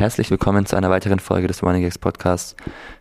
herzlich 0.00 0.30
willkommen 0.30 0.64
zu 0.64 0.76
einer 0.76 0.88
weiteren 0.88 1.18
Folge 1.18 1.46
des 1.46 1.62
Running 1.62 1.82
Gags 1.82 1.98
Podcasts. 1.98 2.56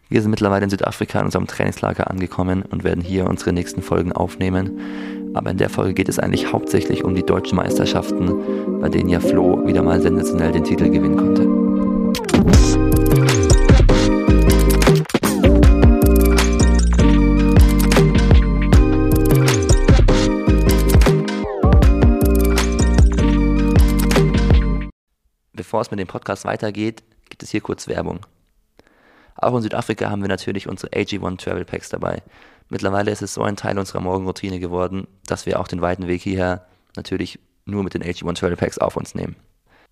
Wir 0.09 0.21
sind 0.21 0.31
mittlerweile 0.31 0.65
in 0.65 0.69
Südafrika 0.69 1.19
in 1.19 1.25
unserem 1.25 1.47
Trainingslager 1.47 2.11
angekommen 2.11 2.63
und 2.63 2.83
werden 2.83 3.01
hier 3.01 3.25
unsere 3.25 3.53
nächsten 3.53 3.81
Folgen 3.81 4.11
aufnehmen. 4.11 5.31
Aber 5.33 5.49
in 5.49 5.55
der 5.55 5.69
Folge 5.69 5.93
geht 5.93 6.09
es 6.09 6.19
eigentlich 6.19 6.51
hauptsächlich 6.51 7.05
um 7.05 7.15
die 7.15 7.25
deutschen 7.25 7.55
Meisterschaften, 7.55 8.81
bei 8.81 8.89
denen 8.89 9.07
ja 9.07 9.21
Flo 9.21 9.65
wieder 9.65 9.81
mal 9.81 10.01
sensationell 10.01 10.51
den 10.51 10.65
Titel 10.65 10.89
gewinnen 10.89 11.15
konnte. 11.15 11.47
Bevor 25.69 25.81
es 25.81 25.91
mit 25.91 25.99
dem 25.99 26.07
Podcast 26.07 26.45
weitergeht, 26.45 27.03
gibt 27.29 27.43
es 27.43 27.51
hier 27.51 27.61
kurz 27.61 27.87
Werbung. 27.87 28.25
Auch 29.35 29.55
in 29.55 29.61
Südafrika 29.61 30.09
haben 30.09 30.23
wir 30.23 30.27
natürlich 30.27 30.67
unsere 30.67 30.91
AG1 30.93 31.37
Travel 31.37 31.63
Packs 31.63 31.89
dabei. 31.89 32.23
Mittlerweile 32.69 33.11
ist 33.11 33.21
es 33.21 33.35
so 33.35 33.43
ein 33.43 33.55
Teil 33.55 33.77
unserer 33.77 33.99
Morgenroutine 33.99 34.59
geworden, 34.59 35.05
dass 35.27 35.45
wir 35.45 35.59
auch 35.59 35.67
den 35.67 35.83
weiten 35.83 36.07
Weg 36.07 36.23
hierher 36.23 36.65
natürlich 36.95 37.37
nur 37.65 37.83
mit 37.83 37.93
den 37.93 38.01
AG1 38.01 38.33
Travel 38.33 38.55
Packs 38.55 38.79
auf 38.79 38.97
uns 38.97 39.13
nehmen. 39.13 39.35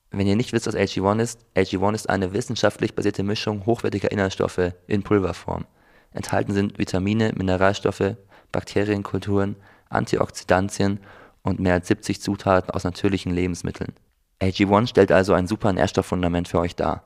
Wenn 0.09 0.25
ihr 0.25 0.35
nicht 0.35 0.51
wisst, 0.51 0.65
was 0.65 0.75
AG1 0.75 1.19
ist, 1.21 1.45
AG1 1.55 1.93
ist 1.93 2.09
eine 2.09 2.33
wissenschaftlich 2.33 2.95
basierte 2.95 3.21
Mischung 3.21 3.67
hochwertiger 3.67 4.11
Inhaltsstoffe 4.11 4.73
in 4.87 5.03
Pulverform. 5.03 5.67
Enthalten 6.11 6.53
sind 6.53 6.79
Vitamine, 6.79 7.33
Mineralstoffe, 7.35 8.15
Bakterienkulturen, 8.51 9.57
Antioxidantien 9.89 11.01
und 11.43 11.59
mehr 11.59 11.75
als 11.75 11.87
70 11.87 12.19
Zutaten 12.19 12.71
aus 12.71 12.83
natürlichen 12.83 13.31
Lebensmitteln. 13.31 13.93
AG1 14.41 14.87
stellt 14.87 15.11
also 15.11 15.33
ein 15.33 15.47
super 15.47 15.73
Nährstofffundament 15.73 16.47
für 16.47 16.59
euch 16.59 16.75
dar. 16.75 17.03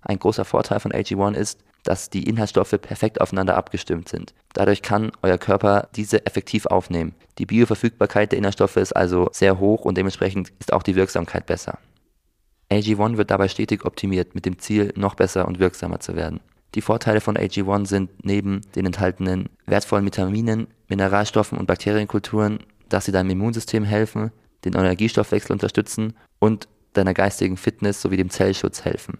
Ein 0.00 0.18
großer 0.18 0.44
Vorteil 0.44 0.80
von 0.80 0.92
AG1 0.92 1.34
ist, 1.34 1.60
dass 1.84 2.10
die 2.10 2.28
Inhaltsstoffe 2.28 2.76
perfekt 2.80 3.20
aufeinander 3.20 3.56
abgestimmt 3.56 4.08
sind. 4.08 4.34
Dadurch 4.52 4.82
kann 4.82 5.12
euer 5.22 5.38
Körper 5.38 5.88
diese 5.96 6.26
effektiv 6.26 6.66
aufnehmen. 6.66 7.14
Die 7.38 7.46
Bioverfügbarkeit 7.46 8.32
der 8.32 8.38
Inhaltsstoffe 8.38 8.76
ist 8.76 8.92
also 8.92 9.28
sehr 9.32 9.58
hoch 9.58 9.84
und 9.84 9.98
dementsprechend 9.98 10.52
ist 10.60 10.72
auch 10.72 10.82
die 10.82 10.94
Wirksamkeit 10.96 11.46
besser. 11.46 11.78
AG1 12.70 13.16
wird 13.16 13.30
dabei 13.30 13.48
stetig 13.48 13.84
optimiert 13.84 14.34
mit 14.34 14.46
dem 14.46 14.58
Ziel, 14.58 14.92
noch 14.96 15.14
besser 15.14 15.46
und 15.46 15.58
wirksamer 15.58 16.00
zu 16.00 16.16
werden. 16.16 16.40
Die 16.74 16.80
Vorteile 16.80 17.20
von 17.20 17.36
AG1 17.36 17.86
sind 17.86 18.24
neben 18.24 18.62
den 18.74 18.86
enthaltenen 18.86 19.50
wertvollen 19.66 20.06
Vitaminen, 20.06 20.68
Mineralstoffen 20.88 21.58
und 21.58 21.66
Bakterienkulturen, 21.66 22.60
dass 22.88 23.04
sie 23.04 23.12
deinem 23.12 23.30
Immunsystem 23.30 23.84
helfen, 23.84 24.30
den 24.64 24.74
Energiestoffwechsel 24.74 25.52
unterstützen 25.52 26.14
und 26.38 26.68
deiner 26.92 27.14
geistigen 27.14 27.56
Fitness 27.56 28.00
sowie 28.00 28.16
dem 28.16 28.30
Zellschutz 28.30 28.84
helfen. 28.84 29.18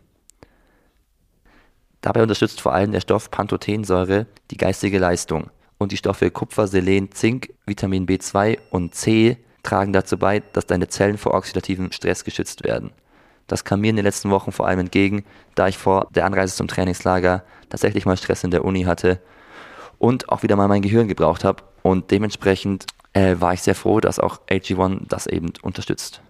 Dabei 2.00 2.22
unterstützt 2.22 2.60
vor 2.60 2.74
allem 2.74 2.92
der 2.92 3.00
Stoff 3.00 3.30
Pantothensäure 3.30 4.26
die 4.50 4.56
geistige 4.56 4.98
Leistung 4.98 5.50
und 5.78 5.92
die 5.92 5.96
Stoffe 5.96 6.30
Kupfer, 6.30 6.66
Selen, 6.66 7.12
Zink, 7.12 7.54
Vitamin 7.64 8.06
B2 8.06 8.58
und 8.70 8.94
C 8.94 9.38
tragen 9.62 9.92
dazu 9.92 10.18
bei, 10.18 10.40
dass 10.40 10.66
deine 10.66 10.88
Zellen 10.88 11.18
vor 11.18 11.34
oxidativem 11.34 11.92
Stress 11.92 12.24
geschützt 12.24 12.64
werden. 12.64 12.90
Das 13.46 13.64
kam 13.64 13.80
mir 13.80 13.90
in 13.90 13.96
den 13.96 14.04
letzten 14.04 14.30
Wochen 14.30 14.52
vor 14.52 14.66
allem 14.66 14.80
entgegen, 14.80 15.24
da 15.54 15.68
ich 15.68 15.78
vor 15.78 16.08
der 16.10 16.24
Anreise 16.24 16.54
zum 16.54 16.68
Trainingslager 16.68 17.44
tatsächlich 17.68 18.06
mal 18.06 18.16
Stress 18.16 18.44
in 18.44 18.50
der 18.50 18.64
Uni 18.64 18.82
hatte 18.82 19.20
und 19.98 20.28
auch 20.28 20.42
wieder 20.42 20.56
mal 20.56 20.68
mein 20.68 20.82
Gehirn 20.82 21.06
gebraucht 21.06 21.44
habe 21.44 21.62
und 21.82 22.10
dementsprechend 22.10 22.86
äh, 23.12 23.36
war 23.38 23.54
ich 23.54 23.62
sehr 23.62 23.74
froh, 23.74 24.00
dass 24.00 24.18
auch 24.18 24.40
AG1 24.48 25.08
das 25.08 25.26
eben 25.26 25.52
unterstützt. 25.62 26.22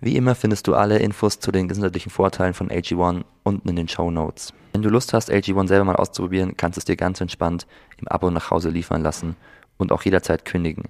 Wie 0.00 0.16
immer 0.16 0.34
findest 0.34 0.66
du 0.66 0.74
alle 0.74 0.98
Infos 0.98 1.40
zu 1.40 1.52
den 1.52 1.68
gesundheitlichen 1.68 2.10
Vorteilen 2.10 2.54
von 2.54 2.70
AG1 2.70 3.24
unten 3.42 3.68
in 3.68 3.76
den 3.76 3.88
Show 3.88 4.10
Notes. 4.10 4.54
Wenn 4.72 4.82
du 4.82 4.88
Lust 4.88 5.12
hast, 5.12 5.30
AG1 5.30 5.68
selber 5.68 5.84
mal 5.84 5.96
auszuprobieren, 5.96 6.56
kannst 6.56 6.76
du 6.76 6.80
es 6.80 6.84
dir 6.84 6.96
ganz 6.96 7.20
entspannt 7.20 7.66
im 7.98 8.08
Abo 8.08 8.30
nach 8.30 8.50
Hause 8.50 8.70
liefern 8.70 9.02
lassen 9.02 9.36
und 9.76 9.92
auch 9.92 10.02
jederzeit 10.02 10.44
kündigen. 10.44 10.84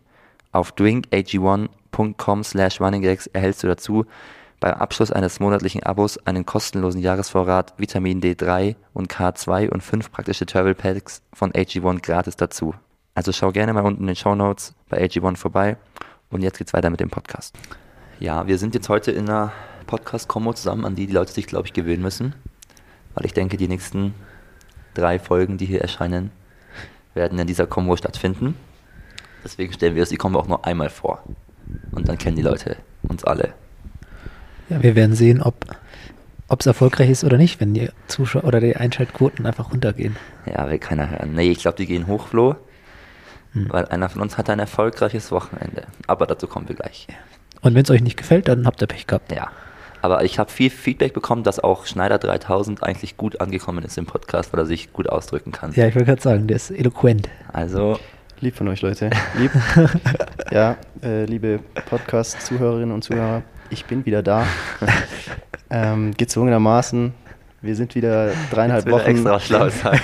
Auf 0.53 0.73
drinkag1.com 0.75 2.45
slash 2.45 2.81
runninggags 2.81 3.27
erhältst 3.29 3.63
du 3.63 3.67
dazu 3.67 4.07
beim 4.61 4.75
Abschluss 4.75 5.11
eines 5.11 5.41
monatlichen 5.41 5.83
Abos 5.83 6.19
einen 6.27 6.45
kostenlosen 6.45 7.01
Jahresvorrat 7.01 7.75
Vitamin 7.79 8.21
D3 8.21 8.77
und 8.93 9.11
K2 9.11 9.71
und 9.71 9.83
fünf 9.83 10.13
praktische 10.13 10.47
Travel 10.47 10.75
Packs 10.75 11.23
von 11.33 11.51
AG1 11.53 12.03
gratis 12.03 12.37
dazu. 12.37 12.75
Also 13.15 13.33
schau 13.33 13.51
gerne 13.51 13.73
mal 13.73 13.85
unten 13.85 14.03
in 14.03 14.07
den 14.07 14.17
Show 14.17 14.35
Notes 14.35 14.75
bei 14.89 15.03
AG1 15.03 15.37
vorbei 15.37 15.77
und 16.31 16.43
jetzt 16.43 16.59
geht's 16.59 16.73
weiter 16.73 16.91
mit 16.91 17.01
dem 17.01 17.11
Podcast. 17.11 17.57
Ja, 18.21 18.47
wir 18.47 18.59
sind 18.59 18.75
jetzt 18.75 18.89
heute 18.89 19.11
in 19.11 19.29
einer 19.29 19.53
Podcast-Kombo 19.87 20.53
zusammen, 20.53 20.85
an 20.85 20.95
die 20.95 21.07
die 21.07 21.13
Leute 21.13 21.33
sich, 21.33 21.47
glaube 21.47 21.67
ich, 21.67 21.73
gewöhnen 21.73 22.03
müssen. 22.03 22.35
Weil 23.15 23.27
ich 23.27 23.33
denke, 23.33 23.57
die 23.57 23.67
nächsten 23.67 24.15
drei 24.95 25.19
Folgen, 25.19 25.59
die 25.59 25.67
hier 25.67 25.81
erscheinen, 25.81 26.31
werden 27.15 27.39
in 27.39 27.47
dieser 27.47 27.67
Kombo 27.67 27.97
stattfinden. 27.97 28.55
Deswegen 29.43 29.73
stellen 29.73 29.95
wir 29.97 30.03
uns 30.03 30.11
die 30.11 30.17
Kombo 30.17 30.39
auch 30.39 30.47
nur 30.47 30.65
einmal 30.65 30.91
vor. 30.91 31.25
Und 31.91 32.09
dann 32.09 32.19
kennen 32.19 32.37
die 32.37 32.43
Leute 32.43 32.77
uns 33.03 33.25
alle. 33.25 33.55
Ja, 34.69 34.83
wir 34.83 34.95
werden 34.95 35.17
sehen, 35.17 35.43
ob 35.43 35.65
es 36.57 36.67
erfolgreich 36.67 37.11
ist 37.11 37.25
oder 37.25 37.39
nicht, 37.39 37.61
wenn 37.61 37.75
die 37.75 37.89
Zuschauer 38.07 38.45
oder 38.45 38.61
die 38.61 38.77
Einschaltquoten 38.77 39.47
einfach 39.47 39.73
runtergehen. 39.73 40.17
Ja, 40.47 40.71
will 40.71 40.79
keiner 40.79 41.11
hören. 41.11 41.35
Nee, 41.35 41.51
ich 41.51 41.59
glaube, 41.59 41.79
die 41.79 41.87
gehen 41.87 42.07
hoch, 42.07 42.29
Flo. 42.29 42.55
Hm. 43.53 43.67
Weil 43.71 43.87
einer 43.87 44.09
von 44.09 44.23
uns 44.23 44.39
hat 44.39 44.49
ein 44.51 44.59
erfolgreiches 44.59 45.33
Wochenende. 45.33 45.85
Aber 46.07 46.27
dazu 46.27 46.47
kommen 46.47 46.69
wir 46.69 46.77
gleich. 46.77 47.07
Und 47.63 47.75
wenn 47.75 47.83
es 47.83 47.91
euch 47.91 48.03
nicht 48.03 48.17
gefällt, 48.17 48.49
dann 48.49 48.67
habt 48.67 48.81
ihr 48.81 48.87
Pech 48.87 49.07
gehabt. 49.07 49.33
Ja. 49.33 49.51
Aber 50.03 50.25
ich 50.25 50.39
habe 50.39 50.51
viel 50.51 50.71
Feedback 50.71 51.13
bekommen, 51.13 51.43
dass 51.43 51.61
auch 51.61 51.85
Schneider 51.85 52.19
3000 52.19 52.83
eigentlich 52.83 53.17
gut 53.17 53.41
angekommen 53.41 53.85
ist 53.85 53.99
im 53.99 54.07
Podcast, 54.07 54.53
weil 54.53 54.61
er 54.61 54.67
sich 54.67 54.93
gut 54.93 55.09
ausdrücken 55.09 55.53
kann. 55.53 55.73
Ja, 55.73 55.87
ich 55.87 55.95
wollte 55.95 56.07
gerade 56.07 56.23
sagen, 56.23 56.47
der 56.47 56.57
ist 56.57 56.71
eloquent. 56.71 57.29
Also. 57.53 57.99
Lieb 58.41 58.57
von 58.57 58.69
euch, 58.69 58.81
Leute. 58.81 59.11
Lieb. 59.39 59.51
ja, 60.51 60.77
äh, 61.03 61.27
liebe 61.27 61.61
Podcast-Zuhörerinnen 61.91 62.93
und 62.93 63.05
Zuhörer, 63.05 63.43
ich 63.69 63.85
bin 63.85 64.07
wieder 64.07 64.23
da. 64.23 64.47
ähm, 65.71 66.15
gezwungenermaßen 66.17 67.13
wir 67.63 67.77
sind 67.77 67.95
wieder 67.95 68.33
dreieinhalb 68.51 68.91
Wochen. 68.91 69.07
Extra 69.07 69.41
schlau 69.41 69.69
sein. 69.69 70.01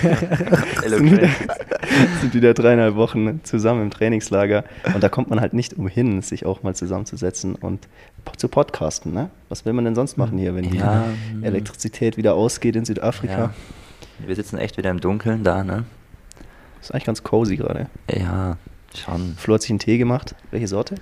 sind, 0.86 1.10
wieder, 1.10 1.28
sind 2.20 2.34
wieder 2.34 2.54
dreieinhalb 2.54 2.96
Wochen 2.96 3.40
zusammen 3.44 3.82
im 3.82 3.90
Trainingslager. 3.90 4.64
Und 4.94 5.02
da 5.02 5.08
kommt 5.08 5.30
man 5.30 5.40
halt 5.40 5.54
nicht 5.54 5.74
umhin, 5.74 6.20
sich 6.20 6.44
auch 6.44 6.62
mal 6.62 6.74
zusammenzusetzen 6.74 7.54
und 7.54 7.88
zu 8.36 8.48
podcasten. 8.48 9.12
Ne? 9.12 9.30
Was 9.48 9.64
will 9.64 9.72
man 9.72 9.84
denn 9.86 9.94
sonst 9.94 10.18
machen 10.18 10.36
hier, 10.36 10.54
wenn 10.54 10.64
ja. 10.72 11.04
die 11.32 11.44
Elektrizität 11.46 12.16
wieder 12.16 12.34
ausgeht 12.34 12.76
in 12.76 12.84
Südafrika? 12.84 13.38
Ja. 13.38 13.54
Wir 14.26 14.34
sitzen 14.34 14.58
echt 14.58 14.76
wieder 14.76 14.90
im 14.90 15.00
Dunkeln 15.00 15.44
da, 15.44 15.64
ne? 15.64 15.84
Ist 16.80 16.92
eigentlich 16.92 17.04
ganz 17.04 17.22
cozy 17.22 17.56
gerade. 17.56 17.86
Ja, 18.10 18.56
schon. 18.94 19.34
Flo 19.36 19.54
hat 19.54 19.62
sich 19.62 19.70
einen 19.70 19.78
Tee 19.78 19.98
gemacht. 19.98 20.34
Welche 20.50 20.68
Sorte? 20.68 20.96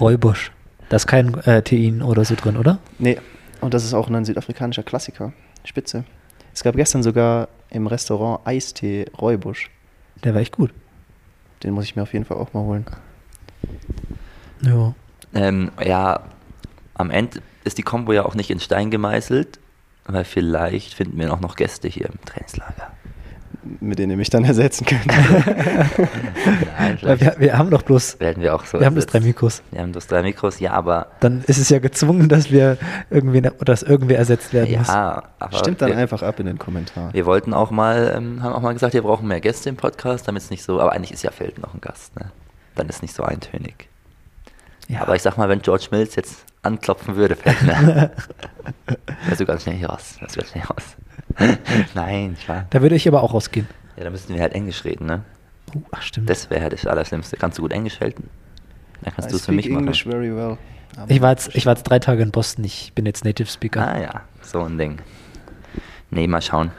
Räubusch. 0.00 0.52
Da 0.88 0.96
ist 0.96 1.06
kein 1.06 1.34
äh, 1.44 1.62
Tein 1.62 2.02
oder 2.02 2.24
so 2.24 2.34
drin, 2.34 2.56
oder? 2.56 2.78
Nee. 2.98 3.18
Und 3.60 3.74
das 3.74 3.84
ist 3.84 3.94
auch 3.94 4.08
ein 4.08 4.24
südafrikanischer 4.24 4.82
Klassiker. 4.82 5.32
Spitze. 5.64 6.04
Es 6.52 6.62
gab 6.62 6.76
gestern 6.76 7.02
sogar 7.02 7.48
im 7.70 7.86
Restaurant 7.86 8.46
Eistee 8.46 9.06
Räubusch. 9.20 9.70
Der 10.22 10.34
war 10.34 10.40
echt 10.40 10.56
gut. 10.56 10.72
Den 11.62 11.74
muss 11.74 11.84
ich 11.84 11.96
mir 11.96 12.02
auf 12.02 12.12
jeden 12.12 12.24
Fall 12.24 12.36
auch 12.36 12.52
mal 12.52 12.62
holen. 12.62 12.86
Ja. 14.60 14.94
Ähm, 15.34 15.72
ja, 15.82 16.20
am 16.94 17.10
Ende 17.10 17.40
ist 17.64 17.78
die 17.78 17.82
Kombo 17.82 18.12
ja 18.12 18.24
auch 18.24 18.34
nicht 18.34 18.50
in 18.50 18.60
Stein 18.60 18.90
gemeißelt, 18.90 19.58
weil 20.06 20.24
vielleicht 20.24 20.94
finden 20.94 21.18
wir 21.18 21.32
auch 21.32 21.40
noch 21.40 21.56
Gäste 21.56 21.88
hier 21.88 22.06
im 22.06 22.20
Trainingslager 22.24 22.83
mit 23.86 23.98
denen 23.98 24.12
ihr 24.12 24.16
mich 24.16 24.30
dann 24.30 24.44
ersetzen 24.44 24.86
könnt. 24.86 25.06
Nein, 25.06 26.98
wir, 27.02 27.34
wir, 27.38 27.58
haben 27.58 27.70
doch 27.70 27.82
bloß. 27.82 28.20
Werden 28.20 28.42
wir 28.42 28.54
auch 28.54 28.64
so. 28.64 28.78
Wir 28.78 28.86
haben 28.86 28.94
bloß 28.94 29.06
drei 29.06 29.20
Mikros. 29.20 29.62
Wir 29.70 29.80
haben 29.80 29.92
bloß 29.92 30.06
drei 30.06 30.22
Mikros, 30.22 30.60
ja, 30.60 30.72
aber. 30.72 31.08
Dann 31.20 31.44
ist 31.46 31.58
es 31.58 31.68
ja 31.68 31.78
gezwungen, 31.78 32.28
dass 32.28 32.50
wir 32.50 32.78
irgendwie, 33.10 33.42
dass 33.42 33.82
irgendwer 33.82 34.18
ersetzt 34.18 34.52
werden 34.52 34.70
ja, 34.70 34.78
muss. 34.80 34.88
Aber. 34.88 35.58
Stimmt 35.58 35.82
dann 35.82 35.90
wir, 35.90 35.98
einfach 35.98 36.22
ab 36.22 36.40
in 36.40 36.46
den 36.46 36.58
Kommentaren. 36.58 37.12
Wir 37.12 37.26
wollten 37.26 37.54
auch 37.54 37.70
mal, 37.70 38.14
ähm, 38.16 38.42
haben 38.42 38.52
auch 38.52 38.62
mal 38.62 38.72
gesagt, 38.72 38.94
wir 38.94 39.02
brauchen 39.02 39.28
mehr 39.28 39.40
Gäste 39.40 39.68
im 39.68 39.76
Podcast, 39.76 40.26
damit 40.28 40.42
es 40.42 40.50
nicht 40.50 40.62
so, 40.62 40.80
aber 40.80 40.92
eigentlich 40.92 41.12
ist 41.12 41.22
ja 41.22 41.30
Feld 41.30 41.58
noch 41.58 41.74
ein 41.74 41.80
Gast, 41.80 42.16
ne? 42.18 42.30
Dann 42.74 42.88
ist 42.88 42.96
es 42.96 43.02
nicht 43.02 43.14
so 43.14 43.22
eintönig. 43.22 43.88
Ja. 44.88 45.02
Aber 45.02 45.14
ich 45.14 45.22
sag 45.22 45.38
mal, 45.38 45.48
wenn 45.48 45.62
George 45.62 45.88
Mills 45.90 46.16
jetzt 46.16 46.44
anklopfen 46.62 47.16
würde, 47.16 47.36
fällt 47.36 47.62
ne? 47.62 48.10
Wäre 49.24 49.36
so 49.36 49.44
ganz 49.44 49.62
schnell 49.62 49.84
raus. 49.84 50.16
Das 50.20 50.36
wäre 50.36 50.46
schnell 50.46 50.64
raus. 50.64 50.96
Nein, 51.94 52.36
ich 52.38 52.48
war. 52.48 52.66
Da 52.70 52.82
würde 52.82 52.94
ich 52.94 53.08
aber 53.08 53.22
auch 53.22 53.34
rausgehen. 53.34 53.66
Ja, 53.96 54.04
da 54.04 54.10
müssten 54.10 54.34
wir 54.34 54.40
halt 54.40 54.54
Englisch 54.54 54.84
reden, 54.84 55.06
ne? 55.06 55.22
Uh, 55.74 55.82
ach, 55.90 56.02
stimmt. 56.02 56.28
Das 56.28 56.50
wäre 56.50 56.62
halt 56.62 56.72
das 56.72 56.86
Allerschlimmste. 56.86 57.36
Kannst 57.36 57.58
du 57.58 57.62
gut 57.62 57.72
Englisch 57.72 58.00
halten? 58.00 58.28
Dann 59.02 59.14
kannst 59.14 59.32
du 59.32 59.36
es 59.36 59.46
für 59.46 59.52
mich 59.52 59.66
English 59.66 60.06
machen. 60.06 60.20
Very 60.20 60.34
well. 60.34 60.58
Ich 61.08 61.20
war, 61.20 61.30
jetzt, 61.30 61.54
ich 61.54 61.66
war 61.66 61.74
jetzt 61.74 61.84
drei 61.84 61.98
Tage 61.98 62.22
in 62.22 62.30
Boston. 62.30 62.64
Ich 62.64 62.92
bin 62.94 63.04
jetzt 63.06 63.24
Native 63.24 63.48
Speaker. 63.48 63.86
Ah 63.86 64.00
ja, 64.00 64.20
so 64.42 64.62
ein 64.62 64.78
Ding. 64.78 65.00
Nee, 66.10 66.26
mal 66.28 66.40
schauen. 66.40 66.70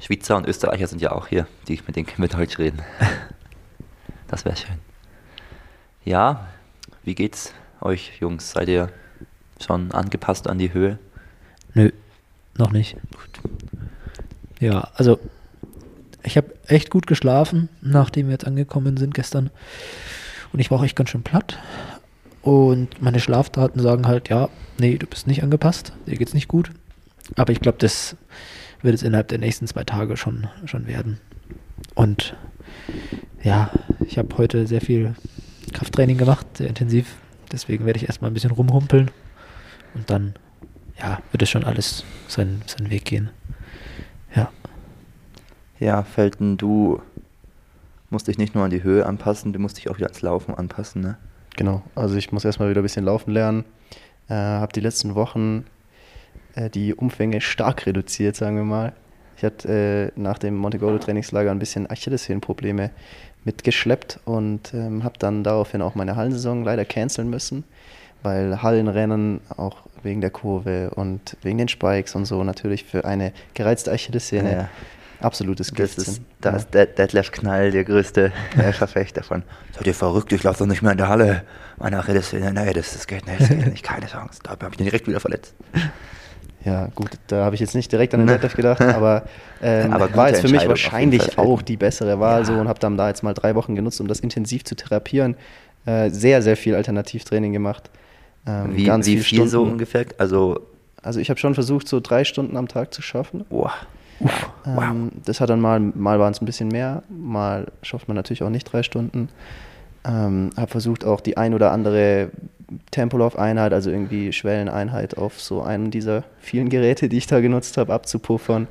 Schweizer 0.00 0.36
und 0.36 0.48
Österreicher 0.48 0.86
sind 0.86 1.00
ja 1.00 1.12
auch 1.12 1.28
hier. 1.28 1.46
Die, 1.68 1.80
mit 1.86 1.94
denen 1.94 2.06
können 2.06 2.28
wir 2.28 2.36
Deutsch 2.36 2.58
reden. 2.58 2.82
Das 4.26 4.44
wäre 4.44 4.56
schön. 4.56 4.76
Ja, 6.04 6.46
wie 7.02 7.16
geht's 7.16 7.52
euch, 7.80 8.12
Jungs? 8.20 8.52
Seid 8.52 8.68
ihr 8.68 8.90
schon 9.60 9.90
angepasst 9.90 10.48
an 10.48 10.56
die 10.56 10.72
Höhe? 10.72 11.00
Nö, 11.74 11.90
Noch 12.60 12.72
nicht. 12.72 12.94
Ja, 14.60 14.90
also 14.94 15.18
ich 16.22 16.36
habe 16.36 16.52
echt 16.66 16.90
gut 16.90 17.06
geschlafen, 17.06 17.70
nachdem 17.80 18.26
wir 18.26 18.32
jetzt 18.32 18.46
angekommen 18.46 18.98
sind 18.98 19.14
gestern. 19.14 19.48
Und 20.52 20.60
ich 20.60 20.70
war 20.70 20.78
auch 20.78 20.84
echt 20.84 20.94
ganz 20.94 21.08
schön 21.08 21.22
platt. 21.22 21.58
Und 22.42 23.00
meine 23.00 23.18
Schlafdaten 23.18 23.80
sagen 23.80 24.06
halt, 24.06 24.28
ja, 24.28 24.50
nee, 24.78 24.98
du 24.98 25.06
bist 25.06 25.26
nicht 25.26 25.42
angepasst, 25.42 25.94
dir 26.06 26.18
geht's 26.18 26.34
nicht 26.34 26.48
gut. 26.48 26.70
Aber 27.36 27.50
ich 27.50 27.60
glaube, 27.60 27.78
das 27.78 28.16
wird 28.82 28.94
es 28.94 29.02
innerhalb 29.02 29.28
der 29.28 29.38
nächsten 29.38 29.66
zwei 29.66 29.84
Tage 29.84 30.18
schon, 30.18 30.46
schon 30.66 30.86
werden. 30.86 31.18
Und 31.94 32.36
ja, 33.42 33.70
ich 34.06 34.18
habe 34.18 34.36
heute 34.36 34.66
sehr 34.66 34.82
viel 34.82 35.14
Krafttraining 35.72 36.18
gemacht, 36.18 36.58
sehr 36.58 36.68
intensiv. 36.68 37.16
Deswegen 37.50 37.86
werde 37.86 37.96
ich 37.98 38.06
erstmal 38.06 38.30
ein 38.30 38.34
bisschen 38.34 38.50
rumhumpeln. 38.50 39.10
Und 39.94 40.10
dann, 40.10 40.34
ja, 41.00 41.20
wird 41.32 41.42
es 41.42 41.50
schon 41.50 41.64
alles 41.64 42.04
seinen, 42.28 42.62
seinen 42.66 42.90
Weg 42.90 43.04
gehen. 43.04 43.30
Ja. 44.34 44.50
Ja, 45.78 46.02
Felten, 46.02 46.56
du 46.56 47.00
musst 48.10 48.28
dich 48.28 48.38
nicht 48.38 48.54
nur 48.54 48.64
an 48.64 48.70
die 48.70 48.82
Höhe 48.82 49.06
anpassen, 49.06 49.52
du 49.52 49.58
musst 49.58 49.78
dich 49.78 49.88
auch 49.88 49.96
wieder 49.96 50.06
ans 50.06 50.22
Laufen 50.22 50.54
anpassen, 50.54 51.00
ne? 51.00 51.16
Genau, 51.56 51.82
also 51.94 52.16
ich 52.16 52.32
muss 52.32 52.44
erstmal 52.44 52.70
wieder 52.70 52.80
ein 52.80 52.84
bisschen 52.84 53.04
laufen 53.04 53.32
lernen. 53.32 53.64
Äh, 54.28 54.34
habe 54.34 54.72
die 54.72 54.80
letzten 54.80 55.14
Wochen 55.14 55.64
äh, 56.54 56.70
die 56.70 56.94
Umfänge 56.94 57.40
stark 57.40 57.86
reduziert, 57.86 58.36
sagen 58.36 58.56
wir 58.56 58.64
mal. 58.64 58.92
Ich 59.36 59.44
hatte 59.44 60.12
äh, 60.16 60.20
nach 60.20 60.38
dem 60.38 60.56
Montegordo-Trainingslager 60.56 61.50
ein 61.50 61.58
bisschen 61.58 61.90
Achillessehnenprobleme 61.90 62.90
mitgeschleppt 63.44 64.20
und 64.26 64.74
ähm, 64.74 65.02
habe 65.02 65.18
dann 65.18 65.42
daraufhin 65.44 65.82
auch 65.82 65.94
meine 65.94 66.14
Hallensaison 66.16 66.62
leider 66.62 66.84
canceln 66.84 67.30
müssen, 67.30 67.64
weil 68.22 68.62
Hallenrennen 68.62 69.40
auch 69.56 69.76
wegen 70.02 70.20
der 70.20 70.30
Kurve 70.30 70.90
und 70.94 71.36
wegen 71.42 71.58
den 71.58 71.68
Spikes 71.68 72.14
und 72.14 72.24
so 72.24 72.42
natürlich 72.44 72.84
für 72.84 73.04
eine 73.04 73.32
gereizte 73.54 73.92
Achillessehne 73.92 74.52
Ja. 74.52 74.68
absolutes 75.20 75.74
Gift 75.74 75.98
Das 75.98 76.08
ist, 76.08 76.14
sind. 76.16 76.26
da 76.40 76.50
ist 76.56 76.72
Dead- 76.74 76.96
Detlef 76.98 77.30
Knall 77.32 77.70
der 77.70 77.84
größte 77.84 78.32
Verfechter 78.72 79.22
von. 79.22 79.42
Seid 79.74 79.86
ihr 79.86 79.94
verrückt? 79.94 80.32
Ich 80.32 80.42
laufe 80.42 80.60
doch 80.60 80.66
nicht 80.66 80.82
mehr 80.82 80.92
in 80.92 80.98
der 80.98 81.08
Halle. 81.08 81.42
Meine 81.78 81.98
Achillessehne, 81.98 82.52
nee, 82.52 82.72
das, 82.72 82.92
das 82.92 83.06
geht 83.06 83.26
nicht, 83.26 83.40
das 83.40 83.48
geht 83.48 83.66
nicht, 83.66 83.82
keine 83.82 84.06
Chance. 84.06 84.40
Da 84.42 84.50
habe 84.50 84.68
ich 84.70 84.76
den 84.76 84.84
direkt 84.84 85.06
wieder 85.06 85.20
verletzt. 85.20 85.54
Ja, 86.64 86.88
gut, 86.94 87.12
da 87.28 87.44
habe 87.46 87.54
ich 87.54 87.60
jetzt 87.62 87.74
nicht 87.74 87.90
direkt 87.90 88.12
an 88.12 88.20
den 88.20 88.26
Ne. 88.26 88.32
Detlef 88.34 88.54
gedacht, 88.54 88.82
aber, 88.82 89.24
ähm, 89.62 89.92
Aber 89.94 90.14
war 90.14 90.28
jetzt 90.28 90.42
für 90.42 90.48
mich 90.48 90.68
wahrscheinlich 90.68 91.38
auch 91.38 91.62
die 91.62 91.78
bessere 91.78 92.20
Wahl 92.20 92.40
Ja. 92.40 92.44
so 92.44 92.52
und 92.52 92.68
habe 92.68 92.78
dann 92.78 92.98
da 92.98 93.08
jetzt 93.08 93.22
mal 93.22 93.32
drei 93.32 93.54
Wochen 93.54 93.74
genutzt, 93.76 93.98
um 94.00 94.08
das 94.08 94.20
intensiv 94.20 94.64
zu 94.64 94.74
therapieren. 94.74 95.36
Äh, 95.86 96.10
sehr, 96.10 96.42
sehr 96.42 96.58
viel 96.58 96.74
Alternativtraining 96.74 97.54
gemacht. 97.54 97.88
Ähm, 98.46 98.76
Wie, 98.76 98.84
ganz 98.84 99.06
wie 99.06 99.16
viel 99.16 99.24
Stunden. 99.24 99.48
so 99.48 99.62
ungefähr? 99.62 100.06
Also, 100.18 100.60
Also 101.02 101.20
ich 101.20 101.30
habe 101.30 101.38
schon 101.38 101.54
versucht, 101.54 101.88
so 101.88 102.00
drei 102.00 102.24
Stunden 102.24 102.56
am 102.56 102.68
Tag 102.68 102.92
zu 102.94 103.02
schaffen. 103.02 103.44
boah. 103.48 103.72
Wow. 104.18 104.30
wow. 104.64 104.84
Ähm, 104.90 105.12
das 105.24 105.40
hat 105.40 105.48
dann 105.48 105.60
mal, 105.60 105.80
mal 105.80 106.18
waren 106.20 106.32
es 106.32 106.42
ein 106.42 106.46
bisschen 106.46 106.68
mehr, 106.68 107.02
mal 107.08 107.68
schafft 107.82 108.06
man 108.08 108.16
natürlich 108.16 108.42
auch 108.42 108.50
nicht 108.50 108.64
drei 108.64 108.82
Stunden. 108.82 109.30
Ähm, 110.04 110.50
habe 110.56 110.70
versucht 110.70 111.04
auch 111.04 111.20
die 111.20 111.36
ein 111.36 111.54
oder 111.54 111.72
andere 111.72 112.30
Tempolauf-Einheit, 112.90 113.72
also 113.72 113.90
irgendwie 113.90 114.32
Schwelleneinheit 114.32 115.16
auf 115.16 115.40
so 115.40 115.62
einem 115.62 115.90
dieser 115.90 116.24
vielen 116.38 116.68
Geräte, 116.68 117.08
die 117.08 117.16
ich 117.16 117.26
da 117.26 117.40
genutzt 117.40 117.76
habe, 117.78 117.92
abzupuffern. 117.92 118.68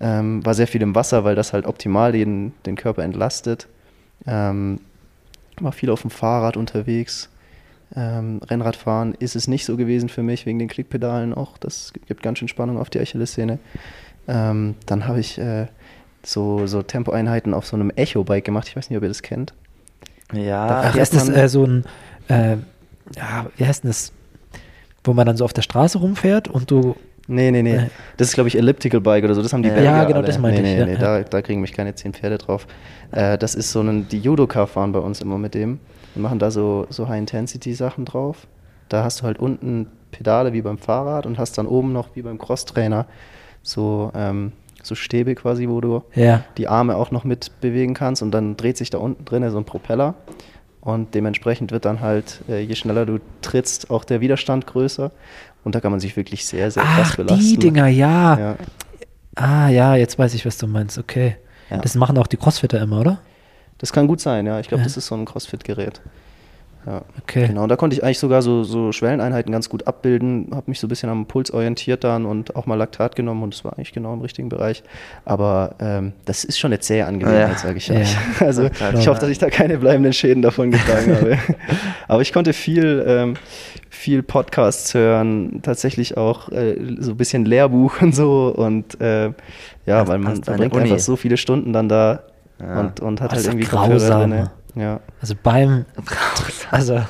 Ähm, 0.00 0.44
war 0.44 0.54
sehr 0.54 0.66
viel 0.66 0.82
im 0.82 0.94
Wasser, 0.94 1.24
weil 1.24 1.34
das 1.34 1.52
halt 1.52 1.66
optimal 1.66 2.12
den, 2.12 2.52
den 2.66 2.76
Körper 2.76 3.02
entlastet. 3.02 3.68
Ähm, 4.26 4.80
war 5.60 5.72
viel 5.72 5.90
auf 5.90 6.02
dem 6.02 6.10
Fahrrad 6.10 6.56
unterwegs. 6.56 7.28
Ähm, 7.96 8.40
Rennradfahren 8.48 9.14
ist 9.18 9.34
es 9.34 9.48
nicht 9.48 9.64
so 9.64 9.76
gewesen 9.76 10.08
für 10.08 10.22
mich, 10.22 10.46
wegen 10.46 10.58
den 10.58 10.68
Klickpedalen 10.68 11.34
auch. 11.34 11.58
Das 11.58 11.92
gibt 12.06 12.22
ganz 12.22 12.38
schön 12.38 12.48
Spannung 12.48 12.78
auf 12.78 12.90
die 12.90 13.00
Achillessehne. 13.00 13.58
Ähm, 14.28 14.76
dann 14.86 15.08
habe 15.08 15.18
ich 15.20 15.38
äh, 15.38 15.66
so, 16.22 16.66
so 16.66 16.82
Tempoeinheiten 16.82 17.52
auf 17.52 17.66
so 17.66 17.76
einem 17.76 17.90
Echo-Bike 17.90 18.44
gemacht. 18.44 18.68
Ich 18.68 18.76
weiß 18.76 18.90
nicht, 18.90 18.96
ob 18.96 19.02
ihr 19.02 19.08
das 19.08 19.22
kennt. 19.22 19.54
Ja, 20.32 20.82
Ach, 20.84 20.92
die 20.92 21.00
ist 21.00 21.14
das 21.14 21.28
äh, 21.28 21.48
so 21.48 21.64
ein, 21.64 21.84
äh, 22.28 22.56
ja, 23.16 23.46
wie 23.56 23.66
heißt 23.66 23.82
denn 23.82 23.90
das? 23.90 24.12
Wo 25.02 25.14
man 25.14 25.26
dann 25.26 25.36
so 25.36 25.44
auf 25.44 25.52
der 25.52 25.62
Straße 25.62 25.98
rumfährt 25.98 26.46
und 26.46 26.70
du, 26.70 26.94
Nee, 27.26 27.52
nee, 27.52 27.62
nee. 27.62 27.76
Äh. 27.76 27.86
Das 28.16 28.28
ist, 28.28 28.34
glaube 28.34 28.48
ich, 28.48 28.58
Elliptical 28.58 29.00
Bike 29.00 29.24
oder 29.24 29.34
so. 29.34 29.42
Das 29.42 29.52
haben 29.52 29.62
die 29.62 29.68
Ja, 29.68 29.74
Belgier 29.76 30.04
genau, 30.06 30.18
alle. 30.18 30.26
das 30.26 30.38
meinte 30.38 30.62
nee, 30.62 30.72
ich, 30.72 30.74
Nee, 30.74 30.80
ja, 30.80 30.86
nee, 30.86 30.92
ja. 30.94 30.98
Da, 30.98 31.22
da 31.22 31.42
kriegen 31.42 31.60
mich 31.60 31.72
keine 31.72 31.94
zehn 31.94 32.12
Pferde 32.12 32.38
drauf. 32.38 32.66
Äh, 33.12 33.38
das 33.38 33.54
ist 33.54 33.70
so 33.70 33.80
ein, 33.80 34.08
die 34.08 34.18
Judoka 34.18 34.66
fahren 34.66 34.90
bei 34.92 34.98
uns 34.98 35.20
immer 35.20 35.38
mit 35.38 35.54
dem 35.54 35.78
und 36.14 36.22
machen 36.22 36.38
da 36.38 36.50
so, 36.50 36.86
so 36.90 37.08
High-Intensity-Sachen 37.08 38.04
drauf. 38.04 38.46
Da 38.88 39.04
hast 39.04 39.20
du 39.20 39.24
halt 39.24 39.38
unten 39.38 39.86
Pedale 40.10 40.52
wie 40.52 40.62
beim 40.62 40.78
Fahrrad 40.78 41.26
und 41.26 41.38
hast 41.38 41.56
dann 41.58 41.66
oben 41.66 41.92
noch 41.92 42.16
wie 42.16 42.22
beim 42.22 42.38
Crosstrainer 42.38 43.06
so, 43.62 44.10
ähm, 44.14 44.52
so 44.82 44.94
Stäbe 44.94 45.34
quasi, 45.34 45.68
wo 45.68 45.80
du 45.80 46.02
ja, 46.14 46.44
die 46.56 46.68
Arme 46.68 46.96
auch 46.96 47.10
noch 47.10 47.24
mit 47.24 47.60
bewegen 47.60 47.94
kannst 47.94 48.22
und 48.22 48.30
dann 48.32 48.56
dreht 48.56 48.76
sich 48.76 48.90
da 48.90 48.98
unten 48.98 49.24
drin 49.24 49.48
so 49.50 49.58
ein 49.58 49.64
Propeller 49.64 50.14
und 50.80 51.14
dementsprechend 51.14 51.72
wird 51.72 51.84
dann 51.84 52.00
halt, 52.00 52.40
äh, 52.48 52.60
je 52.60 52.74
schneller 52.74 53.06
du 53.06 53.18
trittst, 53.42 53.90
auch 53.90 54.04
der 54.04 54.20
Widerstand 54.20 54.66
größer 54.66 55.10
und 55.64 55.74
da 55.74 55.80
kann 55.80 55.90
man 55.90 56.00
sich 56.00 56.16
wirklich 56.16 56.46
sehr, 56.46 56.70
sehr 56.70 56.82
krass 56.82 57.10
ach, 57.12 57.16
belasten. 57.16 57.44
die 57.44 57.58
Dinger, 57.58 57.86
ja. 57.86 58.38
Ja. 58.38 58.56
Ah, 59.36 59.68
ja, 59.68 59.94
jetzt 59.94 60.18
weiß 60.18 60.34
ich, 60.34 60.44
was 60.44 60.58
du 60.58 60.66
meinst, 60.66 60.98
okay. 60.98 61.36
Ja. 61.70 61.78
Das 61.78 61.94
machen 61.94 62.18
auch 62.18 62.26
die 62.26 62.36
Crossfitter 62.36 62.80
immer, 62.80 63.00
oder? 63.00 63.20
Das 63.80 63.92
kann 63.92 64.06
gut 64.06 64.20
sein, 64.20 64.46
ja. 64.46 64.60
Ich 64.60 64.68
glaube, 64.68 64.82
Ja. 64.82 64.84
das 64.86 64.96
ist 64.96 65.06
so 65.06 65.14
ein 65.14 65.24
CrossFit-Gerät. 65.24 66.00
Ja. 66.86 67.02
Okay. 67.22 67.46
Genau, 67.48 67.64
und 67.64 67.68
da 67.68 67.76
konnte 67.76 67.94
ich 67.94 68.02
eigentlich 68.02 68.18
sogar 68.18 68.40
so, 68.40 68.64
so 68.64 68.90
Schwelleneinheiten 68.90 69.52
ganz 69.52 69.68
gut 69.68 69.86
abbilden, 69.86 70.48
habe 70.54 70.64
mich 70.70 70.80
so 70.80 70.86
ein 70.86 70.88
bisschen 70.88 71.10
am 71.10 71.26
Puls 71.26 71.50
orientiert 71.50 72.04
dann 72.04 72.24
und 72.24 72.56
auch 72.56 72.64
mal 72.64 72.74
Laktat 72.76 73.16
genommen 73.16 73.42
und 73.42 73.52
es 73.54 73.64
war 73.66 73.74
eigentlich 73.74 73.92
genau 73.92 74.14
im 74.14 74.22
richtigen 74.22 74.48
Bereich. 74.48 74.82
Aber 75.26 75.74
ähm, 75.78 76.14
das 76.24 76.42
ist 76.42 76.58
schon 76.58 76.70
eine 76.72 76.80
zähe 76.80 77.04
Angelegenheit, 77.04 77.50
Ja. 77.50 77.58
sage 77.58 77.76
ich 77.76 77.88
Ja. 77.88 77.96
euch. 78.00 78.16
Also 78.40 78.68
Total. 78.70 78.98
ich 78.98 79.08
hoffe, 79.08 79.20
dass 79.20 79.28
ich 79.28 79.36
da 79.38 79.50
keine 79.50 79.76
bleibenden 79.76 80.14
Schäden 80.14 80.40
davon 80.40 80.70
getragen 80.70 81.14
habe. 81.20 81.38
Aber 82.08 82.22
ich 82.22 82.32
konnte 82.32 82.54
viel, 82.54 83.04
ähm, 83.06 83.34
viel 83.90 84.22
Podcasts 84.22 84.94
hören, 84.94 85.60
tatsächlich 85.62 86.16
auch 86.16 86.48
äh, 86.50 86.76
so 86.98 87.10
ein 87.10 87.16
bisschen 87.18 87.44
Lehrbuch 87.44 88.00
und 88.00 88.14
so 88.14 88.54
und 88.56 88.98
äh, 89.02 89.26
ja, 89.84 89.98
Hast- 90.00 90.08
weil 90.08 90.18
man 90.18 90.42
verbringt 90.42 90.74
einfach 90.76 90.98
so 90.98 91.16
viele 91.16 91.36
Stunden 91.36 91.74
dann 91.74 91.90
da 91.90 92.20
Ja. 92.60 92.80
und, 92.80 93.00
und 93.00 93.20
hat 93.20 93.32
das 93.32 93.38
halt 93.38 93.54
irgendwie 93.54 93.66
grausam. 93.66 94.30
drin. 94.30 94.48
Ja. 94.76 95.00
Also 95.20 95.34
beim, 95.42 95.84
also 96.70 97.00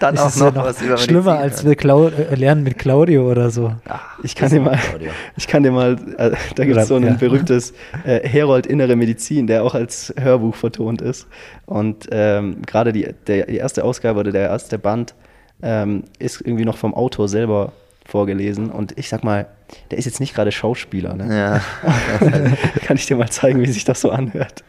Dann 0.00 0.14
ist 0.14 0.20
auch 0.20 0.28
es 0.28 0.36
noch, 0.36 0.46
ja 0.46 0.52
noch 0.52 0.64
was 0.64 0.82
über 0.82 0.96
schlimmer 0.98 1.38
als 1.38 1.64
wir 1.64 1.76
Clau 1.76 2.08
äh, 2.08 2.34
lernen 2.34 2.62
mit 2.62 2.78
Claudio 2.78 3.30
oder 3.30 3.50
so. 3.50 3.72
Ah, 3.88 4.00
Ich 4.22 4.34
kann 4.34 4.50
dir 4.50 4.60
mal, 4.60 4.78
ich 5.36 5.46
kann 5.48 5.62
dir 5.62 5.70
mal, 5.72 5.96
äh, 6.18 6.32
da 6.56 6.64
gibt 6.64 6.76
es 6.76 6.88
so 6.88 6.96
ein 6.96 7.04
ja. 7.04 7.12
berühmtes 7.14 7.72
äh, 8.04 8.26
Herold 8.26 8.66
Innere 8.66 8.96
Medizin, 8.96 9.46
der 9.46 9.64
auch 9.64 9.74
als 9.74 10.12
Hörbuch 10.18 10.54
vertont 10.54 11.00
ist. 11.02 11.26
Und 11.66 12.08
ähm, 12.10 12.62
gerade 12.66 12.92
die, 12.92 13.08
der, 13.26 13.46
die 13.46 13.56
erste 13.56 13.84
Ausgabe 13.84 14.20
oder 14.20 14.32
der 14.32 14.48
erste 14.48 14.78
Band 14.78 15.14
ähm, 15.62 16.04
ist 16.18 16.40
irgendwie 16.40 16.64
noch 16.64 16.76
vom 16.76 16.94
Autor 16.94 17.28
selber 17.28 17.72
vorgelesen. 18.06 18.70
Und 18.70 18.98
ich 18.98 19.08
sag 19.08 19.24
mal, 19.24 19.46
der 19.90 19.98
ist 19.98 20.04
jetzt 20.04 20.20
nicht 20.20 20.34
gerade 20.34 20.52
Schauspieler. 20.52 21.14
Ne? 21.14 21.36
Ja. 21.36 21.60
kann 22.84 22.96
ich 22.96 23.06
dir 23.06 23.16
mal 23.16 23.30
zeigen, 23.30 23.60
wie 23.60 23.66
sich 23.70 23.84
das 23.84 24.00
so 24.00 24.10
anhört. 24.10 24.64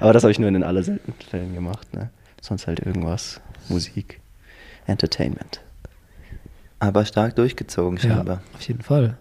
Aber 0.00 0.12
das 0.12 0.22
habe 0.22 0.30
ich 0.32 0.38
nur 0.38 0.48
in 0.48 0.54
den 0.54 0.62
allerseltensten 0.64 1.28
Fällen 1.28 1.54
gemacht. 1.54 1.92
Ne? 1.94 2.10
Sonst 2.40 2.66
halt 2.66 2.80
irgendwas, 2.80 3.40
Musik, 3.68 4.20
Entertainment. 4.86 5.60
Aber 6.78 7.04
stark 7.04 7.36
durchgezogen 7.36 7.98
Ja, 7.98 8.16
scheinbar. 8.16 8.42
auf 8.54 8.60
jeden 8.62 8.82
Fall. 8.82 9.16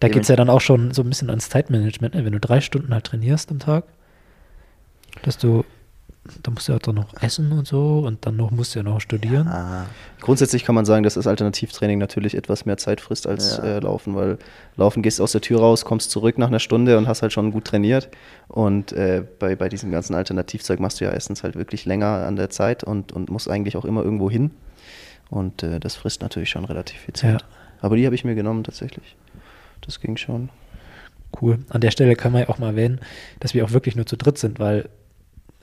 Da 0.00 0.08
geht 0.08 0.22
es 0.22 0.28
ja 0.28 0.36
dann 0.36 0.48
auch 0.48 0.60
schon 0.60 0.92
so 0.92 1.02
ein 1.02 1.08
bisschen 1.08 1.28
ans 1.28 1.48
Zeitmanagement, 1.48 2.14
ne? 2.14 2.24
wenn 2.24 2.32
du 2.32 2.38
drei 2.38 2.60
Stunden 2.60 2.94
halt 2.94 3.04
trainierst 3.04 3.50
am 3.50 3.58
Tag, 3.58 3.84
dass 5.22 5.38
du, 5.38 5.64
da 6.42 6.50
musst 6.50 6.68
du 6.68 6.72
ja 6.72 6.78
dann 6.78 6.94
noch 6.96 7.14
essen 7.22 7.52
und 7.52 7.66
so 7.66 8.00
und 8.00 8.24
dann 8.26 8.36
noch 8.36 8.50
musst 8.50 8.74
du 8.74 8.80
ja 8.80 8.82
noch 8.82 9.00
studieren. 9.00 9.48
Ah, 9.48 9.86
Grundsätzlich 10.20 10.64
kann 10.64 10.74
man 10.74 10.84
sagen, 10.84 11.02
dass 11.04 11.14
das 11.14 11.26
Alternativtraining 11.26 11.98
natürlich 11.98 12.34
etwas 12.34 12.66
mehr 12.66 12.76
Zeit 12.76 13.00
frisst 13.00 13.26
als 13.26 13.58
Ja. 13.58 13.64
äh, 13.64 13.78
Laufen, 13.80 14.14
weil 14.14 14.38
Laufen 14.76 15.02
gehst 15.02 15.20
aus 15.20 15.32
der 15.32 15.40
Tür 15.40 15.60
raus, 15.60 15.84
kommst 15.84 16.10
zurück 16.10 16.38
nach 16.38 16.48
einer 16.48 16.58
Stunde 16.60 16.98
und 16.98 17.08
hast 17.08 17.22
halt 17.22 17.32
schon 17.32 17.50
gut 17.52 17.64
trainiert. 17.64 18.08
Und 18.48 18.92
äh, 18.92 19.24
bei, 19.38 19.56
bei 19.56 19.68
diesem 19.68 19.90
ganzen 19.90 20.14
Alternativzeug 20.14 20.80
machst 20.80 21.00
du 21.00 21.04
ja 21.04 21.12
erstens 21.12 21.42
halt 21.42 21.56
wirklich 21.56 21.84
länger 21.84 22.26
an 22.26 22.36
der 22.36 22.50
Zeit 22.50 22.84
und, 22.84 23.12
und 23.12 23.30
musst 23.30 23.48
eigentlich 23.50 23.76
auch 23.76 23.84
immer 23.84 24.02
irgendwo 24.02 24.30
hin. 24.30 24.50
Und 25.30 25.62
äh, 25.62 25.78
das 25.80 25.94
frisst 25.96 26.22
natürlich 26.22 26.50
schon 26.50 26.64
relativ 26.64 26.98
viel 27.00 27.14
Zeit. 27.14 27.42
Ja. 27.42 27.46
Aber 27.80 27.96
die 27.96 28.04
habe 28.06 28.14
ich 28.14 28.24
mir 28.24 28.34
genommen 28.34 28.64
tatsächlich. 28.64 29.16
Das 29.82 30.00
ging 30.00 30.16
schon. 30.16 30.48
Cool. 31.40 31.58
An 31.68 31.82
der 31.82 31.90
Stelle 31.90 32.16
kann 32.16 32.32
man 32.32 32.42
ja 32.42 32.48
auch 32.48 32.58
mal 32.58 32.68
erwähnen, 32.68 33.00
dass 33.38 33.52
wir 33.52 33.64
auch 33.64 33.72
wirklich 33.72 33.94
nur 33.96 34.06
zu 34.06 34.16
dritt 34.16 34.38
sind, 34.38 34.58
weil 34.58 34.88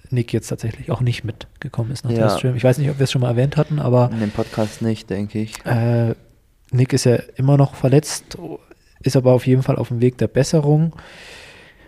Nick 0.09 0.33
jetzt 0.33 0.47
tatsächlich 0.47 0.91
auch 0.91 1.01
nicht 1.01 1.23
mitgekommen 1.23 1.91
ist 1.91 2.03
nach 2.05 2.11
Ja. 2.11 2.27
der 2.27 2.37
Stream. 2.37 2.55
Ich 2.55 2.63
weiß 2.63 2.77
nicht, 2.77 2.89
ob 2.89 2.99
wir 2.99 3.03
es 3.05 3.11
schon 3.11 3.21
mal 3.21 3.29
erwähnt 3.29 3.57
hatten, 3.57 3.79
aber 3.79 4.09
in 4.11 4.19
dem 4.19 4.31
Podcast 4.31 4.81
nicht, 4.81 5.09
denke 5.09 5.39
ich. 5.39 5.53
Äh, 5.65 6.15
Nick 6.71 6.93
ist 6.93 7.05
ja 7.05 7.15
immer 7.35 7.57
noch 7.57 7.75
verletzt, 7.75 8.37
ist 9.01 9.15
aber 9.15 9.33
auf 9.33 9.45
jeden 9.47 9.63
Fall 9.63 9.75
auf 9.77 9.89
dem 9.89 10.01
Weg 10.01 10.17
der 10.17 10.27
Besserung 10.27 10.93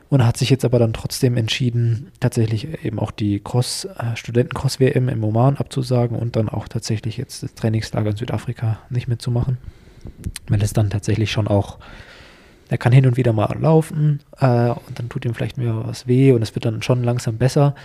und 0.10 0.26
hat 0.26 0.38
sich 0.38 0.50
jetzt 0.50 0.64
aber 0.64 0.80
dann 0.80 0.94
trotzdem 0.94 1.36
entschieden, 1.36 2.12
tatsächlich 2.20 2.86
eben 2.86 3.00
auch 3.00 3.12
die 3.12 3.40
Cross, 3.40 3.86
äh, 3.86 4.16
Studenten-Cross-WM 4.16 5.10
im 5.10 5.24
Oman 5.24 5.58
abzusagen 5.58 6.18
und 6.18 6.36
dann 6.36 6.48
auch 6.48 6.68
tatsächlich 6.68 7.18
jetzt 7.18 7.44
das 7.44 7.54
Trainingslager 7.56 8.12
in 8.12 8.16
Südafrika 8.18 8.80
nicht 8.90 9.08
mitzumachen, 9.08 9.58
weil 10.48 10.62
es 10.64 10.72
dann 10.74 10.90
tatsächlich 10.90 11.32
schon 11.32 11.48
auch 11.48 11.80
er 12.70 12.78
kann 12.78 12.92
hin 12.92 13.06
und 13.06 13.18
wieder 13.18 13.34
mal 13.34 13.56
laufen 13.60 14.22
äh, 14.40 14.70
und 14.70 15.00
dann 15.00 15.10
tut 15.10 15.26
ihm 15.26 15.34
vielleicht 15.34 15.58
mehr 15.58 15.86
was 15.86 16.08
weh 16.08 16.32
und 16.32 16.42
es 16.42 16.54
wird 16.56 16.66
dann 16.66 16.82
schon 16.82 17.04
langsam 17.04 17.38
besser. 17.38 17.76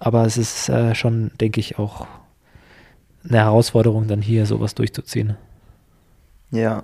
Aber 0.00 0.24
es 0.24 0.36
ist 0.36 0.68
äh, 0.68 0.94
schon, 0.94 1.30
denke 1.40 1.60
ich, 1.60 1.78
auch 1.78 2.06
eine 3.28 3.38
Herausforderung, 3.38 4.06
dann 4.08 4.20
hier 4.22 4.44
sowas 4.46 4.74
durchzuziehen. 4.74 5.36
Ja, 6.50 6.82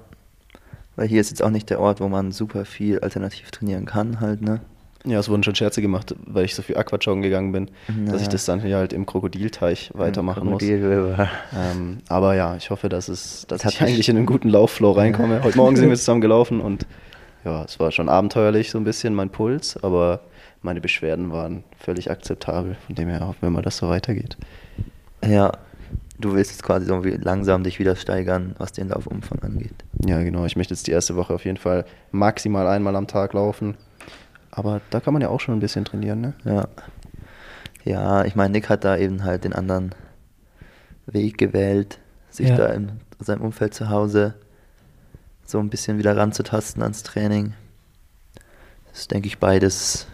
weil 0.97 1.09
hier 1.09 1.21
ist 1.21 1.31
jetzt 1.31 1.43
auch 1.43 1.51
nicht 1.51 1.71
der 1.71 1.81
Ort, 1.81 2.01
wo 2.01 2.09
man 2.09 2.33
super 2.33 2.65
viel 2.65 3.01
alternativ 3.01 3.51
trainieren 3.51 3.85
kann, 3.87 4.21
halt, 4.21 4.43
ne? 4.43 4.61
Ja, 5.07 5.19
es 5.19 5.31
wurden 5.31 5.43
schon 5.43 5.55
Scherze 5.55 5.81
gemacht, 5.81 6.15
weil 6.27 6.45
ich 6.45 6.55
so 6.55 6.61
viel 6.61 6.77
Aquajoggen 6.77 7.23
gegangen 7.23 7.53
bin, 7.53 7.71
Naja. 7.89 8.13
dass 8.13 8.21
ich 8.23 8.29
das 8.29 8.45
dann 8.45 8.61
hier 8.61 8.77
halt 8.77 8.93
im 8.93 9.07
Krokodilteich 9.07 9.93
weitermachen 9.95 10.45
muss. 10.47 10.63
Krokodil- 10.63 11.27
Ähm, 11.57 11.99
aber 12.09 12.35
ja, 12.35 12.55
ich 12.57 12.69
hoffe, 12.69 12.91
dass, 12.91 13.09
es, 13.09 13.47
dass 13.49 13.65
ich 13.65 13.81
eigentlich 13.81 14.11
in 14.11 14.19
einen 14.19 14.27
guten 14.27 14.51
Laufflow 14.51 14.93
reinkomme. 14.93 15.41
Heute 15.43 15.57
Morgen 15.57 15.77
sind 15.77 15.89
wir 15.89 15.97
zusammen 15.97 16.21
gelaufen 16.21 16.61
und 16.61 16.87
ja, 17.45 17.65
es 17.65 17.79
war 17.81 17.91
schon 17.91 18.09
abenteuerlich 18.09 18.71
so 18.71 18.79
ein 18.79 18.85
bisschen 18.85 19.15
mein 19.15 19.31
Puls, 19.31 19.83
aber 19.83 20.21
meine 20.63 20.81
Beschwerden 20.81 21.33
waren 21.33 21.65
völlig 21.79 22.11
akzeptabel. 22.11 22.77
Von 22.87 22.95
dem 22.95 23.09
her 23.09 23.21
hoffen 23.27 23.43
wir 23.43 23.51
mal, 23.51 23.63
dass 23.63 23.79
so 23.79 23.89
weitergeht. 23.89 24.37
Ja, 25.25 25.53
du 26.19 26.35
willst 26.35 26.51
jetzt 26.51 26.63
quasi 26.63 26.87
so 26.87 27.01
langsam 27.03 27.63
dich 27.65 27.79
wieder 27.79 27.97
steigern, 27.97 28.55
was 28.59 28.73
den 28.73 28.89
Laufumfang 28.89 29.39
angeht. 29.43 29.85
Ja, 30.05 30.23
genau. 30.23 30.45
Ich 30.45 30.57
möchte 30.57 30.75
jetzt 30.75 30.87
die 30.87 30.91
erste 30.93 31.17
Woche 31.17 31.33
auf 31.35 31.45
jeden 31.45 31.57
Fall 31.57 31.85
maximal 32.13 32.67
einmal 32.67 32.95
am 32.97 33.07
Tag 33.07 33.33
laufen. 33.33 33.77
Aber 34.51 34.81
da 34.91 35.01
kann 35.01 35.13
man 35.15 35.23
ja 35.23 35.29
auch 35.29 35.41
schon 35.41 35.55
ein 35.57 35.61
bisschen 35.61 35.85
trainieren, 35.85 36.21
ne? 36.21 36.35
Ja. 36.45 36.69
Ja, 37.85 38.25
ich 38.27 38.35
meine, 38.37 38.53
Nick 38.53 38.69
hat 38.69 38.85
da 38.85 38.97
eben 38.99 39.25
halt 39.25 39.45
den 39.45 39.55
anderen 39.55 39.95
Weg 41.07 41.39
gewählt, 41.39 41.99
sich 42.29 42.49
Ja. 42.51 42.57
da 42.57 42.67
in 42.67 42.93
seinem 43.19 43.41
Umfeld 43.43 43.73
zu 43.75 43.89
Hause 43.89 44.35
so 45.51 45.59
ein 45.59 45.71
bisschen 45.71 45.99
wieder 45.99 46.17
ranzutasten 46.17 46.83
ans 46.83 47.03
Training. 47.03 47.55
Das 48.91 49.01
ist, 49.01 49.11
denke 49.11 49.29
ich, 49.29 49.39
beides 49.39 50.07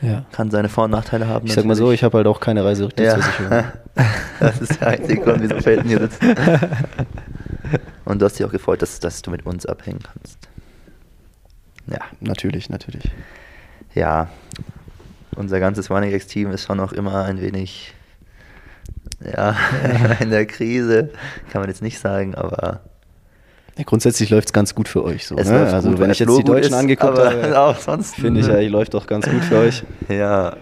Ja. 0.00 0.24
kann 0.32 0.50
seine 0.50 0.68
Vor- 0.68 0.84
und 0.84 0.90
Nachteile 0.90 1.26
haben. 1.26 1.46
Ich 1.46 1.54
sag 1.54 1.64
mal 1.64 1.74
so, 1.76 1.90
ich 1.92 2.04
habe 2.04 2.18
halt 2.18 2.26
auch 2.26 2.40
keine 2.40 2.64
Reiserücktrittsversicherung. 2.64 3.50
Ja. 3.52 3.72
das 4.40 4.60
ist 4.60 4.80
der 4.80 4.88
einzige 4.88 5.22
Grund, 5.22 5.42
wieso 5.42 5.60
Felden 5.60 5.88
hier 5.88 6.00
sitzt. 6.00 6.20
Und 8.04 8.20
du 8.20 8.26
hast 8.26 8.38
dich 8.38 8.46
auch 8.46 8.52
gefreut, 8.52 8.82
dass, 8.82 9.00
dass 9.00 9.22
du 9.22 9.30
mit 9.30 9.46
uns 9.46 9.66
abhängen 9.66 10.00
kannst. 10.02 10.38
Ja, 11.88 12.00
Natürlich, 12.20 12.68
natürlich. 12.68 13.10
ja. 13.94 14.28
Unser 15.36 15.60
ganzes 15.60 15.90
Running-Team 15.90 16.50
ist 16.50 16.64
schon 16.66 16.78
noch 16.78 16.92
immer 16.92 17.24
ein 17.24 17.40
wenig 17.40 17.92
ja, 19.24 19.54
in 20.20 20.30
der 20.30 20.46
Krise. 20.46 21.10
Kann 21.50 21.60
man 21.60 21.68
jetzt 21.68 21.82
nicht 21.82 21.98
sagen, 21.98 22.34
aber 22.34 22.80
Ja, 23.78 23.84
grundsätzlich 23.84 24.30
läuft 24.30 24.48
es 24.48 24.52
ganz 24.52 24.74
gut 24.74 24.88
für 24.88 25.04
euch 25.04 25.26
so. 25.26 25.36
es 25.36 25.48
Ne? 25.50 25.58
Also 25.72 25.90
gut, 25.90 25.98
wenn 25.98 26.10
ich 26.10 26.18
jetzt 26.18 26.38
die 26.38 26.44
Deutschen 26.44 26.72
ist, 26.72 26.78
angeguckt 26.78 27.18
habe, 27.18 27.74
finde 28.02 28.40
ich 28.40 28.46
ja, 28.46 28.58
ich 28.58 28.70
läuft 28.70 28.94
doch 28.94 29.06
ganz 29.06 29.28
gut 29.28 29.44
für 29.44 29.58
euch. 29.58 29.82
Ja. 30.08 30.56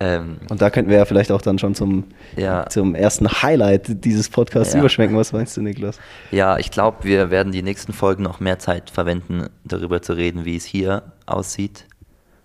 Ähm, 0.00 0.36
Und 0.48 0.62
da 0.62 0.70
könnten 0.70 0.90
wir 0.90 0.98
ja 0.98 1.04
vielleicht 1.04 1.32
auch 1.32 1.42
dann 1.42 1.58
schon 1.58 1.74
zum, 1.74 2.04
Ja. 2.36 2.66
zum 2.68 2.94
ersten 2.94 3.28
Highlight 3.28 4.04
dieses 4.04 4.28
Podcasts 4.28 4.72
Ja. 4.74 4.78
überschwenken. 4.80 5.16
Was 5.18 5.32
meinst 5.32 5.56
du, 5.56 5.62
Niklas? 5.62 5.98
Ja, 6.30 6.56
ich 6.58 6.70
glaube, 6.70 6.98
wir 7.02 7.30
werden 7.30 7.50
die 7.52 7.62
nächsten 7.64 7.92
Folgen 7.92 8.22
noch 8.22 8.38
mehr 8.38 8.60
Zeit 8.60 8.90
verwenden, 8.90 9.48
darüber 9.64 10.00
zu 10.00 10.12
reden, 10.12 10.44
wie 10.44 10.56
es 10.56 10.64
hier 10.64 11.02
aussieht 11.26 11.86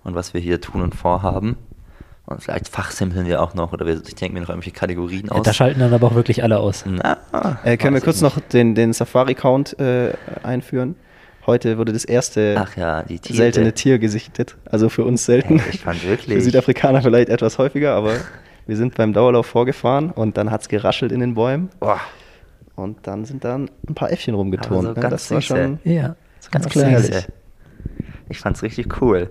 und 0.04 0.16
was 0.16 0.34
wir 0.34 0.42
hier 0.42 0.60
tun 0.62 0.82
und 0.82 0.96
vorhaben. 0.96 1.58
Und 2.26 2.42
vielleicht 2.42 2.70
fachsimpeln 2.70 3.26
wir 3.28 3.42
auch 3.42 3.54
noch 3.54 3.74
oder 3.74 3.86
wir, 3.86 4.02
ich 4.08 4.16
denke 4.16 4.34
mir 4.34 4.42
noch 4.42 4.50
irgendwelche 4.50 4.72
Kategorien 4.76 5.26
ja 5.26 5.34
aus. 5.34 5.44
da 5.44 5.52
schalten 5.54 5.82
dann 5.82 5.94
aber 5.94 6.08
auch 6.08 6.16
wirklich 6.16 6.42
alle 6.44 6.58
aus. 6.60 6.86
Na, 6.88 7.18
Äh, 7.66 7.76
können 7.78 7.94
wir 7.96 8.02
kurz 8.02 8.18
ich 8.18 8.22
noch 8.22 8.38
nicht. 8.38 8.54
den, 8.54 8.76
den 8.76 8.94
Safari-Count 8.94 9.78
äh, 9.80 10.14
einführen? 10.42 10.96
Heute 11.46 11.78
wurde 11.78 11.92
das 11.92 12.06
erste 12.06 12.56
Ach 12.58 12.78
ja, 12.78 13.04
die 13.04 13.20
Tiere. 13.20 13.36
seltene 13.36 13.74
Tier 13.74 14.00
gesichtet. 14.00 14.56
Also 14.64 14.88
für 14.88 15.04
uns 15.04 15.26
selten. 15.26 15.60
Ey, 15.60 15.66
ich 15.74 15.82
fand 15.82 16.00
Für 16.00 16.08
wirklich. 16.08 16.42
Südafrikaner 16.46 17.02
vielleicht 17.02 17.28
etwas 17.28 17.58
häufiger, 17.58 17.94
aber 17.94 18.14
wir 18.68 18.78
sind 18.78 18.96
beim 18.96 19.12
Dauerlauf 19.12 19.46
vorgefahren 19.46 20.10
und 20.10 20.38
dann 20.38 20.50
hat 20.50 20.62
es 20.62 20.70
geraschelt 20.70 21.12
in 21.12 21.20
den 21.20 21.34
Bäumen 21.34 21.70
Boah, 21.82 22.00
und 22.76 23.06
dann 23.06 23.26
sind 23.26 23.44
dann 23.44 23.70
ein 23.90 23.96
paar 23.96 24.10
Äffchen 24.10 24.34
rumgeturnt. 24.36 24.84
So 24.88 24.94
ne? 24.94 25.00
ganz 25.02 25.12
das 25.28 25.32
war 25.32 25.42
schon 25.42 25.80
Ja, 25.84 26.16
ganz 26.50 26.50
ganz 26.52 26.70
klein. 26.70 27.06
Ich 28.30 28.40
fand's 28.40 28.64
richtig 28.64 29.02
cool. 29.02 29.30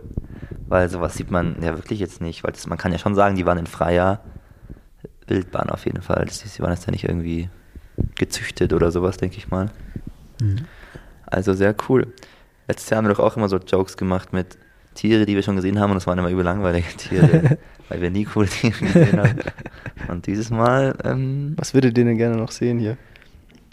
Weil 0.69 0.89
sowas 0.89 1.15
sieht 1.15 1.31
man 1.31 1.57
ja 1.63 1.77
wirklich 1.77 2.01
jetzt 2.01 2.21
nicht. 2.21 2.45
Weil 2.45 2.53
das, 2.53 2.67
man 2.67 2.79
kann 2.79 2.93
ja 2.93 2.99
schon 2.99 3.15
sagen, 3.15 3.37
die 3.37 3.47
waren 3.47 3.59
in 3.59 3.67
freier 3.67 4.21
Wildbahn 5.27 5.71
auf 5.71 5.87
jeden 5.87 6.03
Fall. 6.03 6.25
Das, 6.27 6.41
die 6.41 6.63
waren 6.63 6.73
jetzt 6.73 6.87
ja 6.87 6.91
nicht 6.93 7.05
irgendwie 7.05 7.49
gezüchtet 8.17 8.73
oder 8.73 8.91
sowas, 8.91 9.17
denke 9.17 9.37
ich 9.39 9.51
mal. 9.51 9.71
Mhm. 10.41 10.67
Also 11.27 11.55
sehr 11.55 11.75
cool. 11.89 12.13
Letztes 12.69 12.91
Jahr 12.91 12.99
haben 12.99 13.07
wir 13.07 13.15
doch 13.15 13.21
auch 13.25 13.37
immer 13.37 13.49
so 13.49 13.59
Jokes 13.59 13.97
gemacht 13.97 14.33
mit 14.33 14.59
Tiere, 14.95 15.25
die 15.27 15.35
wir 15.35 15.43
schon 15.43 15.57
gesehen 15.57 15.81
haben 15.81 15.91
und 15.91 15.97
das 15.97 16.07
waren 16.07 16.19
immer 16.19 16.29
übel 16.29 16.45
langweilige 16.45 16.89
Tiere, 16.97 17.59
weil 17.89 18.01
wir 18.01 18.11
nie 18.11 18.25
coole 18.25 18.47
Tiere 18.49 18.79
gesehen 18.79 19.19
haben. 19.19 19.39
Und 20.09 20.27
dieses 20.27 20.51
Mal, 20.51 20.95
ähm, 21.05 21.55
Was 21.57 21.73
würdet 21.75 21.97
ihr 21.97 22.05
denn 22.05 22.19
gerne 22.19 22.37
noch 22.37 22.51
sehen 22.51 22.79
hier? 22.79 22.97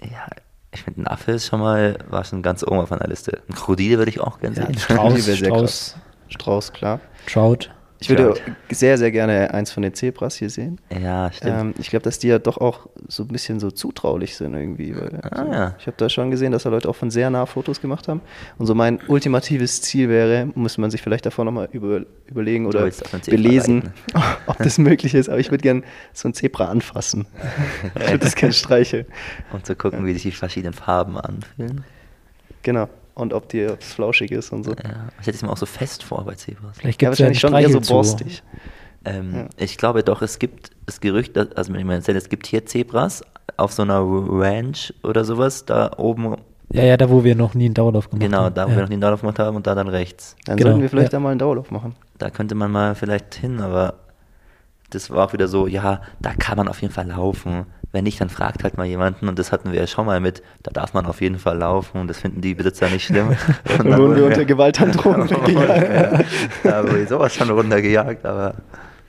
ja, 0.01 0.27
ich 0.71 0.83
finde, 0.83 1.01
ein 1.01 1.07
Affe 1.07 1.33
ist 1.33 1.47
schon 1.47 1.59
mal, 1.59 1.97
war 2.09 2.23
schon 2.23 2.41
ganz 2.41 2.63
oben 2.63 2.77
auf 2.79 2.89
meiner 2.91 3.07
Liste. 3.07 3.41
Ein 3.49 3.55
Krokodil 3.55 3.97
würde 3.97 4.09
ich 4.11 4.21
auch 4.21 4.39
gerne 4.39 4.55
Ja, 4.55 4.65
sehen. 4.67 4.77
Strauß, 4.77 5.13
wäre 5.27 5.37
sehr 5.37 5.47
Strauß, 5.47 5.97
Strauß, 6.29 6.73
klar. 6.73 6.99
Trout. 7.27 7.69
Ich 8.01 8.07
würde 8.07 8.29
Trout. 8.33 8.39
sehr, 8.71 8.97
sehr 8.97 9.11
gerne 9.11 9.53
eins 9.53 9.71
von 9.71 9.83
den 9.83 9.93
Zebras 9.93 10.37
hier 10.37 10.49
sehen. 10.49 10.79
Ja, 11.01 11.29
stimmt. 11.33 11.59
Ähm, 11.59 11.73
ich 11.79 11.89
glaube, 11.89 12.03
dass 12.03 12.17
die 12.17 12.29
ja 12.29 12.39
doch 12.39 12.57
auch 12.57 12.87
so 13.09 13.23
ein 13.23 13.27
bisschen 13.27 13.59
so 13.59 13.71
zutraulich 13.71 14.37
sind 14.37 14.53
irgendwie. 14.53 14.95
Weil, 14.95 15.19
Ah, 15.29 15.45
ja. 15.51 15.75
Ich 15.79 15.85
habe 15.85 15.97
da 15.97 16.07
schon 16.07 16.31
gesehen, 16.31 16.53
dass 16.53 16.63
da 16.63 16.69
Leute 16.69 16.87
auch 16.87 16.95
von 16.95 17.11
sehr 17.11 17.29
nah 17.29 17.45
Fotos 17.45 17.81
gemacht 17.81 18.07
haben. 18.07 18.21
Und 18.57 18.67
so 18.67 18.73
mein 18.73 19.01
ultimatives 19.09 19.81
Ziel 19.81 20.07
wäre, 20.07 20.47
muss 20.55 20.77
man 20.77 20.91
sich 20.91 21.01
vielleicht 21.01 21.25
davor 21.25 21.43
nochmal 21.43 21.67
über, 21.73 22.03
überlegen 22.25 22.67
oder 22.67 22.89
belesen, 23.25 23.91
ob 24.45 24.57
das 24.59 24.77
möglich 24.77 25.13
ist. 25.13 25.27
Aber 25.27 25.39
ich 25.39 25.51
würde 25.51 25.63
gern 25.63 25.83
so 26.13 26.29
ein 26.29 26.33
Zebra 26.33 26.69
anfassen. 26.69 27.25
ich 27.95 28.07
würde 28.07 28.19
das 28.19 28.35
gerne 28.35 28.53
streicheln. 28.53 29.07
Und 29.51 29.65
zu 29.65 29.75
gucken, 29.75 30.05
wie 30.05 30.13
sich 30.13 30.23
die 30.23 30.31
verschiedenen 30.31 30.73
Farben 30.73 31.17
anfühlen. 31.17 31.83
Genau. 32.63 32.87
Und 33.19 33.33
ob 33.33 33.49
die 33.49 33.67
ob's 33.67 33.93
flauschig 33.93 34.31
ist 34.31 34.51
und 34.51 34.63
so. 34.63 34.71
Ja, 34.71 35.09
ich 35.19 35.27
hätte 35.27 35.37
es 35.37 35.41
mir 35.41 35.49
auch 35.51 35.57
so 35.57 35.65
fest 35.65 36.03
vor 36.03 36.23
bei 36.25 36.35
Zebras. 36.35 36.77
Vielleicht 36.77 37.01
Ja, 37.01 37.09
gibt 37.09 37.13
es 37.13 37.19
ja 37.19 37.25
einen 37.27 37.35
wahrscheinlich 37.35 37.39
schon 37.67 37.73
eher 37.75 37.83
so 37.83 37.93
borstig. 37.93 38.43
Ähm, 39.05 39.33
Ja. 39.35 39.47
Ich 39.57 39.77
glaube 39.77 40.03
doch, 40.03 40.21
es 40.21 40.39
gibt 40.39 40.71
das 40.85 40.99
Gerücht, 41.01 41.35
dass- 41.37 41.51
also 41.53 41.71
wenn 41.73 41.79
ich 41.79 41.85
mir 41.85 41.93
erzähle, 41.95 42.17
es 42.17 42.29
gibt 42.29 42.47
hier 42.47 42.65
Zebras 42.65 43.23
auf 43.57 43.71
so 43.73 43.81
einer 43.83 43.99
Ranch 44.01 44.93
oder 45.03 45.23
sowas, 45.25 45.65
da 45.65 45.91
oben, 45.97 46.35
Ja, 46.71 46.83
ja, 46.83 46.97
da 46.97 47.09
wo 47.09 47.23
wir 47.23 47.35
noch 47.35 47.53
nie 47.55 47.65
einen 47.65 47.73
Dauerlauf 47.73 48.09
gemacht 48.09 48.21
genau, 48.25 48.43
haben. 48.43 48.55
da 48.55 48.65
wo 48.65 48.69
ja. 48.71 48.75
wir 48.77 48.81
noch 48.83 48.89
den 48.89 49.01
Dauerlauf 49.01 49.21
gemacht 49.21 49.39
haben 49.39 49.55
und 49.57 49.67
da 49.67 49.75
dann 49.75 49.87
rechts. 49.87 50.35
Dann 50.45 50.57
Genau, 50.57 50.69
sollten 50.71 50.81
wir 50.81 50.89
vielleicht 50.89 51.13
ja. 51.13 51.19
da 51.19 51.23
mal 51.23 51.29
einen 51.31 51.39
Dauerlauf 51.39 51.71
machen. 51.71 51.95
Da 52.17 52.29
könnte 52.29 52.55
man 52.55 52.71
mal 52.71 52.95
vielleicht 52.95 53.35
hin, 53.35 53.59
aber 53.61 53.95
das 54.91 55.09
war 55.09 55.25
auch 55.27 55.33
wieder 55.33 55.47
so, 55.47 55.67
ja, 55.67 56.01
da 56.19 56.33
kann 56.33 56.57
man 56.57 56.67
auf 56.67 56.81
jeden 56.81 56.93
Fall 56.93 57.07
laufen. 57.07 57.65
Wenn 57.91 58.03
nicht, 58.03 58.21
dann 58.21 58.29
fragt 58.29 58.63
halt 58.63 58.77
mal 58.77 58.85
jemanden 58.85 59.27
und 59.27 59.39
das 59.39 59.51
hatten 59.51 59.71
wir 59.71 59.79
ja 59.79 59.87
schon 59.87 60.05
mal 60.05 60.19
mit, 60.19 60.43
da 60.61 60.71
darf 60.71 60.93
man 60.93 61.05
auf 61.07 61.21
jeden 61.21 61.39
Fall 61.39 61.57
laufen 61.57 61.99
und 61.99 62.07
das 62.07 62.19
finden 62.19 62.41
die 62.41 62.53
Besitzer 62.53 62.87
nicht 62.89 63.05
schlimm. 63.05 63.29
Und 63.79 63.79
Dann 63.79 63.97
wurden 63.97 64.15
wir 64.15 64.25
unter 64.25 64.45
Gewaltandrohung 64.45 65.29
weggejagt. 65.29 66.25
Da 66.63 66.83
wurde 66.83 67.07
sowas 67.07 67.33
schon 67.33 67.49
runtergejagt, 67.49 68.25
aber 68.25 68.55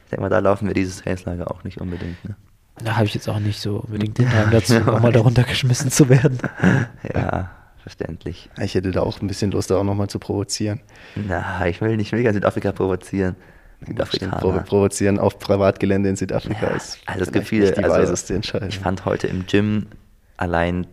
ich 0.05 0.11
denke 0.11 0.23
mal, 0.23 0.31
da 0.31 0.39
laufen 0.39 0.67
wir 0.67 0.75
dieses 0.75 1.03
Trainingslager 1.03 1.51
auch 1.51 1.63
nicht 1.63 1.79
unbedingt. 1.81 2.25
Ne? 2.25 2.37
Da 2.83 2.97
habe 2.97 3.05
ich 3.05 3.15
jetzt 3.15 3.29
auch 3.29 3.39
nicht 3.39 3.61
so 3.61 3.81
unbedingt 3.81 4.17
den 4.19 4.29
Drang 4.31 4.51
dazu, 4.51 4.77
auch 4.87 5.01
mal 5.01 5.13
darunter 5.13 5.43
geschmissen 5.43 5.91
zu 5.91 6.09
werden. 6.09 6.39
Ja, 7.15 7.51
verständlich. 7.83 8.49
Ich 8.61 8.75
hätte 8.75 8.91
da 8.91 9.03
auch 9.03 9.21
ein 9.21 9.27
bisschen 9.27 9.51
Lust, 9.51 9.71
da 9.71 9.77
auch 9.77 9.85
nochmal 9.85 10.09
zu 10.09 10.19
provozieren. 10.19 10.81
Na, 11.17 11.67
ich 11.67 11.81
will 11.81 11.97
nicht 11.97 12.13
mega 12.13 12.33
Südafrika 12.33 12.73
provozieren. 12.73 13.37
Provo 13.81 13.93
Südafrikaner. 14.11 14.61
provozieren 14.63 15.19
auf 15.19 15.39
Privatgelände 15.39 16.09
in 16.11 16.17
Südafrika 16.17 16.69
Ja, 16.71 16.77
ist 16.77 16.99
also 17.07 17.23
es 17.23 17.33
gibt 17.33 17.47
viele, 17.49 17.67
nicht 17.67 17.79
die 17.79 17.85
also, 17.85 17.97
weiseste 17.97 18.35
Entscheidung. 18.35 18.69
Ich 18.69 18.79
fand 18.79 19.05
heute 19.05 19.27
im 19.27 19.47
Gym 19.47 19.87
allein, 20.37 20.87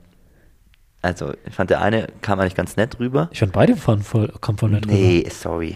also 1.01 1.33
ich 1.45 1.53
fand 1.53 1.69
der 1.69 1.81
eine 1.81 2.07
kam 2.21 2.39
eigentlich 2.39 2.55
ganz 2.55 2.75
nett 2.77 2.99
rüber. 2.99 3.29
Ich 3.31 3.39
fand 3.39 3.51
beide 3.53 3.75
von 3.75 4.01
voll, 4.01 4.33
kommen 4.41 4.57
voll 4.57 4.69
nett 4.71 4.85
Nee, 4.87 5.19
rüber. 5.19 5.29
sorry. 5.31 5.75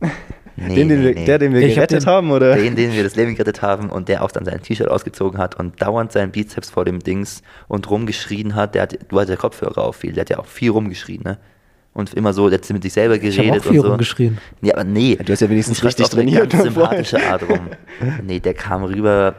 Nee, 0.56 0.76
den, 0.76 0.88
den 0.88 0.98
nee, 1.00 1.04
wir, 1.08 1.14
nee. 1.16 1.24
Der, 1.24 1.38
den 1.40 1.52
wir 1.52 1.62
Ich 1.62 1.70
hab 1.70 1.88
gerettet 1.88 2.02
den- 2.02 2.06
haben, 2.06 2.30
oder? 2.30 2.54
Den, 2.54 2.76
den 2.76 2.92
wir 2.92 3.02
das 3.02 3.16
Leben 3.16 3.32
gerettet 3.34 3.60
haben 3.60 3.90
und 3.90 4.08
der 4.08 4.22
auch 4.22 4.30
dann 4.30 4.44
sein 4.44 4.62
T-Shirt 4.62 4.86
ausgezogen 4.88 5.36
hat 5.40 5.56
und 5.56 5.82
dauernd 5.82 6.12
seinen 6.12 6.30
Bizeps 6.30 6.70
vor 6.70 6.84
dem 6.84 7.00
Dings 7.00 7.42
und 7.66 7.90
rumgeschrien 7.90 8.54
hat. 8.54 8.76
Der 8.76 8.82
hat, 8.82 8.96
du 9.08 9.16
hattest 9.16 9.30
ja 9.30 9.36
Kopfhörer 9.36 9.78
auf 9.82 9.96
viel, 9.96 10.12
der 10.12 10.20
hat 10.20 10.30
ja 10.30 10.38
auch 10.38 10.46
viel 10.46 10.70
rumgeschrien, 10.70 11.22
ne? 11.24 11.38
Und 11.94 12.12
immer 12.14 12.32
so, 12.32 12.50
hat 12.50 12.68
mit 12.70 12.82
sich 12.82 12.92
selber 12.92 13.14
Ich 13.14 13.22
geredet 13.22 13.50
habe 13.50 13.60
auch 13.60 13.64
viel 13.64 13.78
und 13.78 13.84
so. 13.84 13.90
rumgeschrien. 13.90 14.38
Ja, 14.62 14.74
aber 14.74 14.84
nee. 14.84 15.16
du 15.16 15.32
hast 15.32 15.40
ja 15.40 15.48
wenigstens 15.48 15.78
schreist 15.78 16.00
richtig 16.00 16.18
eine 16.18 16.24
trainiert 16.24 16.50
Ganz 16.50 16.74
vorher. 16.74 17.04
sympathische 17.04 17.30
Art 17.30 17.48
rum. 17.48 17.68
Nee, 18.24 18.40
der 18.40 18.54
kam 18.54 18.82
rüber, 18.82 19.36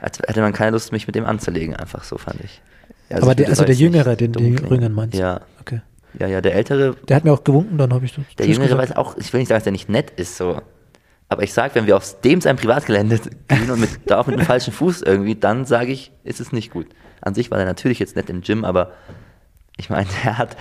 als 0.00 0.18
hätte 0.20 0.40
man 0.40 0.54
keine 0.54 0.70
Lust, 0.70 0.90
mich 0.90 1.06
mit 1.06 1.14
dem 1.14 1.26
anzulegen, 1.26 1.76
einfach 1.76 2.02
so, 2.04 2.16
fand 2.16 2.40
ich. 2.42 2.62
Ja, 3.10 3.18
aber 3.18 3.32
ich 3.32 3.36
der, 3.36 3.48
also 3.48 3.64
der 3.64 3.74
jetzt 3.74 3.80
Jüngere, 3.80 4.16
den, 4.16 4.32
den. 4.32 4.56
Jüngeren 4.56 4.92
meinst 4.94 5.14
du? 5.14 5.20
Ja. 5.20 5.42
Okay. 5.60 5.82
Ja, 6.18 6.26
ja, 6.26 6.40
der 6.40 6.54
Ältere, 6.54 6.96
Der 7.06 7.16
hat 7.16 7.24
mir 7.24 7.32
auch 7.32 7.44
gewunken, 7.44 7.76
dann 7.76 7.92
habe 7.92 8.06
ich 8.06 8.12
so 8.12 8.22
der 8.38 8.46
Jüngere 8.46 8.68
gesagt. 8.68 8.90
weiß 8.90 8.96
auch, 8.96 9.16
ich 9.18 9.30
will 9.32 9.40
nicht 9.40 9.48
sagen, 9.48 9.58
dass 9.58 9.64
der 9.64 9.72
nicht 9.72 9.90
nett 9.90 10.10
ist, 10.16 10.36
so. 10.38 10.62
Aber 11.28 11.42
ich 11.42 11.52
sag, 11.52 11.74
wenn 11.74 11.86
wir 11.86 11.96
auf 11.96 12.20
dem 12.22 12.40
sein 12.40 12.56
Privatgelände 12.56 13.20
gehen 13.48 13.70
und 13.70 13.80
mit, 13.80 13.90
da 14.06 14.18
auch 14.20 14.26
mit 14.26 14.38
dem 14.38 14.46
falschen 14.46 14.72
Fuß 14.72 15.02
irgendwie, 15.02 15.34
dann 15.34 15.66
sage 15.66 15.92
ich, 15.92 16.10
ist 16.24 16.40
es 16.40 16.52
nicht 16.52 16.70
gut. 16.70 16.86
An 17.20 17.34
sich 17.34 17.50
war 17.50 17.58
der 17.58 17.66
natürlich 17.66 17.98
jetzt 17.98 18.16
nett 18.16 18.30
im 18.30 18.40
Gym, 18.40 18.64
aber 18.64 18.92
ich 19.76 19.90
meine, 19.90 20.06
der 20.24 20.38
hat 20.38 20.56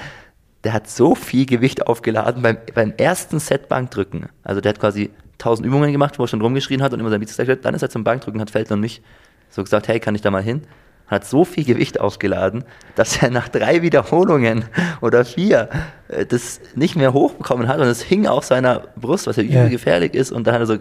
der 0.64 0.74
hat 0.74 0.90
so 0.90 1.16
viel 1.16 1.46
Gewicht 1.46 1.88
aufgeladen 1.88 2.42
beim, 2.42 2.58
beim 2.74 2.94
ersten 2.98 3.40
Set 3.40 3.70
Bankdrücken. 3.70 4.28
Also 4.44 4.62
der 4.62 4.72
hat 4.72 4.80
quasi 4.80 5.12
1000 5.34 5.68
Übungen 5.68 5.92
gemacht, 5.92 6.18
wo 6.18 6.24
er 6.24 6.28
schon 6.28 6.42
rumgeschrien 6.42 6.82
hat 6.82 6.94
und 6.94 7.00
immer 7.00 7.10
sein 7.10 7.20
Bizeps 7.20 7.38
gesagt 7.38 7.60
hat, 7.60 7.66
dann 7.66 7.76
ist 7.76 7.84
er 7.84 7.90
zum 7.90 8.04
Bankdrücken, 8.04 8.42
hat 8.42 8.50
Feldler 8.50 8.76
und 8.76 8.82
mich 8.82 9.02
so 9.50 9.64
gesagt, 9.64 9.88
hey, 9.88 10.00
kann 10.00 10.16
ich 10.16 10.22
da 10.22 10.32
mal 10.32 10.42
hin? 10.42 10.64
Hat 11.08 11.26
so 11.26 11.46
viel 11.46 11.64
Gewicht 11.64 12.02
aufgeladen, 12.02 12.66
dass 12.96 13.22
er 13.22 13.30
nach 13.30 13.48
drei 13.48 13.82
Wiederholungen 13.82 14.66
oder 15.00 15.24
vier 15.24 15.70
äh, 16.10 16.26
das 16.26 16.60
nicht 16.76 16.98
mehr 16.98 17.14
hochbekommen 17.14 17.68
hat 17.68 17.80
und 17.80 17.88
es 17.88 18.02
hing 18.02 18.28
auf 18.28 18.44
seiner 18.44 18.88
Brust, 18.98 19.28
was 19.28 19.38
ja 19.38 19.44
übel 19.44 19.70
gefährlich 19.70 20.14
ist 20.16 20.32
und 20.32 20.46
dann 20.48 20.56
hat 20.56 20.62
er 20.62 20.68
so, 20.68 20.78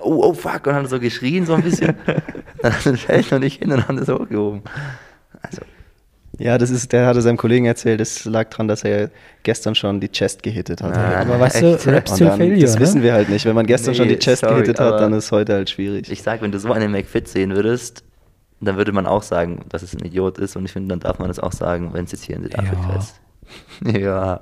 oh, 0.00 0.22
oh 0.22 0.34
fuck, 0.34 0.54
und 0.54 0.66
dann 0.66 0.76
hat 0.76 0.84
er 0.84 0.88
so 0.88 1.00
geschrien 1.00 1.46
so 1.46 1.54
ein 1.54 1.62
bisschen. 1.62 1.96
dann 2.62 2.72
hat 2.72 2.86
er 2.86 2.96
Feldler 2.96 3.40
nicht 3.40 3.58
hin 3.58 3.72
und 3.72 3.88
haben 3.88 3.96
das 3.96 4.08
hochgehoben. 4.08 4.62
Also, 5.42 5.62
Ja, 6.38 6.58
das 6.58 6.70
ist, 6.70 6.92
der 6.92 7.06
hatte 7.06 7.22
seinem 7.22 7.36
Kollegen 7.36 7.66
erzählt, 7.66 8.00
es 8.00 8.24
lag 8.24 8.48
daran, 8.50 8.66
dass 8.68 8.82
er 8.84 9.10
gestern 9.42 9.74
schon 9.74 10.00
die 10.00 10.08
Chest 10.08 10.42
gehittet 10.42 10.82
hat. 10.82 10.92
Ah, 10.96 11.20
Aber 11.20 11.38
weißt 11.40 11.62
echt? 11.62 11.86
du, 11.86 11.90
Rap 11.92 12.08
Und 12.08 12.14
Still 12.14 12.26
dann, 12.28 12.38
Failure, 12.38 12.60
das 12.60 12.74
ne? 12.74 12.80
wissen 12.80 13.02
wir 13.02 13.12
halt 13.12 13.28
nicht. 13.28 13.44
Wenn 13.44 13.54
man 13.54 13.66
gestern 13.66 13.92
Nee, 13.92 13.96
schon 13.98 14.08
die 14.08 14.18
Chest 14.18 14.40
sorry, 14.42 14.54
gehittet 14.62 14.80
hat, 14.80 15.00
dann 15.00 15.12
ist 15.12 15.30
heute 15.32 15.54
halt 15.54 15.70
schwierig. 15.70 16.10
ich 16.10 16.22
sag, 16.22 16.42
wenn 16.42 16.50
du 16.52 16.58
so 16.58 16.72
einen 16.72 16.90
McFit 16.92 17.28
sehen 17.28 17.54
würdest, 17.54 18.02
dann 18.60 18.76
würde 18.76 18.92
man 18.92 19.06
auch 19.06 19.22
sagen, 19.22 19.64
dass 19.68 19.82
es 19.82 19.94
ein 19.94 20.04
Idiot 20.04 20.38
ist 20.38 20.56
und 20.56 20.64
ich 20.64 20.72
finde, 20.72 20.88
dann 20.88 21.00
darf 21.00 21.18
man 21.18 21.28
das 21.28 21.38
auch 21.38 21.52
sagen, 21.52 21.90
wenn 21.92 22.04
es 22.06 22.12
jetzt 22.12 22.24
hier 22.24 22.36
in 22.36 22.42
Südafrika 22.42 22.88
Ja. 22.90 22.98
ist. 22.98 23.20
ja. 24.02 24.40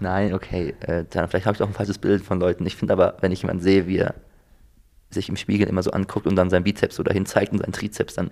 Nein, 0.00 0.34
okay. 0.34 0.74
Äh, 0.80 1.04
dann 1.10 1.28
vielleicht 1.28 1.46
habe 1.46 1.56
ich 1.56 1.62
auch 1.62 1.66
ein 1.68 1.72
falsches 1.74 1.98
Bild 1.98 2.22
von 2.22 2.38
Leuten. 2.38 2.66
Ich 2.66 2.76
finde 2.76 2.92
aber, 2.92 3.14
wenn 3.20 3.32
ich 3.32 3.42
jemanden 3.42 3.62
sehe, 3.62 3.86
wie 3.86 3.98
er 3.98 4.14
sich 5.10 5.28
im 5.28 5.36
Spiegel 5.36 5.68
immer 5.68 5.82
so 5.82 5.90
anguckt 5.90 6.26
und 6.26 6.36
dann 6.36 6.50
sein 6.50 6.64
Bizeps 6.64 6.96
so 6.96 7.02
dahin 7.02 7.26
zeigt 7.26 7.52
und 7.52 7.58
sein 7.58 7.72
Trizeps, 7.72 8.14
dann 8.14 8.30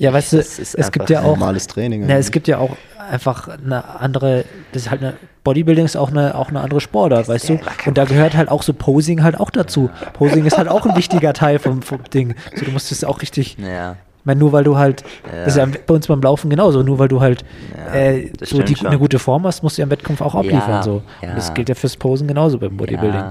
Ja, 0.00 0.14
weißt 0.14 0.32
du, 0.32 0.38
es 0.38 0.92
gibt 0.92 1.10
ja 1.10 1.20
auch 1.20 1.36
normales 1.36 1.66
Training 1.66 2.06
Na, 2.06 2.14
es 2.16 2.30
gibt 2.30 2.48
ja 2.48 2.56
auch 2.56 2.74
einfach 3.10 3.48
eine 3.48 4.00
andere, 4.00 4.46
das 4.72 4.84
ist 4.84 4.90
halt 4.90 5.02
eine 5.02 5.12
Bodybuilding 5.44 5.84
ist 5.84 5.94
auch 5.94 6.10
eine 6.10 6.34
auch 6.36 6.48
eine 6.48 6.62
andere 6.62 6.80
Sportart, 6.80 7.28
weißt 7.28 7.50
du? 7.50 7.60
Und 7.84 7.98
da 7.98 8.06
gehört 8.06 8.34
halt 8.34 8.48
auch 8.48 8.62
so 8.62 8.72
Posing 8.72 9.22
halt 9.22 9.38
auch 9.38 9.50
dazu. 9.50 9.90
Posing 10.14 10.46
ist 10.46 10.56
halt 10.56 10.68
auch 10.68 10.86
ein 10.86 10.96
wichtiger 10.96 11.34
Teil 11.34 11.58
vom, 11.58 11.82
vom 11.82 12.02
Ding. 12.14 12.34
So, 12.56 12.64
du 12.64 12.70
musst 12.70 12.90
es 12.92 13.04
auch 13.04 13.20
richtig 13.20 13.58
ja. 13.58 13.92
ich 13.92 14.24
meine, 14.24 14.40
nur 14.40 14.52
weil 14.52 14.64
du 14.64 14.78
halt, 14.78 15.02
Ja. 15.30 15.44
das 15.44 15.48
ist 15.48 15.56
ja 15.58 15.66
bei 15.86 15.94
uns 15.94 16.06
beim 16.06 16.22
Laufen 16.22 16.48
genauso, 16.48 16.82
nur 16.82 16.98
weil 16.98 17.08
du 17.08 17.20
halt 17.20 17.44
Ja, 17.76 17.92
äh, 17.94 18.32
so 18.42 18.62
die, 18.62 18.76
eine 18.86 18.98
gute 18.98 19.18
Form 19.18 19.44
hast, 19.46 19.62
musst 19.62 19.76
du 19.76 19.82
ja 19.82 19.84
im 19.84 19.90
Wettkampf 19.90 20.22
auch 20.22 20.34
abliefern. 20.34 20.82
so. 20.82 21.02
ja. 21.20 21.28
Und 21.28 21.36
das 21.36 21.52
gilt 21.52 21.68
ja 21.68 21.74
fürs 21.74 21.98
Posen 21.98 22.26
genauso 22.26 22.58
beim 22.58 22.74
Bodybuilding. 22.74 23.22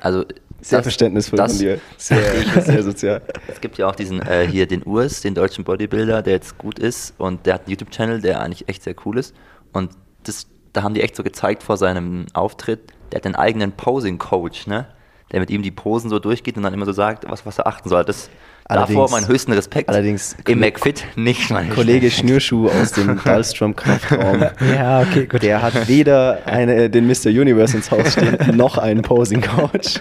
Also, 0.00 0.24
Sehr 0.60 0.78
das- 0.78 0.84
verständnisvoll 0.84 1.36
das- 1.36 1.52
von 1.52 1.60
dir. 1.60 1.80
Sehr, 1.96 2.62
sehr 2.62 2.82
sozial. 2.82 3.22
Es 3.48 3.60
gibt 3.60 3.78
ja 3.78 3.86
auch 3.88 3.94
diesen 3.94 4.20
äh, 4.22 4.46
hier 4.46 4.66
den 4.66 4.82
Urs, 4.82 5.20
den 5.20 5.34
deutschen 5.34 5.64
Bodybuilder, 5.64 6.22
der 6.22 6.34
jetzt 6.34 6.58
gut 6.58 6.78
ist 6.78 7.14
und 7.18 7.46
der 7.46 7.54
hat 7.54 7.62
einen 7.62 7.70
YouTube-Channel, 7.70 8.20
der 8.20 8.40
eigentlich 8.40 8.68
echt 8.68 8.82
sehr 8.82 8.94
cool 9.04 9.18
ist. 9.18 9.34
Und 9.72 9.90
das, 10.24 10.46
da 10.72 10.82
haben 10.82 10.94
die 10.94 11.02
echt 11.02 11.14
so 11.16 11.22
gezeigt 11.22 11.62
vor 11.62 11.76
seinem 11.76 12.26
Auftritt, 12.32 12.92
der 13.12 13.18
hat 13.18 13.26
einen 13.26 13.36
eigenen 13.36 13.72
Posing-Coach, 13.72 14.66
ne? 14.66 14.86
Der 15.32 15.40
mit 15.40 15.50
ihm 15.50 15.62
die 15.62 15.72
Posen 15.72 16.08
so 16.08 16.18
durchgeht 16.20 16.56
und 16.56 16.62
dann 16.62 16.72
immer 16.72 16.86
so 16.86 16.92
sagt, 16.92 17.28
was, 17.28 17.44
was 17.44 17.58
er 17.58 17.66
achten 17.66 17.88
soll. 17.88 18.04
Das 18.04 18.30
davor 18.68 18.82
Allerdings- 18.86 19.10
meinen 19.12 19.28
höchsten 19.28 19.52
Respekt. 19.52 19.88
allerdings- 19.88 20.36
im 20.46 20.58
McFit 20.60 21.04
nicht 21.16 21.50
mein 21.50 21.70
Kollege 21.74 22.10
Schnürschuh 22.10 22.68
aus 22.68 22.92
dem 22.92 23.20
Dahlstrom 23.24 23.76
Kraftraum. 23.76 24.44
Ja, 24.74 25.00
okay, 25.02 25.26
gut. 25.26 25.42
Der 25.42 25.62
hat 25.62 25.88
weder 25.88 26.40
eine, 26.46 26.90
den 26.90 27.06
Mr. 27.06 27.26
Universe 27.28 27.76
ins 27.76 27.90
Haus 27.90 28.12
stehen, 28.12 28.36
noch 28.56 28.78
einen 28.78 29.02
Posing-Coach, 29.02 30.00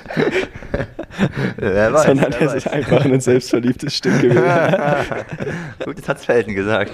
Wer 1.58 1.94
weiß, 1.94 2.04
sondern 2.08 2.32
wer 2.34 2.42
er 2.42 2.48
weiß. 2.48 2.56
ist 2.56 2.68
einfach 2.68 3.06
ein 3.06 3.22
selbstverliebtes 3.22 3.96
Stück 3.96 4.20
gewesen. 4.22 4.44
Gut, 5.86 5.98
das 6.00 6.10
hat's 6.10 6.26
Felden 6.26 6.54
gesagt. 6.56 6.92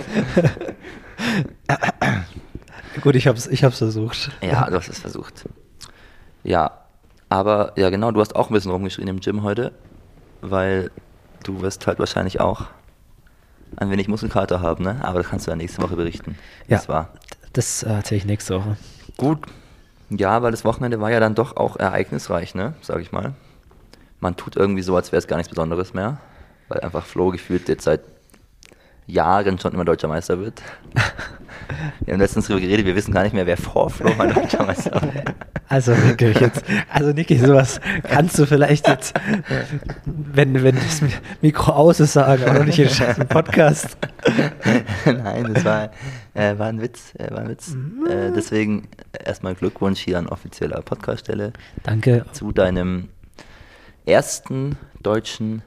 Gut, 3.01 3.16
ich 3.16 3.28
hab's, 3.28 3.48
ich 3.48 3.63
hab's 3.63 3.78
versucht. 3.80 4.32
Ja, 4.42 4.70
du 4.70 4.75
hast 4.75 4.90
es 4.90 5.00
versucht. 5.00 5.46
Ja, 6.44 6.72
aber 7.30 7.72
ja 7.78 7.90
genau, 7.90 8.12
du 8.12 8.20
hast 8.20 8.36
auch 8.36 8.50
ein 8.50 8.54
bisschen 8.54 8.72
rumgeschrien 8.72 9.08
im 9.08 9.20
Gym 9.20 9.44
heute, 9.44 9.72
weil 10.42 10.92
du 11.44 11.62
wirst 11.62 11.88
halt 11.88 12.00
wahrscheinlich 12.00 12.40
auch 12.40 12.66
ein 13.77 13.90
wenig 13.90 14.08
Muskelkater 14.08 14.62
haben, 14.62 14.84
ne? 14.84 15.00
Aber 15.04 15.20
das 15.20 15.30
kannst 15.30 15.48
du 15.48 15.51
ja 15.51 15.56
nächste 15.58 15.82
Woche 15.82 15.96
berichten. 15.96 16.38
Ja. 16.68 16.77
Das 16.77 16.90
war 16.90 17.10
Das 17.54 17.84
äh, 17.84 17.90
erzähle 17.90 18.20
ich 18.20 18.25
nächste 18.25 18.56
Woche. 18.56 18.77
gut. 19.18 19.40
Ja, 20.10 20.42
weil 20.42 20.51
das 20.51 20.66
Wochenende 20.66 21.00
war 21.00 21.10
ja 21.10 21.22
dann 21.22 21.36
doch 21.36 21.56
auch 21.56 21.77
ereignisreich, 21.77 22.54
ne? 22.54 22.74
Sag 22.82 23.00
ich 23.00 23.14
mal. 23.14 23.34
Man 24.20 24.36
tut 24.36 24.58
irgendwie 24.58 24.82
so, 24.82 24.96
als 24.98 25.14
wäre 25.14 25.20
es 25.20 25.27
gar 25.27 25.38
nichts 25.38 25.50
Besonderes 25.50 25.94
mehr, 25.94 26.18
weil 26.68 26.82
einfach 26.82 27.06
Flo 27.06 27.30
gefühlt 27.30 27.70
jetzt 27.70 27.86
seit 27.86 28.01
Jahren 29.08 29.58
schon 29.58 29.74
immer 29.74 29.86
deutscher 29.86 30.10
Meister 30.10 30.40
wird. 30.40 30.62
Wir 32.01 32.14
haben 32.14 32.20
letztens 32.20 32.48
darüber 32.48 32.60
geredet, 32.62 32.86
wir 32.86 32.96
wissen 32.96 33.14
gar 33.14 33.24
nicht 33.24 33.34
mehr, 33.34 33.46
wer 33.46 33.56
vor 33.56 33.90
Flo 33.90 34.14
mal 34.16 34.32
deutscher 34.34 34.64
Meister 34.66 34.92
war. 35.01 35.01
Also 35.72 35.96
wirklich 36.03 36.38
jetzt, 36.38 36.66
also 36.90 37.14
Niki, 37.14 37.38
sowas 37.38 37.79
kannst 38.03 38.38
du 38.38 38.46
vielleicht 38.46 38.90
jetzt, 38.90 39.14
wenn, 40.05 40.62
wenn 40.66 40.75
das 40.75 41.01
Mikro 41.42 41.72
aus 41.72 42.01
ist, 42.01 42.12
sagen, 42.12 42.44
aber 42.44 42.66
nicht 42.66 42.77
in 42.77 42.90
im 42.90 43.27
Podcast. 43.29 43.98
Nein, 45.05 45.53
das 45.53 45.64
war, 45.64 45.92
äh, 46.34 46.57
war 46.57 46.68
ein 46.68 46.81
Witz. 46.81 47.16
Äh, 47.16 47.31
war 47.31 47.40
ein 47.40 47.48
Witz. 47.48 47.74
Äh, 48.10 48.34
deswegen 48.36 48.90
erstmal 49.24 49.55
Glückwunsch 49.55 50.01
hier 50.01 50.20
an 50.20 50.27
offizieller 50.27 50.81
Podcaststelle 50.81 51.53
Danke. 51.84 52.25
zu 52.34 52.51
deinem 52.51 53.07
ersten 54.05 54.75
deutschen 55.01 55.62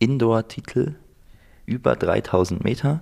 Indoor-Titel 0.00 0.96
über 1.66 1.94
3000 1.94 2.64
Meter. 2.64 2.98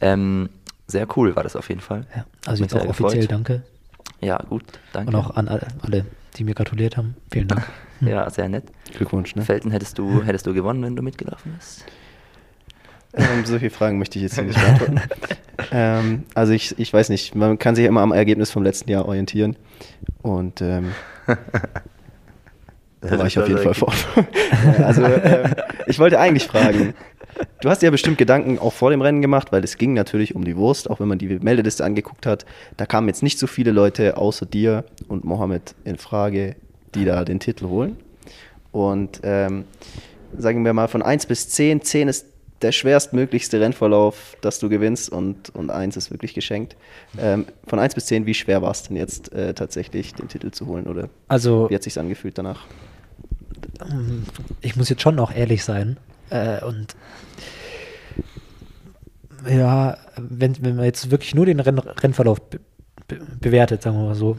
Ähm, 0.00 0.48
sehr 0.88 1.06
cool 1.16 1.36
war 1.36 1.44
das 1.44 1.54
auf 1.54 1.68
jeden 1.68 1.80
Fall. 1.80 2.06
Ja, 2.16 2.24
also 2.44 2.64
mich 2.64 2.72
jetzt 2.72 2.82
auch 2.82 2.88
offiziell 2.88 3.28
gefreut. 3.28 3.30
danke. 3.30 3.62
Ja, 4.22 4.38
gut, 4.48 4.62
danke. 4.92 5.08
Und 5.08 5.16
auch 5.16 5.36
an 5.36 5.48
alle, 5.48 6.06
die 6.36 6.44
mir 6.44 6.54
gratuliert 6.54 6.96
haben. 6.96 7.16
Vielen 7.30 7.48
Dank. 7.48 7.66
Ja, 8.04 8.28
sehr 8.30 8.48
nett. 8.48 8.64
Glückwunsch, 8.96 9.36
ne? 9.36 9.42
Felten, 9.42 9.70
hättest 9.70 9.96
du, 9.96 10.24
hättest 10.24 10.44
du 10.48 10.52
gewonnen, 10.52 10.82
wenn 10.82 10.96
du 10.96 11.04
mitgelaufen 11.04 11.54
bist? 11.56 11.84
Ähm, 13.14 13.44
solche 13.44 13.70
Fragen 13.70 14.00
möchte 14.00 14.18
ich 14.18 14.24
jetzt 14.24 14.34
hier 14.34 14.42
nicht 14.42 14.58
beantworten. 14.58 15.00
ähm, 15.70 16.24
also 16.34 16.52
ich, 16.52 16.76
ich 16.80 16.92
weiß 16.92 17.10
nicht, 17.10 17.36
man 17.36 17.60
kann 17.60 17.76
sich 17.76 17.84
immer 17.84 18.00
am 18.00 18.10
Ergebnis 18.10 18.50
vom 18.50 18.64
letzten 18.64 18.90
Jahr 18.90 19.06
orientieren. 19.06 19.54
Und 20.22 20.60
ähm, 20.62 20.90
da 23.02 23.18
war 23.18 23.26
ich 23.26 23.38
auf 23.38 23.46
jeden 23.46 23.62
Fall 23.62 23.74
vor. 23.74 23.92
also 24.78 25.04
ähm, 25.04 25.54
ich 25.86 26.00
wollte 26.00 26.18
eigentlich 26.18 26.48
fragen, 26.48 26.94
du 27.60 27.70
hast 27.70 27.82
ja 27.82 27.90
bestimmt 27.90 28.18
Gedanken 28.18 28.58
auch 28.58 28.72
vor 28.72 28.90
dem 28.90 29.00
Rennen 29.00 29.22
gemacht, 29.22 29.52
weil 29.52 29.64
es 29.64 29.78
ging 29.78 29.94
natürlich 29.94 30.34
um 30.34 30.44
die 30.44 30.56
Wurst, 30.56 30.90
auch 30.90 31.00
wenn 31.00 31.08
man 31.08 31.18
die 31.18 31.28
Meldeliste 31.28 31.84
angeguckt 31.84 32.26
hat. 32.26 32.44
Da 32.76 32.86
kamen 32.86 33.08
jetzt 33.08 33.22
nicht 33.22 33.38
so 33.38 33.46
viele 33.46 33.70
Leute 33.70 34.16
außer 34.16 34.46
dir 34.46 34.84
und 35.08 35.24
Mohammed 35.24 35.74
in 35.84 35.96
Frage, 35.98 36.56
die 36.94 37.04
da 37.04 37.24
den 37.24 37.40
Titel 37.40 37.66
holen. 37.66 37.96
Und 38.70 39.20
ähm, 39.22 39.64
sagen 40.36 40.64
wir 40.64 40.72
mal 40.72 40.88
von 40.88 41.02
1 41.02 41.26
bis 41.26 41.48
10, 41.50 41.82
10 41.82 42.08
ist 42.08 42.26
der 42.62 42.72
schwerstmöglichste 42.72 43.60
Rennverlauf, 43.60 44.36
dass 44.40 44.60
du 44.60 44.68
gewinnst 44.68 45.10
und, 45.10 45.50
und 45.50 45.70
1 45.70 45.96
ist 45.96 46.10
wirklich 46.10 46.32
geschenkt. 46.32 46.76
Ähm, 47.18 47.46
von 47.66 47.78
1 47.78 47.94
bis 47.94 48.06
10, 48.06 48.24
wie 48.26 48.34
schwer 48.34 48.62
war 48.62 48.70
es 48.70 48.84
denn 48.84 48.96
jetzt 48.96 49.32
äh, 49.32 49.52
tatsächlich, 49.52 50.14
den 50.14 50.28
Titel 50.28 50.52
zu 50.52 50.66
holen? 50.66 50.86
Oder 50.86 51.08
Also 51.28 51.68
wie 51.70 51.74
hat 51.74 51.82
sich 51.82 51.98
angefühlt 51.98 52.38
danach? 52.38 52.66
ich 54.60 54.76
muss 54.76 54.88
jetzt 54.88 55.02
schon 55.02 55.18
auch 55.18 55.34
ehrlich 55.34 55.64
sein. 55.64 55.96
Äh, 56.30 56.64
und 56.64 56.94
ja, 59.48 59.96
wenn, 60.16 60.56
wenn 60.64 60.76
man 60.76 60.84
jetzt 60.84 61.10
wirklich 61.10 61.34
nur 61.34 61.46
den 61.46 61.60
Renn, 61.60 61.78
Rennverlauf 61.78 62.40
be, 62.40 62.60
be, 63.08 63.18
bewertet, 63.40 63.82
sagen 63.82 63.96
wir 63.98 64.04
mal 64.06 64.14
so, 64.14 64.36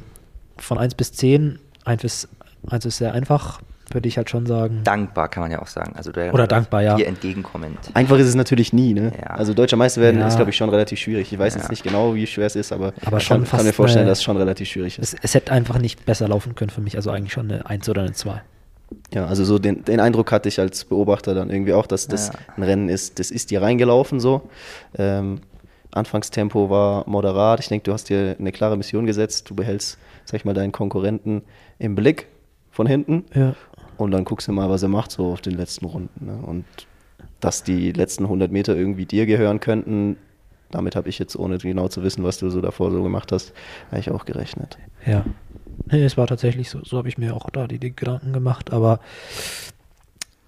von 0.58 0.78
1 0.78 0.96
bis 0.96 1.12
10, 1.14 1.60
1 1.86 2.04
ist, 2.04 2.30
1 2.68 2.86
ist 2.86 2.98
sehr 2.98 3.14
einfach, 3.14 3.62
würde 3.92 4.08
ich 4.08 4.18
halt 4.18 4.30
schon 4.30 4.46
sagen. 4.46 4.82
Dankbar 4.84 5.28
kann 5.28 5.42
man 5.42 5.52
ja 5.52 5.62
auch 5.62 5.68
sagen. 5.68 5.94
Also 5.96 6.12
der, 6.12 6.34
Oder 6.34 6.48
dankbar, 6.48 6.82
ja. 6.82 6.96
Dir 6.96 7.08
entgegenkommend. 7.08 7.78
Einfach 7.94 8.18
ist 8.18 8.28
es 8.28 8.36
natürlich 8.36 8.72
nie, 8.74 8.94
ne? 8.94 9.12
Ja. 9.20 9.28
Also 9.32 9.54
deutscher 9.54 9.78
Meister 9.78 10.02
werden 10.02 10.20
Ja. 10.22 10.28
ist, 10.28 10.36
glaube 10.38 10.52
ich, 10.52 10.58
schon 10.58 10.70
relativ 10.70 11.00
schwierig. 11.00 11.32
Ich 11.32 11.38
weiß 11.38 11.56
Ja. 11.56 11.62
jetzt 11.62 11.70
nicht 11.70 11.84
genau, 11.84 12.16
wie 12.16 12.26
schwer 12.26 12.48
es 12.48 12.56
ist, 12.56 12.72
aber, 12.72 12.94
Aber 13.06 13.18
ich 13.18 13.28
kann, 13.28 13.44
kann 13.44 13.66
mir 13.66 13.74
vorstellen, 13.74 14.04
eine- 14.04 14.12
dass 14.12 14.20
es 14.20 14.24
schon 14.24 14.38
relativ 14.38 14.70
schwierig 14.70 14.98
ist. 15.00 15.14
Es, 15.14 15.20
es 15.22 15.34
hätte 15.36 15.52
einfach 15.52 15.78
nicht 15.80 16.06
besser 16.06 16.28
laufen 16.28 16.56
können 16.56 16.70
für 16.72 16.82
mich, 16.82 16.96
also 16.96 17.12
eigentlich 17.12 17.34
schon 17.34 17.52
eine 17.52 17.66
1 17.68 17.88
oder 17.90 18.02
eine 18.04 18.14
2. 18.14 18.42
Ja, 19.14 19.26
also 19.28 19.44
so 19.46 19.60
den, 19.60 19.84
den 19.86 20.00
Eindruck 20.00 20.32
hatte 20.32 20.50
ich 20.50 20.60
als 20.60 20.86
Beobachter 20.86 21.34
dann 21.36 21.50
irgendwie 21.50 21.74
auch, 21.74 21.86
dass 21.86 22.08
das 22.08 22.30
Ja. 22.30 22.34
ein 22.58 22.64
Rennen 22.64 22.90
ist, 22.90 23.20
das 23.20 23.30
ist 23.32 23.52
dir 23.52 23.62
reingelaufen 23.62 24.20
so. 24.20 24.42
Ähm, 24.98 25.42
Anfangstempo 25.92 26.70
war 26.70 27.08
moderat. 27.08 27.60
Ich 27.60 27.68
denke, 27.68 27.84
du 27.84 27.94
hast 27.94 28.10
dir 28.10 28.36
eine 28.40 28.52
klare 28.52 28.78
Mission 28.78 29.06
gesetzt. 29.06 29.50
Du 29.50 29.56
behältst, 29.56 29.98
sag 30.26 30.38
ich 30.38 30.46
mal, 30.46 30.54
deinen 30.54 30.72
Konkurrenten 30.72 31.44
im 31.78 31.94
Blick 31.96 32.28
von 32.72 32.88
hinten 32.88 33.26
Ja. 33.36 33.56
und 33.98 34.10
dann 34.12 34.26
guckst 34.26 34.48
du 34.48 34.52
mal, 34.52 34.70
was 34.70 34.82
er 34.82 34.90
macht 34.90 35.12
so 35.12 35.28
auf 35.32 35.42
den 35.42 35.54
letzten 35.56 35.86
Runden. 35.86 36.26
Ne? 36.26 36.40
Und 36.46 36.66
dass 37.40 37.62
die 37.64 37.92
letzten 37.92 38.24
100 38.24 38.52
Meter 38.52 38.76
irgendwie 38.76 39.06
dir 39.06 39.26
gehören 39.28 39.60
könnten, 39.60 40.18
damit 40.74 40.96
habe 40.96 41.10
ich 41.10 41.20
jetzt, 41.20 41.36
ohne 41.36 41.58
genau 41.58 41.88
zu 41.88 42.04
wissen, 42.04 42.24
was 42.24 42.38
du 42.38 42.50
so 42.50 42.62
davor 42.62 42.92
so 42.92 43.04
gemacht 43.04 43.32
hast, 43.32 43.54
eigentlich 43.92 44.12
auch 44.12 44.26
gerechnet. 44.26 44.78
Ja. 45.06 45.26
Es 45.90 46.18
war 46.18 46.28
tatsächlich 46.28 46.70
so, 46.70 46.84
so 46.84 46.98
habe 46.98 47.10
ich 47.10 47.18
mir 47.18 47.36
auch 47.36 47.50
da 47.50 47.68
die, 47.68 47.80
die 47.80 47.96
Gedanken 47.96 48.32
gemacht, 48.32 48.72
aber 48.72 49.00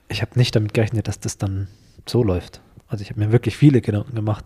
ich 0.07 0.21
habe 0.21 0.37
nicht 0.37 0.55
damit 0.55 0.73
gerechnet, 0.73 1.07
dass 1.07 1.19
das 1.19 1.37
dann 1.37 1.67
so 2.05 2.23
läuft. 2.23 2.61
Also 2.87 3.01
ich 3.01 3.09
habe 3.09 3.19
mir 3.19 3.31
wirklich 3.31 3.57
viele 3.57 3.81
Gedanken 3.81 4.15
gemacht. 4.15 4.45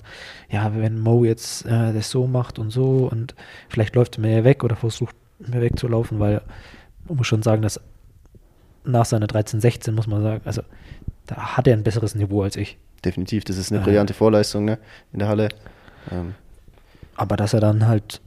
Ja, 0.49 0.71
wenn 0.75 0.99
Mo 0.99 1.25
jetzt 1.25 1.65
äh, 1.65 1.93
das 1.93 2.09
so 2.09 2.25
macht 2.25 2.57
und 2.57 2.71
so 2.71 3.09
und 3.11 3.35
vielleicht 3.67 3.95
läuft 3.95 4.17
er 4.17 4.21
mir 4.21 4.43
weg 4.43 4.63
oder 4.63 4.75
versucht 4.75 5.15
mir 5.39 5.61
wegzulaufen, 5.61 6.19
weil 6.19 6.41
man 7.07 7.17
muss 7.17 7.27
schon 7.27 7.43
sagen, 7.43 7.61
dass 7.61 7.79
nach 8.85 9.05
seiner 9.05 9.27
13-16 9.27 9.91
muss 9.91 10.07
man 10.07 10.21
sagen, 10.21 10.41
also 10.45 10.61
da 11.29 11.57
hat 11.57 11.67
er 11.67 11.73
ein 11.73 11.83
besseres 11.83 12.15
Niveau 12.15 12.43
als 12.43 12.55
ich. 12.55 12.77
Definitiv, 13.05 13.43
das 13.43 13.57
ist 13.57 13.71
eine 13.71 13.79
Ja. 13.79 13.85
brillante 13.85 14.13
Vorleistung 14.13 14.65
ne, 14.65 14.79
in 15.13 15.19
der 15.19 15.27
Halle. 15.27 15.49
Ähm, 16.11 16.33
Aber 17.15 17.37
dass 17.37 17.53
er 17.53 17.59
dann 17.59 17.87
halt 17.87 18.21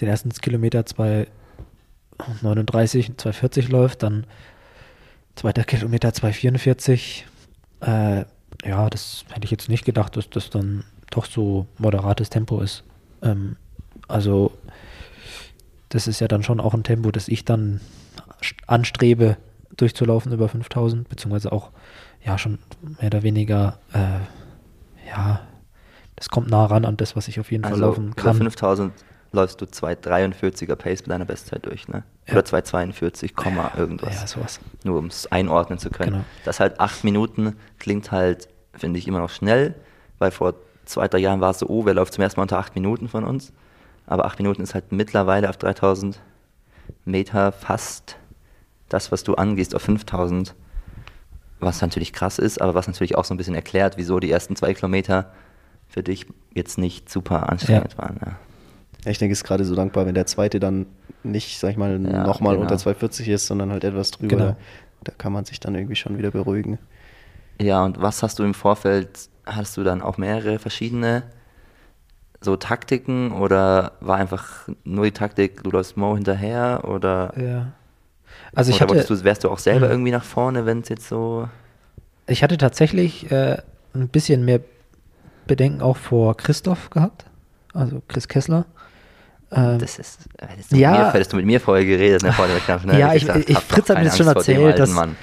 den 0.00 0.08
ersten 0.08 0.30
Kilometer 0.30 0.80
2,39, 0.80 3.16
2,40 3.16 3.70
läuft, 3.70 4.02
dann 4.02 4.26
zweiter 5.36 5.64
Kilometer 5.64 6.10
2,44, 6.10 7.22
äh, 7.82 8.24
ja, 8.68 8.90
das 8.90 9.24
hätte 9.30 9.44
ich 9.44 9.50
jetzt 9.50 9.68
nicht 9.68 9.84
gedacht, 9.84 10.16
dass 10.16 10.28
das 10.28 10.50
dann 10.50 10.84
doch 11.10 11.24
so 11.26 11.66
moderates 11.78 12.30
Tempo 12.30 12.60
ist. 12.60 12.84
Ähm, 13.22 13.56
also 14.08 14.52
das 15.88 16.06
ist 16.06 16.20
ja 16.20 16.28
dann 16.28 16.42
schon 16.42 16.60
auch 16.60 16.74
ein 16.74 16.82
Tempo, 16.82 17.10
das 17.10 17.28
ich 17.28 17.44
dann 17.44 17.80
st- 18.42 18.54
anstrebe, 18.66 19.36
durchzulaufen 19.76 20.32
über 20.32 20.48
5000, 20.48 21.08
beziehungsweise 21.08 21.52
auch 21.52 21.70
ja 22.22 22.38
schon 22.38 22.58
mehr 23.00 23.06
oder 23.06 23.22
weniger, 23.22 23.78
äh, 23.92 25.08
ja, 25.08 25.40
das 26.16 26.28
kommt 26.28 26.50
nah 26.50 26.66
ran 26.66 26.84
an 26.84 26.96
das, 26.96 27.16
was 27.16 27.28
ich 27.28 27.40
auf 27.40 27.50
jeden 27.50 27.62
Fall 27.64 27.72
Also 27.72 27.84
laufen 27.86 28.06
über 28.08 28.22
kann. 28.22 28.36
5000 28.36 28.92
läufst 29.32 29.60
du 29.60 29.64
2,43er 29.64 30.74
Pace 30.76 31.00
mit 31.02 31.10
deiner 31.10 31.24
Bestzeit 31.24 31.64
durch, 31.64 31.88
ne? 31.88 32.02
Ja. 32.26 32.34
Oder 32.34 32.42
2,42, 32.42 33.34
Komma 33.34 33.72
irgendwas. 33.76 34.20
Ja, 34.20 34.26
sowas. 34.26 34.60
Nur 34.84 34.98
um 34.98 35.06
es 35.06 35.30
einordnen 35.30 35.78
zu 35.78 35.90
können. 35.90 36.12
Genau. 36.12 36.24
Das 36.44 36.60
halt 36.60 36.80
acht 36.80 37.04
Minuten 37.04 37.56
klingt 37.78 38.10
halt, 38.12 38.48
finde 38.74 38.98
ich, 38.98 39.06
immer 39.08 39.20
noch 39.20 39.30
schnell, 39.30 39.74
weil 40.18 40.30
vor 40.30 40.54
zwei, 40.84 41.08
drei 41.08 41.18
Jahren 41.18 41.40
war 41.40 41.50
es 41.50 41.60
so, 41.60 41.68
oh, 41.68 41.84
wer 41.86 41.94
läuft 41.94 42.14
zum 42.14 42.22
ersten 42.22 42.40
Mal 42.40 42.42
unter 42.42 42.58
acht 42.58 42.74
Minuten 42.74 43.08
von 43.08 43.24
uns? 43.24 43.52
Aber 44.06 44.24
acht 44.24 44.38
Minuten 44.38 44.62
ist 44.62 44.74
halt 44.74 44.90
mittlerweile 44.90 45.48
auf 45.48 45.56
3000 45.56 46.20
Meter 47.04 47.52
fast 47.52 48.16
das, 48.88 49.12
was 49.12 49.22
du 49.22 49.36
angehst 49.36 49.74
auf 49.74 49.82
5000. 49.82 50.54
Was 51.60 51.80
natürlich 51.82 52.12
krass 52.12 52.38
ist, 52.38 52.60
aber 52.60 52.74
was 52.74 52.86
natürlich 52.86 53.16
auch 53.16 53.24
so 53.24 53.34
ein 53.34 53.36
bisschen 53.36 53.54
erklärt, 53.54 53.96
wieso 53.96 54.18
die 54.18 54.30
ersten 54.30 54.56
zwei 54.56 54.72
Kilometer 54.74 55.30
für 55.88 56.02
dich 56.02 56.26
jetzt 56.54 56.78
nicht 56.78 57.08
super 57.10 57.48
anstrengend 57.50 57.92
Ja. 57.92 57.98
waren. 57.98 58.16
Ja. 58.24 58.32
Ja, 59.04 59.10
ich 59.10 59.18
denke, 59.18 59.32
es 59.32 59.38
ist 59.40 59.44
gerade 59.44 59.64
so 59.64 59.74
dankbar, 59.74 60.04
wenn 60.06 60.14
der 60.14 60.26
zweite 60.26 60.60
dann 60.60 60.86
nicht, 61.22 61.58
sag 61.58 61.70
ich 61.70 61.76
mal, 61.76 61.92
Ja, 62.02 62.24
nochmal 62.26 62.52
genau. 62.54 62.62
unter 62.62 62.76
240 62.78 63.28
ist, 63.28 63.46
sondern 63.46 63.70
halt 63.72 63.84
etwas 63.84 64.10
drüber. 64.10 64.28
Genau. 64.36 64.46
Da, 64.50 64.56
da 65.04 65.12
kann 65.16 65.32
man 65.32 65.44
sich 65.46 65.58
dann 65.60 65.74
irgendwie 65.74 65.96
schon 65.96 66.18
wieder 66.18 66.30
beruhigen. 66.30 66.78
Ja, 67.60 67.84
und 67.84 68.00
was 68.00 68.22
hast 68.22 68.38
du 68.38 68.42
im 68.44 68.54
Vorfeld, 68.54 69.08
hast 69.46 69.76
du 69.76 69.84
dann 69.84 70.02
auch 70.02 70.16
mehrere 70.18 70.58
verschiedene 70.58 71.22
so 72.42 72.56
Taktiken 72.56 73.32
oder 73.32 73.92
war 74.00 74.16
einfach 74.16 74.68
nur 74.84 75.04
die 75.04 75.12
Taktik, 75.12 75.62
du 75.62 75.70
läufst 75.70 75.96
Mo 75.96 76.14
hinterher 76.14 76.82
oder, 76.86 77.32
Ja. 77.38 77.72
Also 78.54 78.70
ich 78.70 78.82
oder 78.82 78.94
hatte, 78.96 79.06
du, 79.14 79.24
wärst 79.24 79.44
du 79.44 79.50
auch 79.50 79.58
selber 79.58 79.86
Mhm. 79.86 79.92
irgendwie 79.92 80.10
nach 80.12 80.24
vorne, 80.24 80.66
wenn 80.66 80.80
es 80.80 80.88
jetzt 80.88 81.08
so... 81.08 81.48
ich 82.26 82.42
hatte 82.42 82.56
tatsächlich 82.58 83.30
äh, 83.30 83.58
ein 83.94 84.08
bisschen 84.08 84.44
mehr 84.44 84.60
Bedenken 85.46 85.82
auch 85.82 85.96
vor 85.96 86.36
Christoph 86.36 86.90
gehabt, 86.90 87.24
also 87.74 88.02
Chris 88.08 88.28
Kessler. 88.28 88.64
Ähm, 89.52 89.78
Das 89.78 89.98
ist, 89.98 90.28
hättest 90.40 90.72
du, 90.72 90.76
Ja. 90.76 90.90
mit 90.92 91.00
mir, 91.00 91.12
hättest 91.12 91.32
du 91.32 91.36
mit 91.36 91.46
mir 91.46 91.60
vorher 91.60 91.84
geredet, 91.84 92.22
ne, 92.22 92.32
vor 92.32 92.46
dem 92.46 92.54
Wettkampf, 92.56 92.84
ne? 92.84 92.98
Ja, 92.98 93.14
ich- 93.14 93.28
ich- 93.28 93.54
doch 93.56 93.62
Fritz 93.62 93.88
hat 93.90 93.98
mir 93.98 94.04
das 94.04 94.16
schon 94.16 94.28
erzählt, 94.28 94.78
dass- 94.78 94.90
Mann. 94.90 95.16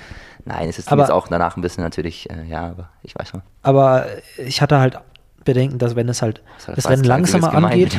Nein, 0.44 0.70
es 0.70 0.80
ist 0.80 0.90
Aber- 0.92 1.02
jetzt 1.04 1.12
auch 1.12 1.28
danach 1.28 1.58
ein 1.58 1.62
bisschen 1.62 1.84
natürlich, 1.84 2.30
äh, 2.30 2.44
ja, 2.46 2.68
aber 2.70 2.90
ich 3.04 3.14
weiß 3.16 3.30
schon. 3.30 3.42
aber 3.64 4.06
ich 4.38 4.62
hatte 4.62 4.80
halt 4.80 4.98
Bedenken, 5.48 5.80
dass 5.80 5.96
wenn 5.96 6.08
es 6.10 6.22
halt 6.22 6.42
Das, 6.58 6.68
hat 6.68 6.78
das 6.78 6.84
gesagt, 6.86 6.96
du 6.98 7.00
bist 7.02 7.08
langsamer 7.10 7.54
angeht. 7.54 7.98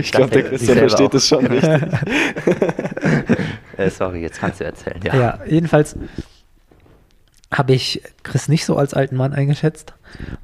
Ich 0.00 0.10
glaube, 0.12 0.30
der 0.30 0.44
Christian 0.44 0.78
versteht 0.78 1.06
auch. 1.06 1.10
das 1.10 1.26
schon 1.28 1.46
richtig. 1.46 1.82
äh, 3.76 3.90
sorry, 3.90 4.20
jetzt 4.22 4.40
kannst 4.40 4.60
du 4.60 4.64
erzählen. 4.64 5.00
ja. 5.04 5.14
Ja. 5.14 5.38
jedenfalls 5.46 5.96
habe 7.52 7.72
ich 7.72 8.00
Chris 8.22 8.48
nicht 8.48 8.64
so 8.64 8.76
als 8.76 8.94
alten 8.94 9.16
Mann 9.16 9.32
eingeschätzt 9.32 9.92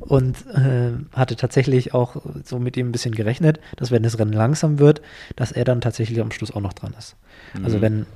und 0.01 0.37
äh, 0.55 0.91
hatte 1.17 1.37
tatsächlich 1.37 1.95
auch 1.95 2.17
so 2.45 2.59
mit 2.59 2.77
ihm 2.77 2.89
ein 2.89 2.93
bisschen 2.93 3.15
gerechnet, 3.15 3.61
dass 3.77 3.93
wenn 3.93 4.03
das 4.03 4.19
Rennen 4.19 4.33
langsam 4.33 4.81
wird, 4.81 5.03
dass 5.37 5.53
er 5.53 5.65
dann 5.65 5.81
tatsächlich 5.81 6.21
am 6.21 6.33
Schluss 6.33 6.51
auch 6.51 6.61
noch 6.61 6.73
dran 6.73 6.95
ist. 6.99 7.15
Also 7.63 7.79
Mhm. 7.79 7.83
wenn 7.83 8.07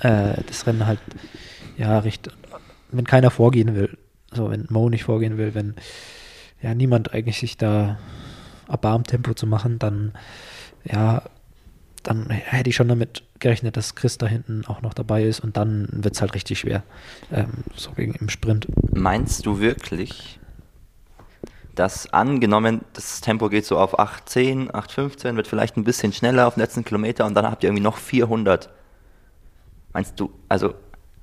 äh, 0.00 0.40
das 0.46 0.66
Rennen 0.66 0.86
halt 0.86 0.98
ja 1.76 1.98
richt, 1.98 2.30
wenn 2.90 3.04
keiner 3.06 3.30
vorgehen 3.30 3.74
will, 3.74 3.98
so 4.32 4.50
wenn 4.50 4.66
Mo 4.70 4.88
nicht 4.88 5.04
vorgehen 5.04 5.36
will, 5.36 5.54
wenn 5.54 5.74
ja 6.62 6.74
niemand 6.74 7.12
eigentlich 7.12 7.38
sich 7.38 7.56
da 7.56 7.98
erbarmt 8.68 9.08
Tempo 9.08 9.34
zu 9.34 9.46
machen, 9.46 9.78
dann 9.78 10.12
ja, 10.84 11.22
dann 12.02 12.30
hätte 12.30 12.70
ich 12.70 12.76
schon 12.76 12.88
damit 12.88 13.22
gerechnet, 13.38 13.76
dass 13.76 13.94
Chris 13.94 14.18
da 14.18 14.26
hinten 14.26 14.64
auch 14.66 14.82
noch 14.82 14.94
dabei 14.94 15.24
ist 15.24 15.40
und 15.40 15.56
dann 15.56 15.88
wird 15.92 16.14
es 16.14 16.20
halt 16.20 16.34
richtig 16.34 16.60
schwer. 16.60 16.82
Ähm, 17.32 17.64
so 17.74 17.92
gegen 17.92 18.14
im 18.14 18.28
Sprint. 18.28 18.66
Meinst 18.94 19.46
du 19.46 19.60
wirklich, 19.60 20.38
dass 21.74 22.12
angenommen, 22.12 22.80
das 22.92 23.20
Tempo 23.20 23.48
geht 23.48 23.64
so 23.66 23.78
auf 23.78 23.98
8,10, 23.98 24.70
8,15, 24.70 25.36
wird 25.36 25.48
vielleicht 25.48 25.76
ein 25.76 25.84
bisschen 25.84 26.12
schneller 26.12 26.46
auf 26.46 26.54
den 26.54 26.60
letzten 26.60 26.84
Kilometer 26.84 27.26
und 27.26 27.34
dann 27.34 27.46
habt 27.46 27.62
ihr 27.62 27.68
irgendwie 27.68 27.84
noch 27.84 27.98
400? 27.98 28.70
Meinst 29.92 30.18
du, 30.18 30.32
also, 30.48 30.74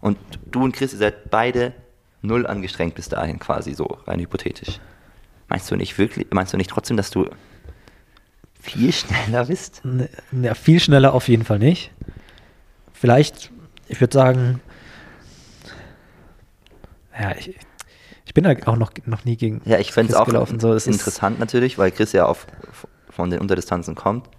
und 0.01 0.17
du 0.51 0.63
und 0.63 0.73
Chris, 0.73 0.93
ihr 0.93 0.99
seid 0.99 1.29
beide 1.29 1.73
null 2.21 2.45
angestrengt 2.47 2.95
bis 2.95 3.09
dahin 3.09 3.39
quasi 3.39 3.73
so, 3.73 3.85
rein 4.05 4.19
hypothetisch. 4.19 4.79
Meinst 5.47 5.69
du 5.69 5.75
nicht 5.75 5.97
wirklich, 5.97 6.27
meinst 6.31 6.53
du 6.53 6.57
nicht 6.57 6.69
trotzdem, 6.69 6.97
dass 6.97 7.11
du 7.11 7.29
viel 8.59 8.91
schneller 8.91 9.45
bist? 9.45 9.81
Ne, 9.85 10.09
viel 10.55 10.79
schneller 10.79 11.13
auf 11.13 11.27
jeden 11.27 11.45
Fall 11.45 11.59
nicht. 11.59 11.91
Vielleicht, 12.93 13.51
ich 13.87 14.01
würde 14.01 14.13
sagen, 14.17 14.61
ja, 17.19 17.35
ich, 17.37 17.55
ich 18.25 18.33
bin 18.33 18.45
halt 18.47 18.67
auch 18.67 18.75
noch, 18.75 18.91
noch 19.05 19.23
nie 19.25 19.37
gegen 19.37 19.61
Ja, 19.65 19.77
ich 19.79 19.91
fände 19.91 20.11
es 20.11 20.17
auch 20.17 20.25
gelaufen. 20.25 20.59
So, 20.59 20.73
es 20.73 20.87
ist- 20.87 20.93
interessant 20.95 21.39
natürlich, 21.39 21.77
weil 21.77 21.91
Chris 21.91 22.11
ja 22.11 22.25
auf, 22.25 22.47
von 23.09 23.29
den 23.29 23.39
Unterdistanzen 23.39 23.95
kommt. 23.95 24.29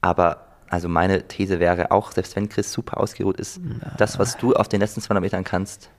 Aber 0.00 0.46
also 0.68 0.88
meine 0.88 1.28
These 1.28 1.60
wäre 1.60 1.90
auch, 1.90 2.12
selbst 2.12 2.34
wenn 2.36 2.48
Chris 2.48 2.72
super 2.72 2.98
ausgeruht 2.98 3.38
ist, 3.38 3.60
das, 3.96 4.18
was 4.18 4.36
du 4.36 4.54
auf 4.54 4.68
den 4.68 4.80
letzten 4.80 5.00
200 5.00 5.22
Metern 5.22 5.44
kannst, 5.44 5.90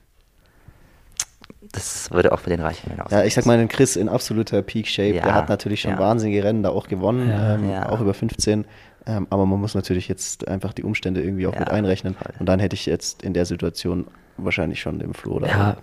das 1.72 2.10
würde 2.10 2.32
auch 2.32 2.40
bei 2.40 2.50
den 2.50 2.60
Reichen 2.60 2.90
hinaus. 2.90 3.10
Ja, 3.10 3.24
ich 3.24 3.34
sag 3.34 3.46
mal, 3.46 3.56
den 3.58 3.68
Chris 3.68 3.96
in 3.96 4.08
absoluter 4.08 4.62
Peak-Shape, 4.62 5.14
Ja, 5.16 5.22
der 5.22 5.34
hat 5.34 5.48
natürlich 5.48 5.80
schon 5.80 5.92
ja. 5.92 5.98
wahnsinnige 5.98 6.42
Rennen 6.44 6.62
da 6.62 6.70
auch 6.70 6.88
gewonnen, 6.88 7.28
Ja. 7.28 7.54
ähm, 7.54 7.70
Ja. 7.70 7.88
auch 7.88 8.00
über 8.00 8.14
15. 8.14 8.64
Ähm, 9.06 9.26
aber 9.30 9.46
man 9.46 9.60
muss 9.60 9.74
natürlich 9.74 10.08
jetzt 10.08 10.48
einfach 10.48 10.72
die 10.72 10.82
Umstände 10.82 11.22
irgendwie 11.22 11.46
auch 11.46 11.52
Ja, 11.54 11.60
mit 11.60 11.70
einrechnen. 11.70 12.16
Und 12.40 12.46
dann 12.46 12.58
hätte 12.58 12.74
ich 12.74 12.86
jetzt 12.86 13.22
in 13.22 13.34
der 13.34 13.44
Situation 13.46 14.06
wahrscheinlich 14.36 14.80
schon 14.80 14.98
dem 14.98 15.14
Flo 15.14 15.38
da 15.38 15.46
Ja. 15.46 15.76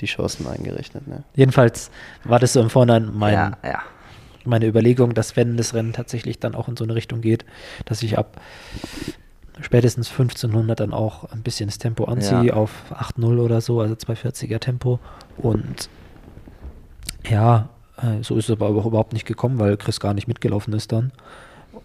die 0.00 0.06
Chancen 0.06 0.46
eingerechnet. 0.46 1.06
Ne? 1.08 1.24
Jedenfalls 1.34 1.90
war 2.24 2.38
das 2.38 2.52
so 2.52 2.60
im 2.60 2.68
Vorhinein 2.70 3.10
mein, 3.14 3.32
ja, 3.34 3.52
ja. 3.64 3.82
meine 4.44 4.66
Überlegung, 4.66 5.14
dass 5.14 5.36
wenn 5.36 5.56
das 5.56 5.72
Rennen 5.74 5.92
tatsächlich 5.92 6.38
dann 6.38 6.54
auch 6.54 6.68
in 6.68 6.76
so 6.76 6.84
eine 6.84 6.94
Richtung 6.94 7.20
geht, 7.20 7.44
dass 7.86 8.02
ich 8.02 8.18
ab 8.18 8.40
spätestens 9.60 10.10
1500 10.10 10.80
dann 10.80 10.92
auch 10.92 11.30
ein 11.30 11.42
bisschen 11.42 11.68
das 11.68 11.78
Tempo 11.78 12.04
anziehe 12.04 12.44
Ja. 12.46 12.54
auf 12.54 12.70
8.0 12.90 13.38
oder 13.38 13.60
so, 13.60 13.80
also 13.80 13.94
240er 13.94 14.58
Tempo. 14.58 14.98
Und 15.36 15.88
ja, 17.28 17.68
äh, 17.98 18.22
so 18.22 18.36
ist 18.36 18.48
es 18.48 18.50
aber 18.50 18.68
auch 18.68 18.86
überhaupt 18.86 19.12
nicht 19.12 19.26
gekommen, 19.26 19.58
weil 19.58 19.76
Chris 19.76 20.00
gar 20.00 20.14
nicht 20.14 20.28
mitgelaufen 20.28 20.72
ist 20.74 20.92
dann. 20.92 21.12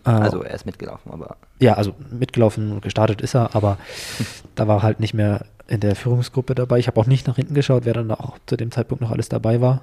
Äh, 0.05 0.09
Also 0.11 0.41
er 0.43 0.53
ist 0.55 0.65
mitgelaufen, 0.65 1.11
aber 1.11 1.37
ja, 1.59 1.73
also 1.73 1.93
mitgelaufen 2.11 2.71
und 2.71 2.81
gestartet 2.81 3.21
ist 3.21 3.35
er, 3.35 3.55
aber 3.55 3.77
da 4.55 4.67
war 4.67 4.77
er 4.77 4.83
halt 4.83 4.99
nicht 4.99 5.13
mehr 5.13 5.45
in 5.67 5.79
der 5.79 5.95
Führungsgruppe 5.95 6.55
dabei. 6.55 6.79
Ich 6.79 6.87
habe 6.87 6.99
auch 6.99 7.05
nicht 7.05 7.27
nach 7.27 7.35
hinten 7.35 7.53
geschaut, 7.53 7.85
wer 7.85 7.93
dann 7.93 8.09
auch 8.11 8.37
zu 8.47 8.57
dem 8.57 8.71
Zeitpunkt 8.71 9.01
noch 9.01 9.11
alles 9.11 9.29
dabei 9.29 9.61
war. 9.61 9.81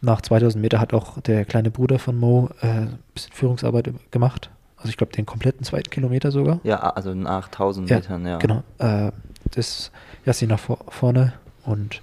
Nach 0.00 0.20
2000 0.20 0.60
Meter 0.62 0.78
hat 0.80 0.94
auch 0.94 1.20
der 1.20 1.44
kleine 1.44 1.70
Bruder 1.70 1.98
von 1.98 2.16
Mo 2.16 2.50
äh, 2.62 2.66
ein 2.66 2.98
bisschen 3.14 3.32
Führungsarbeit 3.32 3.90
gemacht. 4.10 4.50
Also 4.86 4.92
ich 4.92 4.98
glaube 4.98 5.12
den 5.12 5.26
kompletten 5.26 5.64
zweiten 5.64 5.90
Kilometer 5.90 6.30
sogar. 6.30 6.60
ja, 6.62 6.78
also 6.78 7.12
nach 7.12 7.46
1000 7.46 7.90
Metern, 7.90 8.24
ja. 8.24 8.38
Genau. 8.38 8.62
Äh, 8.78 9.10
das 9.50 9.90
Jassi 10.24 10.46
nach 10.46 10.60
vor, 10.60 10.78
vorne 10.90 11.32
und 11.64 12.00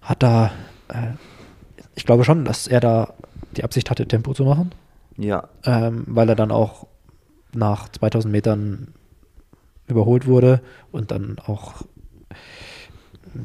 hat 0.00 0.22
da, 0.22 0.52
äh, 0.86 1.14
ich 1.96 2.06
glaube 2.06 2.22
schon, 2.22 2.44
dass 2.44 2.68
er 2.68 2.78
da 2.78 3.14
die 3.56 3.64
Absicht 3.64 3.90
hatte, 3.90 4.06
Tempo 4.06 4.32
zu 4.32 4.44
machen 4.44 4.70
Ja, 5.16 5.48
ähm, 5.64 6.04
weil 6.06 6.28
er 6.28 6.36
dann 6.36 6.52
auch 6.52 6.86
nach 7.52 7.88
2000 7.88 8.30
Metern 8.30 8.94
überholt 9.88 10.28
wurde 10.28 10.60
und 10.92 11.10
dann 11.10 11.36
auch 11.44 11.82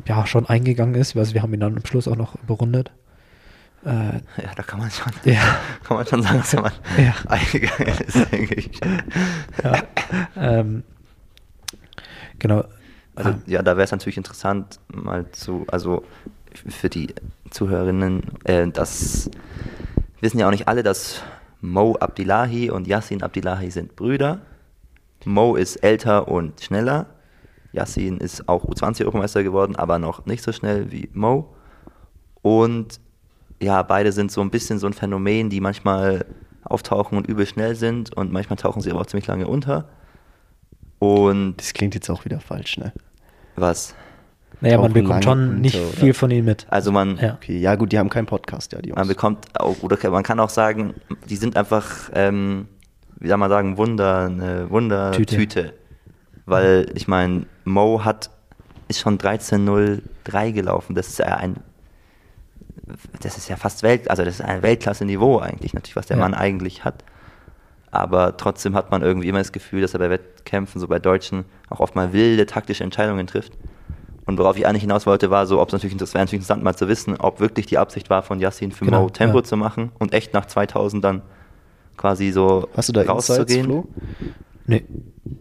ja 0.08 0.28
schon 0.28 0.46
eingegangen 0.46 0.94
ist. 0.94 1.18
Also 1.18 1.34
wir 1.34 1.42
haben 1.42 1.56
ihn 1.56 1.60
dann 1.60 1.78
am 1.78 1.86
Schluss 1.88 2.08
auch 2.08 2.16
noch 2.16 2.36
überrundet. 2.44 2.92
Äh, 3.84 4.14
ja, 4.42 4.54
da 4.56 4.64
kann 4.64 4.80
man 4.80 4.92
schon, 4.92 5.12
ja, 5.24 5.42
kann 5.84 5.98
man 5.98 6.06
schon 6.06 6.22
sagen, 6.22 6.38
dass 6.38 6.54
man 6.54 6.72
Ja. 6.98 7.14
eingegangen 7.28 7.98
ist, 8.06 8.32
denke 8.32 8.56
ich. 8.56 8.80
ja, 9.64 9.84
ähm, 10.36 10.84
genau. 12.40 12.64
Also 13.16 13.32
Ah. 13.32 13.40
ja, 13.46 13.62
da 13.62 13.72
wäre 13.76 13.84
es 13.86 13.92
natürlich 13.92 14.18
interessant, 14.18 14.80
mal 14.94 15.30
zu, 15.32 15.66
also 15.70 16.04
für 16.54 16.90
die 16.90 17.14
Zuhörerinnen, 17.50 18.24
äh, 18.46 18.68
das 18.68 19.30
wissen 20.22 20.40
ja 20.40 20.48
auch 20.48 20.52
nicht 20.52 20.68
alle, 20.68 20.84
dass 20.84 21.22
Mo 21.60 21.96
Abdillahi 22.00 22.70
und 22.70 22.88
Yassin 22.88 23.22
Abdillahi 23.24 23.70
sind 23.72 23.96
Brüder. 23.96 24.40
Mo 25.26 25.56
ist 25.56 25.78
älter 25.78 26.28
und 26.28 26.62
schneller. 26.62 27.08
Yassin 27.74 28.18
ist 28.18 28.48
auch 28.50 28.66
U20-Europameister 28.66 29.44
geworden, 29.44 29.76
aber 29.76 29.98
noch 30.00 30.26
nicht 30.26 30.44
so 30.44 30.52
schnell 30.52 30.92
wie 30.92 31.10
Mo. 31.14 31.56
Und 32.42 33.00
ja, 33.62 33.84
beide 33.84 34.12
sind 34.12 34.32
so 34.32 34.42
ein 34.42 34.50
bisschen 34.50 34.80
so 34.80 34.88
ein 34.88 34.94
Phänomen, 34.94 35.50
die 35.50 35.62
manchmal 35.62 36.26
auftauchen 36.64 37.18
und 37.18 37.28
übel 37.28 37.46
schnell 37.46 37.76
sind 37.76 38.16
und 38.16 38.32
manchmal 38.32 38.58
tauchen 38.58 38.82
sie 38.82 38.92
aber 38.92 39.02
auch 39.02 39.06
ziemlich 39.06 39.28
lange 39.28 39.48
unter. 39.48 39.86
Und 41.00 41.56
Das 41.58 41.74
klingt 41.74 41.96
jetzt 41.96 42.10
auch 42.10 42.26
wieder 42.26 42.40
falsch, 42.40 42.78
ne? 42.78 42.94
was? 43.56 43.96
Naja, 44.62 44.78
man 44.78 44.94
bekommt 44.94 45.24
schon 45.24 45.60
nicht 45.60 45.76
unter, 45.76 45.98
viel 45.98 46.14
von 46.14 46.30
ihnen 46.30 46.46
mit. 46.46 46.68
Also 46.70 46.92
man, 46.92 47.18
Ja. 47.18 47.34
Okay, 47.34 47.58
ja 47.58 47.76
gut, 47.76 47.92
die 47.92 47.98
haben 47.98 48.10
keinen 48.10 48.28
Podcast, 48.28 48.74
ja, 48.74 48.82
die 48.82 48.90
Jungs. 48.90 48.98
man 48.98 49.08
bekommt 49.08 49.48
auch, 49.60 49.82
oder 49.82 49.98
man 50.12 50.24
kann 50.24 50.40
auch 50.40 50.50
sagen, 50.50 50.94
die 51.30 51.36
sind 51.36 51.58
einfach, 51.58 52.12
ähm, 52.14 52.68
wie 53.20 53.28
soll 53.28 53.38
man 53.38 53.50
sagen, 53.50 53.78
Wunder, 53.78 54.26
eine 54.26 54.70
Wundertüte. 54.70 55.36
Tüte. 55.36 55.74
Weil 56.46 56.92
ich 56.94 57.08
meine, 57.08 57.46
Mo 57.66 58.04
hat, 58.04 58.30
ist 58.88 59.00
schon 59.00 59.18
13.03 59.18 60.52
gelaufen. 60.52 60.96
Das 60.96 61.08
ist 61.08 61.20
ja 61.20 61.38
ein, 61.38 61.56
das 63.22 63.38
ist 63.38 63.50
ja 63.50 63.56
fast 63.56 63.84
Welt, 63.84 64.10
also 64.10 64.24
das 64.24 64.36
ist 64.36 64.42
ein 64.42 64.62
Weltklasse-Niveau 64.64 65.40
eigentlich, 65.40 65.74
natürlich, 65.74 65.96
was 65.96 66.08
der 66.08 66.18
Ja. 66.18 66.24
Mann 66.24 66.34
eigentlich 66.34 66.84
hat. 66.84 67.04
Aber 67.92 68.38
trotzdem 68.38 68.76
hat 68.76 68.90
man 68.92 69.02
irgendwie 69.02 69.28
immer 69.28 69.40
das 69.40 69.52
Gefühl, 69.52 69.82
dass 69.82 69.94
er 69.94 70.00
bei 70.00 70.10
Wettkämpfen, 70.10 70.80
so 70.80 70.88
bei 70.88 71.00
Deutschen, 71.00 71.46
auch 71.70 71.80
oft 71.82 71.96
mal 71.96 72.14
wilde 72.14 72.46
taktische 72.46 72.84
Entscheidungen 72.84 73.28
trifft. 73.28 73.54
Und 74.26 74.38
worauf 74.38 74.56
ich 74.58 74.66
eigentlich 74.66 74.84
hinaus 74.84 75.06
wollte, 75.06 75.30
war 75.30 75.46
so, 75.46 75.60
ob 75.60 75.68
es 75.70 75.74
natürlich, 75.74 75.98
das 75.98 76.14
wäre 76.14 76.22
natürlich 76.24 76.40
interessant 76.44 76.64
mal 76.64 76.76
zu 76.76 76.88
wissen, 76.88 77.18
ob 77.18 77.40
wirklich 77.42 77.66
die 77.66 77.78
Absicht 77.78 78.10
war 78.10 78.24
von 78.24 78.40
Yassin 78.40 78.72
für 78.72 78.86
Genau, 78.86 79.04
Mo 79.04 79.10
Tempo 79.10 79.40
ja. 79.40 79.44
zu 79.44 79.58
machen 79.58 79.92
und 80.00 80.14
echt 80.14 80.34
nach 80.34 80.46
2000 80.46 81.04
dann 81.04 81.22
quasi 81.98 82.32
so 82.32 82.70
Hast 82.76 82.88
du 82.90 82.94
da 82.94 83.02
Insights, 83.02 83.30
rauszugehen. 83.32 83.66
Flo? 83.66 83.88
Nee, 84.68 84.86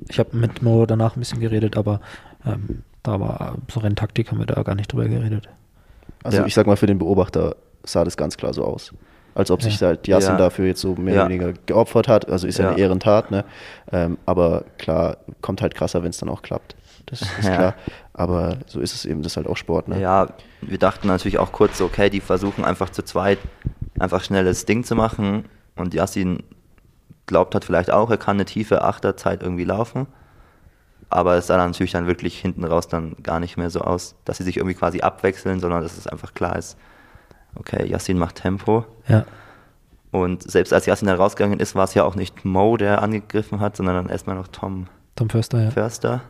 ich 0.08 0.18
habe 0.18 0.36
mit 0.36 0.62
Mo 0.62 0.86
danach 0.86 1.14
ein 1.14 1.20
bisschen 1.20 1.40
geredet, 1.40 1.76
aber 1.76 2.00
ähm, 2.44 2.82
da 3.02 3.20
war 3.20 3.58
so 3.70 3.80
Renntaktik, 3.80 4.30
haben 4.30 4.38
wir 4.38 4.46
da 4.46 4.60
gar 4.62 4.74
nicht 4.74 4.92
drüber 4.92 5.06
geredet. 5.08 5.48
Also 6.22 6.38
Ja. 6.38 6.46
ich 6.46 6.54
sag 6.54 6.66
mal, 6.66 6.76
für 6.76 6.86
den 6.86 6.98
Beobachter 6.98 7.56
sah 7.84 8.04
das 8.04 8.16
ganz 8.16 8.36
klar 8.36 8.52
so 8.52 8.64
aus. 8.64 8.92
Als 9.34 9.50
ob 9.50 9.62
sich 9.62 9.80
Ja. 9.80 9.88
halt 9.88 10.08
Yassin 10.08 10.36
dafür 10.36 10.66
jetzt 10.66 10.80
so 10.80 10.94
mehr 10.96 11.14
oder 11.14 11.24
weniger 11.26 11.52
geopfert 11.66 12.08
hat. 12.08 12.28
Also 12.28 12.46
ist 12.46 12.58
ja, 12.58 12.70
eine 12.70 12.78
Ehrentat, 12.78 13.30
ne? 13.30 13.44
Ähm, 13.92 14.18
aber 14.26 14.64
klar, 14.76 15.18
kommt 15.40 15.62
halt 15.62 15.74
krasser, 15.74 16.02
wenn 16.02 16.10
es 16.10 16.18
dann 16.18 16.28
auch 16.28 16.42
klappt. 16.42 16.74
Das 17.06 17.22
ist 17.22 17.30
klar. 17.40 17.74
Aber 18.12 18.58
so 18.66 18.80
ist 18.80 18.92
es 18.94 19.04
eben, 19.04 19.22
das 19.22 19.32
ist 19.32 19.36
halt 19.36 19.46
auch 19.46 19.56
Sport, 19.56 19.88
ne? 19.88 20.00
Ja, 20.00 20.28
wir 20.60 20.78
dachten 20.78 21.06
natürlich 21.06 21.38
auch 21.38 21.52
kurz, 21.52 21.78
so, 21.78 21.84
okay, 21.86 22.10
die 22.10 22.20
versuchen 22.20 22.64
einfach 22.64 22.90
zu 22.90 23.02
zweit 23.02 23.38
einfach 23.98 24.22
schnelles 24.22 24.66
Ding 24.66 24.82
zu 24.84 24.94
machen 24.96 25.44
und 25.76 25.94
Yassin 25.94 26.42
glaubt 27.26 27.54
hat 27.54 27.64
vielleicht 27.64 27.90
auch, 27.92 28.10
er 28.10 28.16
kann 28.18 28.36
eine 28.36 28.44
tiefe 28.44 28.82
Achterzeit 28.82 29.42
irgendwie 29.42 29.64
laufen. 29.64 30.06
Aber 31.10 31.34
es 31.34 31.48
sah 31.48 31.56
dann 31.56 31.70
natürlich 31.70 31.92
dann 31.92 32.06
wirklich 32.06 32.38
hinten 32.38 32.64
raus 32.64 32.86
dann 32.88 33.16
gar 33.22 33.40
nicht 33.40 33.56
mehr 33.56 33.68
so 33.70 33.80
aus, 33.80 34.14
dass 34.24 34.38
sie 34.38 34.44
sich 34.44 34.56
irgendwie 34.58 34.76
quasi 34.76 35.00
abwechseln, 35.00 35.58
sondern 35.60 35.82
dass 35.82 35.98
es 35.98 36.06
einfach 36.06 36.34
klar 36.34 36.56
ist, 36.56 36.76
okay, 37.56 37.84
Yassin 37.86 38.16
macht 38.16 38.36
Tempo. 38.36 38.84
Ja, 39.08 39.24
Und 40.12 40.48
selbst 40.48 40.72
als 40.72 40.86
Yassin 40.86 41.08
dann 41.08 41.16
rausgegangen 41.16 41.58
ist, 41.58 41.74
war 41.74 41.84
es 41.84 41.94
ja 41.94 42.04
auch 42.04 42.14
nicht 42.14 42.44
Mo, 42.44 42.76
der 42.76 43.02
angegriffen 43.02 43.58
hat, 43.60 43.76
sondern 43.76 43.96
dann 43.96 44.08
erstmal 44.08 44.36
noch 44.36 44.48
Tom 44.48 44.86
Tom 45.16 45.28
Förster, 45.28 45.62
ja, 45.64 45.70
Förster. 45.70 46.22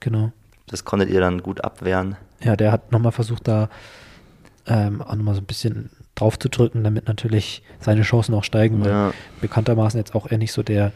genau. 0.00 0.32
Das 0.66 0.84
konntet 0.84 1.10
ihr 1.10 1.20
dann 1.20 1.42
gut 1.42 1.62
abwehren. 1.62 2.16
Ja, 2.42 2.56
der 2.56 2.72
hat 2.72 2.92
nochmal 2.92 3.12
versucht, 3.12 3.46
da 3.48 3.68
ähm, 4.66 5.02
auch 5.02 5.14
nochmal 5.14 5.34
so 5.34 5.40
ein 5.40 5.46
bisschen 5.46 5.90
drauf 6.14 6.38
zu 6.38 6.48
drücken, 6.48 6.84
damit 6.84 7.06
natürlich 7.08 7.62
seine 7.80 8.02
Chancen 8.02 8.34
auch 8.34 8.44
steigen, 8.44 8.80
weil 8.82 8.90
Ja. 8.90 9.12
bekanntermaßen 9.40 9.98
jetzt 9.98 10.14
auch 10.14 10.26
er 10.26 10.38
nicht 10.38 10.52
so 10.52 10.62
der, 10.62 10.92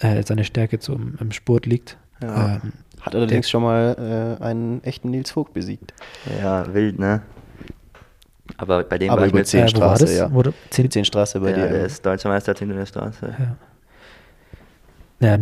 äh, 0.00 0.22
seine 0.24 0.44
Stärke 0.44 0.78
im, 0.92 1.16
im 1.20 1.32
Sport 1.32 1.66
liegt. 1.66 1.96
Ja. 2.22 2.54
Ähm, 2.62 2.72
Hat 3.00 3.14
allerdings 3.14 3.48
schon 3.48 3.62
mal 3.62 4.36
äh, 4.40 4.42
einen 4.42 4.82
echten 4.84 5.10
Nils 5.10 5.30
Vogt 5.30 5.52
besiegt. 5.54 5.94
Ja, 6.40 6.72
wild, 6.74 6.98
ne? 6.98 7.22
Aber 8.56 8.82
bei 8.82 8.98
dem 8.98 9.10
Aber 9.10 9.20
war 9.20 9.26
ich 9.26 9.32
über 9.32 9.38
mit 9.40 9.46
zehn 9.46 9.60
äh, 9.66 9.72
wo 9.74 9.80
war 9.80 9.96
Straße, 9.96 10.04
das? 10.06 10.16
ja. 10.16 10.32
Wurde 10.32 10.52
Die 10.66 10.70
zehn, 10.70 10.90
10 10.90 11.04
Straße 11.04 11.38
bei 11.40 11.50
ja, 11.50 11.56
dir. 11.56 11.68
der 11.68 11.84
ist 11.86 12.04
deutscher 12.04 12.28
Meister 12.28 12.54
hinter 12.58 12.74
der 12.74 12.86
Straße. 12.86 13.34
ja. 13.38 13.56
Ja, 15.20 15.38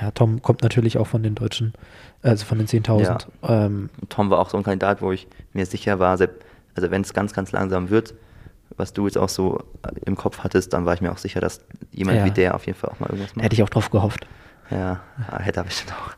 ja, 0.00 0.10
Tom 0.10 0.42
kommt 0.42 0.62
natürlich 0.62 0.98
auch 0.98 1.06
von 1.06 1.22
den 1.22 1.34
Deutschen, 1.34 1.74
also 2.22 2.44
von 2.44 2.58
den 2.58 2.66
10.000. 2.66 3.26
Ähm, 3.44 3.88
Tom 4.08 4.30
war 4.30 4.38
auch 4.40 4.48
so 4.50 4.56
ein 4.56 4.62
Kandidat, 4.64 5.00
wo 5.00 5.12
ich 5.12 5.28
mir 5.52 5.64
sicher 5.66 5.98
war, 6.00 6.10
also 6.10 6.26
wenn 6.90 7.02
es 7.02 7.12
ganz, 7.14 7.32
ganz 7.32 7.52
langsam 7.52 7.90
wird, 7.90 8.14
was 8.76 8.92
du 8.92 9.06
jetzt 9.06 9.18
auch 9.18 9.28
so 9.28 9.60
im 10.06 10.16
Kopf 10.16 10.40
hattest, 10.40 10.72
dann 10.72 10.86
war 10.86 10.94
ich 10.94 11.02
mir 11.02 11.12
auch 11.12 11.18
sicher, 11.18 11.40
dass 11.40 11.60
jemand 11.92 12.18
Ja. 12.18 12.24
wie 12.24 12.30
der 12.32 12.54
auf 12.54 12.66
jeden 12.66 12.78
Fall 12.78 12.90
auch 12.90 12.98
mal 13.00 13.06
irgendwas 13.10 13.36
macht. 13.36 13.44
hätte 13.44 13.54
ich 13.54 13.62
auch 13.62 13.68
drauf 13.68 13.90
gehofft. 13.90 14.26
Ja, 14.72 15.00
ah, 15.30 15.38
hätte 15.40 15.60
er 15.60 15.64
bestimmt 15.64 15.92
auch. 15.92 16.12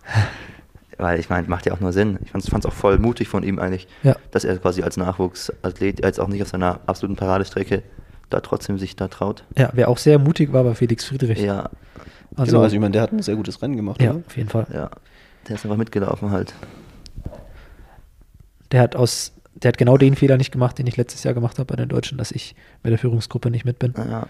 Weil 0.97 1.19
ich 1.19 1.29
meine, 1.29 1.49
macht 1.49 1.67
ja 1.67 1.73
auch 1.73 1.81
nur 1.81 1.93
Sinn. 1.93 2.19
Ich 2.25 2.31
fand 2.31 2.45
es 2.45 2.67
auch 2.67 2.73
voll 2.73 2.99
mutig 2.99 3.27
von 3.29 3.43
ihm 3.43 3.59
eigentlich, 3.59 3.89
Ja. 4.03 4.15
dass 4.31 4.45
er 4.45 4.57
quasi 4.59 4.83
als 4.83 4.97
Nachwuchsathlet, 4.97 6.05
als 6.05 6.19
auch 6.21 6.29
nicht 6.29 6.41
auf 6.43 6.49
seiner 6.49 6.81
absoluten 6.87 7.17
Paradestrecke, 7.17 7.83
da 8.31 8.41
trotzdem 8.41 8.79
sich 8.79 8.95
da 8.97 9.09
traut. 9.09 9.45
Ja, 9.57 9.71
wer 9.73 9.89
auch 9.89 9.99
sehr 9.99 10.19
mutig 10.19 10.53
war, 10.53 10.65
war 10.65 10.75
Felix 10.75 11.05
Friedrich. 11.05 11.41
Ja, 11.41 11.71
also, 12.37 12.53
genau, 12.53 12.63
also 12.63 12.75
ich 12.77 12.81
meine, 12.81 12.93
der 12.93 13.03
hat 13.03 13.13
ein 13.13 13.23
sehr 13.23 13.37
gutes 13.37 13.61
Rennen 13.61 13.77
gemacht, 13.77 14.01
ja, 14.01 14.11
oder? 14.13 14.23
auf 14.27 14.37
jeden 14.37 14.49
Fall. 14.49 14.67
ja. 14.73 14.91
Der 15.49 15.57
ist 15.57 15.65
einfach 15.65 15.77
mitgelaufen 15.77 16.31
halt. 16.31 16.55
Der 18.73 18.81
hat 18.81 18.97
aus, 18.97 19.33
der 19.55 19.69
hat 19.69 19.79
genau 19.79 19.97
den 19.99 20.17
Fehler 20.17 20.37
nicht 20.37 20.53
gemacht, 20.53 20.79
den 20.79 20.87
ich 20.87 20.97
letztes 20.97 21.23
Jahr 21.23 21.35
gemacht 21.35 21.59
habe 21.59 21.67
bei 21.67 21.77
den 21.77 21.89
Deutschen, 21.89 22.19
dass 22.19 22.33
ich 22.33 22.55
bei 22.83 22.89
der 22.91 22.99
Führungsgruppe 22.99 23.51
nicht 23.51 23.65
mit 23.65 23.79
bin. 23.79 23.95
Ja. 23.97 24.27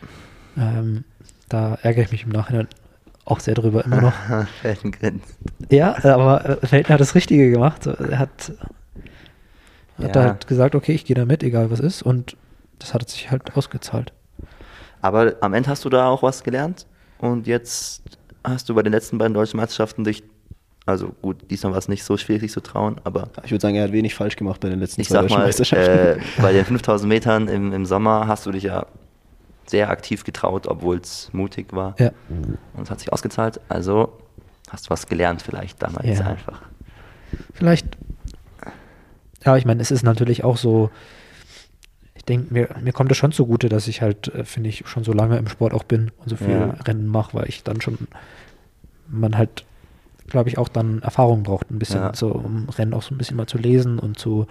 Ähm, 0.56 1.04
da 1.48 1.76
ärgere 1.82 2.02
ich 2.04 2.10
mich 2.12 2.24
im 2.24 2.30
Nachhinein 2.30 2.68
auch 3.24 3.40
sehr 3.40 3.54
drüber 3.54 3.84
immer 3.84 4.00
noch. 4.00 4.12
Felden 4.62 4.92
grinst. 4.92 5.36
ja, 5.70 5.96
aber 6.04 6.62
äh, 6.62 6.66
Felten 6.66 6.92
hat 6.92 7.00
das 7.00 7.14
Richtige 7.14 7.50
gemacht. 7.50 7.86
Er 7.86 8.18
hat, 8.18 8.52
hat 10.02 10.16
Ja. 10.16 10.22
halt 10.22 10.46
gesagt, 10.46 10.74
okay, 10.74 10.92
ich 10.92 11.04
gehe 11.04 11.16
da 11.16 11.24
mit, 11.24 11.42
egal 11.42 11.70
was 11.70 11.80
ist. 11.80 12.02
Und 12.02 12.36
das 12.78 12.92
hat 12.94 13.08
sich 13.08 13.30
halt 13.30 13.56
ausgezahlt. 13.56 14.12
Aber 15.00 15.34
am 15.40 15.54
Ende 15.54 15.68
hast 15.70 15.84
du 15.84 15.88
da 15.90 16.08
auch 16.08 16.22
was 16.22 16.42
gelernt 16.42 16.86
und 17.18 17.46
jetzt 17.46 18.02
hast 18.42 18.68
du 18.68 18.74
bei 18.74 18.82
den 18.82 18.92
letzten 18.92 19.18
beiden 19.18 19.34
deutschen 19.34 19.58
Meisterschaften 19.58 20.02
dich, 20.04 20.22
also 20.86 21.08
gut, 21.22 21.50
diesmal 21.50 21.72
war 21.72 21.78
es 21.78 21.88
nicht 21.88 22.04
so 22.04 22.16
schwierig, 22.16 22.42
sich 22.42 22.52
zu 22.52 22.60
trauen, 22.60 22.96
aber 23.04 23.28
Ich 23.44 23.50
würde 23.50 23.60
sagen, 23.62 23.74
er 23.76 23.84
hat 23.84 23.92
wenig 23.92 24.14
falsch 24.14 24.36
gemacht 24.36 24.60
bei 24.60 24.68
den 24.70 24.80
letzten 24.80 25.00
ich 25.02 25.08
zwei 25.08 25.14
sag 25.16 25.22
deutschen 25.22 25.38
mal, 25.38 25.44
Meisterschaften. 25.46 25.90
äh, 25.90 26.16
bei 26.42 26.52
den 26.52 26.64
5000 26.64 27.08
Metern 27.08 27.48
im, 27.48 27.72
im 27.72 27.86
Sommer 27.86 28.26
hast 28.28 28.44
du 28.46 28.50
dich 28.52 28.64
ja 28.64 28.86
sehr 29.70 29.90
aktiv 29.90 30.24
getraut, 30.24 30.66
obwohl 30.66 30.98
es 30.98 31.30
mutig 31.32 31.72
war 31.72 31.94
Ja, 31.98 32.10
und 32.74 32.82
es 32.84 32.90
hat 32.90 32.98
sich 33.00 33.12
ausgezahlt. 33.12 33.60
Also 33.68 34.12
hast 34.70 34.86
du 34.86 34.90
was 34.90 35.06
gelernt 35.06 35.42
vielleicht 35.42 35.82
damals 35.82 36.18
Ja. 36.18 36.26
einfach. 36.26 36.62
vielleicht. 37.52 37.86
Ja, 39.44 39.56
ich 39.56 39.66
meine, 39.66 39.82
es 39.82 39.90
ist 39.90 40.02
natürlich 40.02 40.42
auch 40.42 40.56
so. 40.56 40.90
Ich 42.14 42.24
denke, 42.24 42.54
mir, 42.54 42.68
mir 42.80 42.92
kommt 42.92 43.10
es 43.10 43.18
schon 43.18 43.32
zugute, 43.32 43.68
dass 43.68 43.86
ich 43.88 44.00
halt, 44.00 44.28
äh, 44.28 44.44
finde 44.44 44.70
ich, 44.70 44.84
schon 44.88 45.04
so 45.04 45.12
lange 45.12 45.36
im 45.36 45.48
Sport 45.48 45.74
auch 45.74 45.82
bin 45.84 46.10
und 46.16 46.30
so 46.30 46.36
viel 46.36 46.48
Ja. 46.48 46.74
Rennen 46.86 47.06
mache, 47.06 47.34
weil 47.34 47.48
ich 47.48 47.62
dann 47.62 47.82
schon, 47.82 47.98
man 49.06 49.36
halt, 49.36 49.66
glaube 50.28 50.48
ich, 50.48 50.56
auch 50.56 50.68
dann 50.68 51.02
Erfahrung 51.02 51.42
braucht, 51.42 51.70
ein 51.70 51.78
bisschen 51.78 52.00
Ja. 52.00 52.14
so, 52.14 52.28
um 52.32 52.70
Rennen 52.70 52.94
auch 52.94 53.02
so 53.02 53.14
ein 53.14 53.18
bisschen 53.18 53.36
mal 53.36 53.46
zu 53.46 53.58
lesen 53.58 53.98
und 53.98 54.18
zu, 54.18 54.46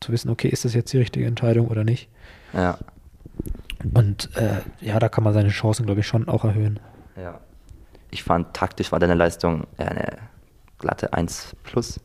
zu 0.00 0.12
wissen, 0.12 0.30
okay, 0.30 0.48
ist 0.48 0.64
das 0.64 0.72
jetzt 0.72 0.90
die 0.94 0.98
richtige 0.98 1.26
Entscheidung 1.26 1.68
oder 1.68 1.84
nicht? 1.84 2.08
Ja, 2.54 2.78
Und 3.94 4.30
äh, 4.36 4.60
ja, 4.80 4.98
da 4.98 5.08
kann 5.08 5.24
man 5.24 5.32
seine 5.34 5.48
Chancen, 5.50 5.86
glaube 5.86 6.00
ich, 6.00 6.06
schon 6.06 6.28
auch 6.28 6.44
erhöhen. 6.44 6.80
ja. 7.16 7.40
Ich 8.10 8.22
fand, 8.22 8.54
taktisch 8.54 8.90
war 8.90 8.98
deine 8.98 9.12
Leistung 9.12 9.66
eher 9.76 9.90
eine 9.90 10.18
glatte 10.78 11.12
1 11.12 11.54
plus. 11.62 12.00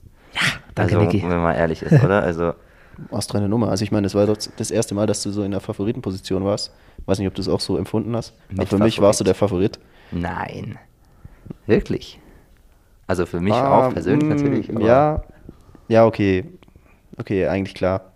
Danke, 0.75 0.97
also, 0.97 1.09
Niki. 1.09 1.21
wenn 1.29 1.41
man 1.41 1.55
ehrlich 1.55 1.81
ist, 1.81 2.03
oder? 2.03 2.21
Also, 2.21 2.55
Astreine 3.11 3.47
Nummer. 3.47 3.69
Also 3.69 3.85
ich 3.85 3.91
meine, 3.93 4.03
das 4.03 4.13
war 4.13 4.25
doch 4.25 4.35
das 4.57 4.69
erste 4.69 4.95
Mal, 4.95 5.07
dass 5.07 5.23
du 5.23 5.31
so 5.31 5.43
in 5.43 5.51
der 5.51 5.61
Favoritenposition 5.61 6.43
warst. 6.43 6.73
Weiß 7.05 7.19
nicht, 7.19 7.27
ob 7.29 7.35
du 7.35 7.41
es 7.41 7.47
auch 7.47 7.61
so 7.61 7.77
empfunden 7.77 8.13
hast. 8.17 8.33
Aber 8.51 8.65
für 8.67 8.79
mich 8.79 8.99
warst 8.99 9.21
du 9.21 9.23
der 9.23 9.33
Favorit. 9.35 9.79
nein. 10.11 10.77
Wirklich? 11.67 12.19
Also 13.07 13.25
für 13.25 13.39
mich 13.39 13.53
Ah, 13.53 13.87
auch 13.87 13.93
persönlich 13.93 14.25
mm, 14.25 14.29
natürlich. 14.29 14.69
aber- 14.75 14.81
Ja, 14.85 15.23
ja, 15.87 16.05
okay. 16.05 16.45
Okay, 17.17 17.47
eigentlich 17.47 17.75
klar. 17.75 18.11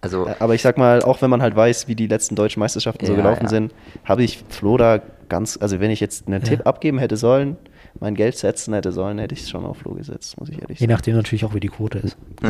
Also, 0.00 0.28
Aber 0.38 0.54
ich 0.54 0.62
sag 0.62 0.78
mal, 0.78 1.02
auch 1.02 1.20
wenn 1.22 1.30
man 1.30 1.42
halt 1.42 1.56
weiß, 1.56 1.88
wie 1.88 1.96
die 1.96 2.06
letzten 2.06 2.36
deutschen 2.36 2.60
Meisterschaften 2.60 3.06
so 3.06 3.12
Ja, 3.12 3.16
gelaufen 3.16 3.44
ja. 3.44 3.48
sind, 3.48 3.74
habe 4.04 4.22
ich 4.22 4.44
Flo 4.48 4.76
da 4.76 5.00
ganz, 5.28 5.58
also 5.60 5.80
wenn 5.80 5.90
ich 5.90 6.00
jetzt 6.00 6.28
einen 6.28 6.40
Ja. 6.42 6.48
Tipp 6.48 6.66
abgeben 6.66 6.98
hätte 6.98 7.16
sollen, 7.16 7.56
mein 7.98 8.14
Geld 8.14 8.36
setzen 8.36 8.74
hätte 8.74 8.92
sollen, 8.92 9.18
hätte 9.18 9.34
ich 9.34 9.40
es 9.42 9.50
schon 9.50 9.64
auf 9.64 9.78
Flo 9.78 9.94
gesetzt, 9.94 10.38
muss 10.38 10.50
ich 10.50 10.60
ehrlich 10.60 10.78
Je 10.78 10.84
sagen. 10.86 10.92
nachdem 10.92 11.16
natürlich 11.16 11.44
auch, 11.44 11.54
wie 11.54 11.60
die 11.60 11.68
Quote 11.68 11.98
ist. 11.98 12.16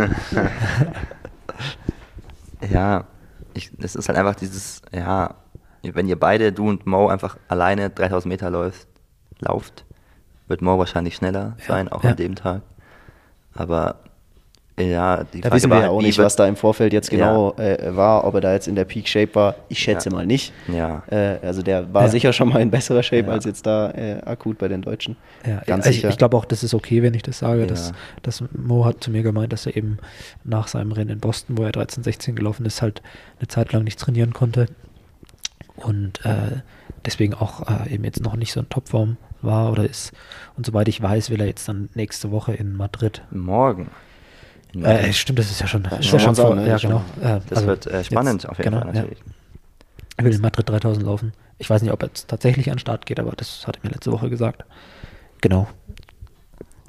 ja, 2.70 3.05
ich, 3.55 3.70
das 3.79 3.94
ist 3.94 4.09
halt 4.09 4.18
einfach 4.18 4.35
dieses, 4.35 4.83
ja, 4.92 5.35
wenn 5.83 6.09
ihr 6.09 6.18
beide, 6.18 6.52
du 6.52 6.68
und 6.68 6.87
Mo, 6.87 7.09
einfach 7.09 7.37
alleine 7.48 7.90
3000 7.90 8.29
Meter 8.31 8.50
läuft, 8.50 8.88
lauft, 9.38 9.85
wird 10.48 10.62
Mo 10.62 10.79
wahrscheinlich 10.79 11.14
schneller 11.16 11.57
Ja, 11.61 11.74
sein, 11.74 11.88
auch 11.88 12.02
ja. 12.05 12.11
an 12.11 12.16
dem 12.16 12.35
Tag. 12.35 12.62
Aber 13.55 14.00
Ja, 14.78 15.24
die 15.24 15.40
Da 15.40 15.48
Frage 15.48 15.56
wissen 15.56 15.70
wir 15.70 15.76
war 15.76 15.76
ja 15.78 15.82
halt, 15.88 15.92
auch 15.92 16.02
nicht, 16.02 16.18
was 16.18 16.36
da 16.36 16.46
im 16.46 16.54
Vorfeld 16.54 16.92
jetzt 16.92 17.08
genau 17.10 17.54
äh, 17.56 17.96
war, 17.96 18.24
ob 18.24 18.34
er 18.34 18.40
da 18.42 18.52
jetzt 18.52 18.68
in 18.68 18.74
der 18.74 18.84
Peak 18.84 19.08
Shape 19.08 19.34
war. 19.34 19.54
Ich 19.70 19.78
schätze 19.78 20.10
Ja. 20.10 20.14
mal 20.14 20.26
nicht. 20.26 20.52
Ja. 20.68 21.02
Äh, 21.10 21.38
also 21.42 21.62
der 21.62 21.94
war 21.94 22.02
Ja. 22.02 22.08
sicher 22.08 22.32
schon 22.34 22.50
mal 22.50 22.60
in 22.60 22.70
besserer 22.70 23.02
Shape 23.02 23.26
Ja. 23.28 23.32
als 23.32 23.46
jetzt 23.46 23.64
da 23.64 23.90
äh, 23.92 24.20
akut 24.26 24.58
bei 24.58 24.68
den 24.68 24.82
Deutschen. 24.82 25.16
Ja, 25.46 25.62
Ganz 25.66 25.86
ich, 25.86 25.96
sicher. 25.96 26.10
ich 26.10 26.18
glaube 26.18 26.36
auch, 26.36 26.44
das 26.44 26.62
ist 26.62 26.74
okay, 26.74 27.02
wenn 27.02 27.14
ich 27.14 27.22
das 27.22 27.38
sage. 27.38 27.60
Ja. 27.62 27.66
Dass, 27.66 27.92
dass 28.22 28.44
Mo 28.52 28.84
hat 28.84 29.02
zu 29.02 29.10
mir 29.10 29.22
gemeint, 29.22 29.50
dass 29.52 29.64
er 29.64 29.76
eben 29.78 29.96
nach 30.44 30.68
seinem 30.68 30.92
Rennen 30.92 31.08
in 31.10 31.20
Boston, 31.20 31.56
wo 31.56 31.62
er 31.64 31.72
13, 31.72 32.02
16 32.02 32.36
gelaufen 32.36 32.66
ist, 32.66 32.82
halt 32.82 33.00
eine 33.38 33.48
Zeit 33.48 33.72
lang 33.72 33.82
nicht 33.84 33.98
trainieren 33.98 34.34
konnte. 34.34 34.66
Und 35.76 36.24
äh, 36.26 36.60
deswegen 37.06 37.32
auch 37.34 37.62
äh, 37.86 37.94
eben 37.94 38.04
jetzt 38.04 38.22
noch 38.22 38.36
nicht 38.36 38.52
so 38.52 38.60
in 38.60 38.68
Topform 38.68 39.16
war 39.42 39.70
oder 39.72 39.84
ist. 39.88 40.12
Und 40.56 40.66
soweit 40.66 40.88
ich 40.88 41.00
weiß, 41.02 41.30
will 41.30 41.40
er 41.40 41.46
jetzt 41.46 41.68
dann 41.68 41.88
nächste 41.94 42.30
Woche 42.30 42.52
in 42.54 42.74
Madrid. 42.76 43.22
Morgen. 43.30 43.88
Äh, 44.84 45.12
stimmt, 45.12 45.38
das 45.38 45.50
ist 45.50 45.60
ja 45.60 45.66
schon. 45.66 45.84
Ja, 45.84 45.96
ist 45.98 46.10
ja 46.12 46.34
vor, 46.34 46.54
ne? 46.54 46.62
ja, 46.66 46.72
Das 46.74 46.82
genau. 46.82 47.04
Äh, 47.20 47.40
Das 47.48 47.58
also 47.58 47.66
wird 47.66 47.86
äh, 47.86 48.04
spannend 48.04 48.42
jetzt- 48.42 48.50
auf 48.50 48.58
jeden 48.58 48.70
genau, 48.70 48.82
Fall 48.84 48.94
ja. 48.94 49.00
natürlich. 49.02 49.22
Er 50.16 50.24
will 50.24 50.34
in 50.34 50.40
Madrid 50.40 50.68
3000 50.68 51.04
laufen. 51.06 51.32
Ich 51.58 51.68
weiß 51.70 51.82
nicht, 51.82 51.92
ob 51.92 52.02
er 52.02 52.08
jetzt 52.08 52.28
tatsächlich 52.28 52.68
an 52.70 52.74
den 52.74 52.80
Start 52.80 53.06
geht, 53.06 53.20
aber 53.20 53.32
das 53.32 53.66
hat 53.66 53.76
er 53.76 53.80
mir 53.86 53.92
letzte 53.94 54.12
Woche 54.12 54.28
gesagt. 54.30 54.64
Genau. 55.40 55.68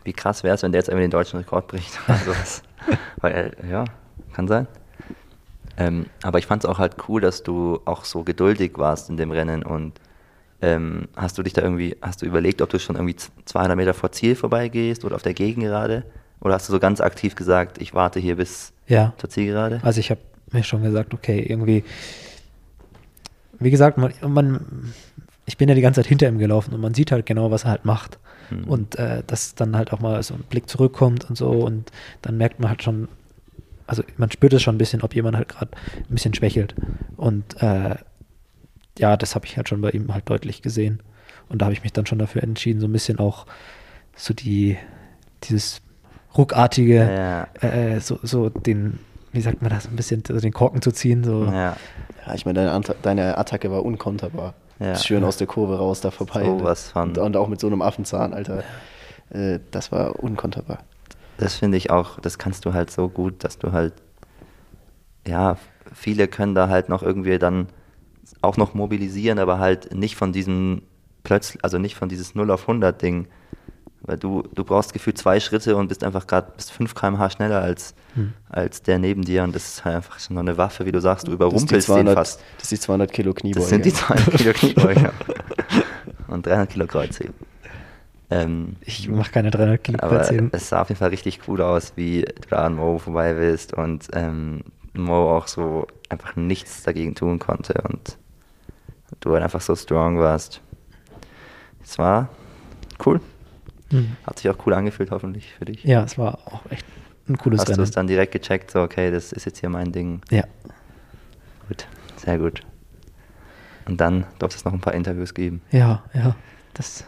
Wie 0.04 0.14
krass 0.14 0.44
wäre 0.44 0.56
es, 0.56 0.64
wenn 0.64 0.72
der 0.72 0.80
jetzt 0.80 0.88
irgendwie 0.90 1.04
den 1.04 1.12
deutschen 1.12 1.38
Rekord 1.38 1.68
bricht. 1.68 2.00
Also, 2.08 2.32
das- 2.40 2.64
weil, 3.18 3.32
er- 3.34 3.70
ja, 3.70 3.86
kann 4.34 4.48
sein. 4.48 4.68
Ähm, 5.78 6.08
aber 6.24 6.40
ich 6.40 6.46
fand 6.48 6.64
es 6.64 6.70
auch 6.70 6.80
halt 6.80 6.96
cool, 7.08 7.22
dass 7.22 7.44
du 7.44 7.80
auch 7.86 8.04
so 8.06 8.24
geduldig 8.24 8.74
warst 8.78 9.10
in 9.10 9.18
dem 9.18 9.32
Rennen 9.32 9.64
und 9.64 10.00
ähm, 10.62 11.08
hast 11.16 11.38
du 11.38 11.44
dich 11.44 11.54
da 11.54 11.62
irgendwie, 11.62 11.96
hast 12.02 12.22
du 12.24 12.26
überlegt, 12.26 12.64
ob 12.64 12.70
du 12.72 12.80
schon 12.80 12.96
irgendwie 12.96 13.16
z- 13.16 13.32
200 13.46 13.78
Meter 13.78 13.94
vor 13.94 14.12
Ziel 14.12 14.36
vorbeigehst 14.36 15.06
oder 15.06 15.16
auf 15.16 15.22
der 15.22 15.36
Gegengerade? 15.36 16.04
Oder 16.42 16.54
hast 16.56 16.68
du 16.70 16.74
so 16.74 16.80
ganz 16.80 17.02
aktiv 17.02 17.36
gesagt, 17.36 17.82
ich 17.82 17.94
warte 17.94 18.20
hier 18.20 18.36
bis 18.36 18.74
Ja. 18.88 19.14
zur 19.18 19.30
Zielgerade? 19.30 19.80
Also 19.84 20.00
ich 20.00 20.12
habe 20.12 20.22
mir 20.52 20.64
schon 20.64 20.84
gesagt, 20.84 21.14
okay, 21.14 21.40
irgendwie, 21.40 21.84
wie 23.60 23.72
gesagt, 23.72 23.98
man, 23.98 24.14
man, 24.28 24.94
ich 25.46 25.58
bin 25.58 25.68
ja 25.70 25.76
die 25.76 25.82
ganze 25.82 26.02
Zeit 26.02 26.08
hinter 26.08 26.28
ihm 26.28 26.38
gelaufen 26.38 26.74
und 26.74 26.82
man 26.82 26.94
sieht 26.94 27.12
halt 27.12 27.26
genau, 27.26 27.52
was 27.52 27.64
er 27.64 27.72
halt 27.72 27.86
macht. 27.86 28.20
Mhm. 28.52 28.64
Und 28.66 28.96
äh, 29.00 29.24
dass 29.26 29.56
dann 29.56 29.76
halt 29.76 29.92
auch 29.94 30.00
mal 30.00 30.22
so 30.24 30.34
ein 30.36 30.44
Blick 30.44 30.70
zurückkommt 30.70 31.30
und 31.30 31.36
so 31.38 31.50
und 31.50 31.92
dann 32.22 32.38
merkt 32.38 32.60
man 32.60 32.70
halt 32.70 32.84
schon, 32.84 33.08
also 33.88 34.04
man 34.18 34.32
spürt 34.32 34.54
es 34.54 34.62
schon 34.62 34.76
ein 34.76 34.78
bisschen, 34.80 35.02
ob 35.02 35.16
jemand 35.16 35.36
halt 35.36 35.50
gerade 35.50 35.72
ein 35.98 36.06
bisschen 36.14 36.34
schwächelt. 36.34 36.76
Und 37.16 37.62
äh, 37.62 37.96
ja, 39.00 39.18
das 39.18 39.36
habe 39.36 39.46
ich 39.46 39.58
halt 39.58 39.70
schon 39.70 39.82
bei 39.82 39.90
ihm 39.92 40.14
halt 40.14 40.30
deutlich 40.30 40.62
gesehen. 40.62 41.02
Und 41.50 41.62
da 41.62 41.66
habe 41.66 41.74
ich 41.74 41.84
mich 41.84 41.94
dann 41.94 42.06
schon 42.06 42.20
dafür 42.20 42.44
entschieden, 42.44 42.80
so 42.80 42.88
ein 42.88 42.92
bisschen 42.94 43.20
auch 43.20 43.46
so 44.16 44.34
die, 44.34 44.78
dieses 45.44 45.82
ruckartige, 46.38 47.48
Ja. 47.62 47.68
äh, 47.68 48.00
so, 48.00 48.20
so 48.24 48.50
den, 48.50 49.00
wie 49.32 49.42
sagt 49.42 49.62
man 49.62 49.70
das, 49.72 49.88
ein 49.88 49.96
bisschen 49.96 50.24
so 50.28 50.40
den 50.40 50.54
Korken 50.54 50.82
zu 50.82 50.92
ziehen. 50.92 51.24
So. 51.24 51.46
Ja, 51.46 51.76
Ja, 52.26 52.34
ich 52.34 52.46
meine, 52.46 52.66
deine, 52.66 52.96
deine 53.02 53.38
Attacke 53.38 53.72
war 53.72 53.84
unkonterbar. 53.86 54.54
Ja. 54.80 54.96
Schön 54.96 55.24
aus 55.24 55.38
der 55.38 55.48
Kurve 55.48 55.78
raus, 55.78 56.02
da 56.02 56.12
vorbei. 56.12 56.46
Sowas 56.46 56.92
von. 56.92 57.10
Und, 57.10 57.18
und 57.18 57.38
auch 57.38 57.48
mit 57.48 57.60
so 57.60 57.68
einem 57.68 57.82
Affenzahn, 57.82 58.34
Alter. 58.34 58.64
Äh, 59.32 59.60
das 59.72 59.92
war 59.92 60.22
unkonterbar. 60.24 60.80
das 61.38 61.56
finde 61.56 61.78
ich 61.78 61.90
auch, 61.90 62.20
das 62.20 62.38
kannst 62.38 62.66
du 62.66 62.74
halt 62.74 62.92
so 62.92 63.10
gut, 63.10 63.44
dass 63.44 63.58
du 63.58 63.72
halt, 63.72 63.94
ja, 65.28 65.58
viele 65.94 66.28
können 66.28 66.56
da 66.56 66.70
halt 66.70 66.90
noch 66.90 67.04
irgendwie 67.04 67.38
dann 67.40 67.68
auch 68.42 68.58
noch 68.58 68.74
mobilisieren, 68.74 69.40
aber 69.40 69.58
halt 69.60 69.94
nicht 69.96 70.16
von 70.16 70.32
diesem 70.32 70.82
plötzlich, 71.24 71.64
also 71.64 71.78
nicht 71.80 71.96
von 71.96 72.08
dieses 72.10 72.36
0 72.36 72.52
auf 72.52 72.62
100 72.62 73.02
Ding, 73.02 73.28
weil 74.02 74.18
du, 74.18 74.44
du 74.54 74.64
brauchst 74.64 74.94
gefühlt 74.94 75.18
zwei 75.18 75.40
Schritte 75.40 75.76
und 75.76 75.88
bist 75.88 76.04
einfach 76.04 76.28
gerade 76.28 76.52
bis 76.56 76.70
5 76.70 76.94
km/h 76.96 77.30
schneller 77.32 77.62
als, 77.62 77.94
Hm. 78.16 78.34
als 78.50 78.82
der 78.82 79.00
neben 79.00 79.24
dir 79.24 79.44
und 79.44 79.56
das 79.56 79.68
ist 79.68 79.86
halt 79.86 79.96
einfach 79.98 80.18
noch 80.30 80.40
eine 80.42 80.58
Waffe, 80.58 80.86
wie 80.86 80.92
du 80.92 81.00
sagst, 81.02 81.28
du 81.28 81.32
überrumpelst 81.34 81.88
den 81.90 81.94
200, 81.94 82.16
fast. 82.16 82.40
Das 82.58 82.64
ist 82.64 82.72
die 82.72 82.80
200 82.80 83.12
Kilo 83.12 83.34
Kniebeuge. 83.34 83.60
Das 83.62 83.70
sind 83.70 83.86
die 83.86 83.94
200 83.94 84.34
Kilo 84.38 84.54
Kniebeuge 84.54 85.12
und 86.28 86.46
300 86.46 86.70
Kilo 86.70 86.88
Kreuzheben. 86.88 87.34
Ähm, 88.30 88.76
Ich 88.82 89.08
mache 89.08 89.32
keine 89.32 89.52
300 89.52 89.84
Kilo 89.84 90.00
aber 90.02 90.18
Kreuzheben. 90.18 90.50
es 90.52 90.70
sah 90.70 90.82
auf 90.82 90.90
jeden 90.90 91.00
Fall 91.00 91.10
richtig 91.10 91.42
cool 91.48 91.62
aus, 91.62 91.94
wie 91.96 92.22
du 92.22 92.48
da 92.50 92.66
an 92.66 92.76
Mo 92.76 92.98
vorbei 92.98 93.34
bist 93.34 93.74
und 93.74 94.08
ähm, 94.14 94.64
Mo 94.94 95.38
auch 95.38 95.48
so 95.48 95.88
einfach 96.10 96.36
nichts 96.36 96.84
dagegen 96.84 97.14
tun 97.16 97.40
konnte 97.40 97.82
und 97.88 98.18
du 99.22 99.32
halt 99.34 99.44
einfach 99.44 99.62
so 99.62 99.76
strong 99.76 100.20
warst. 100.20 100.62
Es 101.84 101.98
war 101.98 102.30
cool. 103.06 103.22
Hm. 103.92 104.18
Hat 104.26 104.40
sich 104.40 104.50
auch 104.50 104.58
cool 104.66 104.74
angefühlt, 104.74 105.12
hoffentlich 105.12 105.54
für 105.54 105.66
dich. 105.66 105.84
Ja, 105.84 106.04
es 106.04 106.18
war 106.18 106.40
auch 106.46 106.62
echt 106.70 106.86
ein 107.30 107.38
cooles 107.38 107.60
Hast 107.62 107.70
du 107.70 107.72
Rennen. 107.74 107.84
es 107.84 107.92
dann 107.92 108.08
direkt 108.08 108.32
gecheckt, 108.34 108.72
so 108.72 108.82
okay, 108.82 109.12
das 109.12 109.32
ist 109.32 109.46
jetzt 109.46 109.60
hier 109.60 109.70
mein 109.70 109.92
Ding. 109.92 110.22
ja. 110.30 110.44
Gut, 111.68 111.86
sehr 112.16 112.40
gut. 112.40 112.62
Und 113.88 114.00
dann 114.00 114.26
durfte 114.40 114.58
es 114.58 114.64
noch 114.66 114.72
ein 114.74 114.80
paar 114.80 114.94
Interviews 114.94 115.34
geben. 115.34 115.62
Ja, 115.72 116.04
ja. 116.14 116.36
Das 116.74 117.04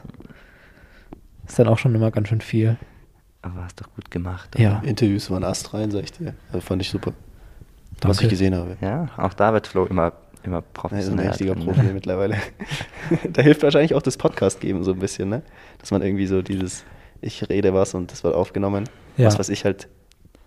ist 1.47 1.59
dann 1.59 1.67
auch 1.67 1.77
schon 1.77 1.95
immer 1.95 2.11
ganz 2.11 2.27
schön 2.27 2.41
viel. 2.41 2.77
Aber 3.41 3.63
hast 3.63 3.79
doch 3.79 3.89
gut 3.95 4.11
gemacht. 4.11 4.59
Ja. 4.59 4.79
Interviews 4.79 5.29
waren 5.31 5.45
astrein, 5.45 5.91
sag 5.91 6.03
ich 6.03 6.11
dir. 6.11 6.33
Also 6.47 6.59
fand 6.59 6.81
ich 6.81 6.89
super. 6.89 7.13
Was 8.01 8.17
Danke. 8.17 8.23
ich 8.25 8.29
gesehen 8.29 8.55
habe. 8.55 8.77
Ja, 8.81 9.07
auch 9.17 9.33
da 9.33 9.53
wird 9.53 9.67
Flo 9.67 9.85
immer, 9.85 10.11
immer 10.43 10.58
Er 10.58 10.60
ist 10.60 10.67
ein 10.67 10.73
professioneller. 10.73 11.30
richtiger 11.30 11.56
drin, 11.56 11.65
Profi 11.65 11.82
ne? 11.84 11.93
mittlerweile. 11.93 12.38
da 13.34 13.41
hilft 13.41 13.63
wahrscheinlich 13.63 13.93
auch 13.95 14.02
das 14.02 14.17
Podcast 14.17 14.62
geben 14.62 14.84
so 14.84 14.91
ein 14.93 14.99
bisschen, 14.99 15.30
ne? 15.30 15.41
Dass 15.80 15.91
man 15.91 16.02
irgendwie 16.02 16.28
so 16.28 16.41
dieses, 16.41 16.84
ich 17.21 17.49
rede 17.49 17.73
was 17.73 17.93
und 17.93 18.12
das 18.12 18.23
wird 18.23 18.36
aufgenommen. 18.36 18.86
Ja. 19.17 19.28
Was, 19.28 19.39
was 19.39 19.49
ich 19.49 19.65
halt 19.65 19.88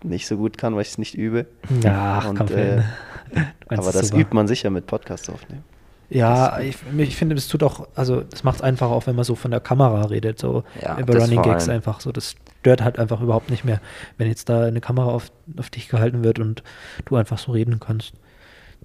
nicht 0.03 0.27
so 0.27 0.37
gut 0.37 0.57
kann, 0.57 0.73
weil 0.75 0.81
ich 0.81 0.89
es 0.89 0.97
nicht 0.97 1.15
übe. 1.15 1.45
Ja, 1.83 2.19
Und, 2.27 2.37
komm, 2.37 2.47
äh, 2.49 2.81
Aber 3.69 3.91
das 3.91 4.07
super. 4.09 4.19
übt 4.21 4.33
man 4.35 4.47
sicher 4.47 4.69
mit 4.69 4.85
Podcasts 4.87 5.29
aufnehmen. 5.29 5.63
Ja, 6.09 6.59
ich, 6.59 6.75
ich 6.97 7.15
finde, 7.15 7.35
es 7.35 7.47
tut 7.47 7.63
auch, 7.63 7.87
also 7.95 8.23
es 8.31 8.43
macht 8.43 8.57
es 8.57 8.61
einfacher, 8.61 8.91
auch 8.91 9.07
wenn 9.07 9.15
man 9.15 9.23
so 9.25 9.33
von 9.35 9.49
der 9.49 9.61
Kamera 9.61 10.03
redet, 10.05 10.37
so 10.37 10.63
Ja, 10.81 10.99
über 10.99 11.13
das 11.13 11.23
Running 11.23 11.41
Gags 11.41 11.63
allem. 11.69 11.77
einfach 11.77 12.01
so. 12.01 12.11
Das 12.11 12.35
stört 12.59 12.83
halt 12.83 12.99
einfach 12.99 13.21
überhaupt 13.21 13.49
nicht 13.49 13.63
mehr, 13.65 13.79
wenn 14.17 14.27
jetzt 14.27 14.47
da 14.49 14.65
eine 14.65 14.81
Kamera 14.81 15.07
auf, 15.07 15.31
auf 15.57 15.69
dich 15.71 15.87
gehalten 15.87 16.23
wird 16.23 16.37
und 16.39 16.61
du 17.05 17.15
einfach 17.15 17.37
so 17.39 17.51
reden 17.53 17.79
kannst. 17.79 18.13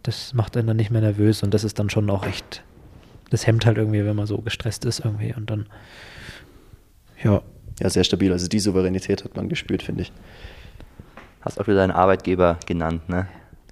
Das 0.02 0.32
macht 0.34 0.56
einen 0.56 0.66
dann 0.66 0.76
nicht 0.76 0.90
mehr 0.90 1.00
nervös 1.00 1.42
und 1.42 1.52
das 1.54 1.64
ist 1.64 1.78
dann 1.78 1.90
schon 1.90 2.08
auch 2.10 2.24
echt, 2.26 2.62
das 3.30 3.46
hemmt 3.46 3.66
halt 3.66 3.78
irgendwie, 3.78 4.04
wenn 4.04 4.16
man 4.16 4.26
so 4.26 4.38
gestresst 4.38 4.84
ist 4.84 5.00
irgendwie 5.04 5.34
und 5.34 5.50
dann, 5.50 5.66
ja, 7.22 7.42
Ja, 7.80 7.90
sehr 7.90 8.04
stabil. 8.04 8.32
Also 8.32 8.48
die 8.48 8.58
Souveränität 8.60 9.24
hat 9.24 9.36
man 9.36 9.48
gespürt, 9.48 9.82
finde 9.82 10.02
ich. 10.02 10.12
Hast 11.40 11.60
auch 11.60 11.66
wieder 11.66 11.76
deinen 11.76 11.92
Arbeitgeber 11.92 12.58
genannt, 12.66 13.08
ne? 13.08 13.26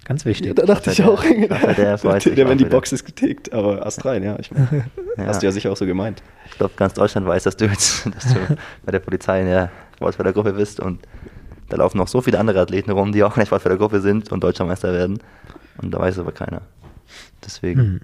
ganz 0.05 0.23
wichtig. 0.23 0.47
Ja, 0.47 0.53
da 0.53 0.65
dachte 0.65 0.89
ich 0.91 0.97
Der- 0.97 1.09
auch. 1.09 1.21
der- 1.23 1.35
der 1.73 1.73
der, 1.73 1.95
auch 1.95 2.49
wenn 2.49 2.57
die. 2.57 2.63
Box 2.63 2.93
ist 2.93 3.03
getickt, 3.05 3.51
aber 3.51 3.85
Ast 3.85 4.05
rein, 4.05 4.23
ja. 4.23 4.37
Ich 4.39 4.51
mein, 4.51 4.85
Ja. 5.17 5.25
Hast 5.25 5.41
du 5.41 5.47
ja 5.47 5.51
sicher 5.51 5.69
auch 5.71 5.75
so 5.75 5.85
gemeint. 5.85 6.23
Ich 6.49 6.57
glaube, 6.57 6.73
ganz 6.77 6.93
Deutschland 6.93 7.27
weiß, 7.27 7.43
dass 7.43 7.57
du 7.57 7.65
jetzt 7.65 8.05
dass 8.15 8.33
du 8.33 8.39
bei 8.85 8.91
der 8.93 8.99
Polizei 8.99 9.41
in 9.41 9.47
der 9.47 9.69
Sportfördergruppe 9.97 10.53
bist 10.53 10.79
und 10.79 10.99
da 11.69 11.77
laufen 11.77 11.97
noch 11.97 12.07
so 12.07 12.21
viele 12.21 12.39
andere 12.39 12.61
Athleten 12.61 12.91
rum, 12.91 13.11
die 13.11 13.23
auch 13.23 13.35
in 13.35 13.41
der 13.41 13.45
Sportfördergruppe 13.45 14.01
sind 14.01 14.31
und 14.31 14.43
Deutscher 14.43 14.65
Meister 14.65 14.93
werden. 14.93 15.19
Und 15.81 15.91
da 15.93 15.99
weiß 15.99 16.19
aber 16.19 16.31
keiner. 16.31 16.61
Deswegen. 17.43 17.79
Hm. 17.79 18.01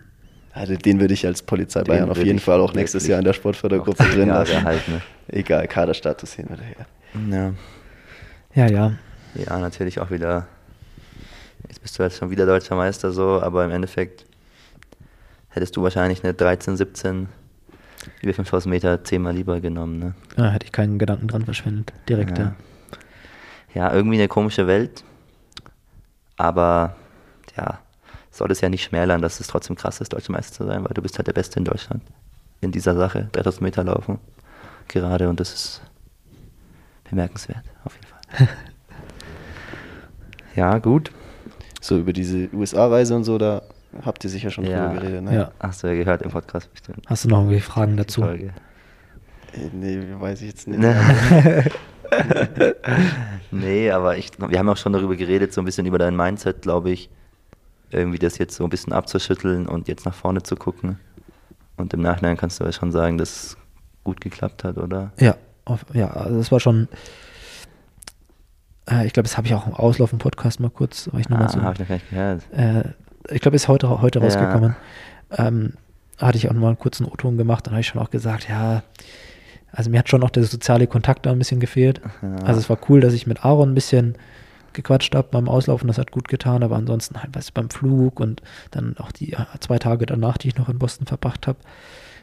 Also 0.55 0.75
den 0.75 0.99
würde 0.99 1.15
ich 1.15 1.25
als 1.25 1.41
Polizei 1.41 1.81
Den 1.81 1.87
Bayern 1.87 2.09
auf 2.11 2.23
jeden 2.23 2.37
Fall 2.39 2.61
auch 2.61 2.73
nächstes 2.73 3.07
Jahr 3.07 3.17
in 3.17 3.25
der 3.25 3.33
Sportfördergruppe 3.33 4.03
drin 4.03 4.29
lassen. 4.29 4.63
halt, 4.63 4.87
ne? 4.87 5.01
Egal, 5.27 5.67
Kaderstatus 5.67 6.33
hin 6.33 6.45
oder 6.45 6.61
her. 6.61 6.85
Ja. 7.29 7.53
Ja, 8.53 8.71
ja. 8.71 8.93
ja, 9.33 9.57
natürlich 9.59 9.99
auch 9.99 10.11
wieder. 10.11 10.45
Jetzt 11.67 11.81
bist 11.81 11.97
du 11.97 12.03
jetzt 12.03 12.17
schon 12.17 12.29
wieder 12.29 12.45
Deutscher 12.45 12.75
Meister 12.75 13.11
so, 13.11 13.41
aber 13.41 13.65
im 13.65 13.71
Endeffekt 13.71 14.25
hättest 15.49 15.75
du 15.75 15.81
wahrscheinlich 15.81 16.23
eine 16.23 16.35
13, 16.35 16.77
17 16.77 17.29
über 18.21 18.33
5000 18.33 18.69
Meter 18.69 19.03
zehnmal 19.03 19.33
lieber 19.33 19.59
genommen, 19.59 19.97
ne? 19.97 20.13
Da 20.35 20.51
hätte 20.51 20.65
ich 20.65 20.71
keinen 20.71 20.99
Gedanken 20.99 21.27
dran 21.27 21.45
verschwendet. 21.45 21.93
Direkt, 22.07 22.37
ja. 22.37 22.43
Ja, 22.45 22.55
irgendwie 23.75 24.17
eine 24.17 24.27
komische 24.27 24.67
Welt. 24.67 25.03
Aber 26.37 26.95
ja, 27.57 27.79
soll 28.31 28.51
es 28.51 28.61
ja 28.61 28.69
nicht 28.69 28.83
schmälern, 28.83 29.21
dass 29.21 29.39
es 29.39 29.47
trotzdem 29.47 29.75
krass 29.75 30.01
ist, 30.01 30.13
Deutscher 30.13 30.31
Meister 30.31 30.53
zu 30.53 30.65
sein, 30.65 30.83
weil 30.83 30.93
du 30.93 31.01
bist 31.01 31.17
halt 31.17 31.27
der 31.27 31.33
Beste 31.33 31.59
in 31.59 31.65
Deutschland 31.65 32.01
in 32.61 32.71
dieser 32.71 32.95
Sache. 32.95 33.29
3000 33.33 33.61
Meter 33.61 33.83
laufen 33.83 34.19
gerade 34.87 35.29
und 35.29 35.39
das 35.39 35.53
ist 35.53 35.81
bemerkenswert, 37.09 37.63
auf 37.85 37.95
jeden 37.95 38.07
Fall. 38.07 38.47
ja, 40.55 40.77
gut. 40.79 41.11
So 41.81 41.97
über 41.99 42.13
diese 42.13 42.49
USA-Reise 42.53 43.15
und 43.15 43.23
so, 43.23 43.37
da 43.37 43.61
habt 44.03 44.23
ihr 44.23 44.29
sicher 44.29 44.49
schon 44.49 44.65
Ja. 44.65 44.87
drüber 44.87 45.01
geredet, 45.01 45.23
ne? 45.23 45.35
Ja. 45.35 45.51
Hast 45.59 45.83
du 45.83 45.87
ja 45.87 45.93
gehört 45.93 46.21
im 46.21 46.31
Podcast 46.31 46.71
bestimmt. 46.71 47.05
Hast 47.07 47.25
du 47.25 47.29
noch 47.29 47.39
irgendwie 47.41 47.59
Fragen 47.59 47.97
dazu? 47.97 48.21
Folge. 48.21 48.47
Äh, 49.53 49.69
Nee, 49.71 49.99
weiß 50.19 50.41
ich 50.41 50.47
jetzt 50.49 50.67
nicht. 50.67 50.79
Ne. 52.17 52.75
nee, 53.51 53.91
aber 53.91 54.17
ich, 54.17 54.31
wir 54.39 54.59
haben 54.59 54.69
auch 54.69 54.77
schon 54.77 54.93
darüber 54.93 55.15
geredet, 55.15 55.53
so 55.53 55.61
ein 55.61 55.65
bisschen 55.65 55.85
über 55.85 55.97
dein 55.97 56.15
Mindset, 56.15 56.61
glaube 56.61 56.91
ich. 56.91 57.09
Irgendwie 57.91 58.17
das 58.19 58.37
jetzt 58.39 58.55
so 58.55 58.63
ein 58.63 58.69
bisschen 58.69 58.91
abzuschütteln 58.93 59.67
und 59.67 59.87
jetzt 59.87 60.05
nach 60.05 60.15
vorne 60.15 60.41
zu 60.43 60.55
gucken. 60.55 60.99
Und 61.77 61.93
im 61.93 62.01
Nachhinein 62.01 62.37
kannst 62.37 62.59
du 62.59 62.63
ja 62.63 62.71
schon 62.71 62.91
sagen, 62.91 63.17
dass 63.17 63.29
es 63.29 63.57
gut 64.03 64.19
geklappt 64.21 64.63
hat, 64.63 64.77
oder? 64.77 65.11
Ja, 65.19 65.35
auf, 65.65 65.85
ja, 65.93 66.09
also 66.09 66.37
das 66.37 66.51
war 66.51 66.59
schon. 66.59 66.87
äh, 68.89 69.05
ich 69.05 69.13
glaube, 69.13 69.27
das 69.27 69.37
habe 69.37 69.47
ich 69.47 69.53
auch 69.53 69.67
im 69.67 69.73
Auslauf 69.73 70.11
im 70.11 70.19
Podcast 70.19 70.59
mal 70.59 70.69
kurz, 70.69 71.09
weil 71.11 71.21
ich 71.21 71.29
nochmal 71.29 71.47
Ah, 71.47 71.51
so, 71.51 71.61
habe 71.61 71.73
ich 71.73 71.79
noch 71.79 71.87
gar 71.87 71.95
nicht 71.95 72.09
gehört. 72.09 72.43
äh, 72.51 72.83
ich 73.33 73.41
glaube, 73.41 73.55
ist 73.55 73.67
heute, 73.67 74.01
heute 74.01 74.19
Ja. 74.19 74.25
rausgekommen. 74.25 74.75
Ähm, 75.31 75.73
hatte 76.19 76.37
ich 76.37 76.47
auch 76.49 76.53
nochmal 76.53 76.69
einen 76.69 76.79
kurzen 76.79 77.05
O-Ton 77.05 77.37
gemacht, 77.37 77.65
dann 77.65 77.73
habe 77.73 77.81
ich 77.81 77.87
schon 77.87 78.01
auch 78.01 78.09
gesagt, 78.11 78.47
ja, 78.49 78.83
also 79.73 79.89
mir 79.89 79.99
hat 79.99 80.07
schon 80.09 80.21
noch 80.21 80.29
der 80.29 80.43
soziale 80.43 80.87
Kontakt 80.87 81.25
da 81.25 81.31
ein 81.31 81.39
bisschen 81.39 81.59
gefehlt. 81.59 81.99
Ja. 82.21 82.35
Also 82.45 82.59
es 82.61 82.69
war 82.69 82.77
cool, 82.89 83.01
dass 83.01 83.13
ich 83.13 83.27
mit 83.27 83.43
Aaron 83.43 83.71
ein 83.71 83.75
bisschen 83.75 84.15
gequatscht 84.71 85.13
habe 85.13 85.27
beim 85.31 85.49
Auslaufen, 85.49 85.87
das 85.87 85.97
hat 85.99 86.11
gut 86.11 86.27
getan, 86.27 86.63
aber 86.63 86.75
ansonsten 86.77 87.21
halt 87.21 87.35
weißt 87.35 87.49
du, 87.49 87.53
beim 87.53 87.69
Flug 87.69 88.19
und 88.19 88.41
dann 88.71 88.95
auch 88.97 89.11
die 89.11 89.33
äh, 89.33 89.37
zwei 89.59 89.77
Tage 89.77 90.05
danach, 90.05 90.37
die 90.37 90.47
ich 90.47 90.55
noch 90.57 90.69
in 90.69 90.79
Boston 90.79 91.05
verbracht 91.05 91.45
habe, 91.45 91.59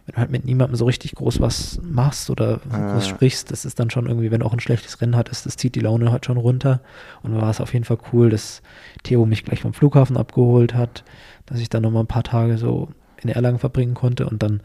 wenn 0.07 0.15
du 0.15 0.19
halt 0.21 0.31
mit 0.33 0.45
niemandem 0.45 0.75
so 0.75 0.85
richtig 0.87 1.15
groß 1.15 1.41
was 1.41 1.79
machst 1.85 2.29
oder 2.31 2.61
Ah. 2.73 2.95
groß 2.95 3.07
sprichst, 3.07 3.53
das 3.53 3.65
ist 3.65 3.79
dann 3.79 3.91
schon 3.91 4.07
irgendwie, 4.07 4.33
wenn 4.33 4.41
du 4.41 4.47
auch 4.47 4.53
ein 4.53 4.59
schlechtes 4.59 5.01
Rennen 5.01 5.15
hattest, 5.15 5.47
das 5.47 5.57
zieht 5.57 5.77
die 5.77 5.81
Laune 5.81 6.11
halt 6.11 6.27
schon 6.27 6.39
runter. 6.39 6.81
Und 7.23 7.41
war 7.41 7.51
es 7.51 7.61
auf 7.61 7.73
jeden 7.73 7.85
Fall 7.85 7.99
cool, 8.13 8.31
dass 8.31 8.63
Theo 9.05 9.27
mich 9.27 9.45
gleich 9.45 9.61
vom 9.63 9.73
Flughafen 9.75 10.17
abgeholt 10.17 10.75
hat, 10.75 11.05
dass 11.47 11.61
ich 11.61 11.69
dann 11.69 11.83
nochmal 11.83 12.03
ein 12.03 12.09
paar 12.09 12.25
Tage 12.25 12.59
so 12.59 12.89
in 13.23 13.29
Erlangen 13.29 13.59
verbringen 13.61 13.95
konnte 13.95 14.27
und 14.27 14.43
dann, 14.43 14.61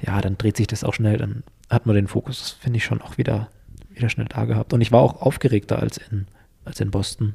ja, 0.00 0.20
dann 0.20 0.36
dreht 0.38 0.56
sich 0.56 0.66
das 0.66 0.84
auch 0.84 0.94
schnell, 0.94 1.16
dann 1.18 1.42
hat 1.70 1.86
man 1.86 1.96
den 1.96 2.06
Fokus, 2.08 2.56
finde 2.60 2.76
ich, 2.78 2.84
schon 2.84 3.02
auch 3.02 3.18
wieder, 3.18 3.48
wieder 3.90 4.08
schnell 4.08 4.26
da 4.28 4.44
gehabt. 4.44 4.72
Und 4.72 4.80
ich 4.80 4.92
war 4.92 5.00
auch 5.00 5.22
aufgeregter 5.22 5.78
als 5.80 5.98
in, 5.98 6.26
als 6.64 6.80
in 6.80 6.90
Boston. 6.90 7.34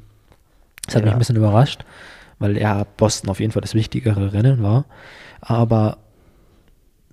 Das 0.86 0.94
hat 0.96 1.02
mich 1.02 1.10
Ja. 1.10 1.16
ein 1.16 1.18
bisschen 1.18 1.36
überrascht, 1.36 1.84
weil 2.38 2.56
ja, 2.58 2.84
Boston 2.96 3.30
auf 3.30 3.40
jeden 3.40 3.52
Fall 3.52 3.62
das 3.62 3.74
wichtigere 3.74 4.32
Rennen 4.32 4.62
war. 4.62 4.84
Aber 5.40 5.98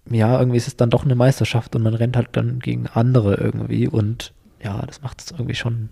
ja, 0.10 0.40
irgendwie 0.40 0.58
ist 0.58 0.68
es 0.68 0.76
dann 0.78 0.90
doch 0.90 1.04
eine 1.06 1.16
Meisterschaft 1.16 1.76
und 1.76 1.84
man 1.84 1.94
rennt 1.94 2.16
halt 2.16 2.30
dann 2.34 2.60
gegen 2.60 2.88
andere 2.88 3.36
irgendwie 3.36 3.88
und 3.88 4.34
ja, 4.64 4.82
das 4.86 5.02
macht 5.02 5.22
es 5.22 5.32
irgendwie 5.32 5.56
schon. 5.56 5.90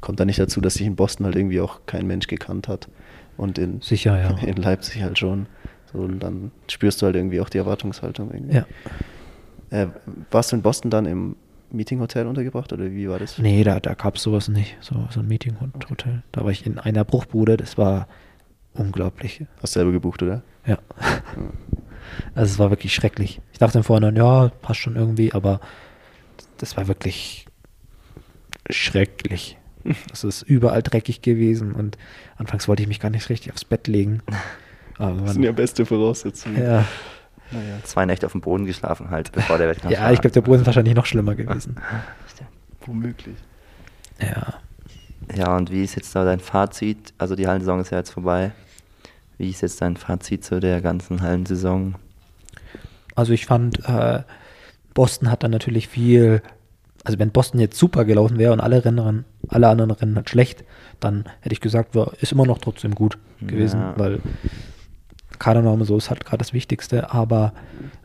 Kommt 0.00 0.20
da 0.20 0.24
nicht 0.24 0.38
dazu, 0.38 0.60
dass 0.60 0.74
sich 0.74 0.86
in 0.86 0.96
Boston 0.96 1.26
halt 1.26 1.36
irgendwie 1.36 1.60
auch 1.60 1.80
kein 1.86 2.06
Mensch 2.06 2.26
gekannt 2.26 2.68
hat 2.68 2.88
und 3.36 3.58
in, 3.58 3.80
Sicher, 3.80 4.18
ja. 4.20 4.36
in 4.46 4.56
Leipzig 4.56 5.02
halt 5.02 5.18
schon. 5.18 5.46
So, 5.92 6.00
und 6.00 6.20
dann 6.20 6.50
spürst 6.68 7.02
du 7.02 7.06
halt 7.06 7.16
irgendwie 7.16 7.40
auch 7.40 7.48
die 7.48 7.58
Erwartungshaltung 7.58 8.32
irgendwie. 8.32 8.56
Ja. 8.56 8.66
Äh, 9.70 9.88
warst 10.30 10.52
du 10.52 10.56
in 10.56 10.62
Boston 10.62 10.90
dann 10.90 11.06
im 11.06 11.36
Meetinghotel 11.70 12.26
untergebracht 12.26 12.72
oder 12.72 12.90
wie 12.90 13.08
war 13.08 13.18
das? 13.18 13.38
Nee, 13.38 13.64
da, 13.64 13.80
da 13.80 13.94
gab 13.94 14.16
es 14.16 14.22
sowas 14.22 14.48
nicht, 14.48 14.76
so, 14.80 15.08
so 15.10 15.20
ein 15.20 15.28
Meeting-Hotel. 15.28 16.22
Da 16.32 16.44
war 16.44 16.50
ich 16.50 16.66
in 16.66 16.78
einer 16.78 17.04
Bruchbude, 17.04 17.56
das 17.56 17.78
war 17.78 18.08
unglaublich. 18.74 19.44
Hast 19.62 19.74
du 19.74 19.80
selber 19.80 19.92
gebucht, 19.92 20.22
oder? 20.22 20.42
Ja. 20.66 20.78
Also 22.34 22.52
es 22.52 22.58
war 22.58 22.68
wirklich 22.70 22.92
schrecklich. 22.92 23.40
Ich 23.52 23.58
dachte 23.58 23.78
im 23.78 23.84
Vorhinein, 23.84 24.16
ja, 24.16 24.50
passt 24.60 24.80
schon 24.80 24.96
irgendwie, 24.96 25.32
aber 25.32 25.60
das 26.58 26.76
war 26.76 26.88
wirklich 26.88 27.46
schrecklich. 28.68 29.56
Es 30.12 30.22
ist 30.24 30.42
überall 30.42 30.82
dreckig 30.82 31.22
gewesen 31.22 31.72
und 31.72 31.96
anfangs 32.36 32.68
wollte 32.68 32.82
ich 32.82 32.88
mich 32.88 33.00
gar 33.00 33.10
nicht 33.10 33.28
richtig 33.30 33.52
aufs 33.52 33.64
Bett 33.64 33.88
legen. 33.88 34.22
Aber 35.02 35.20
Das 35.22 35.32
sind 35.34 35.42
ja 35.42 35.52
beste 35.52 35.84
Voraussetzungen. 35.84 36.62
ja, 36.62 36.84
Naja. 37.50 37.78
Zwei 37.84 38.06
Nächte 38.06 38.26
auf 38.26 38.32
dem 38.32 38.40
Boden 38.40 38.64
geschlafen 38.66 39.10
halt, 39.10 39.32
bevor 39.32 39.58
der 39.58 39.68
Wettkampf 39.68 39.92
ja, 39.98 40.10
ich 40.10 40.20
glaube, 40.20 40.32
der 40.32 40.40
Boden 40.42 40.60
ist 40.60 40.66
wahrscheinlich 40.66 40.94
noch 40.94 41.06
schlimmer 41.06 41.34
gewesen. 41.34 41.76
Womöglich. 42.86 43.36
Ja. 44.20 44.54
Ja, 45.36 45.56
und 45.56 45.70
wie 45.70 45.84
ist 45.84 45.94
jetzt 45.94 46.14
da 46.16 46.24
dein 46.24 46.40
Fazit? 46.40 47.14
Also 47.18 47.36
die 47.36 47.46
Hallensaison 47.46 47.80
ist 47.80 47.90
ja 47.90 47.98
jetzt 47.98 48.10
vorbei. 48.10 48.50
Wie 49.38 49.50
ist 49.50 49.60
jetzt 49.60 49.80
dein 49.80 49.96
Fazit 49.96 50.44
zu 50.44 50.60
der 50.60 50.80
ganzen 50.80 51.20
Hallensaison? 51.22 51.94
Also 53.14 53.32
ich 53.32 53.46
fand, 53.46 53.86
äh, 53.88 54.22
Boston 54.94 55.30
hat 55.30 55.42
dann 55.42 55.50
natürlich 55.52 55.88
viel, 55.88 56.42
also 57.04 57.18
wenn 57.18 57.30
Boston 57.30 57.60
jetzt 57.60 57.78
super 57.78 58.04
gelaufen 58.04 58.38
wäre 58.38 58.52
und 58.52 58.60
alle 58.60 58.84
Rennen, 58.84 59.24
alle 59.48 59.68
anderen 59.68 59.90
Rennen 59.92 60.16
halt 60.16 60.28
schlecht, 60.30 60.64
dann 61.00 61.24
hätte 61.40 61.52
ich 61.52 61.60
gesagt, 61.60 61.94
war, 61.94 62.12
ist 62.20 62.32
immer 62.32 62.46
noch 62.46 62.58
trotzdem 62.58 62.94
gut 62.94 63.18
gewesen, 63.40 63.80
Ja. 63.80 63.94
weil 63.96 64.20
Kadername 65.42 65.84
so 65.84 65.96
ist 65.96 66.08
halt 66.08 66.24
gerade 66.24 66.38
das 66.38 66.52
Wichtigste, 66.52 67.12
aber 67.12 67.52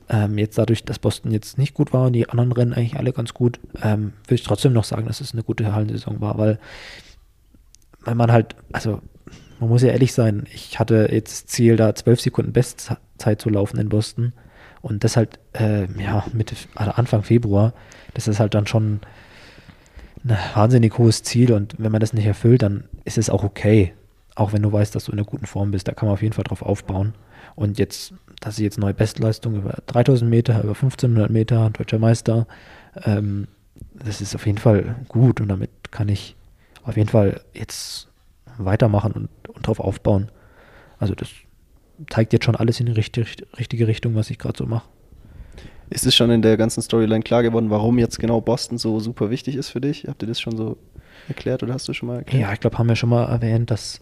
ähm, 0.09 0.39
jetzt 0.39 0.57
dadurch, 0.57 0.83
dass 0.83 0.97
Boston 0.97 1.31
jetzt 1.31 1.59
nicht 1.59 1.75
gut 1.75 1.93
war 1.93 2.07
und 2.07 2.13
die 2.13 2.27
anderen 2.27 2.51
Rennen 2.51 2.73
eigentlich 2.73 2.97
alle 2.97 3.13
ganz 3.13 3.35
gut, 3.35 3.59
ähm, 3.83 4.13
würde 4.23 4.35
ich 4.35 4.43
trotzdem 4.43 4.73
noch 4.73 4.85
sagen, 4.85 5.05
dass 5.05 5.21
es 5.21 5.33
eine 5.33 5.43
gute 5.43 5.71
Hallensaison 5.71 6.19
war, 6.19 6.39
weil, 6.39 6.57
weil 8.01 8.15
man 8.15 8.31
halt, 8.31 8.55
also 8.71 9.01
man 9.59 9.69
muss 9.69 9.83
ja 9.83 9.89
ehrlich 9.89 10.13
sein, 10.13 10.47
ich 10.51 10.79
hatte 10.79 11.09
jetzt 11.11 11.49
Ziel, 11.49 11.75
da 11.75 11.93
12 11.93 12.21
Sekunden 12.21 12.53
Bestzeit 12.53 13.39
zu 13.39 13.51
laufen 13.51 13.79
in 13.79 13.89
Boston 13.89 14.33
und 14.81 15.03
das 15.03 15.15
halt, 15.15 15.37
äh, 15.53 15.85
ja, 16.01 16.25
Mitte, 16.33 16.55
also 16.73 16.91
Anfang 16.93 17.21
Februar, 17.21 17.73
das 18.15 18.27
ist 18.27 18.39
halt 18.39 18.55
dann 18.55 18.65
schon 18.65 19.01
ein 20.23 20.37
wahnsinnig 20.55 20.97
hohes 20.97 21.21
Ziel 21.21 21.53
und 21.53 21.75
wenn 21.77 21.91
man 21.91 22.01
das 22.01 22.13
nicht 22.13 22.25
erfüllt, 22.25 22.63
dann 22.63 22.85
ist 23.05 23.19
es 23.19 23.29
auch 23.29 23.43
okay. 23.43 23.93
Auch 24.33 24.53
wenn 24.53 24.63
du 24.63 24.71
weißt, 24.71 24.95
dass 24.95 25.05
du 25.05 25.11
in 25.11 25.19
einer 25.19 25.27
guten 25.27 25.45
Form 25.45 25.69
bist, 25.69 25.87
da 25.87 25.93
kann 25.93 26.07
man 26.07 26.13
auf 26.13 26.23
jeden 26.23 26.33
Fall 26.33 26.43
drauf 26.43 26.63
aufbauen. 26.63 27.13
Und 27.57 27.79
jetzt, 27.79 28.13
dass 28.39 28.59
ich 28.59 28.63
jetzt 28.63 28.77
neue 28.77 28.93
Bestleistung 28.93 29.55
über 29.55 29.81
3000 29.87 30.29
Meter, 30.29 30.59
über 30.59 30.75
1500 30.75 31.31
Meter, 31.31 31.71
deutscher 31.71 31.97
Meister, 31.97 32.45
ähm, 33.03 33.47
das 33.95 34.21
ist 34.21 34.35
auf 34.35 34.45
jeden 34.45 34.59
Fall 34.59 34.95
gut 35.07 35.41
und 35.41 35.47
damit 35.47 35.71
kann 35.89 36.07
ich 36.07 36.35
auf 36.83 36.97
jeden 36.97 37.09
Fall 37.09 37.41
jetzt 37.55 38.09
weitermachen 38.59 39.11
und, 39.11 39.29
und 39.49 39.65
drauf 39.65 39.79
aufbauen. 39.79 40.29
Also 40.99 41.15
das 41.15 41.29
zeigt 42.11 42.31
jetzt 42.31 42.45
schon 42.45 42.55
alles 42.55 42.79
in 42.79 42.85
die 42.85 42.91
richtige, 42.91 43.25
richtige 43.57 43.87
Richtung, 43.87 44.13
was 44.13 44.29
ich 44.29 44.37
gerade 44.37 44.55
so 44.55 44.67
mache. 44.67 44.87
Ist 45.89 46.05
es 46.05 46.13
schon 46.13 46.29
in 46.29 46.43
der 46.43 46.57
ganzen 46.57 46.83
Storyline 46.83 47.23
klar 47.23 47.41
geworden, 47.41 47.71
warum 47.71 47.97
jetzt 47.97 48.19
genau 48.19 48.39
Boston 48.39 48.77
so 48.77 48.99
super 48.99 49.31
wichtig 49.31 49.55
ist 49.55 49.69
für 49.69 49.81
dich? 49.81 50.05
Habt 50.07 50.21
ihr 50.21 50.27
das 50.27 50.39
schon 50.39 50.55
so 50.55 50.77
erklärt 51.27 51.63
oder 51.63 51.73
hast 51.73 51.87
du 51.87 51.93
schon 51.93 52.07
mal 52.07 52.17
erklärt? 52.17 52.39
Ja, 52.39 52.53
ich 52.53 52.59
glaube, 52.59 52.77
haben 52.77 52.87
wir 52.87 52.95
schon 52.95 53.09
mal 53.09 53.25
erwähnt, 53.25 53.71
dass, 53.71 53.99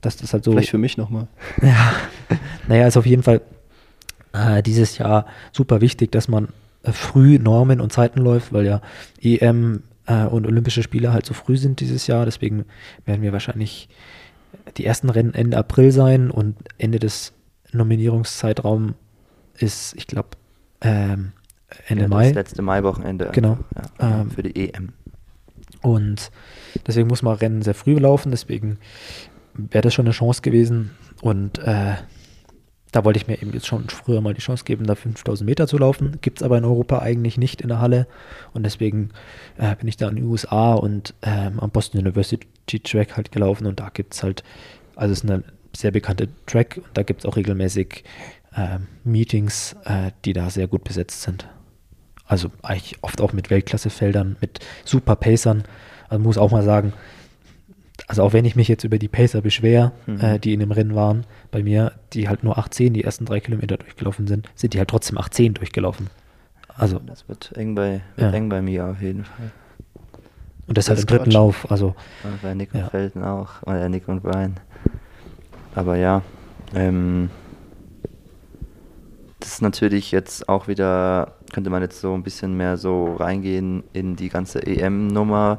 dass 0.00 0.16
das 0.16 0.32
halt 0.32 0.44
so. 0.44 0.52
Vielleicht 0.52 0.70
für 0.70 0.78
mich 0.78 0.96
nochmal. 0.96 1.28
Ja, 1.62 1.92
naja, 2.68 2.86
ist 2.86 2.96
auf 2.96 3.06
jeden 3.06 3.22
Fall 3.22 3.40
äh, 4.32 4.62
dieses 4.62 4.98
Jahr 4.98 5.26
super 5.52 5.80
wichtig, 5.80 6.12
dass 6.12 6.28
man 6.28 6.48
äh, 6.82 6.92
früh 6.92 7.38
Normen 7.38 7.80
und 7.80 7.92
Zeiten 7.92 8.20
läuft, 8.20 8.52
weil 8.52 8.66
ja 8.66 8.80
EM 9.20 9.82
äh, 10.06 10.24
und 10.24 10.46
Olympische 10.46 10.82
Spiele 10.82 11.12
halt 11.12 11.26
so 11.26 11.34
früh 11.34 11.56
sind 11.56 11.80
dieses 11.80 12.06
Jahr. 12.06 12.24
Deswegen 12.24 12.64
werden 13.06 13.22
wir 13.22 13.32
wahrscheinlich 13.32 13.88
die 14.76 14.84
ersten 14.84 15.10
Rennen 15.10 15.34
Ende 15.34 15.56
April 15.56 15.92
sein 15.92 16.30
und 16.30 16.56
Ende 16.78 16.98
des 16.98 17.32
Nominierungszeitraums 17.72 18.94
ist, 19.58 19.94
ich 19.96 20.06
glaube, 20.06 20.30
ähm, 20.80 21.32
Ende 21.86 22.04
ja, 22.04 22.08
Mai. 22.08 22.26
Das 22.26 22.34
letzte 22.34 22.62
Mai-Wochenende. 22.62 23.30
Genau. 23.32 23.58
Ja, 24.00 24.20
Ähm, 24.20 24.30
für 24.30 24.42
die 24.42 24.68
EM. 24.68 24.92
Und 25.82 26.30
deswegen 26.86 27.08
muss 27.08 27.22
man 27.22 27.36
Rennen 27.36 27.62
sehr 27.62 27.74
früh 27.74 27.98
laufen, 27.98 28.30
deswegen 28.30 28.78
wäre 29.70 29.82
das 29.82 29.94
schon 29.94 30.06
eine 30.06 30.14
Chance 30.14 30.42
gewesen. 30.42 30.90
Und 31.20 31.58
äh, 31.58 31.94
da 32.92 33.04
wollte 33.04 33.18
ich 33.18 33.26
mir 33.26 33.40
eben 33.40 33.52
jetzt 33.52 33.66
schon 33.66 33.88
früher 33.88 34.20
mal 34.20 34.34
die 34.34 34.40
Chance 34.40 34.64
geben, 34.64 34.86
da 34.86 34.94
5000 34.94 35.46
Meter 35.46 35.66
zu 35.66 35.78
laufen. 35.78 36.18
Gibt 36.20 36.40
es 36.40 36.42
aber 36.42 36.56
in 36.58 36.64
Europa 36.64 37.00
eigentlich 37.00 37.36
nicht 37.36 37.60
in 37.60 37.68
der 37.68 37.80
Halle. 37.80 38.06
Und 38.54 38.62
deswegen 38.62 39.10
äh, 39.58 39.76
bin 39.76 39.88
ich 39.88 39.96
da 39.96 40.08
in 40.08 40.16
den 40.16 40.24
USA 40.24 40.74
und 40.74 41.14
ähm, 41.22 41.60
am 41.60 41.70
Boston 41.70 42.00
University 42.00 42.80
Track 42.80 43.16
halt 43.16 43.32
gelaufen. 43.32 43.66
Und 43.66 43.80
da 43.80 43.90
gibt 43.90 44.14
es 44.14 44.22
halt, 44.22 44.42
also 44.96 45.12
es 45.12 45.22
ist 45.22 45.30
eine 45.30 45.44
sehr 45.76 45.90
bekannte 45.90 46.28
Track 46.46 46.76
und 46.78 46.96
da 46.96 47.02
gibt 47.02 47.20
es 47.20 47.26
auch 47.26 47.36
regelmäßig 47.36 48.04
äh, 48.54 48.78
Meetings, 49.04 49.76
äh, 49.84 50.12
die 50.24 50.32
da 50.32 50.48
sehr 50.50 50.66
gut 50.66 50.84
besetzt 50.84 51.22
sind. 51.22 51.46
Also 52.24 52.50
eigentlich 52.62 52.96
oft 53.02 53.20
auch 53.20 53.32
mit 53.32 53.50
Weltklassefeldern, 53.50 54.36
mit 54.40 54.60
super 54.84 55.16
Pacern. 55.16 55.64
Also 56.08 56.22
muss 56.22 56.38
auch 56.38 56.50
mal 56.50 56.62
sagen, 56.62 56.92
also 58.08 58.22
auch 58.24 58.32
wenn 58.32 58.44
ich 58.44 58.56
mich 58.56 58.66
jetzt 58.68 58.82
über 58.84 58.98
die 58.98 59.06
Pacer 59.08 59.40
beschwere, 59.42 59.92
Mhm. 60.06 60.20
äh, 60.20 60.38
die 60.40 60.52
in 60.54 60.60
dem 60.60 60.72
Rennen 60.72 60.94
waren, 60.96 61.24
bei 61.52 61.62
mir, 61.62 61.92
die 62.14 62.28
halt 62.28 62.42
nur 62.42 62.58
18 62.58 62.92
die 62.94 63.04
ersten 63.04 63.24
drei 63.26 63.38
Kilometer 63.40 63.76
durchgelaufen 63.76 64.26
sind, 64.26 64.48
sind 64.56 64.74
die 64.74 64.78
halt 64.78 64.88
trotzdem 64.88 65.18
18 65.18 65.54
durchgelaufen. 65.54 66.08
Also, 66.76 66.98
Das 67.00 67.28
wird 67.28 67.52
eng 67.56 67.74
bei, 67.74 68.00
wird 68.16 68.32
Ja. 68.32 68.36
eng 68.36 68.48
bei 68.48 68.62
mir 68.62 68.86
auf 68.86 69.00
jeden 69.02 69.24
Fall. 69.24 69.50
und 70.66 70.76
das, 70.76 70.84
Das 70.86 70.90
halt 70.90 70.98
ist 70.98 71.04
im 71.04 71.08
dritten 71.08 71.24
Quatsch. 71.30 71.34
Lauf. 71.34 71.70
Also, 71.70 71.94
Und 72.24 72.42
bei 72.42 72.54
Nick 72.54 72.74
Ja. 72.74 72.84
und 72.84 72.90
Felden 72.90 73.22
auch. 73.24 73.62
Oder 73.62 73.88
Nick 73.88 74.06
und 74.08 74.22
Brian. 74.22 74.54
Aber 75.74 75.96
ja, 75.96 76.22
ähm, 76.74 77.30
das 79.40 79.52
ist 79.54 79.62
natürlich 79.62 80.10
jetzt 80.12 80.48
auch 80.48 80.66
wieder, 80.68 81.32
könnte 81.52 81.70
man 81.70 81.82
jetzt 81.82 82.00
so 82.00 82.12
ein 82.14 82.22
bisschen 82.22 82.56
mehr 82.56 82.76
so 82.76 83.14
reingehen 83.14 83.84
in 83.92 84.16
die 84.16 84.28
ganze 84.28 84.66
EM-Nummer. 84.66 85.58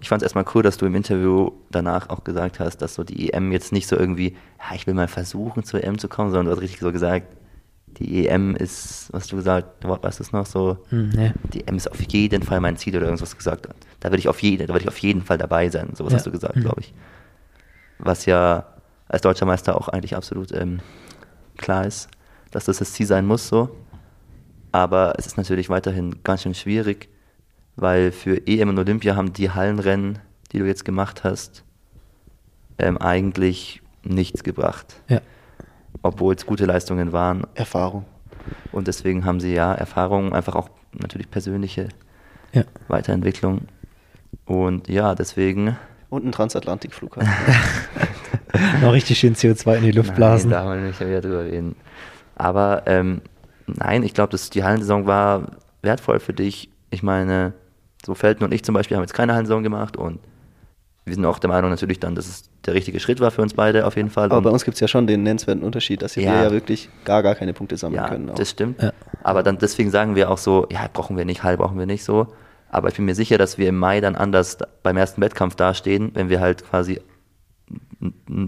Ich 0.00 0.08
fand 0.08 0.22
es 0.22 0.26
erstmal 0.26 0.44
cool, 0.54 0.62
dass 0.62 0.76
du 0.76 0.86
im 0.86 0.94
Interview 0.94 1.50
danach 1.70 2.08
auch 2.08 2.22
gesagt 2.22 2.60
hast, 2.60 2.78
dass 2.78 2.94
so 2.94 3.02
die 3.04 3.32
EM 3.32 3.50
jetzt 3.52 3.72
nicht 3.72 3.88
so 3.88 3.96
irgendwie, 3.96 4.36
ja, 4.58 4.74
ich 4.76 4.86
will 4.86 4.94
mal 4.94 5.08
versuchen 5.08 5.64
zur 5.64 5.82
EM 5.82 5.98
zu 5.98 6.08
kommen, 6.08 6.30
sondern 6.30 6.46
du 6.46 6.52
hast 6.52 6.62
richtig 6.62 6.80
so 6.80 6.92
gesagt, 6.92 7.26
die 7.98 8.28
EM 8.28 8.54
ist, 8.54 9.08
was 9.12 9.26
du 9.26 9.36
gesagt, 9.36 9.84
was 9.84 10.20
ist 10.20 10.32
noch 10.32 10.46
so, 10.46 10.78
hm, 10.90 11.08
ne. 11.10 11.34
die 11.52 11.66
EM 11.66 11.76
ist 11.76 11.90
auf 11.90 12.00
jeden 12.02 12.42
Fall 12.44 12.60
mein 12.60 12.76
Ziel 12.76 12.96
oder 12.96 13.06
irgendwas 13.06 13.36
gesagt. 13.36 13.68
Da 13.98 14.12
will 14.12 14.18
ich 14.20 14.28
auf 14.28 14.40
jeden, 14.40 14.66
da 14.68 14.72
will 14.74 14.80
ich 14.82 14.88
auf 14.88 14.98
jeden 14.98 15.22
Fall 15.22 15.38
dabei 15.38 15.68
sein. 15.68 15.90
Sowas 15.94 16.12
Ja. 16.12 16.18
hast 16.18 16.26
du 16.26 16.30
gesagt, 16.30 16.56
Mhm. 16.56 16.60
glaube 16.60 16.80
ich. 16.80 16.94
Was 17.98 18.26
ja 18.26 18.66
als 19.08 19.22
deutscher 19.22 19.46
Meister 19.46 19.76
auch 19.76 19.88
eigentlich 19.88 20.14
absolut 20.14 20.52
ähm, 20.52 20.78
klar 21.56 21.86
ist, 21.86 22.08
dass 22.52 22.66
das 22.66 22.78
das 22.78 22.92
Ziel 22.92 23.06
sein 23.06 23.26
muss 23.26 23.48
so. 23.48 23.70
Aber 24.70 25.14
es 25.18 25.26
ist 25.26 25.36
natürlich 25.38 25.68
weiterhin 25.70 26.22
ganz 26.22 26.42
schön 26.42 26.54
schwierig, 26.54 27.08
weil 27.80 28.12
für 28.12 28.46
EM 28.46 28.68
und 28.68 28.78
Olympia 28.78 29.16
haben 29.16 29.32
die 29.32 29.50
Hallenrennen 29.50 30.18
die 30.52 30.58
du 30.58 30.66
jetzt 30.66 30.84
gemacht 30.84 31.24
hast, 31.24 31.64
ähm, 32.78 32.98
eigentlich 32.98 33.82
nichts 34.02 34.44
gebracht. 34.44 35.00
Ja. 35.08 35.20
Obwohl 36.02 36.34
es 36.34 36.46
gute 36.46 36.64
Leistungen 36.64 37.12
waren. 37.12 37.46
Erfahrung. 37.54 38.04
Und 38.72 38.88
deswegen 38.88 39.24
haben 39.24 39.40
sie 39.40 39.52
ja 39.52 39.74
Erfahrungen, 39.74 40.32
einfach 40.32 40.54
auch 40.54 40.70
natürlich 40.92 41.30
persönliche 41.30 41.88
Ja. 42.52 42.64
Weiterentwicklung. 42.86 43.62
Und 44.46 44.88
ja, 44.88 45.14
deswegen. 45.14 45.76
Und 46.08 46.24
ein 46.24 46.32
Transatlantikflughafen. 46.32 47.28
Noch 48.80 48.92
richtig 48.92 49.18
schön 49.18 49.34
CO2 49.34 49.76
in 49.76 49.84
die 49.84 49.90
Luft 49.90 50.14
blasen. 50.14 50.50
Nein, 50.50 50.60
da 50.60 50.66
wollen 50.66 50.80
wir 50.80 50.88
nicht 50.88 51.00
wieder 51.00 51.20
drüber 51.20 51.44
reden. 51.44 51.76
Aber 52.34 52.84
ähm, 52.86 53.20
nein, 53.66 54.02
ich 54.02 54.14
glaube, 54.14 54.34
die 54.36 54.64
Hallensaison 54.64 55.06
war 55.06 55.50
wertvoll 55.82 56.20
für 56.20 56.32
dich. 56.32 56.70
Ich 56.90 57.02
meine, 57.02 57.52
so 58.04 58.14
Felten 58.14 58.44
und 58.44 58.52
ich 58.54 58.62
zum 58.64 58.74
Beispiel 58.74 58.96
haben 58.96 59.04
jetzt 59.04 59.14
keine 59.14 59.34
Hallensaison 59.34 59.62
gemacht 59.62 59.96
und 59.96 60.20
wir 61.04 61.14
sind 61.14 61.24
auch 61.24 61.38
der 61.38 61.48
Meinung 61.48 61.70
natürlich 61.70 61.98
dann, 62.00 62.14
dass 62.14 62.26
es 62.28 62.50
der 62.66 62.74
richtige 62.74 63.00
Schritt 63.00 63.18
war 63.20 63.30
für 63.30 63.40
uns 63.40 63.54
beide 63.54 63.86
auf 63.86 63.96
jeden 63.96 64.10
Fall. 64.10 64.26
Aber 64.26 64.36
Und- 64.38 64.42
bei 64.44 64.50
uns 64.50 64.64
gibt 64.64 64.74
es 64.74 64.80
ja 64.80 64.88
schon 64.88 65.06
den 65.06 65.22
nennenswerten 65.22 65.62
Unterschied, 65.64 66.02
dass 66.02 66.16
wir 66.16 66.22
Ja. 66.24 66.42
ja 66.44 66.50
wirklich 66.52 66.90
gar, 67.04 67.22
gar 67.22 67.34
keine 67.34 67.54
Punkte 67.54 67.76
sammeln 67.78 68.02
ja, 68.02 68.08
können. 68.08 68.28
auch. 68.30 68.34
das 68.34 68.50
stimmt. 68.50 68.82
Ja. 68.82 68.92
Aber 69.22 69.42
dann 69.42 69.56
deswegen 69.58 69.90
sagen 69.90 70.14
wir 70.16 70.30
auch 70.30 70.36
so, 70.38 70.66
ja, 70.70 70.86
brauchen 70.92 71.16
wir 71.16 71.24
nicht, 71.24 71.42
halb 71.42 71.60
brauchen 71.60 71.78
wir 71.78 71.86
nicht 71.86 72.04
so. 72.04 72.26
Aber 72.70 72.88
ich 72.88 72.96
bin 72.96 73.06
mir 73.06 73.14
sicher, 73.14 73.38
dass 73.38 73.56
wir 73.56 73.70
im 73.70 73.78
Mai 73.78 74.02
dann 74.02 74.14
anders 74.16 74.58
beim 74.82 74.98
ersten 74.98 75.22
Wettkampf 75.22 75.54
dastehen, 75.54 76.10
wenn 76.12 76.28
wir 76.28 76.40
halt 76.40 76.68
quasi 76.68 77.00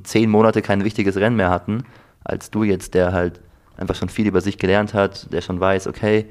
zehn 0.04 0.30
Monate 0.30 0.62
kein 0.62 0.84
wichtiges 0.84 1.16
Rennen 1.16 1.36
mehr 1.36 1.50
hatten, 1.50 1.84
als 2.24 2.50
du 2.50 2.62
jetzt, 2.64 2.94
der 2.94 3.12
halt 3.12 3.40
einfach 3.76 3.94
schon 3.94 4.08
viel 4.10 4.26
über 4.26 4.40
sich 4.42 4.58
gelernt 4.58 4.92
hat, 4.94 5.32
der 5.32 5.40
schon 5.40 5.58
weiß, 5.58 5.86
okay, 5.86 6.26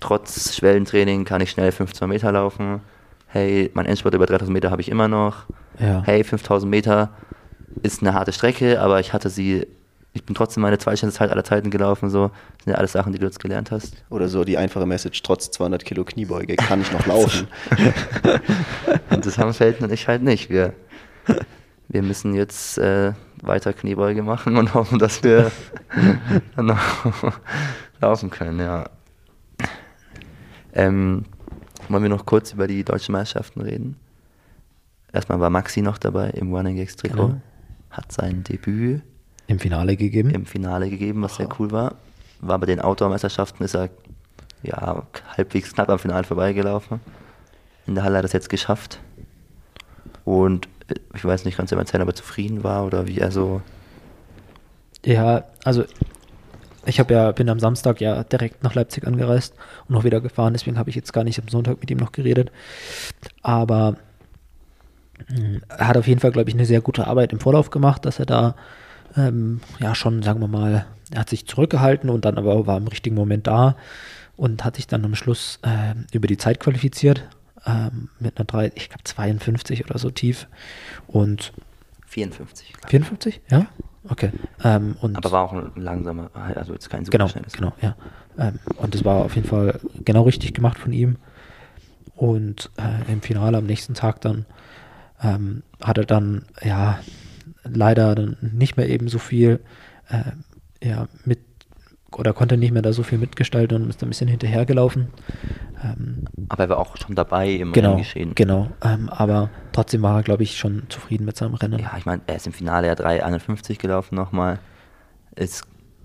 trotz 0.00 0.54
Schwellentraining 0.54 1.24
kann 1.24 1.40
ich 1.40 1.50
schnell 1.50 1.72
15 1.72 2.08
Meter 2.08 2.32
laufen. 2.32 2.80
Hey, 3.26 3.70
mein 3.74 3.86
Endspurt 3.86 4.14
über 4.14 4.26
3000 4.26 4.52
Meter 4.52 4.70
habe 4.70 4.82
ich 4.82 4.90
immer 4.90 5.08
noch. 5.08 5.44
Ja. 5.78 6.02
Hey, 6.04 6.22
5000 6.22 6.70
Meter 6.70 7.10
ist 7.82 8.02
eine 8.02 8.14
harte 8.14 8.32
Strecke, 8.32 8.80
aber 8.80 9.00
ich 9.00 9.12
hatte 9.12 9.30
sie, 9.30 9.66
ich 10.12 10.24
bin 10.24 10.34
trotzdem 10.34 10.62
meine 10.62 10.78
zweitschnellste 10.78 11.18
Zeit 11.18 11.30
aller 11.30 11.44
Zeiten 11.44 11.70
gelaufen. 11.70 12.10
So, 12.10 12.28
das 12.28 12.64
sind 12.64 12.72
ja 12.72 12.78
alles 12.78 12.92
Sachen, 12.92 13.12
die 13.12 13.18
du 13.18 13.26
jetzt 13.26 13.40
gelernt 13.40 13.70
hast. 13.70 14.04
Oder 14.10 14.28
so 14.28 14.44
die 14.44 14.58
einfache 14.58 14.84
Message, 14.84 15.22
trotz 15.22 15.50
200 15.50 15.84
Kilo 15.84 16.04
Kniebeuge 16.04 16.56
kann 16.56 16.82
ich 16.82 16.92
noch 16.92 17.06
laufen. 17.06 17.48
Und 19.10 19.24
das 19.24 19.38
haben 19.38 19.54
Felten 19.54 19.84
und 19.84 19.92
ich 19.92 20.08
halt 20.08 20.22
nicht. 20.22 20.50
Wir, 20.50 20.74
wir 21.88 22.02
müssen 22.02 22.34
jetzt 22.34 22.78
äh, 22.78 23.12
weiter 23.42 23.72
Kniebeuge 23.72 24.22
machen 24.22 24.56
und 24.56 24.72
hoffen, 24.74 24.98
dass 24.98 25.22
wir 25.22 25.50
dann 26.56 26.66
noch 26.66 26.80
laufen 28.00 28.30
können, 28.30 28.60
ja. 28.60 28.88
Ähm, 30.72 31.24
wollen 31.88 32.02
wir 32.02 32.10
noch 32.10 32.26
kurz 32.26 32.52
über 32.52 32.66
die 32.66 32.84
deutschen 32.84 33.12
Meisterschaften 33.12 33.60
reden? 33.60 33.96
Erstmal 35.12 35.40
war 35.40 35.50
Maxi 35.50 35.82
noch 35.82 35.98
dabei 35.98 36.30
im 36.30 36.54
Running 36.54 36.76
Gags 36.76 36.96
Trikot, 36.96 37.26
Genau. 37.28 37.40
hat 37.90 38.10
sein 38.12 38.42
Debüt 38.44 39.02
Im 39.46 39.58
Finale 39.58 39.96
gegeben. 39.96 40.30
im 40.30 40.46
Finale 40.46 40.88
gegeben, 40.88 41.22
was 41.22 41.36
sehr 41.36 41.48
cool 41.58 41.70
war. 41.70 41.96
War 42.40 42.58
bei 42.58 42.66
den 42.66 42.80
Outdoor-Meisterschaften, 42.80 43.62
ist 43.64 43.74
er 43.74 43.90
ja, 44.62 45.02
halbwegs 45.36 45.74
knapp 45.74 45.88
am 45.90 45.98
Finale 45.98 46.24
vorbeigelaufen. 46.24 47.00
In 47.86 47.94
der 47.94 48.04
Halle 48.04 48.18
hat 48.18 48.24
er 48.24 48.26
es 48.26 48.32
jetzt 48.32 48.48
geschafft. 48.48 49.00
Und 50.24 50.68
äh, 50.88 50.94
ich 51.14 51.24
weiß 51.24 51.44
nicht, 51.44 51.58
erzählen, 51.58 52.02
ob 52.02 52.08
er 52.08 52.14
zufrieden 52.14 52.62
war 52.64 52.86
oder 52.86 53.06
wie 53.06 53.18
er 53.18 53.32
so. 53.32 53.60
Ja, 55.04 55.44
also 55.64 55.84
ich 56.86 56.98
habe 56.98 57.14
ja, 57.14 57.32
bin 57.32 57.48
am 57.48 57.60
Samstag 57.60 58.00
ja 58.00 58.24
direkt 58.24 58.62
nach 58.62 58.74
Leipzig 58.74 59.06
angereist 59.06 59.54
und 59.88 59.94
noch 59.94 60.04
wieder 60.04 60.20
gefahren, 60.20 60.52
deswegen 60.52 60.78
habe 60.78 60.90
ich 60.90 60.96
jetzt 60.96 61.12
gar 61.12 61.24
nicht 61.24 61.38
am 61.40 61.48
Sonntag 61.48 61.80
mit 61.80 61.90
ihm 61.90 61.98
noch 61.98 62.12
geredet. 62.12 62.50
Aber 63.42 63.96
mh, 65.28 65.60
er 65.68 65.88
hat 65.88 65.96
auf 65.96 66.06
jeden 66.06 66.20
Fall, 66.20 66.32
glaube 66.32 66.50
ich, 66.50 66.54
eine 66.54 66.66
sehr 66.66 66.80
gute 66.80 67.06
Arbeit 67.06 67.32
im 67.32 67.40
Vorlauf 67.40 67.70
gemacht, 67.70 68.04
dass 68.04 68.18
er 68.18 68.26
da 68.26 68.56
ähm, 69.16 69.60
ja 69.78 69.94
schon, 69.94 70.22
sagen 70.22 70.40
wir 70.40 70.48
mal, 70.48 70.86
er 71.10 71.20
hat 71.20 71.30
sich 71.30 71.46
zurückgehalten 71.46 72.10
und 72.10 72.24
dann 72.24 72.38
aber 72.38 72.66
war 72.66 72.78
im 72.78 72.88
richtigen 72.88 73.16
Moment 73.16 73.46
da 73.46 73.76
und 74.36 74.64
hat 74.64 74.76
sich 74.76 74.86
dann 74.86 75.04
am 75.04 75.14
Schluss 75.14 75.60
ähm, 75.62 76.06
über 76.12 76.26
die 76.26 76.38
Zeit 76.38 76.58
qualifiziert 76.58 77.28
ähm, 77.66 78.08
mit 78.18 78.38
einer 78.38 78.46
3, 78.46 78.72
ich 78.74 78.88
glaube 78.88 79.04
52 79.04 79.84
oder 79.84 79.98
so 79.98 80.10
tief 80.10 80.48
und 81.06 81.52
54. 82.06 82.72
glaub 82.72 82.84
ich. 82.84 82.90
54, 82.90 83.40
ja? 83.50 83.66
Okay. 84.08 84.30
Ähm, 84.64 84.96
und 85.00 85.16
Aber 85.16 85.30
war 85.32 85.44
auch 85.44 85.52
ein 85.52 85.72
langsamer, 85.76 86.30
also 86.34 86.72
jetzt 86.72 86.90
kein 86.90 87.04
super 87.04 87.18
Genau, 87.18 87.28
schnelles. 87.28 87.52
genau, 87.52 87.72
ja. 87.80 87.94
Ähm, 88.38 88.58
und 88.78 88.94
das 88.94 89.04
war 89.04 89.24
auf 89.24 89.36
jeden 89.36 89.46
Fall 89.46 89.78
genau 90.04 90.22
richtig 90.22 90.54
gemacht 90.54 90.78
von 90.78 90.92
ihm. 90.92 91.16
Und 92.14 92.70
äh, 92.78 93.10
im 93.12 93.22
Finale 93.22 93.58
am 93.58 93.66
nächsten 93.66 93.94
Tag 93.94 94.20
dann 94.20 94.46
ähm, 95.22 95.62
hat 95.82 95.98
er 95.98 96.04
dann, 96.04 96.44
ja, 96.62 96.98
leider 97.64 98.14
dann 98.14 98.36
nicht 98.40 98.76
mehr 98.76 98.88
eben 98.88 99.08
so 99.08 99.18
viel, 99.18 99.60
äh, 100.08 100.86
ja, 100.86 101.06
mit, 101.24 101.38
oder 102.16 102.32
konnte 102.32 102.56
nicht 102.56 102.72
mehr 102.72 102.82
da 102.82 102.92
so 102.92 103.02
viel 103.02 103.18
mitgestalten 103.18 103.82
und 103.82 103.88
ist 103.88 104.02
ein 104.02 104.08
bisschen 104.08 104.28
hinterhergelaufen. 104.28 105.08
Ähm, 105.82 106.24
Aber 106.48 106.64
er 106.64 106.68
war 106.70 106.78
auch 106.78 106.96
schon 106.96 107.14
dabei 107.14 107.50
im 107.50 107.72
genau, 107.72 107.90
Renngeschehen. 107.90 108.34
genau. 108.34 108.68
Ähm, 108.82 109.08
aber 109.08 109.48
trotzdem 109.72 110.02
war 110.02 110.16
er, 110.16 110.22
glaube 110.22 110.42
ich, 110.42 110.58
schon 110.58 110.84
zufrieden 110.88 111.24
mit 111.24 111.36
seinem 111.36 111.54
Rennen. 111.54 111.78
Ja, 111.78 111.94
ich 111.96 112.06
meine, 112.06 112.22
er 112.26 112.36
ist 112.36 112.46
im 112.46 112.52
Finale 112.52 112.86
ja 112.86 112.94
3,51 112.94 113.78
gelaufen 113.78 114.14
nochmal. 114.14 114.58
Ist 115.34 115.64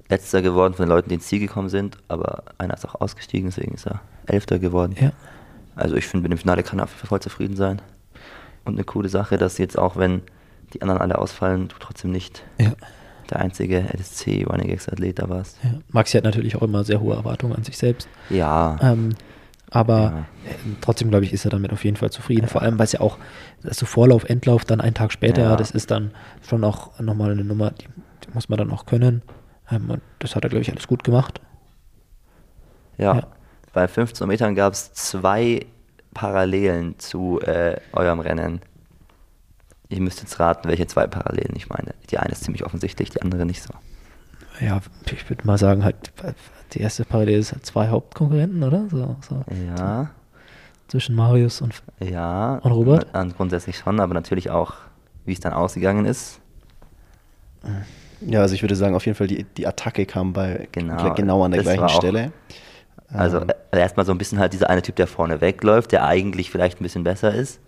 letzter 0.10 0.42
geworden 0.42 0.74
von 0.74 0.86
den 0.86 0.90
Leuten, 0.90 1.10
die 1.10 1.16
ins 1.16 1.28
Ziel 1.28 1.40
gekommen 1.40 1.70
sind, 1.70 1.98
aber 2.08 2.44
einer 2.58 2.74
ist 2.74 2.88
auch 2.88 3.00
ausgestiegen, 3.02 3.50
deswegen 3.50 3.74
ist 3.74 3.86
er 3.86 4.02
Elfter 4.26 4.60
geworden. 4.60 4.96
ja. 5.00 5.12
Also 5.76 5.96
ich 5.96 6.08
finde, 6.08 6.24
mit 6.24 6.32
dem 6.32 6.40
Finale 6.40 6.64
kann 6.64 6.80
er 6.80 6.86
auf 6.86 6.90
jeden 6.90 7.02
Fall 7.02 7.08
voll 7.10 7.22
zufrieden 7.22 7.56
sein. 7.56 7.82
Und 8.66 8.74
eine 8.74 8.84
coole 8.84 9.10
Sache, 9.10 9.38
dass 9.38 9.60
jetzt 9.60 9.78
auch, 9.78 9.96
wenn 9.96 10.24
die 10.74 10.82
anderen 10.82 11.00
alle 11.00 11.20
ausfallen, 11.20 11.68
du 11.68 11.76
trotzdem 11.80 12.12
nicht 12.12 12.44
ja. 12.58 12.72
der 13.30 13.40
einzige 13.40 13.86
LSC 13.96 14.46
Running 14.50 14.74
Athlet 14.74 15.20
da 15.20 15.30
warst. 15.30 15.60
ja. 15.64 15.70
Maxi 15.90 16.18
hat 16.18 16.24
natürlich 16.24 16.56
auch 16.56 16.64
immer 16.64 16.84
sehr 16.84 17.00
hohe 17.00 17.16
Erwartungen 17.16 17.56
an 17.56 17.64
sich 17.64 17.78
selbst. 17.78 18.10
Ja, 18.30 18.78
Ähm, 18.82 19.14
aber 19.70 20.00
Ja. 20.00 20.20
äh, 20.52 20.56
trotzdem, 20.82 21.10
glaube 21.10 21.26
ich, 21.26 21.34
ist 21.34 21.46
er 21.46 21.52
damit 21.52 21.72
auf 21.74 21.84
jeden 21.84 21.98
Fall 21.98 22.10
zufrieden. 22.12 22.48
Vor 22.48 22.62
allem, 22.62 22.78
weil 22.80 22.86
es 22.86 22.92
ja 22.94 23.02
auch, 23.02 23.18
also 23.64 23.86
Vorlauf, 23.86 24.24
Endlauf, 24.26 24.64
dann 24.66 24.82
einen 24.82 24.94
Tag 24.94 25.12
später, 25.12 25.42
Ja. 25.44 25.56
das 25.56 25.72
ist 25.72 25.92
dann 25.92 26.12
schon 26.48 26.64
auch 26.64 27.00
nochmal 27.00 27.32
eine 27.32 27.44
Nummer, 27.44 27.72
die, 27.72 27.88
die 28.26 28.34
muss 28.34 28.50
man 28.50 28.58
dann 28.58 28.72
auch 28.72 28.86
können. 28.86 29.22
Ähm, 29.70 29.90
und 29.90 30.02
das 30.20 30.36
hat 30.36 30.44
er, 30.44 30.50
glaube 30.50 30.62
ich, 30.62 30.72
alles 30.72 30.88
gut 30.88 31.04
gemacht. 31.04 31.42
ja. 32.98 33.16
ja. 33.16 33.28
Bei 33.74 33.88
15 33.88 34.28
Metern 34.28 34.56
gab 34.56 34.74
es 34.74 34.92
zwei 34.94 35.66
Parallelen 36.16 36.98
zu 36.98 37.40
äh, 37.42 37.80
eurem 37.94 38.20
Rennen. 38.22 38.62
Ihr 39.90 40.02
müsst 40.02 40.20
jetzt 40.22 40.40
raten, 40.40 40.68
welche 40.68 40.88
zwei 40.88 41.06
Parallelen 41.06 41.56
ich 41.56 41.70
meine. 41.70 41.94
Die 42.10 42.18
eine 42.18 42.32
ist 42.32 42.44
ziemlich 42.44 42.66
offensichtlich, 42.66 43.12
die 43.12 43.22
andere 43.22 43.46
nicht 43.46 43.62
so. 43.62 43.70
Ja, 44.60 44.80
ich 45.12 45.30
würde 45.30 45.46
mal 45.46 45.60
sagen, 45.60 45.84
halt, 45.84 46.12
die 46.74 46.82
erste 46.82 47.06
Parallele 47.06 47.38
ist 47.40 47.52
halt 47.54 47.66
zwei 47.66 47.88
Hauptkonkurrenten, 47.90 48.64
oder? 48.64 48.88
So, 48.90 49.16
so 49.28 49.44
Ja, 49.76 50.10
zwischen 50.88 51.16
Marius 51.16 51.62
und 51.62 51.74
ja. 52.00 52.56
Und 52.64 52.72
Robert? 52.72 53.08
Dann 53.14 53.34
grundsätzlich 53.34 53.78
schon, 53.78 54.00
aber 54.00 54.14
natürlich 54.14 54.50
auch, 54.50 54.74
wie 55.26 55.34
es 55.34 55.40
dann 55.40 55.54
ausgegangen 55.54 56.06
ist. 56.06 56.40
Ja, 58.22 58.42
also 58.42 58.56
ich 58.56 58.62
würde 58.62 58.76
sagen, 58.76 58.96
auf 58.96 59.06
jeden 59.06 59.16
Fall 59.18 59.28
die, 59.28 59.44
die 59.44 59.68
Attacke 59.68 60.06
kam 60.06 60.34
bei 60.34 60.68
Genau, 60.72 61.14
genau 61.14 61.44
an 61.44 61.52
der 61.52 61.62
gleichen 61.64 61.84
auch- 61.84 61.98
Stelle. 61.98 62.32
Also 63.10 63.40
Ähm, 63.40 63.50
äh, 63.72 63.80
erstmal 63.80 64.06
so 64.06 64.12
ein 64.12 64.18
bisschen 64.18 64.38
halt 64.40 64.52
dieser 64.54 64.70
eine 64.70 64.82
Typ, 64.82 64.96
der 64.98 65.08
vorne 65.08 65.40
wegläuft, 65.40 65.92
der 65.94 66.04
eigentlich 66.06 66.52
vielleicht 66.52 66.82
ein 66.82 66.84
bisschen 66.84 67.04
besser 67.06 67.34
ist. 67.34 67.62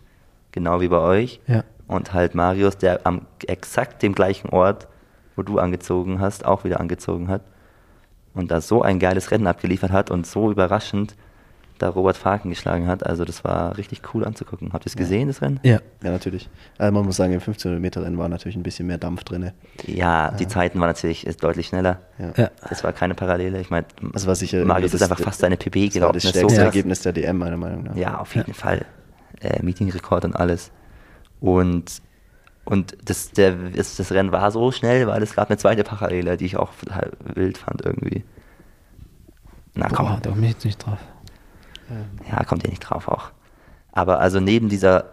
Genau 0.52 0.82
wie 0.82 0.90
bei 0.90 0.98
euch. 0.98 1.40
Ja. 1.48 1.64
Und 1.88 2.14
halt 2.14 2.36
Marius, 2.36 2.78
der 2.78 3.02
am 3.06 3.22
exakt 3.48 4.04
dem 4.04 4.14
gleichen 4.14 4.50
Ort, 4.50 4.88
wo 5.38 5.44
du 5.44 5.58
angezogen 5.60 6.20
hast, 6.20 6.44
auch 6.46 6.64
wieder 6.66 6.80
angezogen 6.82 7.30
hat. 7.30 7.42
Und 8.34 8.52
da 8.52 8.62
so 8.62 8.82
ein 8.82 9.00
geiles 9.00 9.32
Rennen 9.32 9.48
abgeliefert 9.48 9.92
hat 9.92 10.12
und 10.12 10.26
so 10.28 10.52
überraschend 10.52 11.16
da 11.80 11.88
Robert 11.88 12.18
Faken 12.18 12.50
geschlagen 12.50 12.88
hat. 12.88 13.06
Also 13.06 13.24
das 13.24 13.46
war 13.46 13.78
richtig 13.78 14.02
cool 14.14 14.26
anzugucken. 14.26 14.74
Habt 14.74 14.84
ihr 14.86 14.88
es 14.90 14.98
gesehen, 14.98 15.30
das 15.30 15.42
Rennen? 15.42 15.62
Ja, 15.64 15.80
ja, 16.04 16.12
natürlich. 16.12 16.50
Also 16.78 16.92
man 16.94 17.06
muss 17.06 17.16
sagen, 17.16 17.32
im 17.32 17.40
1500 17.40 17.82
Meter 17.82 18.04
Rennen 18.04 18.18
war 18.18 18.28
natürlich 18.28 18.58
ein 18.58 18.64
bisschen 18.64 18.86
mehr 18.86 18.98
Dampf 18.98 19.24
drin. 19.24 19.52
Ja, 19.88 20.32
die 20.32 20.46
Zeiten 20.48 20.78
waren 20.82 20.90
natürlich 20.90 21.26
ist 21.26 21.42
deutlich 21.42 21.68
schneller. 21.68 22.00
Ja. 22.18 22.34
ja. 22.36 22.50
Das 22.68 22.84
war 22.84 22.92
keine 22.92 23.16
Parallele. 23.16 23.62
Ich 23.62 23.70
meine, 23.70 23.86
Also 24.14 24.28
war 24.28 24.36
sicher 24.36 24.66
Marius 24.66 24.92
das- 24.92 25.02
ist 25.02 25.10
einfach 25.10 25.24
fast 25.24 25.40
seine 25.40 25.56
PB 25.56 25.86
Das 25.88 25.96
war 25.96 26.12
gelaufen. 26.12 26.14
das 26.16 26.24
Das 26.24 26.36
ist 26.36 26.42
so 26.42 26.50
stärkste. 26.50 26.66
Ergebnis 26.66 27.02
der 27.02 27.14
DM, 27.14 27.38
meiner 27.38 27.56
Meinung 27.58 27.84
nach. 27.84 27.96
Ja, 27.96 28.18
auf 28.20 28.36
jeden 28.36 28.54
Fall. 28.54 28.86
Äh, 29.40 29.64
Meetingrekord 29.64 30.26
und 30.26 30.36
alles. 30.36 30.72
Und, 31.40 32.02
und 32.70 32.96
das, 33.04 33.32
der, 33.32 33.56
das, 33.76 33.96
das 33.96 34.12
Rennen 34.12 34.32
war 34.32 34.52
so 34.52 34.72
schnell, 34.72 35.08
weil 35.08 35.24
es 35.24 35.34
gab 35.34 35.50
eine 35.50 35.58
zweite 35.58 35.84
Parallele, 35.84 36.38
die 36.38 36.46
ich 36.46 36.58
auch 36.58 36.70
total 36.76 37.14
wild 37.34 37.58
fand 37.58 37.84
irgendwie. 37.84 38.24
Na 39.74 39.90
komm, 39.90 40.06
Boah, 40.06 40.20
da 40.22 40.30
komme 40.30 40.46
ich 40.46 40.52
jetzt 40.52 40.66
nicht 40.66 40.78
drauf. 40.78 41.00
ja, 42.30 42.44
kommt 42.44 42.64
ihr 42.66 42.70
nicht 42.70 42.82
drauf 42.82 43.08
auch. 43.08 43.32
Aber 43.92 44.20
also 44.20 44.40
neben 44.40 44.70
dieser 44.70 45.06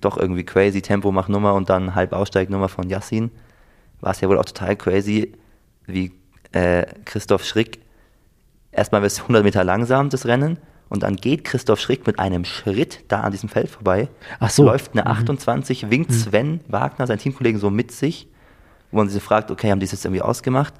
doch 0.00 0.16
irgendwie 0.16 0.44
crazy 0.44 0.82
Tempomachnummer 0.82 1.54
und 1.54 1.70
dann 1.70 1.94
Halbaussteignummer 1.94 2.68
von 2.68 2.90
Yassin, 2.90 3.30
war 4.00 4.10
es 4.10 4.20
ja 4.20 4.28
wohl 4.28 4.38
auch 4.38 4.44
total 4.44 4.74
crazy, 4.74 5.32
wie 5.86 6.10
äh, 6.50 6.86
Christoph 7.04 7.44
Schrick 7.44 7.82
erstmal 8.72 9.02
bis 9.02 9.20
100 9.20 9.44
Meter 9.44 9.62
langsam 9.62 10.10
das 10.10 10.26
Rennen 10.26 10.58
Und 10.88 11.02
dann 11.02 11.16
geht 11.16 11.44
Christoph 11.44 11.80
Schrick 11.80 12.06
mit 12.06 12.18
einem 12.18 12.44
Schritt 12.44 13.04
da 13.08 13.22
an 13.22 13.32
diesem 13.32 13.48
Feld 13.48 13.68
vorbei. 13.68 14.08
Ach 14.38 14.50
so. 14.50 14.64
Läuft 14.64 14.92
eine 14.92 15.06
28, 15.06 15.90
winkt 15.90 16.12
Sven 16.12 16.60
Wagner, 16.68 17.06
sein 17.06 17.18
Teamkollegen, 17.18 17.58
so 17.58 17.70
mit 17.70 17.90
sich, 17.90 18.28
wo 18.90 18.98
man 18.98 19.08
sich 19.08 19.22
fragt, 19.22 19.50
okay, 19.50 19.70
haben 19.70 19.80
die 19.80 19.86
es 19.86 19.92
jetzt 19.92 20.04
irgendwie 20.04 20.22
ausgemacht? 20.22 20.74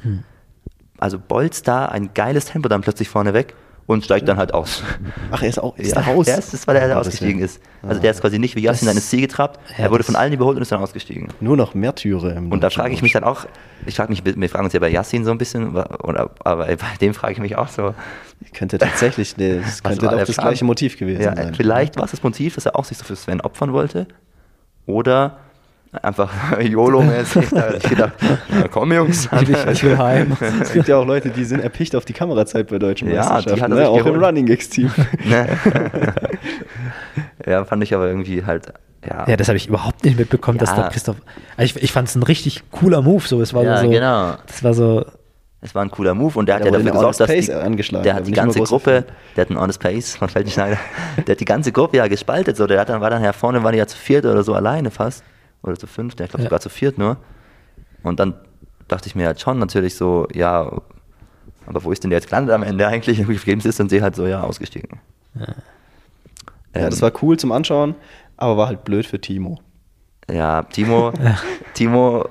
Also 0.98 1.18
bolzt 1.18 1.66
da 1.66 1.86
ein 1.86 2.14
geiles 2.14 2.46
Tempo 2.46 2.68
dann 2.68 2.82
plötzlich 2.82 3.08
vorne 3.08 3.34
weg 3.34 3.54
und 3.86 4.04
steigt 4.04 4.28
dann 4.28 4.38
halt 4.38 4.54
aus. 4.54 4.82
Ach, 5.30 5.42
er 5.42 5.48
ist 5.48 5.58
auch 5.58 5.76
ist 5.76 5.94
Ja, 5.94 6.00
raus. 6.00 6.26
Der 6.26 6.38
ist, 6.38 6.54
das 6.54 6.66
war 6.66 6.74
der, 6.74 6.86
der 6.86 6.98
ausgestiegen 6.98 7.40
ist. 7.40 7.60
Also 7.82 8.00
der 8.00 8.12
ist 8.12 8.20
quasi 8.20 8.38
nicht 8.38 8.56
wie 8.56 8.62
Yassin 8.62 8.86
dann 8.86 8.96
ins 8.96 9.10
Ziel 9.10 9.20
getrabt. 9.20 9.60
Ja, 9.76 9.84
er 9.84 9.90
wurde 9.90 10.04
von 10.04 10.16
allen 10.16 10.32
überholt 10.32 10.56
und 10.56 10.62
ist 10.62 10.72
dann 10.72 10.80
ausgestiegen. 10.80 11.28
Nur 11.40 11.56
noch 11.56 11.74
Märtyrer 11.74 12.36
im 12.36 12.50
Und 12.50 12.62
da 12.62 12.70
frage 12.70 12.94
ich 12.94 13.02
mich 13.02 13.12
dann 13.12 13.24
auch, 13.24 13.46
ich 13.84 13.96
frage 13.96 14.10
mich, 14.10 14.24
wir 14.24 14.48
fragen 14.48 14.64
uns 14.64 14.72
ja 14.72 14.80
bei 14.80 14.90
Yassin 14.90 15.24
so 15.24 15.30
ein 15.30 15.38
bisschen, 15.38 15.76
aber 15.76 16.34
bei 16.44 16.76
dem 17.00 17.12
frage 17.12 17.34
ich 17.34 17.40
mich 17.40 17.56
auch 17.56 17.68
so, 17.68 17.94
Könnte 18.54 18.78
tatsächlich, 18.78 19.36
ne, 19.36 19.56
das 19.60 19.66
Was 19.84 19.90
könnte 19.98 20.06
doch 20.08 20.18
das 20.18 20.32
Plan? 20.32 20.46
gleiche 20.48 20.64
Motiv 20.64 20.96
gewesen 20.98 21.22
ja, 21.22 21.34
sein. 21.36 21.54
vielleicht 21.54 21.96
war 21.96 22.04
es 22.04 22.12
das 22.12 22.22
Motiv, 22.22 22.54
dass 22.54 22.66
er 22.66 22.76
auch 22.76 22.84
sich 22.84 22.96
so 22.96 23.04
für 23.04 23.16
Sven 23.16 23.40
opfern 23.40 23.72
wollte. 23.72 24.06
Oder 24.86 25.38
einfach 26.02 26.30
YOLO-mäßig. 26.60 27.50
da 27.50 27.62
hab 27.62 27.74
ich 27.76 27.82
gedacht, 27.82 28.12
na 28.48 28.68
komm 28.68 28.92
Jungs. 28.92 29.28
Ich, 29.40 29.48
will- 29.48 29.56
ich 29.72 29.84
will 29.84 29.98
heim. 29.98 30.36
Es 30.60 30.72
gibt 30.72 30.88
ja 30.88 30.96
auch 30.96 31.06
Leute, 31.06 31.30
die 31.30 31.44
sind 31.44 31.60
erpicht 31.60 31.94
auf 31.96 32.04
die 32.04 32.12
Kamerazeit 32.12 32.68
bei 32.68 32.78
deutschen 32.78 33.08
Ja, 33.10 33.22
die 33.22 33.28
Meisterschaften, 33.34 33.62
hat 33.62 33.70
er 33.70 33.76
ne? 33.76 33.88
auch 33.88 34.04
im. 34.06 34.22
Running 34.22 34.46
Gigs 34.46 34.68
Team. 34.70 34.90
Ne? 35.24 35.46
ja, 37.46 37.64
fand 37.64 37.82
ich 37.82 37.94
aber 37.94 38.08
irgendwie 38.08 38.44
halt, 38.44 38.72
ja. 39.06 39.28
Ja, 39.28 39.36
das 39.36 39.48
habe 39.48 39.56
ich 39.56 39.68
überhaupt 39.68 40.04
nicht 40.04 40.18
mitbekommen, 40.18 40.58
dass 40.58 40.70
Ja. 40.70 40.76
da 40.84 40.88
Christoph. 40.88 41.16
Also 41.56 41.76
ich 41.76 41.82
ich 41.82 41.92
fand 41.92 42.08
es 42.08 42.14
ein 42.14 42.22
richtig 42.22 42.62
cooler 42.70 43.02
Move. 43.02 43.26
So, 43.26 43.40
es 43.40 43.52
war 43.54 43.62
Ja, 43.62 43.78
so, 43.80 43.88
genau. 43.90 44.34
Das 44.46 44.62
war 44.64 44.74
so. 44.74 45.04
Es 45.64 45.74
war 45.74 45.82
ein 45.82 45.90
cooler 45.90 46.14
Move 46.14 46.38
und 46.38 46.44
der 46.46 46.56
hat 46.56 46.64
ja 46.66 46.70
dafür 46.70 46.92
gesorgt, 46.92 47.20
dass 47.20 47.30
Honest 47.30 47.48
die, 47.48 47.52
Pace 47.52 47.64
angeschlagen, 47.64 48.04
der 48.04 48.14
hat 48.16 48.26
die 48.26 48.30
ich 48.32 48.36
ganze 48.36 48.60
Gruppe, 48.60 49.06
der 49.34 49.40
hat 49.42 49.50
einen 49.50 49.58
Honest 49.58 49.80
Pace 49.80 50.14
von 50.18 50.28
Feldenschneider, 50.28 50.76
der 51.26 51.32
hat 51.32 51.40
die 51.40 51.44
ganze 51.46 51.72
Gruppe 51.72 51.96
ja 51.96 52.06
gespaltet, 52.06 52.58
so, 52.58 52.66
der 52.66 52.80
hat 52.80 52.90
dann, 52.90 53.00
war 53.00 53.08
dann 53.08 53.24
ja 53.24 53.32
vorne, 53.32 53.62
waren 53.64 53.72
die 53.72 53.78
ja 53.78 53.86
zu 53.86 53.96
viert 53.96 54.26
oder 54.26 54.44
so 54.44 54.52
alleine 54.54 54.90
fast, 54.90 55.24
oder 55.62 55.74
zu 55.78 55.86
fünft, 55.86 56.20
ich 56.20 56.28
glaube 56.28 56.42
Ja. 56.42 56.48
sogar 56.50 56.60
zu 56.60 56.68
viert 56.68 56.98
nur. 56.98 57.16
Und 58.02 58.20
dann 58.20 58.34
dachte 58.88 59.08
ich 59.08 59.14
mir 59.14 59.24
halt 59.26 59.40
schon 59.40 59.58
natürlich 59.58 59.94
so, 59.96 60.28
ja, 60.34 60.70
aber 61.66 61.82
wo 61.82 61.92
ist 61.92 62.04
denn 62.04 62.10
der 62.10 62.18
jetzt 62.18 62.28
gelandet 62.28 62.54
am 62.54 62.62
Ende 62.62 62.86
eigentlich? 62.86 63.18
Irgendwie 63.20 63.38
vergebens 63.38 63.64
ist 63.64 63.80
und 63.80 63.88
sehe 63.88 64.02
halt 64.02 64.14
so, 64.16 64.26
ja, 64.26 64.42
ausgestiegen. 64.42 65.00
Ja, 65.34 65.46
Ähm, 66.74 66.90
das 66.90 67.00
war 67.00 67.10
cool 67.22 67.38
zum 67.38 67.52
Anschauen, 67.52 67.94
aber 68.36 68.58
war 68.58 68.66
halt 68.66 68.84
blöd 68.84 69.06
für 69.06 69.18
Timo. 69.18 69.60
Ja, 70.30 70.62
Timo, 70.64 71.12
Timo 71.72 72.26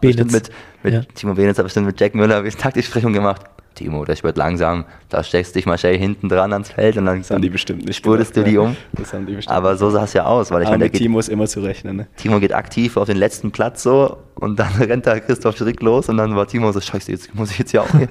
bestimmt 0.00 0.32
mit, 0.32 0.50
mit 0.82 0.94
Ja. 0.94 1.02
Timo 1.14 1.34
Benitz 1.34 1.58
hat 1.58 1.64
bestimmt 1.64 1.86
mit 1.86 2.00
Jack 2.00 2.14
Müller 2.14 2.38
eine 2.38 2.50
Taktiksprechung 2.50 3.12
gemacht. 3.12 3.42
Timo, 3.74 4.06
das 4.06 4.22
wird 4.24 4.38
langsam, 4.38 4.86
da 5.10 5.22
steckst 5.22 5.54
dich 5.54 5.66
mal 5.66 5.76
schnell 5.76 5.98
hinten 5.98 6.30
dran 6.30 6.50
ans 6.52 6.70
Feld 6.70 6.96
und 6.96 7.04
dann, 7.04 7.18
Das 7.18 7.30
haben 7.30 7.42
die 7.42 7.50
bestimmt 7.50 7.84
nicht 7.84 7.96
spurtest 7.96 8.34
du 8.34 8.42
gemacht, 8.42 8.50
die 8.50 8.54
ja. 8.54 8.60
um. 8.62 8.76
Das 8.92 9.12
haben 9.12 9.26
die 9.26 9.34
bestimmt 9.34 9.54
Aber 9.54 9.76
so 9.76 9.90
sah 9.90 10.04
es 10.04 10.14
ja 10.14 10.24
aus, 10.24 10.50
weil 10.50 10.62
ich 10.62 10.68
aber 10.68 10.78
meine, 10.78 10.90
geht, 10.90 11.02
Timo 11.02 11.18
ist 11.18 11.28
immer 11.28 11.46
zu 11.46 11.60
rechnen. 11.60 11.96
Ne? 11.96 12.06
Timo 12.16 12.40
geht 12.40 12.54
aktiv 12.54 12.96
auf 12.96 13.06
den 13.06 13.18
letzten 13.18 13.50
Platz 13.50 13.82
so 13.82 14.16
und 14.36 14.58
dann 14.58 14.72
rennt 14.80 15.06
da 15.06 15.20
Christoph 15.20 15.58
Schrick 15.58 15.82
los 15.82 16.08
und 16.08 16.16
dann 16.16 16.34
war 16.34 16.46
Timo 16.46 16.72
so, 16.72 16.80
scheiße, 16.80 17.12
jetzt 17.12 17.34
muss 17.34 17.50
ich 17.50 17.58
jetzt 17.58 17.72
ja 17.72 17.82
auch 17.82 17.90
hier. 17.90 18.08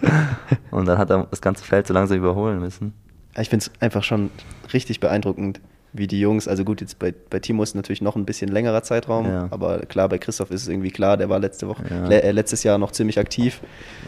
und 0.69 0.85
dann 0.85 0.99
hat 0.99 1.09
er 1.09 1.25
das 1.31 1.41
ganze 1.41 1.63
Feld 1.65 1.87
so 1.87 1.93
langsam 1.95 2.17
überholen 2.17 2.59
müssen. 2.59 2.93
Ich 3.37 3.49
finde 3.49 3.65
es 3.65 3.81
einfach 3.81 4.03
schon 4.03 4.29
richtig 4.71 4.99
beeindruckend, 4.99 5.59
wie 5.97 6.07
die 6.07 6.19
Jungs, 6.19 6.47
also 6.47 6.63
gut, 6.65 6.81
jetzt 6.81 6.99
bei, 6.99 7.13
bei 7.29 7.39
Timo 7.39 7.63
ist 7.63 7.73
natürlich 7.75 8.01
noch 8.01 8.15
ein 8.15 8.25
bisschen 8.25 8.49
längerer 8.49 8.83
Zeitraum, 8.83 9.25
Ja. 9.25 9.47
aber 9.51 9.79
klar, 9.79 10.09
bei 10.09 10.17
Christoph 10.17 10.51
ist 10.51 10.63
es 10.63 10.67
irgendwie 10.67 10.91
klar, 10.91 11.15
der 11.17 11.29
war 11.29 11.39
letzte 11.39 11.67
Woche, 11.67 11.83
Ja. 11.89 12.05
le 12.07 12.21
äh, 12.21 12.31
letztes 12.31 12.63
Jahr 12.63 12.77
noch 12.77 12.91
ziemlich 12.91 13.17
aktiv. 13.17 13.61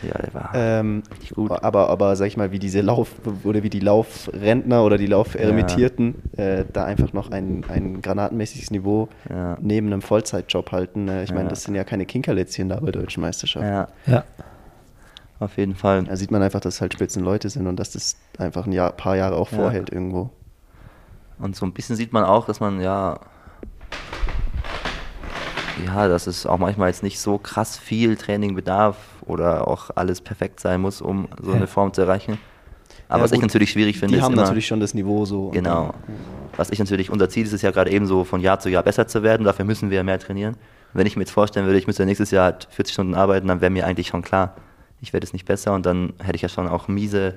Ja, 0.04 0.18
der 0.22 0.34
war 0.34 0.52
Ähm, 0.54 1.04
gut. 1.34 1.52
Aber, 1.52 1.90
aber 1.90 2.16
sag 2.16 2.26
ich 2.28 2.36
mal, 2.38 2.52
wie 2.52 2.60
diese 2.60 2.82
Lauf- 2.82 3.16
oder 3.44 3.64
wie 3.64 3.70
die 3.70 3.80
Laufrentner 3.80 4.84
oder 4.84 4.98
die 4.98 5.08
Lauferemittierten 5.08 6.16
äh, 6.38 6.66
da 6.74 6.86
einfach 6.86 7.14
noch 7.14 7.32
ein, 7.32 7.64
ein 7.70 8.02
granatenmäßiges 8.02 8.72
Niveau 8.72 9.08
Ja. 9.30 9.58
neben 9.62 9.88
einem 9.88 10.02
Vollzeitjob 10.02 10.72
halten. 10.72 11.08
Äh, 11.08 11.24
ich 11.24 11.30
meine, 11.32 11.44
Ja. 11.44 11.50
das 11.50 11.64
sind 11.64 11.76
ja 11.76 11.84
keine 11.84 12.06
Kinkerlätzchen 12.06 12.70
da 12.70 12.80
bei 12.80 12.92
deutschen 12.92 13.22
Meisterschaften. 13.22 13.68
ja, 13.70 13.88
Ja. 14.06 14.24
auf 15.40 15.58
jeden 15.58 15.76
Fall. 15.76 16.04
Da 16.04 16.16
sieht 16.16 16.32
man 16.32 16.42
einfach, 16.42 16.60
dass 16.60 16.76
es 16.76 16.82
halt 16.82 16.94
Spitzenleute 16.94 17.50
sind 17.50 17.68
und 17.68 17.78
dass 17.80 17.92
das 17.92 18.18
einfach 18.38 18.66
ein 18.66 18.72
Jahr, 18.72 18.92
paar 18.92 19.16
Jahre 19.16 19.36
auch 19.36 19.52
Ja. 19.52 19.58
vorhält 19.58 19.92
irgendwo. 19.92 20.32
Und 21.40 21.56
so 21.56 21.66
ein 21.66 21.74
bisschen 21.74 21.96
sieht 21.96 22.14
man 22.14 22.24
auch, 22.24 22.46
dass 22.46 22.60
man 22.60 22.82
ja. 22.82 23.20
Ja, 25.86 26.08
dass 26.08 26.26
es 26.26 26.46
auch 26.48 26.58
manchmal 26.58 26.88
jetzt 26.90 27.04
nicht 27.04 27.20
so 27.20 27.38
krass 27.38 27.78
viel 27.78 28.16
Training 28.18 28.56
bedarf 28.56 28.98
oder 29.26 29.68
auch 29.68 29.92
alles 29.96 30.22
perfekt 30.22 30.60
sein 30.60 30.82
muss, 30.82 31.02
um 31.02 31.28
so 31.40 31.52
Ja. 31.52 31.58
eine 31.58 31.68
Form 31.68 31.94
zu 31.94 32.02
erreichen. 32.02 32.40
Aber 33.10 33.20
Ja, 33.20 33.24
was 33.26 33.32
ich 33.32 33.36
gut, 33.40 33.44
natürlich 33.44 33.72
schwierig 33.72 34.00
finde, 34.00 34.14
Die 34.14 34.18
ist 34.20 34.24
haben 34.26 34.34
immer, 34.34 34.42
natürlich 34.44 34.66
schon 34.68 34.80
das 34.80 34.94
Niveau 34.96 35.26
so. 35.26 35.50
Genau. 35.50 35.94
Was 36.58 36.72
ich 36.72 36.80
natürlich, 36.80 37.12
unser 37.12 37.30
Ziel 37.30 37.46
ist 37.46 37.54
es 37.54 37.62
ja 37.62 37.70
gerade 37.70 37.92
eben 37.92 38.08
so, 38.08 38.24
von 38.24 38.42
Jahr 38.42 38.60
zu 38.60 38.70
Jahr 38.70 38.82
besser 38.82 39.08
zu 39.08 39.22
werden. 39.22 39.44
Dafür 39.44 39.66
müssen 39.66 39.92
wir 39.92 40.04
mehr 40.04 40.18
trainieren. 40.20 40.58
Wenn 40.94 41.06
ich 41.06 41.16
mir 41.16 41.22
jetzt 41.22 41.32
vorstellen 41.32 41.68
würde, 41.68 41.78
ich 41.78 41.86
müsste 41.86 42.06
nächstes 42.06 42.32
Jahr 42.32 42.46
halt 42.46 42.68
40 42.72 42.94
Stunden 42.94 43.14
arbeiten, 43.14 43.48
dann 43.48 43.62
wäre 43.62 43.70
mir 43.70 43.86
eigentlich 43.86 44.08
schon 44.08 44.24
klar, 44.24 44.56
ich 45.00 45.14
werde 45.14 45.26
es 45.26 45.34
nicht 45.34 45.46
besser 45.46 45.76
und 45.76 45.86
dann 45.86 46.14
hätte 46.20 46.36
ich 46.38 46.42
ja 46.42 46.50
schon 46.50 46.68
auch 46.68 46.88
miese 46.88 47.36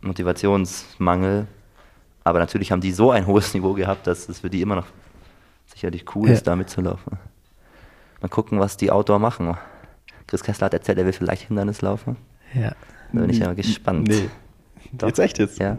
Motivationsmangel. 0.00 1.46
Aber 2.24 2.38
natürlich 2.38 2.72
haben 2.72 2.80
die 2.80 2.92
so 2.92 3.10
ein 3.10 3.26
hohes 3.26 3.52
Niveau 3.54 3.74
gehabt, 3.74 4.06
dass 4.06 4.28
es 4.28 4.40
für 4.40 4.50
die 4.50 4.62
immer 4.62 4.76
noch 4.76 4.86
sicherlich 5.66 6.04
cool 6.14 6.28
Ja. 6.28 6.34
ist, 6.34 6.46
da 6.46 6.56
mitzulaufen. 6.56 7.18
Mal 8.20 8.28
gucken, 8.28 8.58
was 8.60 8.76
die 8.76 8.90
Outdoor 8.90 9.18
machen. 9.18 9.56
Chris 10.26 10.42
Kessler 10.42 10.66
hat 10.66 10.74
erzählt, 10.74 10.98
er 10.98 11.04
will 11.04 11.12
vielleicht 11.12 11.42
Hindernis 11.48 11.82
laufen. 11.82 12.16
Ja. 12.54 12.72
Da 13.12 13.20
bin 13.20 13.30
ich 13.30 13.38
ja 13.38 13.52
gespannt. 13.52 14.08
Nee. 14.08 14.28
Doch. 14.92 15.08
Jetzt 15.08 15.18
echt 15.18 15.38
jetzt? 15.38 15.58
Ja. 15.58 15.76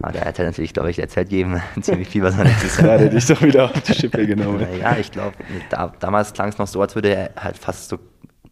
Aber 0.00 0.12
der 0.12 0.22
erzählt 0.26 0.48
natürlich, 0.48 0.72
glaube 0.72 0.90
ich, 0.90 0.96
der 0.96 1.04
erzählt 1.04 1.30
jedem 1.30 1.60
ziemlich 1.80 2.08
viel, 2.08 2.22
was 2.22 2.36
er 2.38 2.44
nächstes 2.44 2.76
Ja, 2.78 2.86
Jahr. 2.86 2.98
der 2.98 3.06
hat 3.06 3.12
dich 3.14 3.26
doch 3.26 3.42
wieder 3.42 3.64
auf 3.66 3.72
die 3.72 3.94
Schippe 3.94 4.26
genommen. 4.26 4.66
Ja, 4.80 4.96
ich 4.96 5.10
glaube, 5.12 5.36
da, 5.70 5.92
damals 6.00 6.32
klang 6.32 6.48
es 6.48 6.58
noch 6.58 6.66
so, 6.66 6.80
als 6.80 6.94
würde 6.94 7.14
er 7.14 7.30
halt 7.36 7.58
fast 7.58 7.88
so 7.90 7.98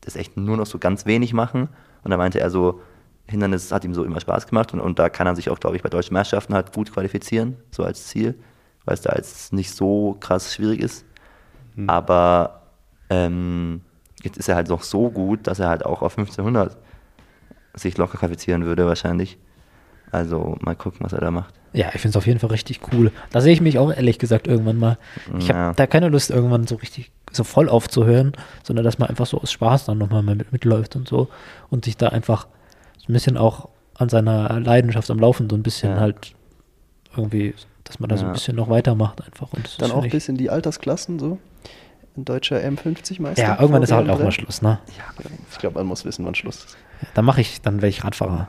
das 0.03 0.17
echt 0.17 0.37
nur 0.37 0.57
noch 0.57 0.67
so 0.67 0.79
ganz 0.79 1.07
wenig 1.07 1.33
machen. 1.33 1.69
Und 2.05 2.11
da 2.11 2.17
meinte 2.17 2.41
er 2.41 2.51
so, 2.51 2.81
Hindernis 3.33 3.73
hat 3.73 3.85
ihm 3.85 3.95
so 3.95 4.05
immer 4.05 4.21
Spaß 4.21 4.47
gemacht 4.47 4.73
und, 4.73 4.79
und 4.81 4.99
da 5.01 5.09
kann 5.09 5.27
er 5.27 5.35
sich 5.35 5.51
auch, 5.51 5.59
glaube 5.59 5.75
ich, 5.77 5.83
bei 5.83 5.89
deutschen 5.89 6.15
Meisterschaften 6.15 6.55
halt 6.55 6.73
gut 6.73 6.93
qualifizieren, 6.93 7.57
so 7.73 7.83
als 7.83 8.07
Ziel, 8.07 8.37
weil 8.85 8.95
es 8.95 9.01
da 9.01 9.15
jetzt 9.17 9.53
nicht 9.53 9.73
so 9.75 10.17
krass 10.21 10.55
schwierig 10.55 10.79
ist. 10.81 11.05
Aber 11.87 12.63
ähm, 13.11 13.81
jetzt 14.23 14.37
ist 14.39 14.49
er 14.49 14.57
halt 14.57 14.69
noch 14.69 14.83
so 14.83 15.11
gut, 15.11 15.47
dass 15.47 15.59
er 15.59 15.69
halt 15.69 15.85
auch 15.87 16.03
auf 16.03 16.17
1500 16.19 16.77
sich 17.75 17.97
locker 17.97 18.19
qualifizieren 18.19 18.65
würde 18.67 18.87
wahrscheinlich. 18.87 19.39
Also 20.11 20.57
mal 20.61 20.77
gucken, 20.77 21.01
was 21.01 21.15
er 21.15 21.21
da 21.21 21.31
macht. 21.31 21.55
Ja, 21.73 21.87
ich 21.95 22.03
finde 22.03 22.11
es 22.11 22.17
auf 22.17 22.27
jeden 22.27 22.39
Fall 22.39 22.51
richtig 22.51 22.81
cool. 22.93 23.11
Da 23.31 23.41
sehe 23.41 23.55
ich 23.55 23.63
mich 23.63 23.79
auch 23.79 23.91
ehrlich 23.91 24.19
gesagt 24.19 24.47
irgendwann 24.47 24.77
mal. 24.77 24.99
Ich 25.39 25.49
habe 25.49 25.59
Ja. 25.59 25.73
da 25.73 25.87
keine 25.87 26.11
Lust, 26.11 26.31
irgendwann 26.31 26.67
so 26.67 26.75
richtig 26.77 27.11
so 27.31 27.45
voll 27.45 27.71
aufzuhören, 27.71 28.33
sondern 28.63 28.85
dass 28.85 28.99
man 28.99 29.09
einfach 29.09 29.25
so 29.25 29.41
aus 29.41 29.51
Spaß 29.51 29.87
dann 29.87 29.97
nochmal 29.97 30.23
mit, 30.23 30.53
mitläuft 30.53 30.97
und 30.97 31.09
so 31.09 31.29
und 31.71 31.87
sich 31.87 31.97
da 31.97 32.09
einfach 32.11 32.47
ein 33.09 33.13
bisschen 33.13 33.37
auch 33.37 33.69
an 33.95 34.09
seiner 34.09 34.59
Leidenschaft 34.61 35.11
am 35.11 35.19
Laufen 35.19 35.49
so 35.51 35.57
ein 35.57 35.63
bisschen 35.63 35.93
Ja. 35.93 36.01
halt 36.01 36.35
irgendwie, 37.17 37.55
dass 37.85 38.01
man 38.01 38.09
da 38.09 38.17
so 38.17 38.23
ein 38.25 38.29
Ja. 38.29 38.33
bisschen 38.33 38.57
noch 38.57 38.69
weitermacht 38.71 39.23
einfach. 39.25 39.53
Und 39.53 39.81
Dann 39.81 39.91
auch 39.91 39.95
finde 39.97 40.07
ich- 40.09 40.13
bis 40.13 40.29
in 40.29 40.37
die 40.37 40.51
Altersklassen 40.51 41.19
so. 41.19 41.39
Ein 42.17 42.25
deutscher 42.27 42.61
M50-Meister. 42.63 43.43
Ja, 43.43 43.59
irgendwann 43.61 43.83
ist 43.83 43.91
halt 43.93 44.09
auch 44.11 44.19
mal. 44.19 44.31
Schluss, 44.31 44.61
ne? 44.61 44.79
Ich 45.51 45.59
glaube, 45.59 45.79
man 45.79 45.87
muss 45.87 46.05
wissen, 46.05 46.27
wann 46.27 46.35
Schluss 46.35 46.65
ist. 46.65 46.77
Dann 47.15 47.25
mache 47.25 47.41
ich, 47.41 47.63
dann 47.63 47.77
werde 47.77 47.89
ich 47.89 48.05
Radfahrer. 48.05 48.49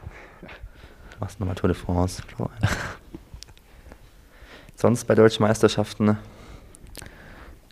Machst 1.21 1.39
nochmal 1.39 1.55
Tour 1.55 1.69
de 1.69 1.77
France. 1.77 2.21
Sonst 4.75 5.05
bei 5.05 5.15
deutschen 5.15 5.43
Meisterschaften 5.43 6.17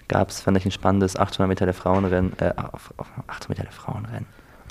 gab 0.08 0.30
es, 0.30 0.42
fand 0.42 0.58
ich, 0.58 0.66
ein 0.66 0.72
spannendes 0.72 1.16
800 1.18 1.48
Meter 1.50 1.66
der 1.66 1.74
Frauenrennen, 1.74 2.34
äh, 2.40 2.54
auf, 2.56 2.94
auf 2.98 3.08
800 3.28 3.50
Meter 3.50 3.64
der 3.64 3.72
Frauenrennen. 3.72 4.26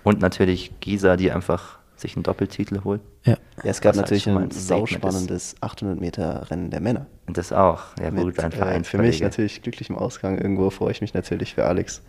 Und 0.05 0.21
natürlich 0.21 0.73
Gisa, 0.81 1.17
die 1.17 1.31
einfach 1.31 1.79
sich 2.01 2.17
einen 2.17 2.23
Doppeltitel 2.23 2.83
holt. 2.85 3.01
Ja. 3.25 3.33
Ja, 3.63 3.71
es 3.71 3.81
gab 3.81 3.95
halt 3.95 4.03
natürlich 4.03 4.29
ein 4.29 4.51
sauspannendes 4.51 5.55
800 5.61 6.01
Meter 6.01 6.51
Rennen 6.51 6.71
der 6.71 6.81
Männer. 6.81 7.07
Und 7.27 7.37
das 7.37 7.53
auch. 7.53 7.81
Ja, 8.01 8.11
Mit, 8.11 8.25
gut, 8.25 8.39
ein 8.41 8.53
äh, 8.53 8.57
Verein. 8.57 8.85
für 8.85 8.99
mich 8.99 9.21
natürlich 9.21 9.63
glücklichem 9.63 9.97
Ausgang. 9.97 10.39
Irgendwo 10.39 10.71
freue 10.71 10.93
ich 10.93 11.01
mich 11.01 11.15
natürlich 11.15 11.55
für 11.55 11.65
Alex, 11.67 12.03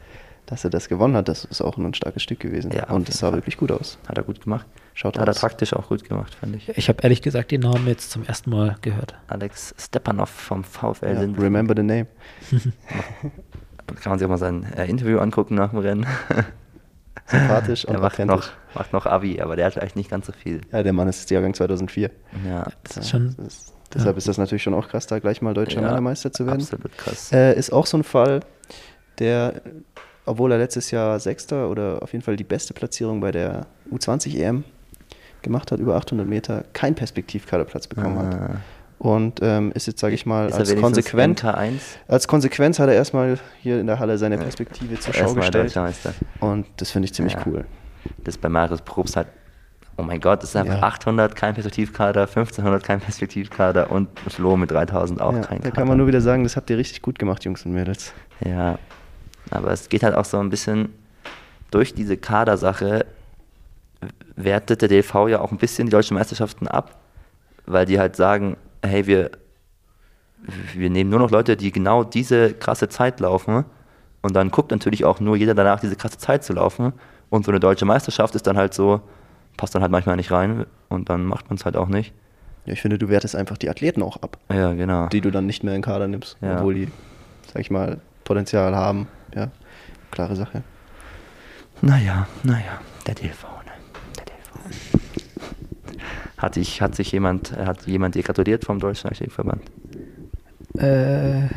dass 0.46 0.64
er 0.64 0.70
das 0.70 0.90
gewonnen 0.90 1.16
hat. 1.16 1.28
Das 1.28 1.46
ist 1.46 1.62
auch 1.62 1.78
ein 1.78 1.94
starkes 1.94 2.24
Stück 2.24 2.40
gewesen. 2.40 2.72
Ja, 2.72 2.90
Und 2.90 3.10
es 3.10 3.20
sah 3.20 3.28
Fall. 3.30 3.38
wirklich 3.38 3.58
gut 3.58 3.72
aus. 3.72 3.98
Hat 4.08 4.18
er 4.18 4.24
gut 4.24 4.42
gemacht. 4.42 4.66
Schaut 4.94 5.18
Hat 5.18 5.28
er 5.28 5.32
aus. 5.32 5.40
taktisch 5.40 5.74
auch 5.74 5.88
gut 5.90 6.04
gemacht, 6.08 6.34
fand 6.36 6.56
ich. 6.56 6.70
Ich 6.78 6.90
habe 6.90 7.02
ehrlich 7.02 7.22
gesagt 7.22 7.52
den 7.52 7.62
Namen 7.62 7.88
jetzt 7.88 8.12
zum 8.12 8.24
ersten 8.26 8.50
Mal 8.50 8.76
gehört. 8.82 9.16
Alex 9.28 9.74
Stepanov 9.78 10.30
vom 10.30 10.64
VfL 10.64 11.06
Ja, 11.14 11.42
remember 11.42 11.74
the 11.76 11.84
name. 11.84 12.08
Kann 14.02 14.12
man 14.12 14.20
sich 14.20 14.26
auch 14.26 14.30
mal 14.30 14.38
sein 14.38 14.66
äh, 14.76 14.86
Interview 14.90 15.20
angucken 15.20 15.56
nach 15.56 15.72
dem 15.72 15.80
Rennen. 15.80 16.06
Sympathisch 17.26 17.82
der 17.88 17.96
und 17.96 18.02
macht 18.02 18.20
noch, 18.20 18.50
macht 18.74 18.94
noch 18.94 19.06
Abi, 19.06 19.42
aber 19.42 19.56
der 19.56 19.66
hat 19.66 19.74
vielleicht 19.74 19.96
nicht 19.96 20.10
ganz 20.10 20.28
so 20.28 20.34
viel. 20.34 20.62
Ja, 20.72 20.84
der 20.84 20.94
Mann 20.94 21.08
ist 21.08 21.30
Jahrgang 21.30 21.54
2004. 21.54 22.10
Ja, 22.48 22.66
Das 22.84 22.98
ist 22.98 23.10
schon, 23.10 23.36
Das 23.38 23.48
ist, 23.48 23.74
deshalb 23.94 24.18
ist 24.18 24.28
das 24.28 24.38
natürlich 24.38 24.64
schon 24.64 24.74
auch 24.74 24.88
krass, 24.88 25.08
da 25.08 25.20
gleich 25.20 25.42
mal 25.42 25.54
deutscher 25.54 25.82
Ja, 25.82 25.88
Männermeister 25.88 26.32
zu 26.32 26.46
werden. 26.46 26.62
Absolut 26.62 26.98
krass. 26.98 27.32
Äh, 27.32 27.58
ist 27.58 27.72
auch 27.72 27.86
so 27.86 27.98
ein 27.98 28.04
Fall, 28.04 28.42
der, 29.20 29.62
obwohl 30.26 30.52
er 30.52 30.58
letztes 30.58 30.92
Jahr 30.92 31.20
Sechster 31.20 31.70
oder 31.70 32.02
auf 32.02 32.14
jeden 32.14 32.24
Fall 32.24 32.36
die 32.36 32.44
beste 32.44 32.74
Platzierung 32.74 33.20
bei 33.22 33.32
der 33.32 33.68
U20 33.92 34.38
EM 34.38 34.64
gemacht 35.42 35.72
hat, 35.72 35.80
über 35.80 35.96
800 35.96 36.28
Meter, 36.28 36.64
keinen 36.74 36.96
Perspektivkaderplatz 36.96 37.88
bekommen 37.88 38.20
hat. 38.20 38.60
Und 39.02 39.40
ähm, 39.42 39.72
ist 39.72 39.88
jetzt, 39.88 40.00
sage 40.00 40.14
ich 40.14 40.28
mal, 40.28 40.48
Ist 40.50 40.54
als 40.60 40.76
konsequent, 40.76 41.44
MK1? 41.44 41.80
als 42.08 42.28
Konsequenz 42.28 42.78
hat 42.78 42.88
er 42.88 42.94
erstmal 42.94 43.40
hier 43.60 43.80
in 43.80 43.88
der 43.88 43.98
Halle 43.98 44.16
seine 44.20 44.38
Perspektive 44.38 45.00
zur 45.00 45.12
Schau 45.16 45.22
Erstmal 45.34 45.50
gestellt. 45.50 46.06
Und 46.40 46.68
das 46.78 46.92
finde 46.92 47.08
ich 47.08 47.14
ziemlich 47.16 47.34
Ja. 47.34 47.42
cool. 47.48 47.66
Das 48.24 48.38
bei 48.38 48.48
Marius 48.48 48.84
Probst 48.84 49.16
halt, 49.16 49.26
oh 49.98 50.04
mein 50.04 50.20
Gott, 50.22 50.44
das 50.44 50.52
ist 50.52 50.56
einfach 50.56 50.76
Ja. 50.76 50.84
800 50.84 51.36
kein 51.36 51.56
Perspektivkader, 51.56 52.28
1500 52.28 52.84
kein 52.84 53.00
Perspektivkader 53.00 53.90
und 53.90 54.08
Flo 54.30 54.56
mit 54.56 54.70
3000 54.70 55.20
auch 55.20 55.34
Ja, 55.34 55.40
kein 55.42 55.58
da 55.58 55.70
Kader. 55.70 55.76
kann 55.78 55.88
man 55.88 55.98
nur 55.98 56.06
wieder 56.06 56.22
sagen, 56.22 56.44
das 56.44 56.56
habt 56.56 56.70
ihr 56.70 56.78
richtig 56.78 57.02
gut 57.02 57.18
gemacht, 57.18 57.44
Jungs 57.44 57.66
und 57.66 57.72
Mädels. 57.74 58.14
Ja, 58.46 58.78
aber 59.50 59.72
es 59.72 59.90
geht 59.90 60.04
halt 60.04 60.14
auch 60.14 60.26
so 60.26 60.38
ein 60.38 60.52
bisschen 60.52 60.90
durch 61.72 61.96
diese 61.96 62.18
Kadersache 62.18 63.08
wertet 64.36 64.84
der 64.84 64.90
DLV 64.90 65.28
ja 65.28 65.40
auch 65.42 65.52
ein 65.52 65.58
bisschen 65.58 65.88
die 65.88 65.92
deutschen 65.92 66.16
Meisterschaften 66.16 66.68
ab, 66.68 66.98
weil 67.66 67.88
die 67.88 67.98
halt 68.00 68.16
sagen, 68.16 68.58
hey, 68.84 69.06
wir, 69.08 69.32
wir 70.76 70.90
nehmen 70.90 71.10
nur 71.10 71.20
noch 71.20 71.32
Leute, 71.32 71.56
die 71.58 71.72
genau 71.72 72.04
diese 72.04 72.54
krasse 72.54 72.90
Zeit 72.90 73.20
laufen 73.20 73.66
und 74.22 74.36
dann 74.36 74.50
guckt 74.52 74.72
natürlich 74.72 75.06
auch 75.06 75.20
nur 75.20 75.36
jeder 75.36 75.54
danach, 75.54 75.80
diese 75.80 75.96
krasse 75.96 76.18
Zeit 76.18 76.44
zu 76.44 76.54
laufen 76.54 76.94
und 77.30 77.46
so 77.46 77.52
eine 77.52 77.60
deutsche 77.60 77.86
Meisterschaft 77.86 78.36
ist 78.36 78.48
dann 78.48 78.58
halt 78.58 78.74
so, 78.74 79.02
passt 79.58 79.76
dann 79.76 79.82
halt 79.82 79.92
manchmal 79.92 80.16
nicht 80.16 80.32
rein 80.32 80.66
und 80.90 81.10
dann 81.10 81.26
macht 81.26 81.50
man 81.50 81.58
es 81.58 81.66
halt 81.66 81.76
auch 81.78 81.88
nicht. 81.88 82.14
Ja, 82.66 82.74
ich 82.74 82.82
finde, 82.82 82.98
du 83.00 83.10
wertest 83.10 83.36
einfach 83.36 83.58
die 83.58 83.70
Athleten 83.70 84.04
auch 84.04 84.18
ab, 84.22 84.38
Ja, 84.52 84.74
genau. 84.74 85.08
die 85.08 85.22
du 85.22 85.32
dann 85.32 85.46
nicht 85.48 85.64
mehr 85.64 85.74
in 85.76 85.82
den 85.82 85.86
Kader 85.86 86.08
nimmst, 86.08 86.38
Ja. 86.42 86.58
obwohl 86.58 86.76
die, 86.76 86.88
sag 87.52 87.62
ich 87.62 87.72
mal, 87.72 88.00
Potenzial 88.24 88.76
haben. 88.76 89.08
Ja, 89.36 89.50
klare 90.12 90.36
Sache. 90.36 90.64
Naja, 91.82 92.28
naja, 92.44 92.80
der 93.08 93.16
DLV? 93.16 93.46
Der 93.46 93.46
DLV. 93.46 93.46
Hat, 96.42 96.58
ich, 96.58 96.82
hat 96.82 96.96
sich 96.96 97.12
jemand, 97.12 97.56
äh, 97.56 97.66
hat 97.66 97.86
jemand 97.86 98.16
dir 98.16 98.24
gratuliert 98.24 98.66
vom 98.66 98.80
Deutschen 98.80 99.08
Architektenverband? 99.08 99.62
Äh, 100.78 101.50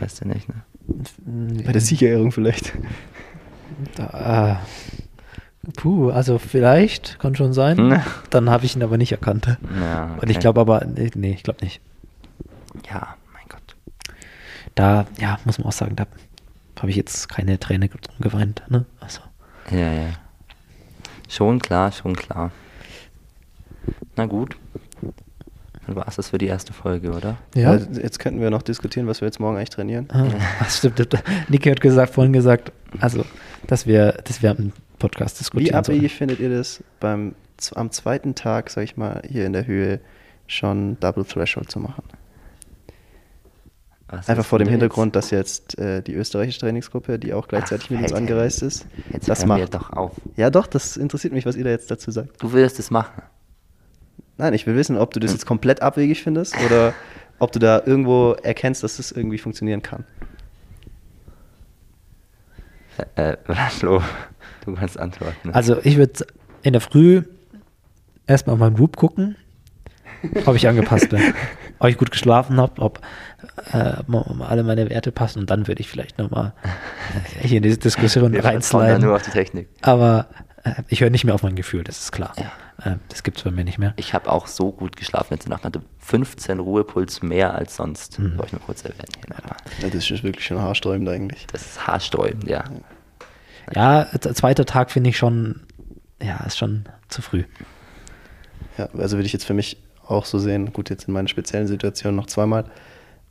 Weißt 0.00 0.24
du 0.24 0.28
nicht, 0.28 0.48
ne? 0.48 0.62
Bei 1.64 1.72
der 1.72 1.80
Siegerehrung 1.80 2.32
vielleicht. 2.32 2.72
da, 3.96 4.60
äh, 5.66 5.70
puh, 5.72 6.10
also 6.10 6.38
vielleicht, 6.38 7.18
kann 7.18 7.34
schon 7.34 7.52
sein. 7.52 7.76
Hm. 7.76 8.00
Dann 8.30 8.48
habe 8.50 8.64
ich 8.64 8.76
ihn 8.76 8.82
aber 8.82 8.96
nicht 8.96 9.12
erkannt. 9.12 9.58
Ja, 9.78 10.14
Und 10.20 10.30
ich 10.30 10.36
okay. 10.36 10.40
glaube 10.40 10.60
aber, 10.60 10.84
nee, 10.86 11.10
nee 11.14 11.32
ich 11.32 11.42
glaube 11.42 11.62
nicht. 11.62 11.80
Ja, 12.90 13.16
mein 13.32 13.44
Gott. 13.48 13.76
Da, 14.74 15.06
ja, 15.18 15.38
muss 15.44 15.58
man 15.58 15.68
auch 15.68 15.72
sagen, 15.72 15.96
da 15.96 16.06
habe 16.80 16.90
ich 16.90 16.96
jetzt 16.96 17.28
keine 17.28 17.58
Träne 17.58 17.88
drum 17.88 18.16
geweint. 18.20 18.62
Ne? 18.68 18.84
Also, 19.00 19.20
Ja, 19.70 19.92
ja. 19.92 20.08
Schon 21.28 21.58
klar, 21.58 21.92
schon 21.92 22.14
klar. 22.14 22.50
Na 24.16 24.26
gut. 24.26 24.56
Dann 25.86 25.96
war 25.96 26.08
es 26.08 26.16
das 26.16 26.30
für 26.30 26.38
die 26.38 26.46
erste 26.46 26.72
Folge, 26.72 27.10
oder? 27.12 27.36
ja. 27.54 27.74
Äh, 27.74 27.86
Jetzt 28.02 28.18
könnten 28.18 28.40
wir 28.40 28.50
noch 28.50 28.62
diskutieren, 28.62 29.06
was 29.06 29.20
wir 29.20 29.26
jetzt 29.28 29.38
morgen 29.40 29.56
eigentlich 29.56 29.70
trainieren. 29.70 30.08
Ah, 30.10 30.26
das 30.60 30.78
stimmt. 30.78 30.98
Niki 31.48 31.68
hat 31.68 31.80
gesagt, 31.80 32.14
vorhin 32.14 32.32
gesagt, 32.32 32.72
also, 33.00 33.24
dass 33.66 33.86
wir, 33.86 34.12
dass 34.24 34.42
wir 34.42 34.52
am 34.52 34.72
Podcast 34.98 35.40
diskutieren 35.40 35.72
Wie 35.72 35.74
abwegig 35.76 36.14
findet 36.14 36.40
ihr 36.40 36.48
das, 36.56 36.82
beim, 37.00 37.34
am 37.74 37.90
zweiten 37.90 38.34
Tag, 38.34 38.70
sag 38.70 38.84
ich 38.84 38.96
mal, 38.96 39.22
hier 39.28 39.44
in 39.44 39.52
der 39.52 39.66
Höhe 39.66 40.00
schon 40.46 40.98
Double 41.00 41.24
Threshold 41.24 41.70
zu 41.70 41.80
machen? 41.80 42.04
Was 44.08 44.28
Einfach 44.28 44.44
vor 44.44 44.58
dem 44.58 44.68
Hintergrund, 44.68 45.16
dass 45.16 45.30
jetzt 45.30 45.78
äh, 45.78 46.00
die 46.02 46.14
österreichische 46.14 46.60
Trainingsgruppe, 46.60 47.18
die 47.18 47.32
auch 47.34 47.48
gleichzeitig 47.48 47.86
Ach, 47.86 47.90
mit 47.90 48.02
uns 48.02 48.12
angereist 48.12 48.62
ist, 48.62 48.86
Jetzt, 48.96 49.12
jetzt 49.12 49.28
das 49.28 49.38
hören 49.40 49.48
wir 49.48 49.58
macht. 49.64 49.74
doch 49.74 49.90
auf. 49.90 50.12
Ja, 50.36 50.50
doch, 50.50 50.66
das 50.66 50.96
interessiert 50.96 51.32
mich, 51.32 51.46
was 51.46 51.56
ihr 51.56 51.64
da 51.64 51.70
jetzt 51.70 51.90
dazu 51.90 52.10
sagt. 52.10 52.40
Du 52.42 52.52
willst 52.52 52.78
es 52.78 52.90
machen. 52.90 53.22
Nein, 54.36 54.52
ich 54.54 54.66
will 54.66 54.74
wissen, 54.76 54.96
ob 54.98 55.12
du 55.12 55.20
das 55.20 55.30
Hm. 55.30 55.36
jetzt 55.36 55.46
komplett 55.46 55.82
abwegig 55.82 56.22
findest 56.22 56.56
oder 56.64 56.92
ob 57.38 57.52
du 57.52 57.58
da 57.58 57.82
irgendwo 57.84 58.32
erkennst, 58.42 58.82
dass 58.82 58.96
das 58.96 59.12
irgendwie 59.12 59.38
funktionieren 59.38 59.82
kann. 59.82 60.04
Äh, 63.16 63.32
äh, 63.32 63.36
Flo, 63.70 64.02
du 64.64 64.74
kannst 64.74 64.98
antworten. 64.98 65.48
ne? 65.48 65.54
Also, 65.54 65.78
ich 65.82 65.96
würde 65.96 66.26
in 66.62 66.72
der 66.72 66.80
Früh 66.80 67.22
erstmal 68.26 68.56
meinen 68.56 68.78
Whoop 68.78 68.96
gucken, 68.96 69.36
ob 70.46 70.54
ich 70.56 70.68
angepasst 70.68 71.10
bin. 71.10 71.20
ob 71.78 71.88
ich 71.88 71.98
gut 71.98 72.10
geschlafen 72.10 72.56
habe, 72.58 72.80
ob 72.80 73.00
äh, 73.72 73.94
alle 74.40 74.62
meine 74.62 74.88
Werte 74.88 75.12
passen 75.12 75.40
und 75.40 75.50
dann 75.50 75.66
würde 75.66 75.80
ich 75.80 75.88
vielleicht 75.88 76.18
nochmal 76.18 76.54
hier 77.40 77.58
in 77.58 77.62
diese 77.62 77.78
Diskussion 77.78 78.34
reinsliden. 78.34 79.02
nur 79.02 79.16
auf 79.16 79.22
die 79.22 79.32
Technik. 79.32 79.68
Aber 79.82 80.28
äh, 80.38 80.43
ich 80.88 81.00
höre 81.00 81.10
nicht 81.10 81.24
mehr 81.24 81.34
auf 81.34 81.42
mein 81.42 81.56
Gefühl, 81.56 81.84
das 81.84 81.98
ist 81.98 82.12
klar. 82.12 82.32
Ja. 82.36 82.92
Äh, 82.92 82.96
das 83.08 83.22
gibt 83.22 83.38
es 83.38 83.44
bei 83.44 83.50
mir 83.50 83.64
nicht 83.64 83.78
mehr. 83.78 83.92
Ich 83.96 84.14
habe 84.14 84.30
auch 84.30 84.46
so 84.46 84.72
gut 84.72 84.96
geschlafen 84.96 85.34
letzte 85.34 85.50
Nacht. 85.50 85.64
Hatte 85.64 85.82
15 85.98 86.58
Ruhepuls 86.58 87.22
mehr 87.22 87.54
als 87.54 87.76
sonst. 87.76 88.18
Mhm. 88.18 88.36
Soll 88.36 88.46
ich 88.46 88.52
nur 88.52 88.62
kurz 88.62 88.84
erwähnen. 88.84 89.12
Ja, 89.80 89.88
das 89.90 90.10
ist 90.10 90.22
wirklich 90.22 90.46
schon 90.46 90.58
haarsträubend 90.58 91.08
eigentlich. 91.08 91.46
Das 91.48 91.62
ist 91.62 91.86
haarsträubend, 91.86 92.48
ja. 92.48 92.64
Ja, 93.72 94.06
zweiter 94.20 94.66
Tag 94.66 94.90
finde 94.90 95.10
ich 95.10 95.16
schon, 95.16 95.60
ja, 96.22 96.36
ist 96.44 96.58
schon 96.58 96.84
zu 97.08 97.22
früh. 97.22 97.44
Ja, 98.76 98.88
also 98.98 99.16
würde 99.16 99.26
ich 99.26 99.32
jetzt 99.32 99.44
für 99.46 99.54
mich 99.54 99.78
auch 100.06 100.26
so 100.26 100.38
sehen, 100.38 100.72
gut, 100.72 100.90
jetzt 100.90 101.08
in 101.08 101.14
meiner 101.14 101.28
speziellen 101.28 101.66
Situation 101.66 102.14
noch 102.14 102.26
zweimal, 102.26 102.66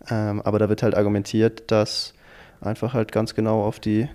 ähm, 0.10 0.42
aber 0.42 0.58
da 0.58 0.70
wird 0.70 0.82
halt 0.82 0.96
argumentiert, 0.96 1.70
dass 1.70 2.14
einfach 2.62 2.94
halt 2.94 3.12
ganz 3.12 3.36
genau 3.36 3.64
auf 3.64 3.80
die 3.80 4.10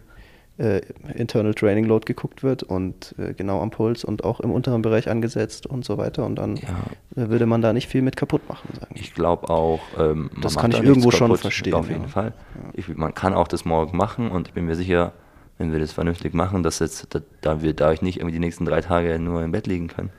äh, 0.58 0.80
Internal 1.14 1.54
Training 1.54 1.84
Load 1.84 2.04
geguckt 2.04 2.42
wird 2.42 2.62
und 2.62 3.14
äh, 3.18 3.32
genau 3.32 3.62
am 3.62 3.70
Puls 3.70 4.04
und 4.04 4.24
auch 4.24 4.40
im 4.40 4.50
unteren 4.50 4.82
Bereich 4.82 5.08
angesetzt 5.08 5.66
und 5.66 5.84
so 5.84 5.98
weiter 5.98 6.26
und 6.26 6.36
dann 6.36 6.56
Ja. 6.56 6.68
äh, 7.16 7.28
würde 7.28 7.46
man 7.46 7.62
da 7.62 7.72
nicht 7.72 7.88
viel 7.88 8.02
mit 8.02 8.16
kaputt 8.16 8.48
machen, 8.48 8.68
sagen 8.78 8.94
Ich 8.98 9.14
glaube 9.14 9.48
auch, 9.50 9.80
ähm, 9.98 10.30
Das 10.42 10.56
kann 10.56 10.70
ich 10.72 10.78
da 10.78 10.82
irgendwo 10.82 11.10
schon 11.10 11.28
kaputt, 11.28 11.40
verstehen, 11.40 11.74
Auf 11.74 11.88
jeden 11.88 12.02
ja. 12.02 12.08
Fall. 12.08 12.32
Ich, 12.74 12.88
man 12.88 13.14
kann 13.14 13.34
auch 13.34 13.48
das 13.48 13.64
morgen 13.64 13.96
machen 13.96 14.30
und 14.30 14.48
ich 14.48 14.54
bin 14.54 14.66
mir 14.66 14.74
sicher, 14.76 15.12
wenn 15.58 15.72
wir 15.72 15.80
das 15.80 15.92
vernünftig 15.92 16.34
machen, 16.34 16.62
dass 16.62 16.78
jetzt, 16.80 17.14
da, 17.14 17.20
da 17.40 17.62
wir 17.62 17.72
dadurch 17.74 18.02
nicht 18.02 18.18
irgendwie 18.18 18.34
die 18.34 18.38
nächsten 18.40 18.64
drei 18.64 18.80
Tage 18.80 19.18
nur 19.18 19.42
im 19.42 19.52
Bett 19.52 19.66
liegen 19.66 19.88
können. 19.88 20.10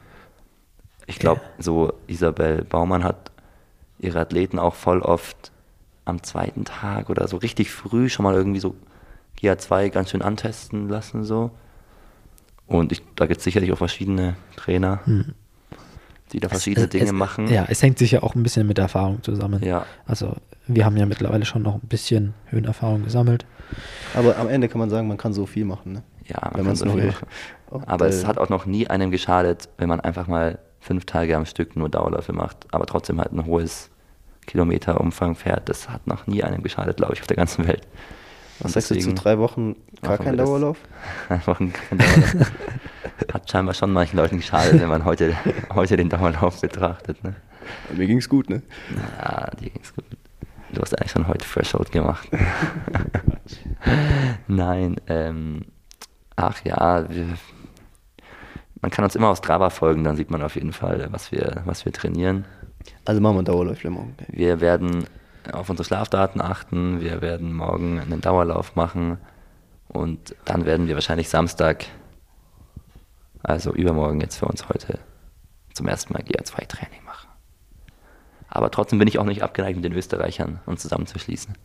Ich 1.06 1.18
glaube, 1.20 1.42
so 1.58 1.94
Isabel 2.08 2.64
Baumann 2.64 3.04
hat 3.04 3.32
ihre 4.00 4.20
Athleten 4.20 4.60
auch 4.60 4.76
voll 4.76 5.02
oft 5.02 5.52
am 6.06 6.24
zweiten 6.24 6.66
Tag 6.66 7.10
oder 7.10 7.28
so 7.28 7.38
richtig 7.38 7.72
früh 7.72 8.10
schon 8.10 8.24
mal 8.24 8.36
irgendwie 8.36 8.60
so 8.60 8.76
GA2 9.42 9.90
ganz 9.90 10.10
schön 10.12 10.22
antesten 10.22 10.90
lassen 10.90 11.24
so. 11.24 11.52
Und 12.68 12.92
ich, 12.92 13.02
da 13.16 13.26
gibt 13.26 13.40
es 13.40 13.44
sicherlich 13.44 13.72
auch 13.72 13.78
verschiedene 13.78 14.36
Trainer, 14.56 15.00
die 16.32 16.40
da 16.40 16.50
verschiedene 16.50 16.86
Es- 16.86 16.92
Dinge 16.92 17.06
es, 17.06 17.12
machen. 17.12 17.48
Ja, 17.48 17.66
es 17.68 17.82
hängt 17.82 17.98
sicher 17.98 18.24
auch 18.24 18.36
ein 18.36 18.44
bisschen 18.44 18.68
mit 18.68 18.78
der 18.78 18.84
Erfahrung 18.84 19.24
zusammen. 19.24 19.64
Ja. 19.64 19.86
Also 20.06 20.36
wir 20.68 20.86
haben 20.86 20.96
ja 20.98 21.06
mittlerweile 21.08 21.46
schon 21.46 21.64
noch 21.64 21.76
ein 21.76 21.88
bisschen 21.88 22.36
Höhenerfahrung 22.48 23.04
gesammelt. 23.04 23.46
Aber 24.14 24.38
am 24.38 24.48
Ende 24.48 24.68
kann 24.68 24.80
man 24.80 24.90
sagen, 24.92 25.08
man 25.08 25.18
kann 25.18 25.34
so 25.34 25.46
viel 25.48 25.66
machen, 25.66 25.94
ne? 25.94 26.04
Ja, 26.28 26.42
man 26.44 26.58
Wenn 26.58 26.66
kann 26.66 26.76
so 26.76 26.86
viel 26.86 26.96
will. 26.98 27.08
machen. 27.08 27.28
Und, 27.72 27.88
Aber 27.88 28.08
es 28.08 28.26
hat 28.28 28.38
auch 28.38 28.50
noch 28.50 28.68
nie 28.68 28.88
einem 28.88 29.10
geschadet, 29.10 29.70
wenn 29.80 29.90
man 29.90 30.00
einfach 30.00 30.28
mal 30.28 30.60
fünf 30.80 31.06
Tage 31.06 31.36
am 31.36 31.46
Stück 31.46 31.76
nur 31.76 31.90
Dauerläufe 31.90 32.34
macht, 32.34 32.68
aber 32.72 32.86
trotzdem 32.86 33.20
halt 33.20 33.32
ein 33.32 33.46
hohes 33.46 33.90
Kilometerumfang 34.46 35.36
fährt. 35.36 35.70
Das 35.70 35.90
hat 35.90 36.06
noch 36.08 36.28
nie 36.28 36.44
einem 36.44 36.62
geschadet, 36.64 36.98
glaube 36.98 37.14
ich, 37.14 37.22
auf 37.22 37.28
der 37.28 37.38
ganzen 37.38 37.68
Welt. 37.68 37.88
Was 38.62 38.74
sagst 38.74 38.91
du 38.91 38.99
zu 38.99 39.14
drei 39.14 39.38
Wochen 39.38 39.76
gar 40.01 40.18
kein. 40.18 40.38
Dauerlauf? 40.38 40.78
Einfach 41.30 41.60
ein 41.60 41.72
kein 41.72 41.97
Dauerlauf. 41.97 42.51
Hat 43.34 43.49
scheinbar 43.49 43.74
schon 43.74 43.91
manchen 43.91 44.18
Leuten 44.18 44.38
geschadet, 44.38 44.80
wenn 44.80 44.89
man 44.89 45.05
heute, 45.05 45.36
heute 45.74 45.97
den 45.97 46.10
Dauerlauf 46.10 46.62
betrachtet. 46.62 47.24
Ne? 47.24 47.36
Mir 47.95 48.07
ging's 48.07 48.28
gut, 48.28 48.49
ne? 48.49 48.62
Ja, 49.18 49.49
dir 49.60 49.70
ging's 49.70 49.93
gut. 49.93 50.05
Du 50.72 50.82
hast 50.82 50.97
eigentlich 50.97 51.12
schon 51.12 51.28
heute 51.28 51.45
Threshold 51.45 51.91
gemacht. 51.91 52.28
Nein, 54.47 54.97
ähm, 55.07 55.66
ach 56.36 56.64
ja, 56.64 57.10
wir, 57.10 57.26
man 58.82 58.91
kann 58.91 59.03
uns 59.03 59.16
immer 59.16 59.30
aus 59.30 59.39
Strava 59.39 59.70
folgen, 59.70 60.03
dann 60.03 60.16
sieht 60.16 60.30
man 60.30 60.43
auf 60.43 60.55
jeden 60.55 60.74
Fall, 60.74 61.07
was 61.12 61.32
wir, 61.32 61.64
was 61.66 61.86
wir 61.86 61.91
trainieren. 61.91 62.45
Also 63.05 63.20
machen 63.20 63.38
wir 63.38 63.43
Dauerläufe 63.43 63.89
morgen. 63.89 64.16
Wir 64.28 64.62
werden 64.62 65.05
auf 65.54 65.70
unsere 65.70 65.86
Schlafdaten 65.86 66.41
achten, 66.41 67.02
wir 67.02 67.22
werden 67.22 67.54
morgen 67.54 68.00
einen 68.00 68.22
Dauerlauf 68.22 68.76
machen 68.76 69.18
und 69.88 70.36
dann 70.45 70.66
werden 70.66 70.88
wir 70.88 70.95
wahrscheinlich 70.95 71.30
Samstag, 71.30 71.86
also 73.43 73.74
übermorgen 73.74 74.22
jetzt 74.22 74.38
für 74.38 74.45
uns 74.45 74.68
heute, 74.70 75.00
zum 75.74 75.88
ersten 75.88 76.14
Mal 76.14 76.24
GA2-Training 76.24 77.04
machen. 77.06 77.30
Aber 78.50 78.72
trotzdem 78.72 79.00
bin 79.00 79.08
ich 79.08 79.20
auch 79.20 79.26
nicht 79.26 79.43
abgeneigt, 79.43 79.76
mit 79.78 79.86
den 79.86 79.93
Österreichern 79.93 80.60
uns 80.66 80.82
zusammenzuschließen. 80.82 81.56